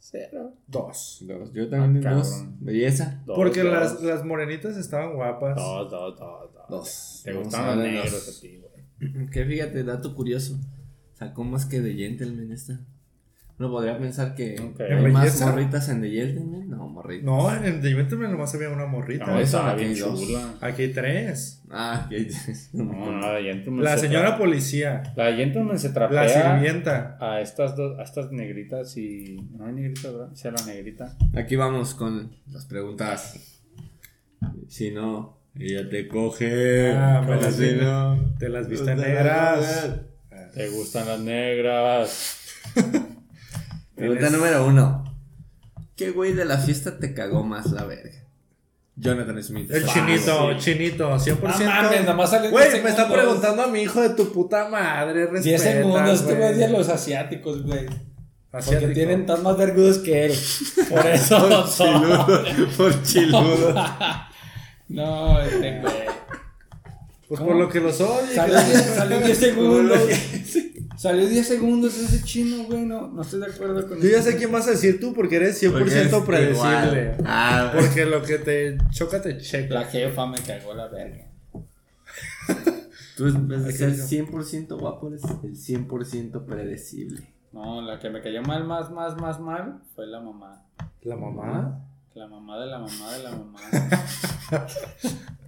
Cero. 0.04 0.56
2. 0.68 1.24
Dos, 1.28 1.54
Yo 1.54 1.70
también 1.70 2.08
Ah, 2.08 2.16
dos. 2.16 2.44
Belleza. 2.60 3.22
Dos, 3.24 3.36
Porque 3.36 3.62
dos. 3.62 3.72
las, 3.72 4.02
las 4.02 4.26
morenitas 4.26 4.76
estaban 4.76 5.14
guapas. 5.16 5.56
Dos, 5.56 5.92
dos, 5.92 6.20
dos, 6.20 6.54
dos. 6.54 6.70
Dos. 6.70 7.22
Te 7.24 7.34
los 7.34 7.52
darle 7.52 7.92
negros 7.92 8.12
dos. 8.26 8.38
a 8.38 8.42
ti, 8.42 8.58
güey. 9.00 9.28
Que 9.32 9.46
fíjate, 9.46 9.84
dato 9.84 10.16
curioso. 10.16 10.60
Sacó 11.14 11.44
más 11.44 11.66
que 11.68 11.82
de 11.82 11.94
Gentleman 11.94 12.52
esta. 12.52 12.80
Uno 13.62 13.70
podría 13.70 13.96
pensar 14.00 14.34
que 14.34 14.56
Ok. 14.60 14.82
hay 14.82 14.92
¿En 15.06 15.14
más 15.14 15.24
belleza? 15.24 15.52
morritas 15.52 15.88
en 15.90 16.02
The 16.02 16.10
Gentleman. 16.10 16.68
No, 16.68 16.88
morritas. 16.88 17.24
No, 17.26 17.54
en 17.56 17.64
el 17.86 17.96
Gentleman 17.96 18.32
nomás 18.32 18.56
había 18.56 18.70
una 18.70 18.88
morrita. 18.88 19.28
No, 19.28 19.40
estaba 19.40 19.74
aquí 19.74 19.84
hay 19.84 19.94
dos. 19.94 20.20
Aquí 20.62 20.82
hay 20.82 20.94
tres. 20.94 21.62
Ah, 21.70 22.08
que 22.10 22.28
No, 22.74 22.84
no, 22.84 23.34
la 23.34 23.40
Gentleman 23.40 23.84
La 23.84 23.98
se 24.00 24.08
señora 24.08 24.36
policía. 24.40 25.04
La 25.16 25.32
Gentleman 25.34 25.78
se 25.78 25.90
La 25.90 25.94
trapea 25.94 26.28
sirvienta. 26.58 27.18
a 27.22 27.40
estas 27.40 27.76
dos, 27.76 28.00
a 28.00 28.02
estas 28.02 28.32
negritas 28.32 28.98
y. 28.98 29.38
No 29.56 29.68
hay 29.68 29.74
negritas, 29.74 30.12
¿verdad? 30.12 30.30
Sí, 30.34 30.48
a 30.48 30.52
la 30.52 30.66
negrita. 30.66 31.16
Aquí 31.36 31.56
vamos 31.56 31.94
con 31.94 32.32
las 32.52 32.66
preguntas. 32.66 33.62
Si 34.70 34.90
no, 34.90 35.38
ella 35.54 35.88
te 35.88 36.08
coge. 36.08 36.94
Ah, 36.94 37.24
las 37.30 37.56
si 37.56 37.76
no. 37.76 38.18
Te 38.40 38.50
las 38.50 38.68
viste 38.68 38.86
Te 38.88 38.96
las 38.96 39.08
negras. 39.08 39.96
Te 40.56 40.70
gustan 40.70 41.08
las 41.08 41.20
negras. 41.20 42.38
Pregunta 44.02 44.28
Tienes- 44.28 44.32
número 44.38 44.66
uno. 44.66 45.04
¿Qué 45.96 46.12
güey 46.12 46.34
de 46.34 46.46
la 46.46 46.58
fiesta 46.58 46.98
te 47.00 47.14
cagó 47.14 47.44
más 47.44 47.72
la 47.72 47.84
verga? 47.84 48.18
Jonathan 48.96 49.42
Smith. 49.44 49.72
El 49.72 49.88
Ah, 49.88 49.94
chinito, 49.94 50.52
sí. 50.54 50.58
chinito, 50.60 51.20
100%. 51.20 51.66
No 51.66 51.84
mames, 51.84 52.06
nomás 52.06 52.30
salió 52.30 52.46
en 52.48 52.52
Güey, 52.52 52.70
10 52.72 52.84
me 52.84 52.90
está 52.90 53.04
segundos. 53.04 53.24
preguntando 53.26 53.62
a 53.64 53.68
mi 53.68 53.82
hijo 53.82 54.02
de 54.02 54.10
tu 54.10 54.32
puta 54.32 54.68
madre. 54.70 55.28
10 55.28 55.32
respeta, 55.32 55.60
segundos, 55.60 56.10
este 56.20 56.26
güey. 56.34 56.38
güey 56.38 56.54
odia 56.56 56.66
a 56.68 56.70
los 56.70 56.90
asiáticos, 56.90 57.64
güey. 57.64 57.86
Porque 57.86 58.66
Asiático. 58.68 58.92
tienen 58.94 59.26
tan 59.26 59.42
más 59.44 59.58
vergudos 59.58 60.00
que 60.00 60.26
él. 60.26 60.34
Por 60.90 61.06
eso 61.08 61.40
Por 61.48 61.68
son. 61.68 62.02
chiludo. 62.02 62.28
Por 62.78 63.04
chiludo. 63.04 63.76
No, 64.90 65.40
este 65.40 65.80
güey. 65.80 65.94
Pues 67.30 67.40
¿Cómo? 67.40 67.52
por 67.52 67.56
lo 67.62 67.70
que 67.70 67.80
los 67.80 68.02
odia. 68.02 68.46
10 68.46 68.94
salió 68.94 69.20
10 69.22 69.38
segundos. 69.38 70.00
Salió 71.02 71.28
10 71.28 71.48
segundos 71.48 71.98
ese 71.98 72.24
chino, 72.24 72.64
güey. 72.66 72.86
No, 72.86 73.08
no 73.08 73.24
estoy 73.24 73.40
de 73.40 73.48
acuerdo 73.48 73.88
con 73.88 74.00
Yo 74.00 74.08
ya 74.08 74.20
eso. 74.20 74.30
sé 74.30 74.38
quién 74.38 74.52
vas 74.52 74.68
a 74.68 74.72
decir 74.72 75.00
tú 75.00 75.16
porque 75.16 75.38
eres 75.38 75.60
100% 75.60 75.72
Porque 75.72 76.00
es 76.00 76.14
predecible. 76.24 77.02
igual. 77.16 77.16
Ah, 77.26 77.72
Porque 77.76 78.06
lo 78.06 78.22
que 78.22 78.38
te 78.38 78.78
choca 78.92 79.20
te 79.20 79.36
checa. 79.40 79.74
La 79.74 79.86
jefa 79.86 80.28
me 80.28 80.38
cagó 80.38 80.76
la 80.76 80.88
verga. 80.90 81.26
Tú 83.18 83.26
en 83.28 83.48
vez 83.48 83.64
de 83.66 83.72
ser 83.72 83.94
100% 83.96 84.80
guapo, 84.80 85.08
eres 85.08 85.24
el 85.44 85.56
100% 85.56 86.46
predecible. 86.46 87.28
No, 87.52 87.82
la 87.82 87.98
que 88.00 88.12
me 88.12 88.22
cayó 88.22 88.44
mal, 88.44 88.64
más, 88.66 88.92
más, 88.92 89.18
más 89.20 89.40
mal 89.40 89.82
fue 89.96 90.06
la 90.06 90.20
mamá. 90.20 90.64
¿La 91.02 91.16
mamá? 91.16 91.80
La 92.14 92.28
mamá 92.28 92.60
de 92.60 92.68
la 92.68 92.78
mamá 92.78 93.12
de 93.14 93.24
la 93.24 93.32
mamá. 93.32 93.60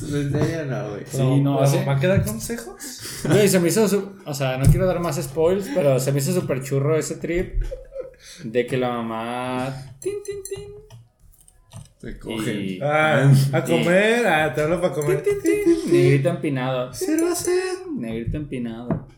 ¿En 0.00 0.32
serio 0.32 0.64
no, 0.66 0.90
güey? 0.90 1.02
Sí, 1.06 1.40
no, 1.40 1.60
¿La 1.60 1.66
hace- 1.66 1.78
mamá 1.80 1.98
que 2.00 2.06
da 2.06 2.22
consejos? 2.22 3.22
Güey, 3.24 3.48
se 3.48 3.60
me 3.60 3.68
hizo. 3.68 3.88
su- 3.88 4.12
O 4.24 4.34
sea, 4.34 4.56
no 4.58 4.66
quiero 4.66 4.86
dar 4.86 5.00
más 5.00 5.16
spoils, 5.22 5.68
pero 5.74 5.98
se 6.00 6.12
me 6.12 6.18
hizo 6.18 6.32
súper 6.32 6.62
churro 6.62 6.96
ese 6.96 7.16
trip. 7.16 7.62
De 8.44 8.66
que 8.66 8.76
la 8.76 8.88
mamá. 8.90 9.74
Tin, 10.00 10.14
tin, 10.24 10.36
tin. 10.42 10.74
Se 12.00 12.18
cogen. 12.18 12.60
Y- 12.60 12.78
Ah, 12.82 13.32
a 13.52 13.64
comer, 13.64 14.26
ah, 14.26 14.52
te 14.54 14.60
hablo 14.62 14.80
para 14.80 14.92
comer. 14.94 15.22
tin, 15.22 15.40
tin. 15.42 15.92
Negrito 15.92 16.28
empinado. 16.28 16.92
Cero 16.92 17.28
a 17.32 17.34
cero. 17.34 17.86
Negrito 17.96 18.36
empinado. 18.36 19.08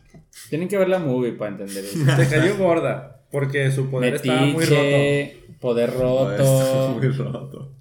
Tienen 0.49 0.67
que 0.69 0.77
ver 0.77 0.87
la 0.89 0.99
movie 0.99 1.33
para 1.33 1.51
entender 1.51 1.83
eso. 1.83 1.99
Te 2.15 2.27
cayó 2.27 2.57
gorda. 2.57 3.21
Porque 3.31 3.69
su 3.71 3.89
poder 3.89 4.15
estaba 4.15 4.41
muy 4.45 4.63
roto. 4.65 4.81
Metiche, 4.81 5.37
poder 5.59 5.93
roto. 5.93 6.89
muy 6.97 7.07
roto. 7.09 7.73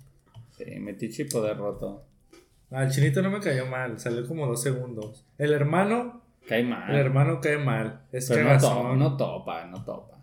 Sí, 0.75 0.79
metiche 0.81 1.23
y 1.23 1.27
poder 1.27 1.57
roto. 1.57 2.05
Ah, 2.71 2.85
el 2.85 2.91
chinito 2.91 3.23
no 3.23 3.31
me 3.31 3.41
cayó 3.41 3.67
mal. 3.67 3.99
Salió 3.99 4.27
como 4.27 4.47
dos 4.47 4.63
segundos. 4.63 5.25
El 5.39 5.53
hermano, 5.53 6.23
Cae 6.47 6.63
mal. 6.65 6.91
el 6.91 6.97
hermano 6.97 7.41
cae 7.41 7.59
mal. 7.59 8.03
Es 8.13 8.29
pero 8.29 8.45
no 8.45 8.95
no 8.97 9.17
topa, 9.17 9.65
no 9.67 9.85
topa. 9.85 10.19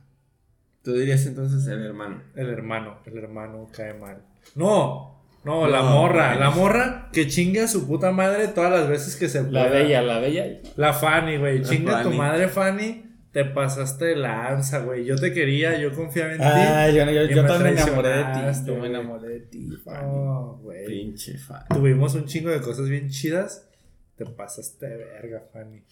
Tú 0.84 0.93
dirías 0.93 1.26
entonces 1.26 1.65
el 1.67 1.84
hermano. 1.84 2.22
El 2.35 2.49
hermano, 2.49 2.97
el 3.05 3.17
hermano 3.17 3.67
cae 3.76 3.93
mal. 3.95 4.22
No, 4.53 5.23
no, 5.43 5.67
la 5.67 5.81
morra, 5.81 6.30
güey. 6.30 6.39
la 6.39 6.49
morra 6.51 7.09
que 7.11 7.27
chingue 7.27 7.61
a 7.61 7.67
su 7.67 7.88
puta 7.88 8.11
madre 8.11 8.47
todas 8.49 8.72
las 8.72 8.88
veces 8.88 9.15
que 9.15 9.27
se 9.27 9.41
La 9.43 9.49
pueda. 9.49 9.69
bella, 9.69 10.01
la 10.03 10.19
bella. 10.19 10.45
La 10.76 10.93
Fanny, 10.93 11.38
güey. 11.38 11.59
La 11.59 11.69
Chinga 11.69 11.99
a 11.99 12.03
tu 12.03 12.11
madre, 12.11 12.47
Fanny. 12.47 13.05
Te 13.36 13.44
pasaste 13.44 14.06
de 14.06 14.16
lanza, 14.16 14.80
güey. 14.80 15.03
Yo 15.03 15.18
te 15.18 15.34
quería, 15.34 15.78
yo 15.78 15.94
confiaba 15.94 16.32
en 16.36 16.41
Ah, 16.41 16.88
ti. 16.90 16.95
yo, 16.95 17.03
yo, 17.12 17.26
yo 17.26 17.44
me 17.44 17.48
también 17.49 17.76
me 17.76 17.82
enamoré 17.82 18.10
de 18.10 18.24
ti. 18.24 18.66
Yo 18.66 18.76
me 18.78 18.88
enamoré 18.88 19.28
de 19.28 19.40
ti, 19.41 19.70
Fanny. 19.84 20.07
No, 20.07 20.60
güey. 20.64 20.86
Pinche 20.86 21.38
fan. 21.38 21.66
Tuvimos 21.68 22.16
un 22.16 22.24
chingo 22.28 22.49
de 22.49 22.62
cosas 22.62 22.88
bien 22.88 23.10
chidas. 23.10 23.68
Te 24.16 24.26
pasaste 24.26 24.88
de 24.88 24.95
verga, 24.95 25.44
Fanny. 25.52 25.84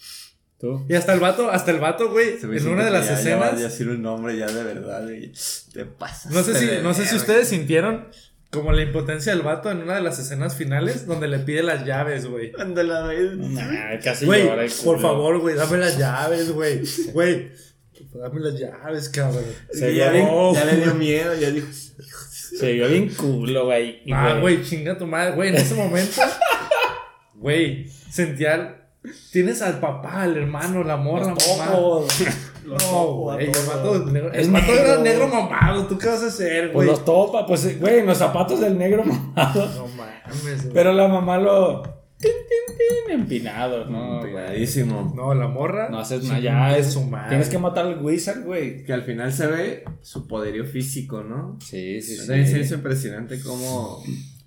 ¿Tú? 0.57 0.85
Y 0.87 0.93
hasta 0.93 1.13
el 1.13 1.19
vato, 1.19 1.51
hasta 1.51 1.71
el 1.71 1.81
vato, 1.81 2.09
güey, 2.11 2.35
en 2.41 2.67
una 2.69 2.85
de 2.85 2.91
las 2.91 3.07
ya- 3.07 3.11
ya 3.11 3.17
a 3.17 3.19
escenas. 3.49 3.59
decir 3.59 3.89
un 3.89 4.01
nombre 4.01 4.37
ya 4.37 4.47
de 4.47 4.63
verdad, 4.63 5.03
güey. 5.03 5.33
Te 5.73 5.83
pasas. 5.83 6.31
No 6.31 6.43
sé 6.43 6.55
si, 6.55 6.81
no 6.81 6.93
sé 6.93 7.05
si 7.05 7.17
ustedes 7.17 7.49
sintieron 7.49 8.07
como 8.53 8.71
la 8.71 8.83
impotencia 8.83 9.33
del 9.33 9.41
vato 9.41 9.71
en 9.71 9.79
una 9.81 9.95
de 9.95 10.01
las 10.01 10.19
escenas 10.19 10.55
finales 10.55 11.07
donde 11.07 11.27
le 11.27 11.39
pide 11.39 11.63
las 11.63 11.85
llaves, 11.85 12.27
güey. 12.27 12.51
Cuando 12.51 12.83
la 12.83 13.01
ves. 13.07 13.35
Nah, 13.35 13.99
casi 14.03 14.25
Güey, 14.25 14.45
llora 14.45 14.63
el 14.63 14.71
por 14.71 14.95
culo. 14.97 14.99
favor, 14.99 15.39
güey, 15.39 15.55
dame 15.55 15.77
las 15.77 15.97
llaves, 15.97 16.51
güey. 16.51 16.81
Güey, 17.11 17.51
dame 18.13 18.39
las 18.41 18.59
llaves, 18.59 19.09
cabrón. 19.09 19.43
Se 19.71 19.95
ya, 19.95 20.11
le, 20.11 20.19
ya 20.53 20.65
le 20.65 20.77
dio 20.77 20.93
miedo, 20.95 21.35
ya 21.35 21.49
dijo. 21.49 21.67
Se 21.71 22.71
vio 22.73 22.87
bien 22.87 23.09
culo, 23.09 23.65
güey. 23.65 24.03
Ah, 24.13 24.37
güey, 24.39 24.63
chinga 24.63 24.97
tu 24.97 25.07
madre, 25.07 25.33
güey, 25.35 25.49
en 25.49 25.55
ese 25.55 25.73
momento, 25.73 26.21
güey, 27.33 27.89
sentía, 28.11 28.87
tienes 29.31 29.63
al 29.63 29.79
papá, 29.79 30.21
al 30.21 30.37
hermano, 30.37 30.83
la 30.83 30.97
morra, 30.97 31.33
la 31.33 31.65
mamá. 31.65 32.05
Todos. 32.63 32.83
No, 32.91 33.05
güey, 33.15 33.45
el 33.45 33.51
vato, 33.67 34.05
negro- 34.05 34.31
Es 34.33 34.47
el 34.47 34.55
era 34.55 34.97
negro. 34.97 35.27
mamado, 35.27 35.85
¿tú 35.87 35.97
qué 35.97 36.07
vas 36.07 36.23
a 36.23 36.27
hacer, 36.27 36.71
Pues 36.71 36.73
güey? 36.73 36.87
los 36.87 37.05
topa, 37.05 37.45
pues, 37.45 37.79
güey, 37.79 37.99
en 37.99 38.05
los 38.05 38.17
zapatos 38.17 38.59
del 38.59 38.77
negro 38.77 39.03
mamado. 39.05 39.65
No 39.75 39.87
mames, 39.87 40.61
güey. 40.63 40.73
Pero 40.73 40.93
la 40.93 41.07
mamá 41.07 41.37
lo. 41.37 41.81
Tin, 42.17 42.31
tin, 42.31 42.77
tin, 42.77 43.19
empinado, 43.19 43.83
¿no? 43.85 44.19
güey. 44.21 44.33
Pegadísimo. 44.33 45.11
No, 45.13 45.33
la 45.33 45.47
morra. 45.49 45.89
No 45.89 45.99
haces 45.99 46.23
nada, 46.23 46.39
ya 46.39 46.77
es. 46.77 46.93
su 46.93 47.03
madre. 47.03 47.29
Tienes 47.29 47.49
que 47.49 47.57
matar 47.57 47.85
al 47.85 48.01
wizard, 48.01 48.43
güey. 48.45 48.85
Que 48.85 48.93
al 48.93 49.03
final 49.03 49.33
se 49.33 49.47
ve 49.47 49.83
su 50.01 50.25
poderío 50.25 50.63
físico, 50.65 51.21
¿no? 51.21 51.57
Sí, 51.59 52.01
sí, 52.01 52.25
También 52.25 52.47
se 52.47 52.59
hizo 52.59 52.75
impresionante 52.75 53.41
cómo. 53.41 54.01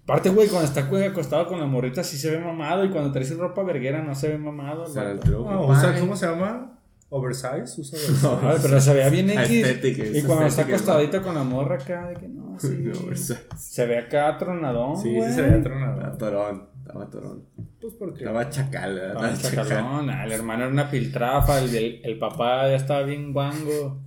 Aparte, 0.04 0.30
güey, 0.30 0.48
cuando 0.48 0.66
está 0.68 0.88
acostado 1.06 1.48
con 1.48 1.58
la 1.60 1.66
morrita 1.66 2.02
sí 2.02 2.16
se 2.16 2.30
ve 2.30 2.38
mamado. 2.38 2.82
Y 2.84 2.90
cuando 2.90 3.12
trae 3.12 3.24
su 3.26 3.36
ropa 3.36 3.62
verguera 3.62 4.00
no 4.02 4.14
se 4.14 4.28
ve 4.28 4.38
mamado. 4.38 4.84
O 4.84 4.86
sea, 4.86 5.10
el 5.10 5.20
truco. 5.20 5.66
Usa- 5.66 5.92
Ay. 5.94 6.00
¿Cómo 6.00 6.16
se 6.16 6.26
llama? 6.26 6.75
Oversize, 7.08 7.80
usa 7.80 7.98
oversize. 8.28 8.46
Ay, 8.46 8.58
pero 8.62 8.80
se 8.80 8.92
veía 8.94 9.08
bien 9.10 9.30
X. 9.38 10.10
Y 10.14 10.22
cuando 10.22 10.46
está 10.46 10.62
acostadito 10.62 11.22
con 11.22 11.34
la 11.34 11.44
morra 11.44 11.76
acá, 11.76 12.08
de 12.08 12.14
que 12.16 12.28
no, 12.28 12.56
sí. 12.60 12.68
No, 12.82 13.14
Se 13.56 13.86
ve 13.86 13.98
acá 13.98 14.36
tronadón. 14.38 14.96
Sí, 15.00 15.14
güey. 15.14 15.28
sí 15.28 15.34
se 15.36 15.42
veía 15.42 15.56
Estaba 15.58 15.62
tronado. 15.78 16.18
torón. 16.18 16.68
Estaba 16.86 17.10
torón. 17.10 17.44
Pues 17.80 17.94
porque. 17.98 18.18
Estaba 18.24 18.48
chacal, 18.50 18.94
¿verdad? 18.94 19.32
Estaba 19.32 19.54
chacalón, 19.66 20.10
el 20.10 20.32
hermano 20.32 20.64
era 20.64 20.72
una 20.72 20.90
piltrafa, 20.90 21.58
el, 21.60 22.00
el 22.04 22.18
papá 22.18 22.68
ya 22.68 22.76
estaba 22.76 23.02
bien 23.02 23.32
guango. 23.32 24.00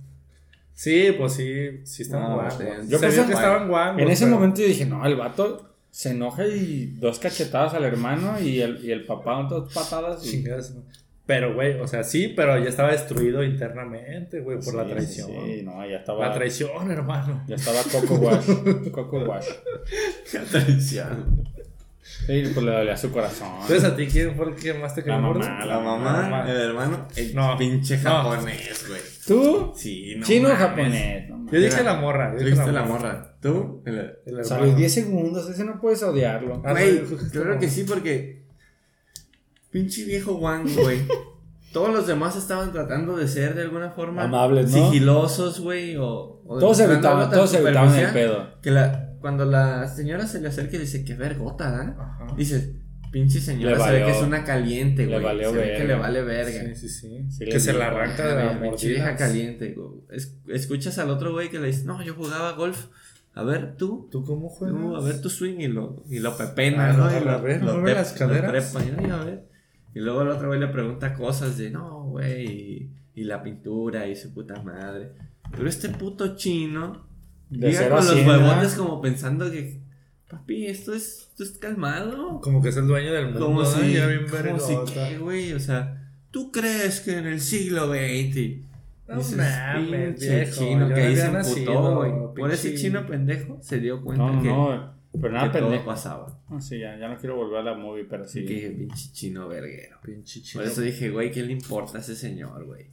Sí, 0.72 1.14
pues 1.18 1.34
sí, 1.34 1.84
sí 1.84 2.04
No, 2.10 2.34
guangos. 2.36 2.88
Yo 2.88 2.98
pensé 2.98 3.24
que 3.26 3.32
estaban 3.32 3.68
guangos. 3.68 4.02
En 4.02 4.08
ese 4.08 4.24
pero- 4.24 4.36
momento 4.36 4.60
yo 4.62 4.66
dije, 4.66 4.86
no, 4.86 5.04
el 5.04 5.14
vato 5.16 5.74
se 5.90 6.12
enoja 6.12 6.46
y 6.46 6.86
dos 6.98 7.18
cachetadas 7.18 7.74
al 7.74 7.84
hermano 7.84 8.40
y 8.40 8.60
el, 8.60 8.82
y 8.84 8.90
el 8.92 9.04
papá 9.04 9.42
dos 9.48 9.72
patadas. 9.74 10.24
Y... 10.24 10.30
Chingadas, 10.30 10.74
¿no? 10.74 10.82
Pero, 11.30 11.54
güey, 11.54 11.78
o 11.78 11.86
sea, 11.86 12.02
sí, 12.02 12.32
pero 12.34 12.58
ya 12.58 12.68
estaba 12.68 12.90
destruido 12.90 13.44
internamente, 13.44 14.40
güey, 14.40 14.58
por 14.58 14.74
la 14.74 14.84
traición. 14.84 15.28
Sí, 15.28 15.58
sí, 15.58 15.62
no, 15.62 15.88
ya 15.88 15.98
estaba. 15.98 16.26
La 16.26 16.34
traición, 16.34 16.90
hermano. 16.90 17.44
Ya 17.46 17.54
estaba 17.54 17.78
Coco 17.84 18.14
Wash. 18.16 18.46
Coco 18.90 19.18
Wash. 19.20 19.46
Traición. 20.50 21.44
Sí, 22.26 22.42
pues 22.52 22.66
le 22.66 22.72
dolía 22.72 22.96
su 22.96 23.12
corazón. 23.12 23.48
Entonces, 23.62 23.84
¿a 23.84 23.94
ti 23.94 24.06
quién 24.08 24.34
fue 24.34 24.48
el 24.48 24.54
que 24.56 24.74
más 24.74 24.92
te 24.94 25.02
La 25.02 25.06
cayó 25.16 25.28
gordo? 25.28 25.40
mamá, 25.40 25.64
La 25.66 25.78
mamá, 25.78 26.50
el 26.50 26.56
hermano, 26.56 27.06
el 27.14 27.34
No, 27.34 27.56
pinche 27.56 27.96
japonés, 27.98 28.86
güey. 28.88 29.00
¿Tú? 29.26 29.72
Sí, 29.76 30.14
no 30.16 30.26
Chino 30.26 30.48
o 30.48 30.52
mames. 30.52 30.66
japonés. 30.66 31.30
No. 31.30 31.46
Yo 31.52 31.60
dije 31.60 31.82
la 31.84 31.94
morra. 31.94 32.32
yo 32.32 32.38
dije 32.38 32.50
dijiste 32.50 32.72
la 32.72 32.82
morra. 32.82 33.36
¿Tú? 33.40 33.82
El- 33.86 34.18
El 34.26 34.40
O 34.40 34.44
sea, 34.44 34.56
los 34.56 34.66
hermano. 34.66 34.74
10 34.78 34.92
segundos, 34.94 35.48
ese 35.48 35.64
no 35.64 35.80
puedes 35.80 36.02
odiarlo. 36.02 36.60
Ah, 36.64 36.72
Güey, 36.72 36.98
dije 36.98 37.16
claro 37.30 37.50
la 37.54 37.58
que 37.60 37.68
sí, 37.70 37.84
porque. 37.84 38.39
Pinche 39.70 40.04
viejo 40.04 40.34
Wang, 40.36 40.68
güey. 40.76 41.00
Todos 41.72 41.94
los 41.94 42.06
demás 42.08 42.34
estaban 42.36 42.72
tratando 42.72 43.16
de 43.16 43.28
ser 43.28 43.54
de 43.54 43.62
alguna 43.62 43.90
forma 43.90 44.24
Amables, 44.24 44.72
¿no? 44.72 44.86
sigilosos, 44.90 45.60
güey. 45.60 45.96
O, 45.96 46.42
o 46.44 46.58
Todos 46.58 46.80
evitaban, 46.80 47.30
todos 47.30 47.54
evitaban 47.54 47.94
el 47.94 48.12
pedo. 48.12 48.60
Que 48.60 48.72
la, 48.72 49.14
cuando 49.20 49.44
la 49.44 49.86
señora 49.86 50.26
se 50.26 50.40
le 50.40 50.48
acerca 50.48 50.76
y 50.76 50.80
dice, 50.80 51.04
qué 51.04 51.14
vergota, 51.14 51.84
¿eh? 51.84 51.94
Ajá. 51.96 52.34
Dices, 52.36 52.70
pinche 53.12 53.40
señora 53.40 53.78
se 53.86 53.92
ve 53.92 54.04
que 54.04 54.10
es 54.10 54.22
una 54.22 54.42
caliente, 54.42 55.06
le 55.06 55.12
güey. 55.12 55.24
valió 55.24 55.50
se 55.52 55.56
ve 55.58 55.74
que 55.76 55.84
le 55.84 55.94
vale 55.94 56.22
verga. 56.22 56.74
Sí, 56.74 56.74
sí, 56.74 56.88
sí. 56.88 57.26
Sí, 57.30 57.44
que 57.44 57.60
se 57.60 57.72
la 57.72 57.86
arranca 57.86 58.26
de 58.26 58.34
la 58.44 58.52
Güey, 58.56 58.70
pinche 58.70 58.88
vieja 58.88 59.04
mordida. 59.10 59.18
caliente, 59.26 59.74
güey. 59.76 60.00
Es- 60.10 60.34
escuchas 60.48 60.98
al 60.98 61.10
otro 61.10 61.30
güey 61.32 61.50
que 61.50 61.60
le 61.60 61.68
dice, 61.68 61.84
no, 61.84 62.02
yo 62.02 62.14
jugaba 62.14 62.50
golf. 62.52 62.86
A 63.32 63.44
ver, 63.44 63.76
tú, 63.76 64.08
¿Tú 64.10 64.24
cómo 64.24 64.48
juegas? 64.48 64.76
tú, 64.76 64.96
a 64.96 65.00
ver 65.04 65.20
tu 65.20 65.30
swing 65.30 65.60
y 65.60 65.68
lo, 65.68 66.02
y 66.10 66.18
lo 66.18 66.36
pepena, 66.36 66.90
Ah, 66.90 66.92
¿no? 66.94 67.12
Y 67.12 67.14
a 67.14 67.20
lo, 67.20 67.40
ver, 67.42 67.62
lo 67.62 67.80
las 67.80 68.12
lo 68.12 68.18
caderas. 68.26 68.72
trepa, 68.72 68.84
y, 68.84 69.04
"Ay, 69.04 69.10
a 69.12 69.16
ver. 69.24 69.49
Y 69.94 70.00
luego 70.00 70.22
el 70.22 70.28
otro 70.28 70.48
güey 70.48 70.60
le 70.60 70.68
pregunta 70.68 71.14
cosas 71.14 71.58
de, 71.58 71.70
no, 71.70 72.04
güey, 72.04 72.46
y, 72.46 72.90
y 73.14 73.24
la 73.24 73.42
pintura 73.42 74.06
y 74.06 74.16
su 74.16 74.32
puta 74.32 74.62
madre. 74.62 75.12
Pero 75.50 75.68
este 75.68 75.88
puto 75.88 76.36
chino 76.36 77.06
De 77.48 77.70
llega 77.70 77.88
con 77.88 78.06
los 78.06 78.26
¿verdad? 78.26 78.76
como 78.76 79.00
pensando 79.00 79.50
que, 79.50 79.80
papi, 80.28 80.66
esto 80.66 80.94
es, 80.94 81.28
esto 81.30 81.42
es 81.42 81.50
calmado. 81.58 82.40
Como 82.40 82.62
que 82.62 82.68
es 82.68 82.76
el 82.76 82.86
dueño 82.86 83.12
del 83.12 83.26
mundo. 83.26 83.46
Como 83.46 83.62
¿no? 83.62 83.66
si, 83.66 83.92
Ya 83.92 84.06
bien 84.06 84.26
como 84.28 84.60
si 84.60 84.76
qué, 84.92 85.18
güey, 85.18 85.52
o 85.52 85.60
sea, 85.60 86.12
¿tú 86.30 86.52
crees 86.52 87.00
que 87.00 87.18
en 87.18 87.26
el 87.26 87.40
siglo 87.40 87.88
XX 87.88 88.66
No 89.08 89.16
dices, 89.18 89.36
mames, 89.36 90.20
viejo, 90.20 90.60
chino 90.60 90.88
yo 90.88 90.94
que 90.94 91.00
ahí 91.00 91.16
se 91.16 91.26
emputó, 91.26 91.96
güey? 91.96 92.12
Por 92.36 92.52
ese 92.52 92.74
chino 92.76 93.06
pendejo 93.06 93.58
se 93.60 93.80
dio 93.80 94.02
cuenta 94.02 94.24
No, 94.24 94.32
no, 94.34 94.42
que, 94.42 94.48
no. 94.48 94.99
Pero 95.12 95.32
nada 95.32 95.50
que 95.50 95.58
todo 95.58 95.68
pendejo. 95.70 95.86
pasaba. 95.90 96.38
No, 96.48 96.60
sí, 96.60 96.78
ya, 96.78 96.96
ya 96.96 97.08
no 97.08 97.16
quiero 97.16 97.36
volver 97.36 97.58
a 97.58 97.62
la 97.62 97.74
movie, 97.74 98.04
pero 98.04 98.26
sí. 98.28 98.44
Que 98.44 98.54
dije, 98.54 98.70
pinche 98.70 99.12
chino 99.12 99.48
verguero. 99.48 99.98
Pinche 100.02 100.40
chino. 100.42 100.62
Por 100.62 100.70
eso 100.70 100.80
dije, 100.82 101.10
güey, 101.10 101.30
¿qué 101.32 101.42
le 101.42 101.52
importa 101.52 101.98
a 101.98 102.00
ese 102.00 102.14
señor, 102.14 102.64
güey? 102.64 102.86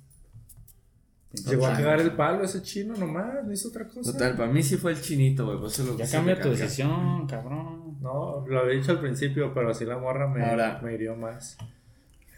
Llegó 1.45 1.67
a 1.67 1.73
cagar 1.73 1.99
el 2.01 2.11
palo 2.13 2.43
ese 2.43 2.61
chino 2.63 2.95
nomás, 2.95 3.45
no 3.45 3.51
hizo 3.51 3.67
otra 3.69 3.85
cosa. 3.87 4.11
Total, 4.13 4.35
para 4.35 4.51
mí 4.51 4.63
sí 4.63 4.77
fue 4.77 4.93
el 4.93 5.01
chinito, 5.01 5.45
güey. 5.45 5.59
Lo 5.59 5.97
Ya 5.97 6.09
cambia 6.09 6.39
tu 6.39 6.49
decisión, 6.49 7.27
cabrón. 7.27 7.97
No, 8.01 8.45
lo 8.47 8.59
había 8.61 8.75
dicho 8.79 8.91
al 8.93 8.99
principio, 9.01 9.53
pero 9.53 9.69
así 9.71 9.85
la 9.85 9.97
morra 9.97 10.27
me, 10.27 10.43
Ahora. 10.43 10.79
me 10.83 10.93
hirió 10.93 11.15
más. 11.15 11.57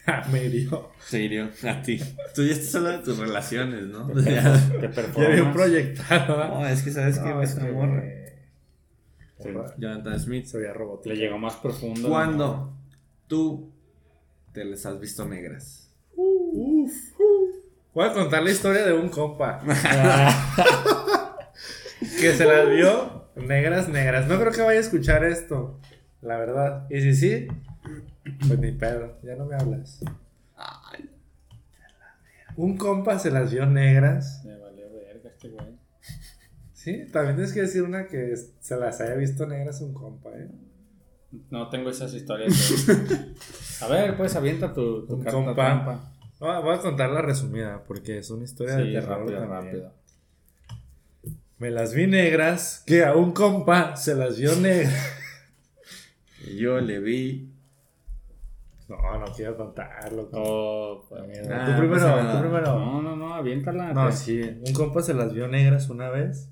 Ah, 0.06 0.26
me 0.32 0.44
hirió. 0.44 0.90
Serio, 0.98 1.48
a 1.62 1.80
ti. 1.82 1.98
Tú 2.34 2.42
ya 2.44 2.52
estás 2.52 2.74
hablando 2.74 2.98
de 2.98 3.04
tus 3.04 3.18
relaciones, 3.18 3.84
¿no? 3.86 4.08
De 4.08 4.22
Ya 4.34 4.54
había 5.26 5.52
proyectado. 5.52 6.36
¿verdad? 6.36 6.48
no, 6.60 6.66
es 6.66 6.82
que 6.82 6.90
sabes 6.90 7.18
que 7.18 7.28
No, 7.30 7.42
es 7.42 7.50
es 7.50 7.56
una 7.56 7.66
que- 7.66 7.72
morra. 7.72 8.04
Sí. 9.42 9.50
Jonathan 9.78 10.20
Smith. 10.20 10.46
Se 10.46 10.58
veía 10.58 10.72
robótico. 10.72 11.14
Le 11.14 11.20
llegó 11.20 11.38
más 11.38 11.56
profundo. 11.56 12.08
¿Cuándo 12.08 12.72
tú 13.26 13.72
te 14.52 14.64
les 14.64 14.84
has 14.86 14.98
visto 15.00 15.26
negras? 15.26 15.90
Uf, 16.14 16.92
uf. 17.18 17.56
Voy 17.94 18.06
a 18.06 18.12
contar 18.12 18.42
la 18.42 18.50
historia 18.50 18.84
de 18.86 18.92
un 18.92 19.08
compa 19.08 19.60
que 22.20 22.32
se 22.34 22.44
las 22.44 22.68
vio 22.68 23.30
negras, 23.34 23.88
negras. 23.88 24.28
No 24.28 24.38
creo 24.38 24.52
que 24.52 24.62
vaya 24.62 24.78
a 24.78 24.82
escuchar 24.82 25.24
esto, 25.24 25.80
la 26.22 26.36
verdad. 26.36 26.86
Y 26.88 27.00
si 27.00 27.14
sí, 27.14 27.48
pues 28.46 28.58
ni 28.60 28.70
pedo, 28.72 29.18
ya 29.22 29.34
no 29.34 29.46
me 29.46 29.56
hablas. 29.56 30.00
Un 32.56 32.76
compa 32.76 33.18
se 33.18 33.30
las 33.30 33.50
vio 33.50 33.66
negras. 33.66 34.42
Me 34.44 34.56
valió 34.58 34.86
verga 34.92 35.30
este 35.30 35.48
güey. 35.48 35.79
Sí, 36.82 37.04
también 37.12 37.36
tienes 37.36 37.52
que 37.52 37.60
decir 37.60 37.82
una 37.82 38.06
que 38.06 38.34
se 38.36 38.76
las 38.76 39.00
haya 39.02 39.14
visto 39.14 39.46
negras 39.46 39.82
un 39.82 39.92
compa, 39.92 40.30
¿eh? 40.30 40.48
No 41.50 41.68
tengo 41.68 41.90
esas 41.90 42.14
historias. 42.14 42.54
güey. 42.86 43.34
a 43.82 43.86
ver, 43.88 44.16
pues 44.16 44.34
avienta 44.34 44.72
tu, 44.72 45.06
tu 45.06 45.16
Un 45.16 45.22
carta 45.22 45.36
compa. 45.36 45.54
trampa. 45.54 46.12
No, 46.40 46.62
voy 46.62 46.74
a 46.74 46.78
contar 46.78 47.10
la 47.10 47.20
resumida 47.20 47.84
porque 47.86 48.16
es 48.18 48.30
una 48.30 48.44
historia 48.44 48.76
de 48.76 48.84
Sí, 48.86 48.92
terror 48.94 49.18
rápido, 49.20 49.38
también. 49.40 49.64
rápido. 49.66 49.92
Me 51.58 51.70
las 51.70 51.92
vi 51.92 52.06
negras, 52.06 52.82
que 52.86 53.04
a 53.04 53.14
un 53.14 53.32
compa 53.32 53.94
se 53.96 54.14
las 54.14 54.38
vio 54.38 54.54
negras. 54.56 54.94
Y 56.46 56.56
yo 56.56 56.80
le 56.80 56.98
vi. 57.00 57.52
No, 58.88 59.18
no 59.18 59.26
quiero 59.36 59.54
contarlo. 59.58 60.30
Oh, 60.32 61.04
pues, 61.06 61.20
Ah, 61.50 61.66
tú 61.66 61.72
primero, 61.78 61.90
pasa 61.90 62.16
nada. 62.16 62.32
tú 62.32 62.40
primero. 62.40 62.78
No, 62.78 63.02
no, 63.02 63.14
no, 63.14 63.34
aviéntala. 63.34 63.92
No, 63.92 64.10
sí, 64.10 64.40
un 64.40 64.72
compa 64.72 65.02
se 65.02 65.12
las 65.12 65.34
vio 65.34 65.46
negras 65.48 65.90
una 65.90 66.08
vez. 66.08 66.48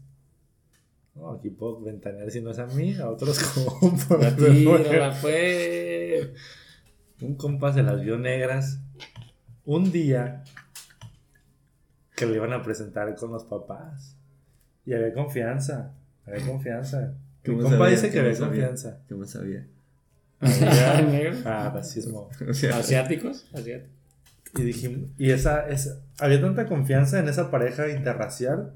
No, 1.18 1.32
aquí 1.32 1.50
puedo 1.50 1.80
ventanear 1.82 2.30
si 2.30 2.40
no 2.40 2.52
es 2.52 2.58
a 2.60 2.66
mí, 2.66 2.94
a 2.96 3.10
otros 3.10 3.38
compas. 3.80 4.36
Tírala, 4.36 5.16
pues. 5.20 6.28
Un 7.20 7.34
compa 7.34 7.72
se 7.72 7.82
las 7.82 8.00
vio 8.00 8.16
negras 8.18 8.78
un 9.64 9.90
día 9.90 10.44
que 12.14 12.24
le 12.26 12.36
iban 12.36 12.52
a 12.52 12.62
presentar 12.62 13.12
con 13.16 13.32
los 13.32 13.44
papás. 13.44 14.16
Y 14.86 14.94
había 14.94 15.12
confianza, 15.12 15.92
había 16.24 16.46
confianza. 16.46 17.14
Mi 17.44 17.54
¿Cómo 17.54 17.62
compa 17.62 17.78
sabía? 17.78 17.90
dice 17.90 18.10
que 18.10 18.18
¿Cómo 18.18 18.26
había 18.26 18.36
sabía? 18.36 18.48
confianza. 18.48 19.00
¿Cómo 19.08 19.24
sabía? 19.24 19.66
¿Ya, 20.40 21.02
negro? 21.10 21.36
Ah, 21.44 21.72
racismo. 21.74 22.30
¿Asiáticos? 22.72 23.44
Asiáticos. 23.52 23.90
Y 24.56 24.62
dijimos, 24.62 25.10
y 25.18 25.30
esa, 25.32 25.68
esa, 25.68 26.00
había 26.20 26.40
tanta 26.40 26.66
confianza 26.66 27.18
en 27.18 27.28
esa 27.28 27.50
pareja 27.50 27.88
interracial 27.90 28.72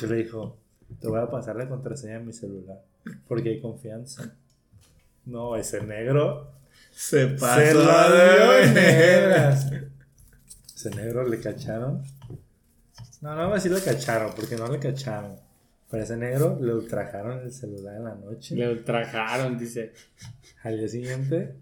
que 0.00 0.06
le 0.06 0.16
dijo, 0.16 0.58
te 1.00 1.08
voy 1.08 1.20
a 1.20 1.30
pasar 1.30 1.56
la 1.56 1.68
contraseña 1.68 2.18
de 2.18 2.24
mi 2.24 2.32
celular, 2.32 2.80
porque 3.28 3.50
hay 3.50 3.60
confianza. 3.60 4.34
No, 5.24 5.56
ese 5.56 5.82
negro 5.82 6.52
se 6.90 7.28
se 7.28 7.34
pasó 7.38 7.84
la 7.84 8.10
de 8.10 8.64
dio 8.64 8.74
negras. 8.74 9.70
Ese 10.74 10.90
negro 10.90 11.26
le 11.28 11.40
cacharon. 11.40 12.02
No, 13.20 13.36
no, 13.36 13.54
así 13.54 13.68
le 13.68 13.80
cacharon, 13.80 14.32
porque 14.34 14.56
no 14.56 14.66
le 14.68 14.78
cacharon. 14.78 15.36
Pero 15.90 16.02
ese 16.02 16.16
negro 16.16 16.58
le 16.60 16.74
ultrajaron 16.74 17.40
el 17.40 17.52
celular 17.52 17.96
en 17.96 18.04
la 18.04 18.14
noche. 18.14 18.56
Le 18.56 18.68
ultrajaron, 18.68 19.58
dice. 19.58 19.92
Al 20.64 20.78
día 20.78 20.88
siguiente 20.88 21.54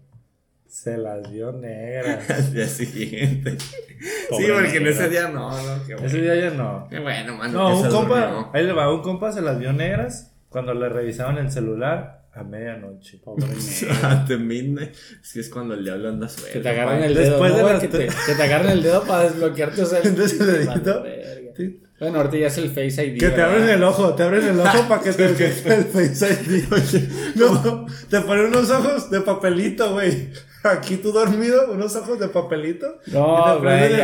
se 0.71 0.97
las 0.97 1.29
vio 1.29 1.51
negras. 1.51 2.29
Al 2.29 2.53
día 2.53 2.65
siguiente. 2.65 3.57
sí, 3.59 4.07
Pobre 4.29 4.53
porque 4.53 4.77
en 4.77 4.87
ese 4.87 5.09
día 5.09 5.27
no, 5.27 5.49
no, 5.49 5.83
qué 5.85 5.95
bueno. 5.95 6.07
Ese 6.07 6.21
día 6.21 6.35
ya 6.35 6.49
no. 6.51 6.87
Qué 6.89 6.99
bueno, 6.99 7.35
mano. 7.35 7.53
No, 7.53 7.81
un 7.81 7.89
compa, 7.89 8.21
durmió. 8.21 8.51
ahí 8.53 8.65
le 8.65 8.71
va, 8.71 8.93
un 8.93 9.01
compa 9.01 9.33
se 9.33 9.41
las 9.41 9.59
vio 9.59 9.73
negras 9.73 10.33
cuando 10.47 10.73
le 10.73 10.87
revisaban 10.87 11.37
el 11.37 11.51
celular 11.51 12.25
a 12.33 12.43
medianoche. 12.43 13.17
Pobre 13.17 13.47
te 14.27 14.37
midnight. 14.37 14.95
Es 15.21 15.33
que 15.33 15.41
es 15.41 15.49
cuando 15.49 15.73
el 15.73 15.83
diablo 15.83 16.07
anda 16.07 16.29
suelto. 16.29 16.53
Que 16.53 16.59
te 16.61 16.69
agarran 16.69 17.03
el 17.03 17.15
dedo. 17.15 17.29
Después 17.31 17.51
¿no, 17.51 17.67
de 17.67 17.79
que, 17.79 17.87
te, 17.89 18.07
que 18.07 18.35
te 18.35 18.43
agarran 18.43 18.71
el 18.71 18.81
dedo 18.81 19.03
para 19.03 19.23
desbloquearte. 19.23 19.81
O 19.81 19.85
sea, 19.85 19.99
Entonces 20.03 20.39
el 20.39 20.47
dedito. 20.47 21.03
Sí. 21.57 21.83
Bueno, 21.99 22.17
ahorita 22.17 22.37
ya 22.37 22.47
es 22.47 22.57
el 22.57 22.69
Face 22.69 23.05
ID. 23.05 23.19
Que 23.19 23.29
te 23.29 23.35
¿verdad? 23.35 23.51
abren 23.51 23.69
el 23.69 23.83
ojo, 23.83 24.15
te 24.15 24.23
abren 24.23 24.47
el 24.47 24.59
ojo 24.59 24.87
para 24.87 25.03
que 25.03 25.11
te 25.11 25.25
el 25.25 25.35
Face 25.35 26.33
ID. 26.45 26.63
No, 27.35 27.85
te 28.09 28.21
ponen 28.21 28.45
unos 28.45 28.71
ojos 28.71 29.11
de 29.11 29.19
papelito, 29.19 29.91
güey. 29.91 30.29
Aquí 30.63 30.97
tú 30.97 31.11
dormido, 31.11 31.71
unos 31.71 31.95
ojos 31.95 32.19
de 32.19 32.27
papelito. 32.27 32.85
No, 33.07 33.59
güey, 33.59 33.97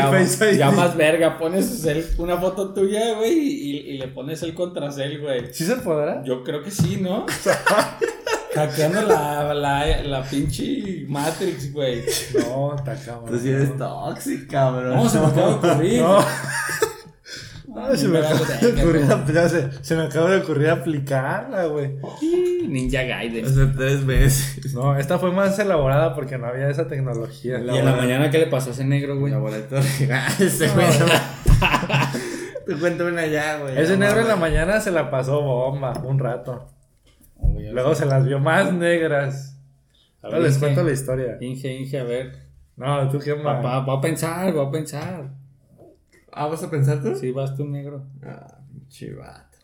ya, 0.57 0.71
más 0.71 0.95
verga. 0.97 1.38
Pones 1.38 1.85
el- 1.85 2.05
una 2.17 2.38
foto 2.38 2.73
tuya, 2.73 3.13
güey, 3.15 3.31
y, 3.38 3.77
y 3.91 3.97
le 3.99 4.07
pones 4.07 4.41
el 4.43 4.53
contracel, 4.55 5.21
güey. 5.21 5.53
¿Sí 5.53 5.65
se 5.65 5.75
podrá? 5.77 6.23
Yo 6.23 6.43
creo 6.43 6.63
que 6.63 6.71
sí, 6.71 6.97
¿no? 6.99 7.25
Hackeando 8.55 9.03
la, 9.03 9.53
la, 9.53 10.01
la 10.01 10.23
pinche 10.23 11.05
Matrix, 11.07 11.71
güey. 11.73 12.03
No, 12.39 12.75
está 12.75 12.95
cabrón. 12.95 13.29
Tú 13.31 13.39
sí 13.39 13.49
eres 13.51 13.77
tóxico, 13.77 14.45
cabrón. 14.49 14.95
No, 14.95 15.07
se 15.07 15.19
me 15.19 15.27
acaba 15.27 15.47
de 15.49 15.53
ocurrir. 15.53 16.01
No. 16.01 16.17
Ah, 17.76 17.89
Ay, 17.91 17.98
se, 17.98 18.07
me 18.07 18.19
no, 18.19 18.26
acaba 18.26 18.39
de 18.45 18.81
ocurrir, 18.81 19.49
se, 19.49 19.84
se 19.84 19.95
me 19.95 20.03
acaba 20.03 20.31
de 20.31 20.38
ocurrir 20.38 20.69
aplicarla, 20.69 21.65
güey. 21.65 21.95
Ninja 22.68 23.03
Gaiden. 23.03 23.45
Hace 23.45 23.65
tres 23.68 24.06
meses. 24.06 24.73
No, 24.73 24.98
esta 24.98 25.19
fue 25.19 25.31
más 25.31 25.60
elaborada 25.60 26.15
porque 26.15 26.38
no 26.38 26.48
había 26.48 26.69
esa 26.69 26.88
tecnología. 26.88 27.60
Y 27.60 27.77
en 27.77 27.85
la 27.85 27.95
mañana, 27.95 28.30
¿qué 28.31 28.38
le 28.39 28.48
pasó 28.48 28.69
a 28.69 28.73
ese 28.73 28.85
negro, 28.85 29.19
güey? 29.19 29.34
Laboratorio. 29.34 29.84
Ah, 30.11 30.27
ese 30.39 30.69
güey. 30.69 30.88
Tú 32.65 32.80
cuéntame 32.80 33.11
una 33.11 33.26
ya, 33.27 33.60
güey. 33.60 33.77
Ese 33.77 33.98
negro 33.98 34.22
en 34.22 34.27
la 34.27 34.35
mañana 34.35 34.80
se 34.80 34.91
la 34.91 35.10
pasó 35.11 35.41
bomba 35.41 35.94
un 36.06 36.19
rato. 36.19 36.69
Oye, 37.38 37.72
Luego 37.72 37.95
se 37.95 38.06
las 38.06 38.26
vio 38.26 38.39
más 38.39 38.72
negras. 38.73 39.57
a 40.22 40.30
les 40.39 40.52
Inge, 40.56 40.60
cuento 40.60 40.84
la 40.84 40.91
historia. 40.91 41.38
Inge, 41.41 41.73
Inge, 41.73 41.99
a 41.99 42.03
ver. 42.03 42.31
No, 42.76 43.10
tú 43.10 43.19
qué 43.19 43.34
Va, 43.34 43.56
más. 43.56 43.65
va- 43.65 43.80
va 43.85 43.94
a 43.98 44.02
pensar, 44.02 44.57
va 44.57 44.64
a 44.64 44.72
pensar. 44.72 45.31
Ah, 46.38 46.47
¿vas 46.47 46.64
a 46.64 46.69
pensar 46.69 47.01
tú? 47.01 47.15
Sí, 47.15 47.31
vas 47.31 47.55
tú 47.55 47.65
negro. 47.65 48.05
Ah, 48.23 48.59
chivato. 48.89 49.57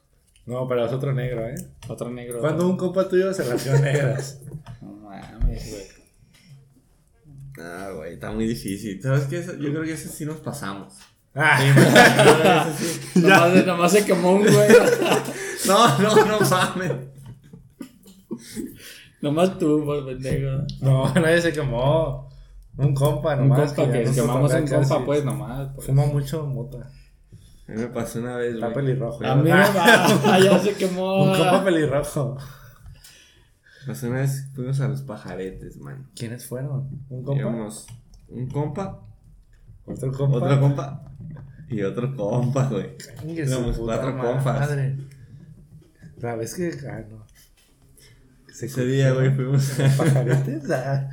No, 0.45 0.67
pero 0.67 0.85
es 0.85 0.91
otro 0.91 1.13
negro, 1.13 1.47
¿eh? 1.47 1.55
Otro 1.87 2.09
negro. 2.09 2.39
Cuando 2.39 2.67
un 2.67 2.75
compa 2.77 3.07
tuyo 3.07 3.33
se 3.33 3.45
las 3.45 3.63
vio 3.63 3.79
negras. 3.79 4.39
No 4.81 4.91
mames, 5.09 5.69
güey. 5.71 5.83
Ah, 7.65 7.91
güey, 7.95 8.13
está 8.15 8.31
muy 8.31 8.47
difícil. 8.47 9.01
¿Sabes 9.01 9.25
qué? 9.25 9.37
Eso- 9.39 9.53
Yo 9.57 9.69
creo 9.69 9.83
que 9.83 9.93
ese 9.93 10.09
sí 10.09 10.25
nos 10.25 10.37
pasamos. 10.37 10.95
Ah, 11.35 11.59
Ese 12.77 12.99
sí. 13.13 13.19
Nomás, 13.21 13.65
nomás 13.65 13.91
se 13.91 14.05
quemó 14.05 14.33
un 14.33 14.41
güey. 14.41 14.53
No, 15.67 15.97
no, 15.99 16.25
no 16.25 16.39
mames. 16.41 16.91
nomás 19.21 19.57
tú, 19.57 19.83
pues, 19.85 20.03
pendejo. 20.03 20.65
no, 20.81 21.13
nadie 21.13 21.41
se 21.41 21.53
quemó. 21.53 22.29
Un 22.77 22.93
compa 22.95 23.35
Un 23.35 23.49
nomás. 23.49 23.73
compa 23.73 23.85
ya 23.85 23.91
que 23.99 24.05
no 24.05 24.13
se 24.13 24.21
quemamos 24.21 24.53
un 24.53 24.59
compa, 24.67 24.79
casi. 24.79 25.03
pues, 25.05 25.25
nomás. 25.25 25.69
Pues. 25.75 25.87
Fuma 25.87 26.05
mucho 26.07 26.45
mota. 26.47 26.89
A 27.67 27.71
mí 27.71 27.77
me 27.81 27.87
pasó 27.87 28.19
una 28.19 28.35
vez, 28.37 28.55
Está 28.55 28.69
güey. 28.69 28.75
pelirrojo. 28.85 29.25
A 29.25 29.35
mí 29.35 29.43
me 29.43 29.49
va, 29.51 30.39
ya 30.43 30.59
se 30.59 30.73
quemó. 30.73 31.23
Un 31.23 31.37
compa 31.37 31.63
pelirrojo. 31.63 32.37
Pasó 33.87 34.07
una 34.07 34.19
vez 34.21 34.47
fuimos 34.55 34.79
a 34.81 34.87
los 34.87 35.01
pajaretes, 35.01 35.77
man. 35.77 36.07
¿Quiénes 36.15 36.45
fueron? 36.47 36.89
¿Un 37.09 37.23
compa? 37.23 37.41
Íbamos 37.41 37.87
un 38.29 38.47
compa, 38.49 39.01
¿Otro 39.85 40.11
compa? 40.11 40.37
otro 40.37 40.59
compa 40.61 41.11
y 41.69 41.81
otro 41.83 42.15
compa, 42.15 42.67
güey. 42.69 42.95
Chingue 43.19 43.45
su 43.45 43.53
Íbamos 43.53 43.77
puta 43.77 43.97
cuatro 44.01 44.17
compas. 44.21 44.59
madre. 44.61 44.97
La 46.17 46.35
vez 46.35 46.55
que. 46.55 46.71
Ah, 46.89 47.03
no. 47.09 47.25
Se 48.53 48.67
Ese 48.67 48.85
día, 48.85 49.11
güey, 49.13 49.33
fuimos, 49.35 49.69
Pajaretes, 49.97 50.69
ah. 50.71 51.09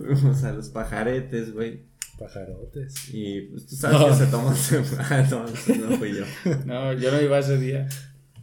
fuimos 0.14 0.42
a 0.44 0.52
los 0.52 0.68
pajaretes, 0.70 1.52
güey. 1.52 1.84
Pajarotes. 2.18 3.14
Y 3.14 3.42
pues 3.42 3.66
tú 3.66 3.76
sabes 3.76 4.18
que 4.18 4.24
se 4.24 4.30
toman. 4.30 4.54
Ah, 4.98 5.26
no, 5.30 5.46
no 5.46 5.96
fui 5.96 6.14
yo. 6.14 6.24
No, 6.66 6.92
yo 6.92 7.10
no 7.10 7.20
iba 7.20 7.38
ese 7.38 7.58
día. 7.58 7.88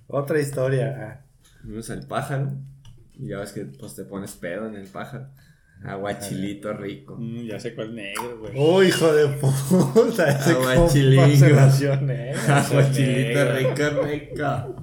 Otra 0.08 0.40
historia. 0.40 0.96
ah. 1.00 1.26
Fuimos 1.62 1.90
al 1.90 2.08
pájaro. 2.08 2.54
Y 3.20 3.28
ya 3.30 3.40
ves 3.40 3.52
que 3.52 3.66
pues 3.66 3.96
te 3.96 4.04
pones 4.04 4.32
pedo 4.34 4.68
en 4.68 4.76
el 4.76 4.88
pájaro. 4.88 5.28
Aguachilito 5.84 6.74
rico. 6.74 7.18
Mm, 7.20 7.46
ya 7.46 7.60
sé 7.60 7.76
cuál 7.76 7.96
negro, 7.96 8.40
güey. 8.40 8.54
¡Oh, 8.56 8.82
hijo 8.82 9.14
de 9.14 9.28
puta! 9.28 10.40
Aguachilito 10.44 12.02
negro. 12.02 12.40
rico, 13.54 14.04
rico. 14.04 14.76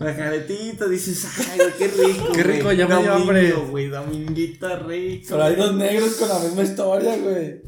Rico. 0.00 0.12
Pajaretito, 0.18 0.88
dices, 0.88 1.26
ay, 1.50 1.58
güey, 1.58 1.72
qué 1.78 1.88
rico. 1.88 2.32
Qué 2.32 2.42
rico, 2.42 2.64
güey. 2.64 2.76
ya 2.78 2.86
me 2.88 3.02
dio 3.02 3.12
hambre. 3.12 3.52
güey, 3.52 3.88
dominguito 3.88 4.76
rico. 4.86 5.26
Pero 5.30 5.42
hay 5.44 5.56
dos 5.56 5.74
negros 5.74 6.14
con 6.14 6.28
la 6.28 6.38
misma 6.38 6.62
historia, 6.62 7.16
güey. 7.18 7.62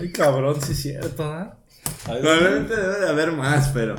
Ay, 0.00 0.12
cabrón, 0.12 0.60
sí 0.60 0.72
es 0.72 0.80
cierto, 0.82 1.24
¿ah? 1.24 1.58
Probablemente 2.04 2.74
debe 2.74 3.00
de 3.00 3.08
haber 3.08 3.32
más, 3.32 3.68
pero. 3.68 3.94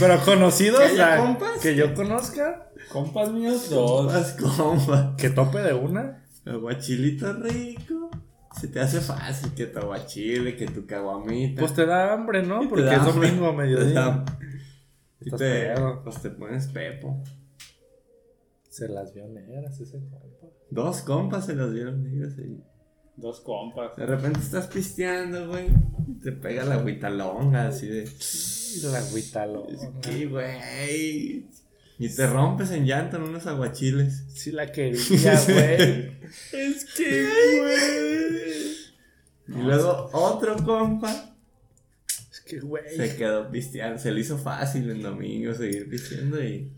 Pero 0.00 0.20
conocidos, 0.24 0.80
¿Que 0.80 0.86
haya 1.02 1.18
compas? 1.18 1.60
que 1.60 1.76
yo 1.76 1.92
conozca, 1.94 2.70
Compas 2.90 3.30
míos, 3.32 3.68
dos. 3.68 4.06
Más 4.12 4.32
compa. 4.32 5.14
que 5.18 5.28
tope 5.30 5.58
de 5.58 5.74
una. 5.74 6.24
Aguachilito 6.46 7.30
rico. 7.34 8.10
Se 8.58 8.68
te 8.68 8.80
hace 8.80 9.00
fácil 9.00 9.52
que 9.54 9.66
tu 9.66 9.78
aguachile, 9.78 10.56
que 10.56 10.66
tu 10.66 10.86
caguamita. 10.86 11.60
Pues 11.60 11.74
te 11.74 11.84
da 11.84 12.14
hambre, 12.14 12.42
¿no? 12.42 12.66
Porque 12.68 12.92
es 12.94 13.04
domingo 13.04 13.48
a 13.48 13.50
Te 13.56 13.56
mediodía. 13.58 14.24
Y 15.20 15.30
te, 15.30 15.74
pues 16.04 16.22
te 16.22 16.30
pones 16.30 16.68
pepo. 16.68 17.22
Se 18.68 18.88
las 18.88 19.12
vio 19.12 19.26
negras 19.28 19.80
ese 19.80 19.98
compa. 19.98 20.46
Dos 20.70 21.00
compas 21.00 21.46
se 21.46 21.54
los 21.54 21.74
dieron 21.74 22.02
negras 22.02 22.34
ahí. 22.38 22.62
Dos 23.16 23.40
compas. 23.40 23.96
De 23.96 24.06
repente 24.06 24.38
estás 24.38 24.68
pisteando, 24.68 25.48
güey. 25.48 25.66
Y 26.06 26.14
te 26.20 26.30
pega 26.32 26.64
la 26.64 26.76
agüitalonga 26.76 27.66
así 27.68 27.88
de. 27.88 28.08
La 28.84 28.98
agüitalo. 28.98 29.66
¿Qué, 30.02 30.26
güey? 30.26 31.48
Y 31.98 32.14
te 32.14 32.26
rompes 32.28 32.70
en 32.70 32.86
llanto 32.86 33.16
en 33.16 33.24
unos 33.24 33.46
aguachiles. 33.48 34.24
Sí 34.28 34.52
la 34.52 34.70
quería, 34.70 35.00
güey. 35.48 36.20
Es 36.52 36.84
que, 36.96 37.28
güey. 37.60 39.58
Y 39.60 39.62
luego 39.64 40.10
otro 40.12 40.54
compa 40.64 41.27
Es 42.56 42.60
que, 42.60 42.66
güey. 42.66 42.84
se 42.96 43.16
quedó 43.16 43.50
pisteando. 43.50 43.98
Se 43.98 44.10
le 44.10 44.20
hizo 44.20 44.38
fácil 44.38 44.90
en 44.90 45.02
domingo 45.02 45.52
seguir 45.54 45.88
pisteando 45.88 46.42
y 46.42 46.70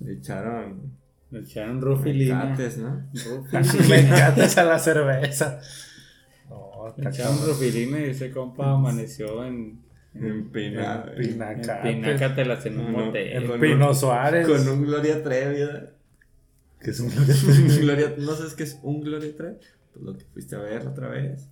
le 0.00 0.12
echaron 0.14 0.92
Me 1.30 1.40
echaron 1.40 1.80
Rufi 1.80 2.12
Lima. 2.12 2.44
mecates, 2.44 2.78
¿no? 2.78 3.08
Rufi 3.12 3.88
Me 3.88 4.00
encanta 4.00 4.44
esa 4.44 4.64
la 4.64 4.78
cerveza. 4.78 5.60
No, 6.48 6.88
está 6.88 7.10
echaron. 7.10 7.38
Rufilina 7.46 8.00
y 8.00 8.10
ese 8.10 8.30
compa 8.30 8.72
amaneció 8.72 9.44
en. 9.44 9.86
En 10.14 10.50
Pina. 10.50 11.04
En 11.16 11.28
Pinacate. 11.28 11.90
En 11.90 12.00
Pinácatelas 12.00 12.66
en 12.66 12.80
un 12.80 12.92
No. 12.92 13.14
En 13.14 13.46
Con 13.46 13.60
Pino 13.60 13.94
Suárez. 13.94 14.48
Con 14.48 14.68
un 14.68 14.82
Gloria 14.86 15.22
Trevi. 15.22 15.68
Que 16.80 16.90
es 16.90 17.00
un 17.00 17.08
Un 17.12 17.80
Gloria, 17.80 18.14
¿No 18.18 18.34
sabes 18.34 18.54
qué 18.54 18.62
es 18.64 18.78
un 18.82 19.00
Gloria 19.00 19.36
Trevi? 19.36 19.56
Pues 19.92 20.04
lo 20.04 20.16
que 20.16 20.24
fuiste 20.32 20.56
a 20.56 20.60
ver 20.60 20.86
otra 20.86 21.08
vez. 21.08 21.46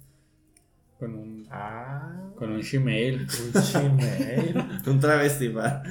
Con 0.99 1.15
un. 1.15 1.47
Ah, 1.51 2.11
Con 2.37 2.53
un 2.53 2.61
Gmail. 2.63 3.21
un 3.55 3.63
chimel. 3.63 4.65
Un 4.87 5.01
travesti 5.01 5.49
para 5.51 5.83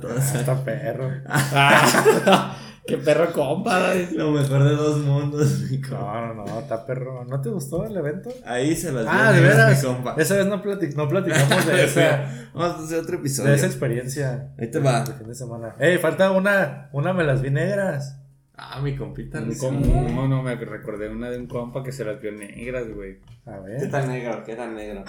todas. 0.00 0.34
Hasta 0.34 0.64
perro. 0.64 1.10
Ah, 1.28 2.56
¡Qué 2.86 2.98
perro 2.98 3.32
compa! 3.32 3.94
Lo 4.14 4.30
mejor 4.32 4.62
de 4.64 4.70
dos 4.76 4.98
mundos, 4.98 5.60
mi 5.70 5.80
compa. 5.80 6.20
No, 6.26 6.34
no, 6.34 6.44
no, 6.44 6.60
está 6.60 6.84
perro. 6.86 7.24
¿No 7.24 7.40
te 7.40 7.48
gustó 7.48 7.84
el 7.86 7.96
evento? 7.96 8.30
Ahí 8.46 8.76
se 8.76 8.92
las 8.92 9.06
Ah, 9.08 9.32
de 9.32 9.40
veras. 9.40 9.82
mi 9.82 9.88
compa. 9.88 10.14
Esa 10.18 10.36
vez 10.36 10.46
no, 10.46 10.62
plati- 10.62 10.94
no 10.94 11.08
platicamos 11.08 11.66
de 11.66 11.84
esa, 11.84 12.48
Vamos 12.54 12.80
a 12.80 12.84
hacer 12.84 12.98
otro 13.00 13.16
episodio. 13.16 13.50
de 13.50 13.56
esa 13.56 13.66
experiencia. 13.66 14.50
Ahí 14.58 14.70
te 14.70 14.78
va. 14.80 15.02
De 15.04 15.12
fin 15.14 15.28
de 15.28 15.34
semana. 15.34 15.74
Ey, 15.78 15.96
falta 15.98 16.30
una. 16.30 16.88
Una 16.92 17.12
me 17.14 17.24
las 17.24 17.40
vi 17.42 17.50
negras. 17.50 18.18
Ah, 18.56 18.80
mi 18.80 18.94
compita. 18.94 19.38
Un 19.38 19.46
Luis. 19.46 19.58
com- 19.58 19.80
no, 20.14 20.28
no, 20.28 20.42
me 20.42 20.54
recordé 20.54 21.08
una 21.08 21.28
de 21.28 21.38
un 21.38 21.46
compa 21.48 21.82
que 21.82 21.90
se 21.90 22.04
las 22.04 22.20
vio 22.20 22.30
negras, 22.30 22.84
güey. 22.94 23.16
A 23.46 23.56
¿Qué 23.64 23.70
ver. 23.82 23.90
tan 23.90 24.08
negro? 24.08 24.44
¿Qué 24.44 24.54
tan 24.54 24.74
negro? 24.76 25.04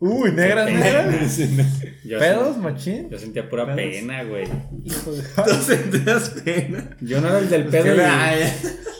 Uy, 0.00 0.32
negras, 0.32 0.70
negras. 0.72 1.38
Yo, 2.04 2.18
¿Pedos, 2.18 2.56
machín? 2.58 3.08
yo 3.08 3.16
sentía 3.18 3.48
pura 3.48 3.64
¿Pedos? 3.74 3.78
pena, 3.94 4.24
güey. 4.24 4.44
Hijo 4.84 5.12
de. 5.12 5.22
¿No 5.36 5.54
sentías 5.62 6.30
pena? 6.44 6.96
Yo 7.00 7.20
no 7.20 7.28
era 7.28 7.38
el 7.38 7.48
del 7.48 7.64
pedo. 7.66 7.94
y- 7.94 8.00
ay, 8.00 8.52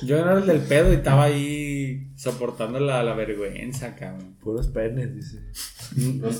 Yo 0.02 0.24
no 0.24 0.30
era 0.30 0.40
el 0.40 0.46
del 0.46 0.60
pedo 0.60 0.92
y 0.92 0.96
estaba 0.96 1.24
ahí 1.24 1.69
soportando 2.20 2.78
la, 2.80 3.02
la 3.02 3.14
vergüenza, 3.14 3.94
cabrón. 3.96 4.36
Puros 4.42 4.68
penes, 4.68 5.14
dice. 5.14 5.38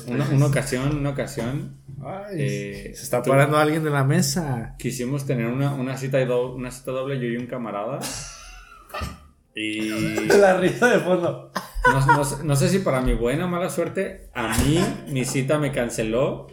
Una, 0.07 0.29
una 0.29 0.45
ocasión, 0.45 0.95
una 0.97 1.09
ocasión, 1.09 1.77
Ay, 2.03 2.35
Eh, 2.37 2.91
se 2.95 3.03
está 3.03 3.21
tú- 3.23 3.31
parando 3.31 3.57
alguien 3.57 3.83
de 3.83 3.89
la 3.89 4.03
mesa. 4.03 4.75
quisimos 4.77 5.25
tener 5.25 5.47
una, 5.47 5.73
una, 5.73 5.97
cita, 5.97 6.23
do- 6.25 6.53
una 6.53 6.69
cita 6.69 6.91
doble, 6.91 7.19
yo 7.19 7.25
y 7.27 7.35
un 7.37 7.47
camarada. 7.47 7.99
Y 9.55 9.89
La 10.39 10.57
risa 10.57 10.87
de 10.87 10.99
fondo. 10.99 11.51
no, 11.91 12.05
no 12.15 12.23
sé- 12.25 12.43
no 12.43 12.55
sé 12.55 12.69
si 12.69 12.79
para 12.79 13.01
mi 13.01 13.13
buena 13.15 13.45
o 13.45 13.49
mala 13.49 13.69
suerte, 13.69 14.29
a 14.35 14.55
mí 14.63 14.79
mi 15.09 15.25
cita 15.25 15.57
me 15.57 15.71
canceló, 15.71 16.47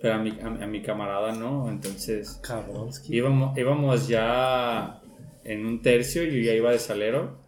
pero 0.00 0.14
a 0.14 0.18
mi, 0.18 0.38
a, 0.40 0.46
a 0.64 0.66
mi 0.68 0.82
camarada 0.82 1.32
no. 1.32 1.68
Entonces 1.68 2.40
Cabronski. 2.42 3.14
íbamos, 3.16 3.58
íbamos 3.58 4.06
ya 4.08 5.00
en 5.44 5.66
un 5.66 5.82
tercio, 5.82 6.22
yo 6.22 6.38
ya 6.40 6.52
iba 6.54 6.70
de 6.70 6.78
salero. 6.78 7.40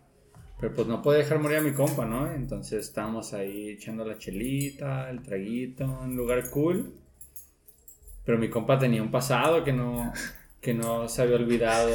Pero 0.63 0.75
pues 0.77 0.87
no 0.87 1.03
puede 1.03 1.19
dejar 1.19 1.41
morir 1.41 1.59
a 1.59 1.61
mi 1.61 1.73
compa, 1.73 2.07
¿no? 2.07 2.31
Entonces 2.33 2.87
estábamos 2.87 3.33
ahí 3.35 3.71
echando 3.71 4.05
la 4.05 4.17
chelita, 4.17 5.11
el 5.11 5.21
traguito, 5.21 5.85
un 5.85 6.15
lugar 6.15 6.49
cool. 6.51 6.95
Pero 8.25 8.39
mi 8.39 8.49
compa 8.49 8.79
tenía 8.79 9.03
un 9.03 9.11
pasado 9.11 9.65
que 9.65 9.73
no, 9.73 10.13
que 10.61 10.73
no 10.73 11.09
se 11.09 11.23
había 11.23 11.35
olvidado. 11.35 11.91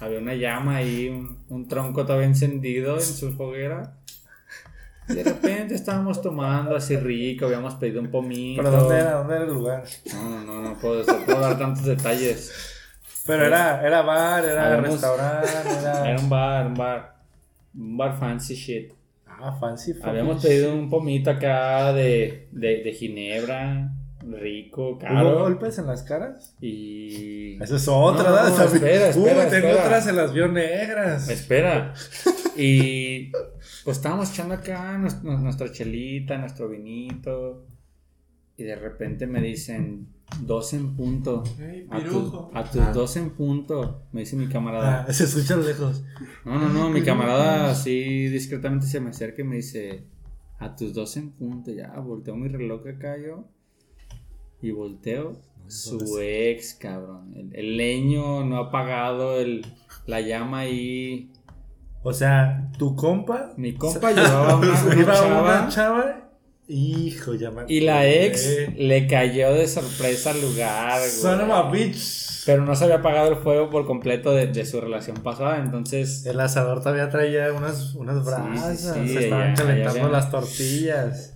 Había 0.00 0.18
una 0.18 0.34
llama 0.34 0.76
ahí, 0.78 1.08
un, 1.08 1.38
un 1.50 1.68
tronco 1.68 2.04
todavía 2.04 2.26
encendido 2.26 2.96
en 2.96 3.02
su 3.02 3.28
hoguera. 3.40 3.96
Y 5.08 5.12
de 5.14 5.22
repente 5.22 5.76
estábamos 5.76 6.20
tomando 6.20 6.74
así 6.74 6.96
rico, 6.96 7.44
habíamos 7.46 7.74
pedido 7.76 8.00
un 8.00 8.10
pomito. 8.10 8.60
¿Pero 8.60 8.76
dónde 8.76 8.98
era? 8.98 9.12
¿Dónde 9.12 9.34
era 9.36 9.44
el 9.44 9.50
lugar? 9.52 9.84
No, 10.12 10.30
no, 10.30 10.42
no, 10.42 10.62
no 10.62 10.78
puedo, 10.80 11.04
no 11.04 11.24
puedo 11.24 11.38
dar 11.38 11.56
tantos 11.56 11.84
detalles. 11.84 12.52
Pero 13.24 13.46
era, 13.46 13.86
era 13.86 14.02
bar, 14.02 14.44
era 14.44 14.66
Habíamos- 14.66 14.90
restaurante, 15.00 15.48
era. 15.80 16.10
Era 16.10 16.20
un 16.20 16.28
bar, 16.28 16.66
un 16.66 16.74
bar, 16.74 17.19
un 17.74 17.96
bar 17.96 18.18
fancy 18.18 18.54
shit. 18.54 18.92
Ah, 19.26 19.56
fancy. 19.58 19.92
fancy. 19.94 20.08
Habíamos 20.08 20.42
pedido 20.42 20.74
un 20.74 20.90
pomito 20.90 21.30
acá 21.30 21.92
de, 21.92 22.48
de, 22.52 22.82
de 22.82 22.92
ginebra, 22.92 23.92
rico, 24.22 24.90
¿Hubo 24.90 24.98
caro. 24.98 25.38
golpes 25.40 25.78
en 25.78 25.86
las 25.86 26.02
caras? 26.02 26.54
Y. 26.60 27.54
Esa 27.62 27.76
es 27.76 27.88
otra, 27.88 28.24
No, 28.24 28.30
¿verdad? 28.34 28.48
no, 28.50 28.54
También- 28.56 28.84
espera, 28.84 29.08
espera, 29.08 29.44
Uy, 29.44 29.50
tengo 29.50 29.68
otras, 29.70 30.04
se 30.04 30.12
las 30.12 30.32
vio 30.32 30.48
negras. 30.48 31.28
Espera. 31.28 31.94
Y 32.56 33.30
pues 33.84 33.96
estábamos 33.96 34.30
echando 34.32 34.54
acá 34.54 34.98
nues- 34.98 35.22
nuestra 35.22 35.70
chelita, 35.72 36.36
nuestro 36.36 36.68
vinito. 36.68 37.64
Y 38.58 38.64
de 38.64 38.76
repente 38.76 39.26
me 39.26 39.40
dicen, 39.40 40.08
dos 40.42 40.72
en 40.74 40.96
punto. 40.96 41.42
A, 41.90 41.98
tu- 41.98 42.04
pirujo. 42.04 42.50
a 42.54 42.64
tus 42.64 42.80
Ah. 42.80 42.92
dos 42.92 43.16
en 43.16 43.30
punto, 43.30 44.02
me 44.12 44.20
dice 44.20 44.36
mi 44.36 44.48
camarada. 44.48 45.06
Ah, 45.08 45.12
se 45.12 45.24
escucha 45.24 45.56
lejos. 45.56 46.02
No, 46.44 46.58
no, 46.58 46.68
no, 46.68 46.90
mi 46.90 47.02
camarada 47.02 47.70
así 47.70 48.26
discretamente 48.28 48.86
se 48.86 49.00
me 49.00 49.10
acerca 49.10 49.42
y 49.42 49.44
me 49.44 49.56
dice, 49.56 50.04
a 50.58 50.74
tus 50.76 50.94
dos 50.94 51.16
en 51.16 51.30
punto, 51.32 51.70
ya, 51.72 51.90
volteo 52.00 52.36
mi 52.36 52.48
reloj 52.48 52.86
acá 52.86 53.16
yo. 53.18 53.44
Y 54.62 54.70
volteo, 54.72 55.36
su 55.68 56.18
ex, 56.20 56.74
cabrón. 56.74 57.32
El, 57.34 57.54
el 57.56 57.76
leño 57.76 58.44
no 58.44 58.56
ha 58.58 58.66
apagado 58.66 59.40
el, 59.40 59.64
la 60.06 60.20
llama 60.20 60.60
ahí. 60.60 61.32
O 62.02 62.12
sea, 62.14 62.70
tu 62.78 62.96
compa 62.96 63.52
Mi 63.58 63.74
compa 63.74 64.10
llevaba 64.12 64.56
una, 64.58 64.68
una 64.84 65.04
chava 65.14 65.42
una 65.42 65.68
chava. 65.68 66.29
Hijo, 66.72 67.34
ya 67.34 67.50
me 67.50 67.64
y 67.68 67.80
la 67.80 68.08
ex 68.08 68.48
le 68.76 69.06
cayó 69.08 69.52
de 69.54 69.66
sorpresa 69.66 70.30
al 70.30 70.40
lugar, 70.40 71.00
Son 71.08 71.40
of 71.40 71.46
güey. 71.68 71.82
a 71.82 71.86
bitch. 71.88 72.44
Pero 72.46 72.64
no 72.64 72.74
se 72.74 72.84
había 72.84 72.96
apagado 72.96 73.28
el 73.30 73.36
fuego 73.36 73.68
por 73.70 73.84
completo 73.86 74.32
de, 74.32 74.46
de 74.46 74.64
su 74.64 74.80
relación 74.80 75.16
pasada, 75.18 75.58
entonces... 75.58 76.24
El 76.24 76.40
asador 76.40 76.78
todavía 76.80 77.10
traía 77.10 77.52
unas, 77.52 77.94
unas 77.94 78.24
brasas. 78.24 78.80
sí, 78.80 79.08
se 79.12 79.24
estaban 79.24 79.54
calentando 79.54 80.08
las 80.08 80.30
tortillas. 80.30 81.34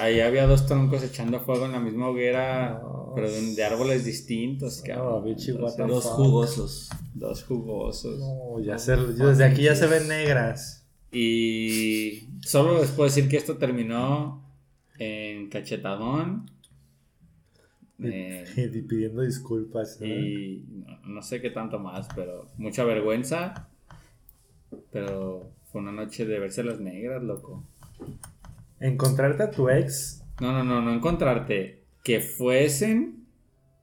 Ahí 0.00 0.20
había 0.20 0.46
dos 0.46 0.64
troncos 0.66 1.02
echando 1.02 1.40
fuego 1.40 1.66
en 1.66 1.72
la 1.72 1.80
misma 1.80 2.08
hoguera, 2.08 2.80
No. 2.82 3.12
pero 3.14 3.30
de, 3.30 3.54
de 3.54 3.64
árboles 3.64 4.04
distintos, 4.06 4.80
cabrón. 4.80 5.24
bichi, 5.24 5.50
Entonces, 5.50 5.86
Dos 5.86 6.04
fuck. 6.04 6.12
jugosos. 6.14 6.88
dos 7.14 7.44
jugosos. 7.44 8.18
No, 8.18 8.58
ya 8.64 8.78
se, 8.78 8.96
yo 8.96 9.28
desde 9.28 9.44
aquí 9.44 9.62
ya 9.64 9.74
se 9.76 9.86
ven 9.86 10.08
negras. 10.08 10.86
Y 11.12 12.28
solo 12.42 12.80
les 12.80 12.90
puedo 12.90 13.08
decir 13.08 13.28
que 13.28 13.36
esto 13.36 13.58
terminó 13.58 14.47
en 14.98 15.48
cachetadón. 15.48 16.50
eh, 18.02 18.44
Y 18.74 18.82
pidiendo 18.82 19.22
disculpas. 19.22 19.98
¿eh? 20.00 20.06
y 20.08 20.64
no, 21.04 21.22
sé 21.22 21.40
qué 21.40 21.50
tanto 21.50 21.78
más, 21.78 22.08
pero 22.14 22.46
mucha 22.56 22.84
vergüenza. 22.84 23.68
Pero 24.92 25.50
fue 25.70 25.80
una 25.80 25.92
noche 25.92 26.26
de 26.26 26.38
verse 26.38 26.62
las 26.64 26.80
negras, 26.80 27.22
loco. 27.22 27.64
Encontrarte 28.80 29.42
a 29.42 29.50
tu 29.50 29.68
ex. 29.68 30.22
No, 30.40 30.52
no, 30.52 30.62
no, 30.64 30.80
no 30.80 30.92
encontrarte. 30.92 31.82
Que 32.04 32.20
fuesen. 32.20 33.26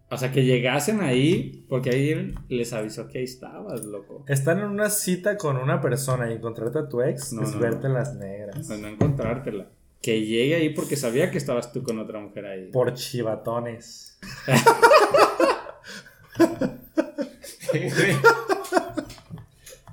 O 0.10 0.18
sea, 0.18 0.32
que 0.32 0.46
llegasen 0.46 1.02
ahí. 1.02 1.66
Porque 1.68 1.90
ahí 1.90 2.34
les 2.48 2.72
avisó 2.74 3.08
que 3.08 3.18
ahí 3.18 3.24
estabas, 3.26 3.84
loco. 3.86 4.24
Estar 4.28 4.58
en 4.58 4.66
una 4.66 4.90
cita 4.90 5.36
con 5.38 5.58
una 5.58 5.82
persona 5.82 6.30
y 6.30 6.36
encontrarte 6.36 6.80
a 6.80 6.88
tu 6.88 7.02
ex 7.02 7.34
No, 7.34 7.42
es 7.44 7.54
no, 7.54 7.60
verte 7.60 7.88
no. 7.88 7.96
las 7.96 8.16
negras. 8.16 8.56
Pues 8.68 8.80
no 8.80 8.88
encontrártela. 8.88 9.68
Que 10.06 10.22
llegue 10.22 10.54
ahí 10.54 10.70
porque 10.70 10.96
sabía 10.98 11.32
que 11.32 11.40
estabas 11.40 11.74
tú 11.74 11.82
con 11.82 11.98
otra 11.98 12.20
mujer 12.20 12.46
ahí. 12.46 12.70
Por 12.72 12.94
chivatones. 12.94 14.20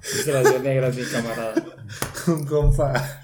Se 0.03 0.33
las 0.35 0.51
dio 0.51 0.59
negras, 0.59 0.95
mi 0.95 1.05
camarada. 1.05 1.55
Un 2.27 2.45
compa. 2.45 3.23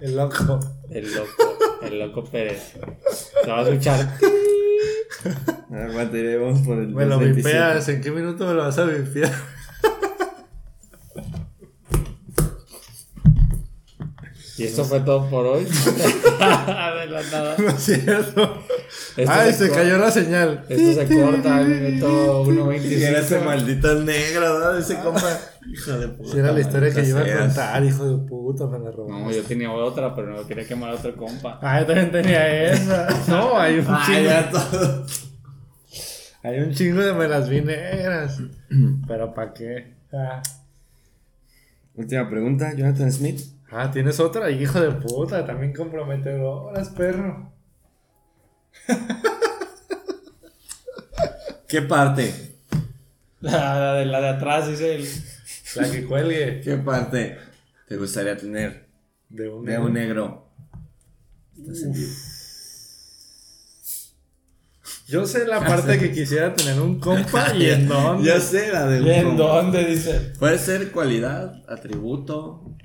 El 0.00 0.16
loco. 0.16 0.58
El 0.90 1.14
loco, 1.14 1.58
el 1.82 1.98
loco 1.98 2.24
Pérez. 2.24 2.78
Te 3.44 3.50
vas 3.50 3.66
a 3.66 3.70
escuchar. 3.70 4.18
Aguantaremos 5.70 6.60
por 6.60 6.78
el 6.78 6.88
Me 6.88 7.04
lo 7.04 7.20
2.27. 7.20 7.34
vipeas. 7.34 7.88
¿En 7.90 8.00
qué 8.00 8.10
minuto 8.10 8.46
me 8.46 8.54
lo 8.54 8.62
vas 8.62 8.78
a 8.78 8.86
vipear? 8.86 9.34
Y 14.62 14.66
esto 14.66 14.84
fue 14.84 15.00
todo 15.00 15.28
por 15.28 15.46
hoy. 15.46 15.64
De 15.64 17.06
la 17.06 17.22
nada. 17.30 17.56
No 17.58 17.68
es 17.68 17.82
cierto. 17.82 18.62
Esto 19.16 19.32
Ay, 19.32 19.52
se 19.52 19.70
cayó 19.70 19.98
la 19.98 20.10
señal. 20.10 20.64
Esto 20.68 21.00
se 21.06 21.22
corta 21.22 21.56
al 21.56 21.68
minuto 21.68 22.44
Si 22.80 23.02
era 23.04 23.20
ese 23.20 23.40
1.25. 23.40 23.44
maldito 23.44 23.94
negro, 24.02 24.40
¿verdad? 24.54 24.78
Ese 24.78 24.98
compa. 25.00 25.38
Hijo 25.70 25.92
de 25.92 26.08
puta. 26.08 26.30
Si 26.32 26.38
era 26.38 26.52
la 26.52 26.60
historia 26.60 26.92
que 26.94 27.02
yo 27.06 27.18
iba 27.20 27.34
a 27.34 27.38
contar, 27.46 27.84
hijo 27.84 28.04
de 28.18 28.26
puta, 28.28 28.66
me 28.66 28.78
la 28.78 28.90
robó. 28.90 29.08
No, 29.10 29.30
yo 29.30 29.42
tenía 29.42 29.70
otra, 29.72 30.14
pero 30.14 30.34
no 30.36 30.46
quería 30.46 30.66
quemar 30.66 30.90
a 30.90 30.94
otro 30.94 31.14
compa. 31.16 31.58
Ah, 31.62 31.80
yo 31.80 31.86
también 31.86 32.10
tenía 32.12 32.70
esa. 32.72 33.08
No, 33.28 33.58
hay 33.58 33.78
un 33.78 33.86
Ah, 33.88 34.02
chingo. 34.06 34.20
ya 34.22 34.50
todo. 34.50 35.06
Hay 36.44 36.58
un 36.58 36.72
chingo 36.72 37.00
de 37.02 37.12
me 37.12 37.28
las 37.28 37.48
vi 37.48 37.60
negras. 37.60 38.38
Pero 39.06 39.32
¿para 39.34 39.52
qué? 39.52 39.94
Ah. 40.12 40.42
Última 41.94 42.28
pregunta, 42.28 42.72
Jonathan 42.74 43.12
Smith. 43.12 43.40
Ah, 43.74 43.90
tienes 43.90 44.20
otra, 44.20 44.50
hijo 44.50 44.80
de 44.80 44.90
puta, 44.92 45.46
también 45.46 45.72
comprometedoras, 45.72 46.90
perro. 46.90 47.50
¿Qué 51.68 51.80
parte? 51.82 52.58
La, 53.40 53.78
la 53.78 53.94
de, 53.94 54.06
la 54.06 54.20
de 54.20 54.28
atrás 54.28 54.68
dice 54.68 54.96
el. 54.96 55.08
La 55.76 55.90
que 55.90 56.04
cuelgue 56.04 56.60
¿Qué 56.60 56.76
parte 56.76 57.38
te 57.88 57.96
gustaría 57.96 58.36
tener 58.36 58.88
de 59.30 59.48
un, 59.48 59.64
de 59.64 59.78
un 59.78 59.94
negro? 59.94 60.50
¿Estás 61.58 61.82
en 61.82 61.92
vivo? 61.94 62.12
Yo 65.08 65.26
sé 65.26 65.46
la 65.46 65.60
parte 65.60 65.98
que 65.98 66.12
quisiera 66.12 66.54
tener 66.54 66.78
un 66.80 67.00
compa 67.00 67.54
y 67.58 67.70
en 67.70 67.88
dónde. 67.88 68.28
Ya 68.28 68.38
sé 68.38 68.70
la 68.70 68.86
de 68.86 69.00
un 69.00 69.06
¿Y 69.06 69.10
en 69.12 69.24
compa. 69.28 69.42
dónde 69.44 69.84
dice? 69.86 70.32
Puede 70.38 70.58
ser 70.58 70.90
cualidad, 70.92 71.62
atributo, 71.68 72.76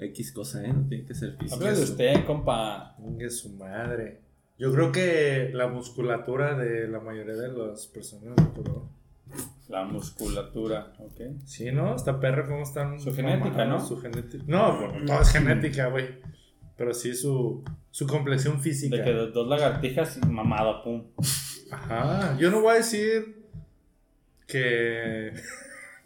X 0.00 0.32
cosa, 0.32 0.64
¿eh? 0.64 0.72
No 0.72 0.86
tiene 0.88 1.04
que 1.04 1.14
ser 1.14 1.36
físico. 1.36 1.56
Habla 1.56 1.72
de 1.72 1.82
usted, 1.82 2.24
compa. 2.24 2.96
Chingue 2.96 3.30
su 3.30 3.50
madre. 3.50 4.20
Yo 4.58 4.72
creo 4.72 4.92
que 4.92 5.50
la 5.54 5.68
musculatura 5.68 6.54
de 6.54 6.86
la 6.88 7.00
mayoría 7.00 7.34
de 7.34 7.48
las 7.48 7.86
personas 7.86 8.36
de 8.36 8.52
color. 8.52 8.82
La 9.68 9.84
musculatura, 9.84 10.92
¿ok? 10.98 11.20
Sí, 11.46 11.70
¿no? 11.70 11.94
Está 11.94 12.18
perro 12.18 12.46
cómo 12.46 12.62
están. 12.62 13.00
Su 13.00 13.14
genética, 13.14 13.64
¿no? 13.64 13.84
Su 13.86 13.98
genética. 14.00 14.44
No, 14.46 14.78
bueno, 14.78 15.06
todo 15.06 15.22
es 15.22 15.30
genética, 15.30 15.86
güey. 15.86 16.18
Pero 16.76 16.92
sí 16.92 17.14
su, 17.14 17.62
su 17.90 18.06
complexión 18.06 18.60
física. 18.60 18.96
De 18.96 19.04
que 19.04 19.12
dos, 19.12 19.32
dos 19.32 19.46
lagartijas 19.48 20.18
y 20.18 20.26
mamada, 20.26 20.82
pum. 20.82 21.04
Ajá. 21.70 22.36
Yo 22.38 22.50
no 22.50 22.60
voy 22.62 22.72
a 22.72 22.76
decir 22.78 23.46
que. 24.46 25.32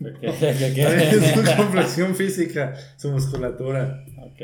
¿De 0.05 0.12
qué? 0.20 0.26
¿De 0.86 1.10
es 1.10 1.35
su 1.35 1.43
qué? 1.44 1.56
complexión 1.56 2.14
física, 2.14 2.74
su 2.97 3.10
musculatura. 3.10 4.05
Ok. 4.18 4.40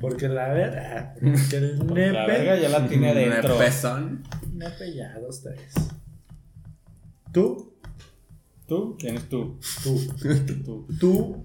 Porque 0.00 0.28
la 0.28 0.48
verdad, 0.52 1.14
porque 1.14 1.56
el 1.56 1.78
Porque 1.78 2.06
la 2.12 2.26
verga 2.26 2.52
nepe. 2.54 2.62
ya 2.62 2.68
la 2.68 2.88
tiene 2.88 3.10
adentro. 3.10 3.56
Pezón. 3.58 4.22
Nepe 4.52 4.94
ya, 4.94 5.18
dos, 5.18 5.42
tres. 5.42 5.72
Tú, 7.32 7.72
¿Tú? 8.66 8.96
¿Quién 8.98 9.16
es 9.16 9.28
tú? 9.28 9.58
tú, 9.84 10.00
Tú. 10.64 10.86
tú, 10.98 11.44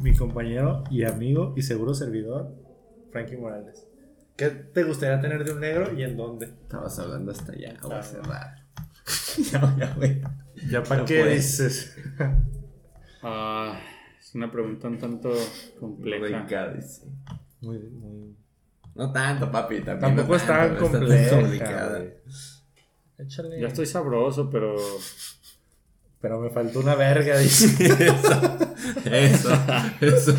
mi 0.00 0.14
compañero 0.14 0.84
y 0.90 1.04
amigo 1.04 1.52
y 1.56 1.62
seguro 1.62 1.92
servidor, 1.94 2.54
Frankie 3.12 3.36
Morales. 3.36 3.86
¿Qué 4.36 4.48
te 4.50 4.82
gustaría 4.84 5.20
tener 5.20 5.44
de 5.44 5.52
un 5.52 5.60
negro 5.60 5.96
y 5.98 6.02
en 6.02 6.16
dónde? 6.16 6.46
Estabas 6.46 6.98
hablando 6.98 7.30
hasta 7.32 7.52
allá, 7.52 7.74
voy 7.82 7.92
a 7.92 7.98
Ah. 7.98 8.02
cerrar. 8.02 8.54
ya, 9.52 9.76
ya, 9.78 9.94
güey. 9.94 10.22
Ya 10.70 10.82
para 10.82 11.00
No 11.02 11.06
qué 11.06 11.24
dices. 11.26 11.94
Ah, 13.22 13.78
es 14.20 14.34
una 14.34 14.50
pregunta 14.50 14.88
un 14.88 14.98
tanto 14.98 15.32
compleja. 15.80 16.72
Dice. 16.74 17.06
Muy, 17.60 17.78
muy. 17.78 18.36
No 18.94 19.12
tanto, 19.12 19.50
papi. 19.50 19.80
También 19.80 20.16
Tampoco 20.16 20.28
no 20.28 20.36
es 20.36 20.46
tan 20.46 20.76
compleja. 20.76 21.98
Échale. 23.18 23.60
Ya 23.60 23.68
estoy 23.68 23.86
sabroso, 23.86 24.50
pero. 24.50 24.76
Pero 26.20 26.40
me 26.40 26.50
faltó 26.50 26.80
una 26.80 26.94
verga, 26.94 27.38
dice. 27.38 27.86
Eso, 29.04 29.50
eso. 30.00 30.34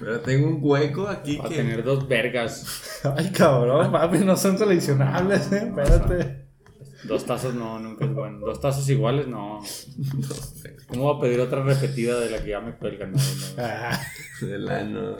Pero 0.00 0.20
tengo 0.20 0.48
un 0.48 0.58
hueco 0.60 1.06
aquí 1.06 1.36
Va 1.36 1.46
a 1.46 1.48
que. 1.48 1.56
tener 1.56 1.84
dos 1.84 2.06
vergas. 2.08 3.00
Ay, 3.16 3.30
cabrón, 3.30 3.92
papi, 3.92 4.18
no 4.18 4.36
son 4.36 4.56
coleccionables, 4.56 5.52
eh. 5.52 5.68
Espérate. 5.68 6.49
Dos 7.04 7.24
tazos 7.24 7.54
no, 7.54 7.78
nunca 7.78 8.04
es 8.04 8.12
bueno. 8.14 8.38
Dos 8.40 8.60
tazos 8.60 8.88
iguales, 8.88 9.26
no. 9.26 9.60
¿Cómo 10.88 11.12
va 11.12 11.18
a 11.18 11.20
pedir 11.20 11.40
otra 11.40 11.62
repetida 11.62 12.18
de 12.20 12.30
la 12.30 12.42
que 12.42 12.50
ya 12.50 12.60
me 12.60 12.72
cuelgan? 12.76 13.12
No, 13.12 13.18
no. 13.18 13.24
Ah, 13.58 13.98
del 14.40 14.68
ano. 14.68 15.16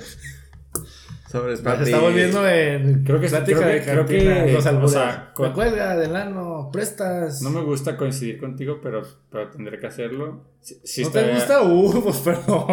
Sobres, 1.30 1.60
se 1.60 1.82
está 1.84 2.00
volviendo 2.00 2.46
en. 2.48 3.04
Creo 3.04 3.20
que- 3.20 3.28
plática 3.28 3.58
creo 3.60 3.68
que- 3.68 3.74
de 3.78 3.82
creo 3.84 4.06
que- 4.06 4.52
los 4.52 4.66
o 4.66 4.88
sea, 4.88 5.30
con- 5.32 5.48
Me 5.48 5.54
cuelga 5.54 5.96
del 5.96 6.16
ano, 6.16 6.70
prestas. 6.72 7.40
No 7.42 7.50
me 7.50 7.62
gusta 7.62 7.96
coincidir 7.96 8.38
contigo, 8.40 8.80
pero, 8.82 9.02
pero 9.30 9.48
tendré 9.50 9.78
que 9.78 9.86
hacerlo. 9.86 10.44
Sí 10.60 11.02
¿No 11.02 11.06
estaría- 11.08 11.28
te 11.30 11.34
gusta? 11.36 11.62
Uh, 11.62 12.02
pues 12.02 12.16
perdón. 12.18 12.64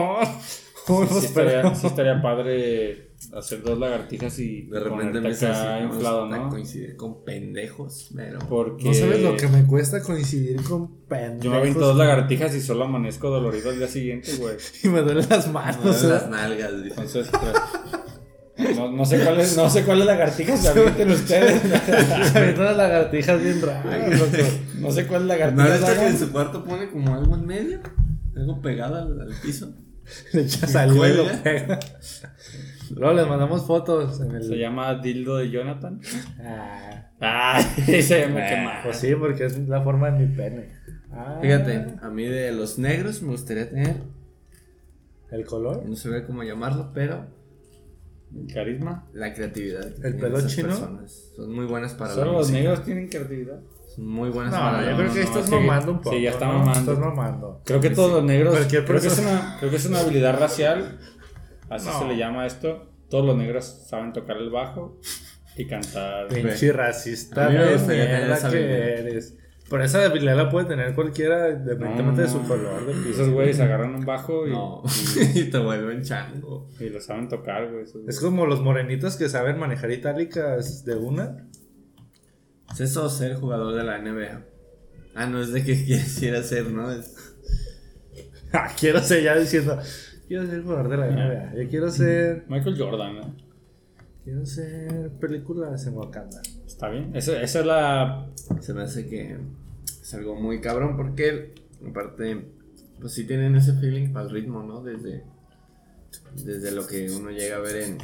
Uy, 0.90 1.06
Sí 1.06 1.14
pues 1.14 1.24
estaría, 1.26 1.52
perdón. 1.62 1.76
sí 1.76 1.88
estaría 1.88 2.22
padre 2.22 3.07
hacer 3.34 3.64
dos 3.64 3.78
lagartijas 3.80 4.38
y 4.40 4.64
De 4.68 4.80
repente 4.80 5.18
empiezas 5.18 5.58
acá 5.60 5.82
inflado, 5.82 6.28
¿no? 6.28 6.50
coincidir 6.50 6.96
con 6.96 7.24
pendejos, 7.24 8.10
pero. 8.16 8.40
Porque 8.48 8.86
No 8.86 8.94
sabes 8.94 9.22
lo 9.22 9.36
que 9.36 9.48
me 9.48 9.66
cuesta 9.66 10.02
coincidir 10.02 10.62
con 10.64 10.96
pendejos. 11.08 11.44
yo 11.44 11.52
me 11.52 11.58
aviento 11.58 11.80
dos 11.82 11.98
lagartijas 11.98 12.54
y 12.56 12.62
solo 12.62 12.86
amanezco 12.86 13.30
dolorido 13.30 13.70
al 13.72 13.78
día 13.80 13.88
siguiente, 13.88 14.36
güey. 14.38 14.56
Y 14.84 14.88
me 14.90 15.02
duelen 15.02 15.26
las 15.30 15.48
No, 15.48 15.54
manos. 15.54 16.04
las 16.04 16.24
¿eh? 16.24 16.28
nalgas, 16.30 16.84
dice. 16.84 16.96
Entonces, 17.02 17.28
pues, 17.32 18.76
No, 18.78 18.92
no 18.92 19.06
sé 19.06 19.20
cuál 19.24 19.40
es, 19.40 19.56
no 19.58 19.70
sé 19.70 19.84
cuál 19.84 20.00
es 20.02 20.06
lagartija 20.08 20.58
se 20.58 20.68
avienten 20.70 21.12
ustedes. 21.12 21.62
Se 22.34 22.40
ven 22.42 22.60
unas 22.60 22.78
lagartijas 22.78 23.42
bien 23.44 23.62
raras, 23.62 24.20
loco. 24.20 24.32
No 24.80 24.92
sé 24.92 25.06
cuál 25.08 25.22
¿No 25.24 25.28
lagartija 25.28 25.74
has 25.74 25.80
visto 25.80 25.96
que 26.00 26.08
en 26.08 26.18
su 26.20 26.32
cuarto 26.32 26.64
pone 26.64 26.90
como 26.90 27.14
algo 27.16 27.36
en 27.36 27.46
medio? 27.46 27.80
Algo 28.36 28.62
pegado 28.62 28.96
al, 28.96 29.22
al 29.22 29.34
piso. 29.42 29.72
Le 30.34 30.42
echas 30.44 30.72
Cuelga. 30.96 31.44
pega. 31.44 31.80
Luego 32.96 33.14
les 33.14 33.28
mandamos 33.28 33.66
fotos 33.66 34.20
en 34.22 34.32
el. 34.36 34.44
Se 34.44 34.58
llama 34.58 34.96
Dildo 34.96 35.38
de 35.38 35.50
Jonathan. 35.50 36.00
Ah, 36.42 37.04
Ah, 37.20 37.60
se 37.86 38.02
llama 38.02 38.42
ah, 38.44 38.48
quemado. 38.50 38.80
pues 38.84 38.98
sí, 38.98 39.16
porque 39.16 39.46
es 39.46 39.58
la 39.68 39.82
forma 39.82 40.12
de 40.12 40.26
mi 40.28 40.36
pene. 40.36 40.70
Ah, 41.12 41.40
Fíjate, 41.42 41.96
a 42.02 42.10
mí 42.10 42.26
de 42.26 42.52
los 42.52 42.78
negros 42.78 43.22
me 43.24 43.30
gustaría 43.32 43.68
tener, 43.70 43.96
¿El 45.32 45.46
color? 45.46 45.84
no 45.88 45.96
sé 45.96 46.24
cómo 46.28 46.44
llamarlo, 46.44 46.92
pero 46.94 47.26
Carisma. 48.54 49.08
la 49.14 49.34
creatividad. 49.34 49.86
¿El 50.06 50.18
pelo 50.18 50.46
chino? 50.48 50.68
personas. 50.68 51.32
Son 51.36 51.52
muy 51.54 51.66
buenas 51.66 51.94
para 51.96 52.14
Solo 52.14 52.26
la 52.28 52.32
los 52.34 52.48
música. 52.50 52.60
negros 52.60 52.84
tienen 52.86 53.08
creatividad. 53.08 53.60
Son 53.96 54.06
muy 54.06 54.30
buenas 54.30 54.54
No, 54.54 54.60
para 54.60 54.80
yo 54.92 54.96
creo 54.98 55.08
no, 55.08 55.14
que 55.14 55.20
no, 55.20 55.26
estás 55.26 55.46
sí, 55.46 55.52
mamando 55.56 55.92
un 55.94 55.98
poco. 56.02 56.16
sí, 56.16 56.22
ya 56.22 56.30
está 56.30 56.46
¿no? 56.48 56.54
mamando. 56.60 56.80
Estás 56.80 57.00
mamando. 57.00 57.62
Creo 57.66 57.80
que 57.82 57.90
todos 57.90 58.12
los 58.12 58.24
negros. 58.24 58.54
Cualquier 58.56 58.86
creo, 58.86 59.02
que 59.02 59.08
es 59.08 59.14
persona- 59.16 59.32
una, 59.42 59.58
creo 59.60 59.70
que 59.72 59.76
es 59.78 59.86
una 59.88 60.00
habilidad 60.02 60.40
racial. 60.40 61.00
Así 61.70 61.88
No. 61.88 62.00
se 62.00 62.06
le 62.06 62.18
llama 62.18 62.46
esto. 62.46 62.92
Todos 63.10 63.26
los 63.26 63.38
negros 63.38 63.86
saben 63.90 64.14
tocar 64.14 64.38
el 64.38 64.50
bajo 64.50 65.00
y 65.56 65.66
cantar. 65.68 66.28
Pinche 66.28 66.72
racista 66.74 67.46
A 67.48 67.50
mí 67.50 67.58
me 67.58 67.64
de 67.66 67.74
gustaría 67.74 68.04
tener 68.06 68.18
mierda 68.20 68.38
esa 68.38 68.50
que 68.52 68.58
habilidad. 68.58 68.88
eres. 69.00 69.36
Pero 69.70 69.84
esa 69.84 70.06
habilidad 70.06 70.38
la 70.38 70.50
puede 70.50 70.66
tener 70.68 70.96
cualquiera, 70.96 71.50
independientemente 71.50 72.22
de 72.22 72.28
su 72.30 72.42
color 72.48 72.86
de 72.86 72.94
piel. 72.94 73.08
Esos 73.14 73.30
güeyes 73.32 73.60
agarran 73.60 73.96
un 73.96 74.06
bajo 74.06 74.48
y, 74.48 74.52
No, 74.52 74.82
y 75.36 75.44
te 75.46 75.58
vuelven 75.58 76.04
chango. 76.04 76.70
y 76.80 76.88
lo 76.90 77.02
saben 77.02 77.28
tocar, 77.28 77.70
güey. 77.70 77.84
Es 78.08 78.20
como 78.22 78.46
los 78.46 78.62
morenitos 78.62 79.18
que 79.18 79.28
saben 79.28 79.58
manejar 79.60 79.92
itálicas 79.92 80.86
de 80.86 80.96
una. 80.96 81.48
Es 82.72 82.80
eso 82.82 83.10
ser 83.10 83.36
jugador 83.36 83.74
de 83.76 83.84
la 83.84 83.98
NBA. 84.00 84.46
Ah, 85.16 85.26
no 85.26 85.42
es 85.42 85.52
de 85.52 85.64
que 85.66 85.74
quisiera 85.86 86.44
ser, 86.44 86.70
¿no? 86.70 86.92
Es... 86.92 87.16
Ah, 88.54 88.70
quiero 88.80 89.02
ser 89.02 89.24
ya 89.24 89.36
diciendo, 89.38 89.78
quiero 90.28 90.46
ser 90.46 90.64
jugador 90.64 90.90
de 90.90 90.98
la 90.98 91.08
NBA. 91.08 91.56
Yo 91.56 91.70
quiero 91.70 91.92
ser, 91.92 92.46
Michael 92.48 92.78
Jordan, 92.78 93.16
¿no? 93.16 93.48
quiero 94.28 94.46
ser 94.46 95.10
películas 95.22 95.88
en 95.88 95.94
Wakanda. 95.94 96.42
Está 96.66 96.90
bien. 96.90 97.16
Esa, 97.16 97.42
esa 97.42 97.60
es 97.62 97.66
la. 97.66 98.30
Se 98.60 98.74
me 98.74 98.82
hace 98.82 99.08
que 99.08 99.38
es 99.86 100.14
algo 100.14 100.36
muy 100.36 100.60
cabrón 100.60 100.98
porque, 100.98 101.54
aparte, 101.88 102.46
pues 103.00 103.14
sí 103.14 103.26
tienen 103.26 103.56
ese 103.56 103.72
feeling 103.74 104.12
para 104.12 104.26
el 104.26 104.32
ritmo, 104.32 104.64
¿no? 104.64 104.84
Desde, 104.84 105.24
desde 106.44 106.72
lo 106.72 106.86
que 106.86 107.10
uno 107.10 107.32
llega 107.32 107.56
a 107.56 107.60
ver 107.60 107.78
en, 107.78 107.98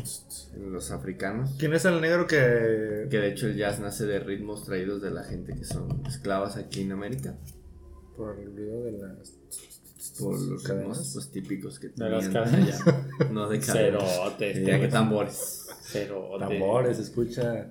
en 0.56 0.72
los 0.72 0.92
africanos. 0.92 1.56
¿Quién 1.60 1.74
es 1.74 1.84
el 1.84 2.00
negro 2.00 2.26
que, 2.26 3.08
Que 3.10 3.18
de 3.18 3.28
hecho 3.28 3.48
el 3.48 3.58
jazz 3.58 3.82
nace 3.82 4.06
de 4.06 4.20
ritmos 4.20 4.64
traídos 4.64 5.02
de 5.02 5.12
la 5.12 5.26
gente 5.26 5.54
que 5.54 5.66
son 5.66 6.06
esclavas 6.08 6.56
aquí 6.56 6.84
en 6.84 6.94
América. 6.94 7.36
por 8.16 8.40
el 8.40 8.48
video 8.50 8.82
de 8.84 8.94
las 8.94 9.43
Por 10.20 10.40
los 10.40 10.64
cadenas? 10.64 11.12
pues, 11.14 11.32
típicos 11.32 11.80
que 11.80 11.90
De 11.90 12.10
las 12.10 12.26
tenían 12.26 12.44
cadenas. 12.44 12.82
allá. 12.88 13.08
No 13.32 13.50
de 13.50 13.60
cadenas. 13.60 14.04
Cerote. 14.14 14.54
Sí, 14.54 14.60
este 14.60 14.72
de 14.72 14.78
güey. 14.78 14.90
tambores. 14.90 15.68
Cerote. 15.82 16.40
tambores? 16.46 17.00
Escucha, 17.00 17.68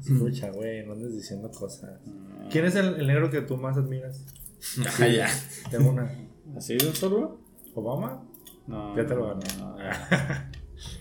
escucha, 0.00 0.50
güey, 0.50 0.86
no 0.86 0.92
andes 0.94 1.14
diciendo 1.14 1.50
cosas. 1.50 2.00
Mm. 2.06 2.48
¿Quién 2.50 2.64
es 2.64 2.74
el, 2.76 2.94
el 3.00 3.06
negro 3.06 3.30
que 3.30 3.42
tú 3.42 3.56
más 3.56 3.76
admiras? 3.76 4.24
Ah, 5.00 5.06
ya. 5.06 5.28
Tengo 5.70 5.90
una. 5.90 6.10
¿Así 6.56 6.76
de 6.76 6.86
un 6.88 6.94
solo? 6.94 7.38
¿Obama? 7.74 8.24
No. 8.66 8.96
Ya 8.96 9.06
te 9.06 9.14
lo 9.14 9.20
no, 9.34 9.40
gané. 9.40 9.46
no, 9.58 9.76
no. 9.78 9.84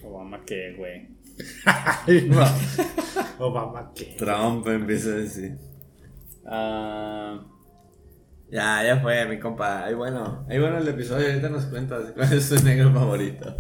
Obama, 0.10 0.44
¿qué, 0.46 0.76
güey? 0.78 1.08
¿Obama 3.40 3.92
qué? 3.96 4.16
Trump 4.18 4.68
empieza 4.68 5.10
a 5.10 5.14
decir. 5.14 5.58
Ah. 6.46 7.44
Ya, 8.50 8.84
ya 8.84 9.00
fue, 9.02 9.26
mi 9.26 9.40
compa. 9.40 9.84
Ahí 9.86 9.94
bueno, 9.94 10.46
ahí 10.50 10.60
bueno 10.60 10.78
el 10.78 10.88
episodio. 10.88 11.28
Ahorita 11.28 11.50
nos 11.50 11.66
cuentas 11.66 12.12
cuál 12.16 12.32
es 12.32 12.50
tu 12.50 12.56
negro 12.64 12.94
favorito. 12.94 13.56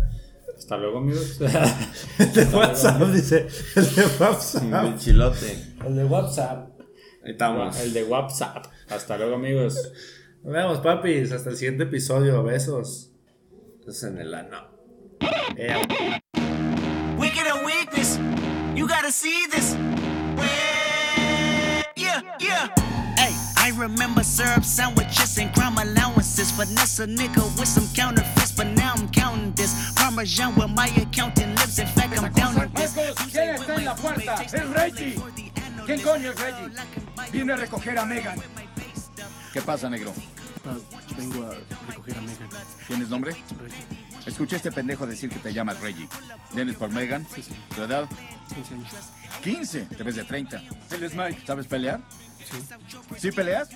Hasta 0.57 0.77
luego, 0.77 0.97
amigos. 0.99 1.39
El 2.19 2.33
de 2.33 2.45
WhatsApp, 2.45 3.01
dice. 3.09 3.47
El 3.75 3.95
de 3.95 4.05
WhatsApp. 4.19 4.85
El 4.85 4.97
chilote. 4.97 5.57
El 5.85 5.95
de 5.95 6.05
WhatsApp. 6.05 6.69
Ahí 7.23 7.31
estamos. 7.31 7.79
El 7.79 7.93
de 7.93 8.03
WhatsApp. 8.03 8.65
Hasta 8.89 9.17
luego, 9.17 9.35
amigos. 9.35 9.91
Nos 10.43 10.53
vemos, 10.53 10.79
papis. 10.79 11.31
Hasta 11.31 11.51
el 11.51 11.57
siguiente 11.57 11.83
episodio. 11.83 12.41
Besos. 12.43 13.11
Es 13.87 14.03
en 14.03 14.17
el 14.17 14.33
ano. 14.33 14.67
Eh, 15.57 15.75
Wicked 17.17 17.47
and 17.47 17.65
weakness. 17.65 18.19
You 18.75 18.87
gotta 18.87 19.11
see 19.11 19.47
this. 19.51 19.75
Yeah, 21.95 22.21
yeah. 22.39 22.86
I 23.67 23.71
remember 23.71 24.23
syrup 24.23 24.63
sandwiches 24.63 25.37
and 25.37 25.53
crime 25.53 25.77
allowances. 25.77 26.51
Finesse 26.51 26.99
a 26.99 27.05
nigga 27.05 27.43
with 27.59 27.67
some 27.67 27.85
counterfeits, 27.93 28.53
but 28.53 28.67
now 28.67 28.93
I'm 28.95 29.09
counting 29.09 29.51
this. 29.55 29.91
Parmesan 29.93 30.55
where 30.55 30.69
my 30.69 30.87
accountant 30.95 31.53
lives. 31.59 31.77
In 31.77 31.87
fact, 31.87 32.17
I'm 32.17 32.31
down 32.31 32.55
with 32.55 32.73
this. 32.75 32.93
¿Quién 33.29 33.55
está 33.55 33.75
en 33.75 33.83
la 33.83 33.93
puerta? 33.95 34.35
¡Es 34.41 34.69
Reggie! 34.69 35.21
¿Quién 35.85 35.99
coño 36.01 36.31
es 36.31 36.39
Reggie? 36.39 36.69
Viene 37.33 37.51
a 37.51 37.55
recoger 37.57 37.99
a 37.99 38.05
Megan. 38.05 38.39
¿Qué 39.51 39.61
pasa, 39.61 39.89
negro? 39.89 40.13
vengo 41.17 41.51
a 41.51 41.55
recoger 41.89 42.17
a 42.19 42.21
Megan. 42.21 42.49
¿Tienes 42.87 43.09
nombre? 43.09 43.35
Escuché 44.25 44.55
a 44.55 44.57
este 44.57 44.71
pendejo 44.71 45.05
decir 45.05 45.29
que 45.29 45.39
te 45.39 45.51
llamas 45.51 45.81
Reggie. 45.81 46.07
¿Vienes 46.53 46.77
por 46.77 46.89
Megan? 46.89 47.27
¿Tu 47.75 47.81
edad? 47.81 48.07
15 48.55 48.73
años. 48.75 48.91
15. 49.43 49.81
Te 49.87 50.03
ves 50.03 50.15
de 50.15 50.23
30. 50.23 50.63
Él 50.91 51.03
es 51.03 51.13
Mike. 51.13 51.41
¿Sabes 51.45 51.67
pelear? 51.67 51.99
Sí. 52.49 52.65
¿Sí 53.17 53.31
peleas? 53.31 53.69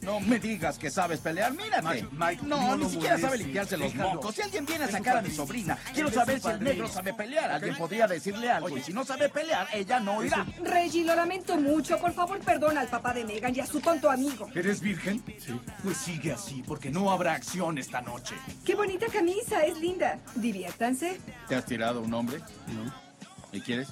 No 0.00 0.20
me 0.20 0.38
digas 0.38 0.78
que 0.78 0.90
sabes 0.90 1.20
pelear. 1.20 1.52
Mírate. 1.52 1.82
Mike, 1.82 2.08
Mike, 2.12 2.42
no, 2.44 2.76
no 2.76 2.84
ni 2.84 2.90
siquiera 2.90 3.18
sabe 3.18 3.38
limpiarse 3.38 3.76
los 3.76 3.92
Déjalo. 3.92 4.14
mocos. 4.14 4.34
Si 4.34 4.42
alguien 4.42 4.66
viene 4.66 4.84
a 4.84 4.90
sacar 4.90 5.18
a 5.18 5.22
mi 5.22 5.30
sobrina, 5.30 5.78
quiero 5.94 6.10
saber 6.10 6.40
si 6.40 6.48
el 6.48 6.62
negro 6.62 6.88
sabe 6.88 7.14
pelear. 7.14 7.50
Alguien 7.50 7.76
podría 7.76 8.06
decirle 8.06 8.50
algo. 8.50 8.76
Y 8.76 8.82
si 8.82 8.92
no 8.92 9.04
sabe 9.04 9.28
pelear, 9.28 9.68
ella 9.72 10.00
no 10.00 10.24
irá. 10.24 10.44
Reggie, 10.64 11.04
lo 11.04 11.14
lamento 11.14 11.56
mucho. 11.56 11.98
Por 11.98 12.12
favor, 12.12 12.38
perdona 12.40 12.80
al 12.80 12.88
papá 12.88 13.14
de 13.14 13.24
Megan 13.24 13.54
y 13.54 13.60
a 13.60 13.66
su 13.66 13.80
tonto 13.80 14.10
amigo. 14.10 14.48
¿Eres 14.54 14.80
virgen? 14.80 15.22
Sí. 15.38 15.58
Pues 15.82 15.96
sigue 15.96 16.32
así, 16.32 16.62
porque 16.66 16.90
no 16.90 17.10
habrá 17.10 17.34
acción 17.34 17.78
esta 17.78 18.00
noche. 18.00 18.34
Qué 18.64 18.74
bonita 18.74 19.06
camisa, 19.12 19.62
es 19.64 19.78
linda. 19.78 20.18
Diviértanse. 20.34 21.20
¿Te 21.48 21.54
has 21.54 21.64
tirado 21.64 22.00
un 22.00 22.12
hombre? 22.14 22.38
No. 22.68 22.92
¿Y 23.52 23.60
quieres? 23.60 23.88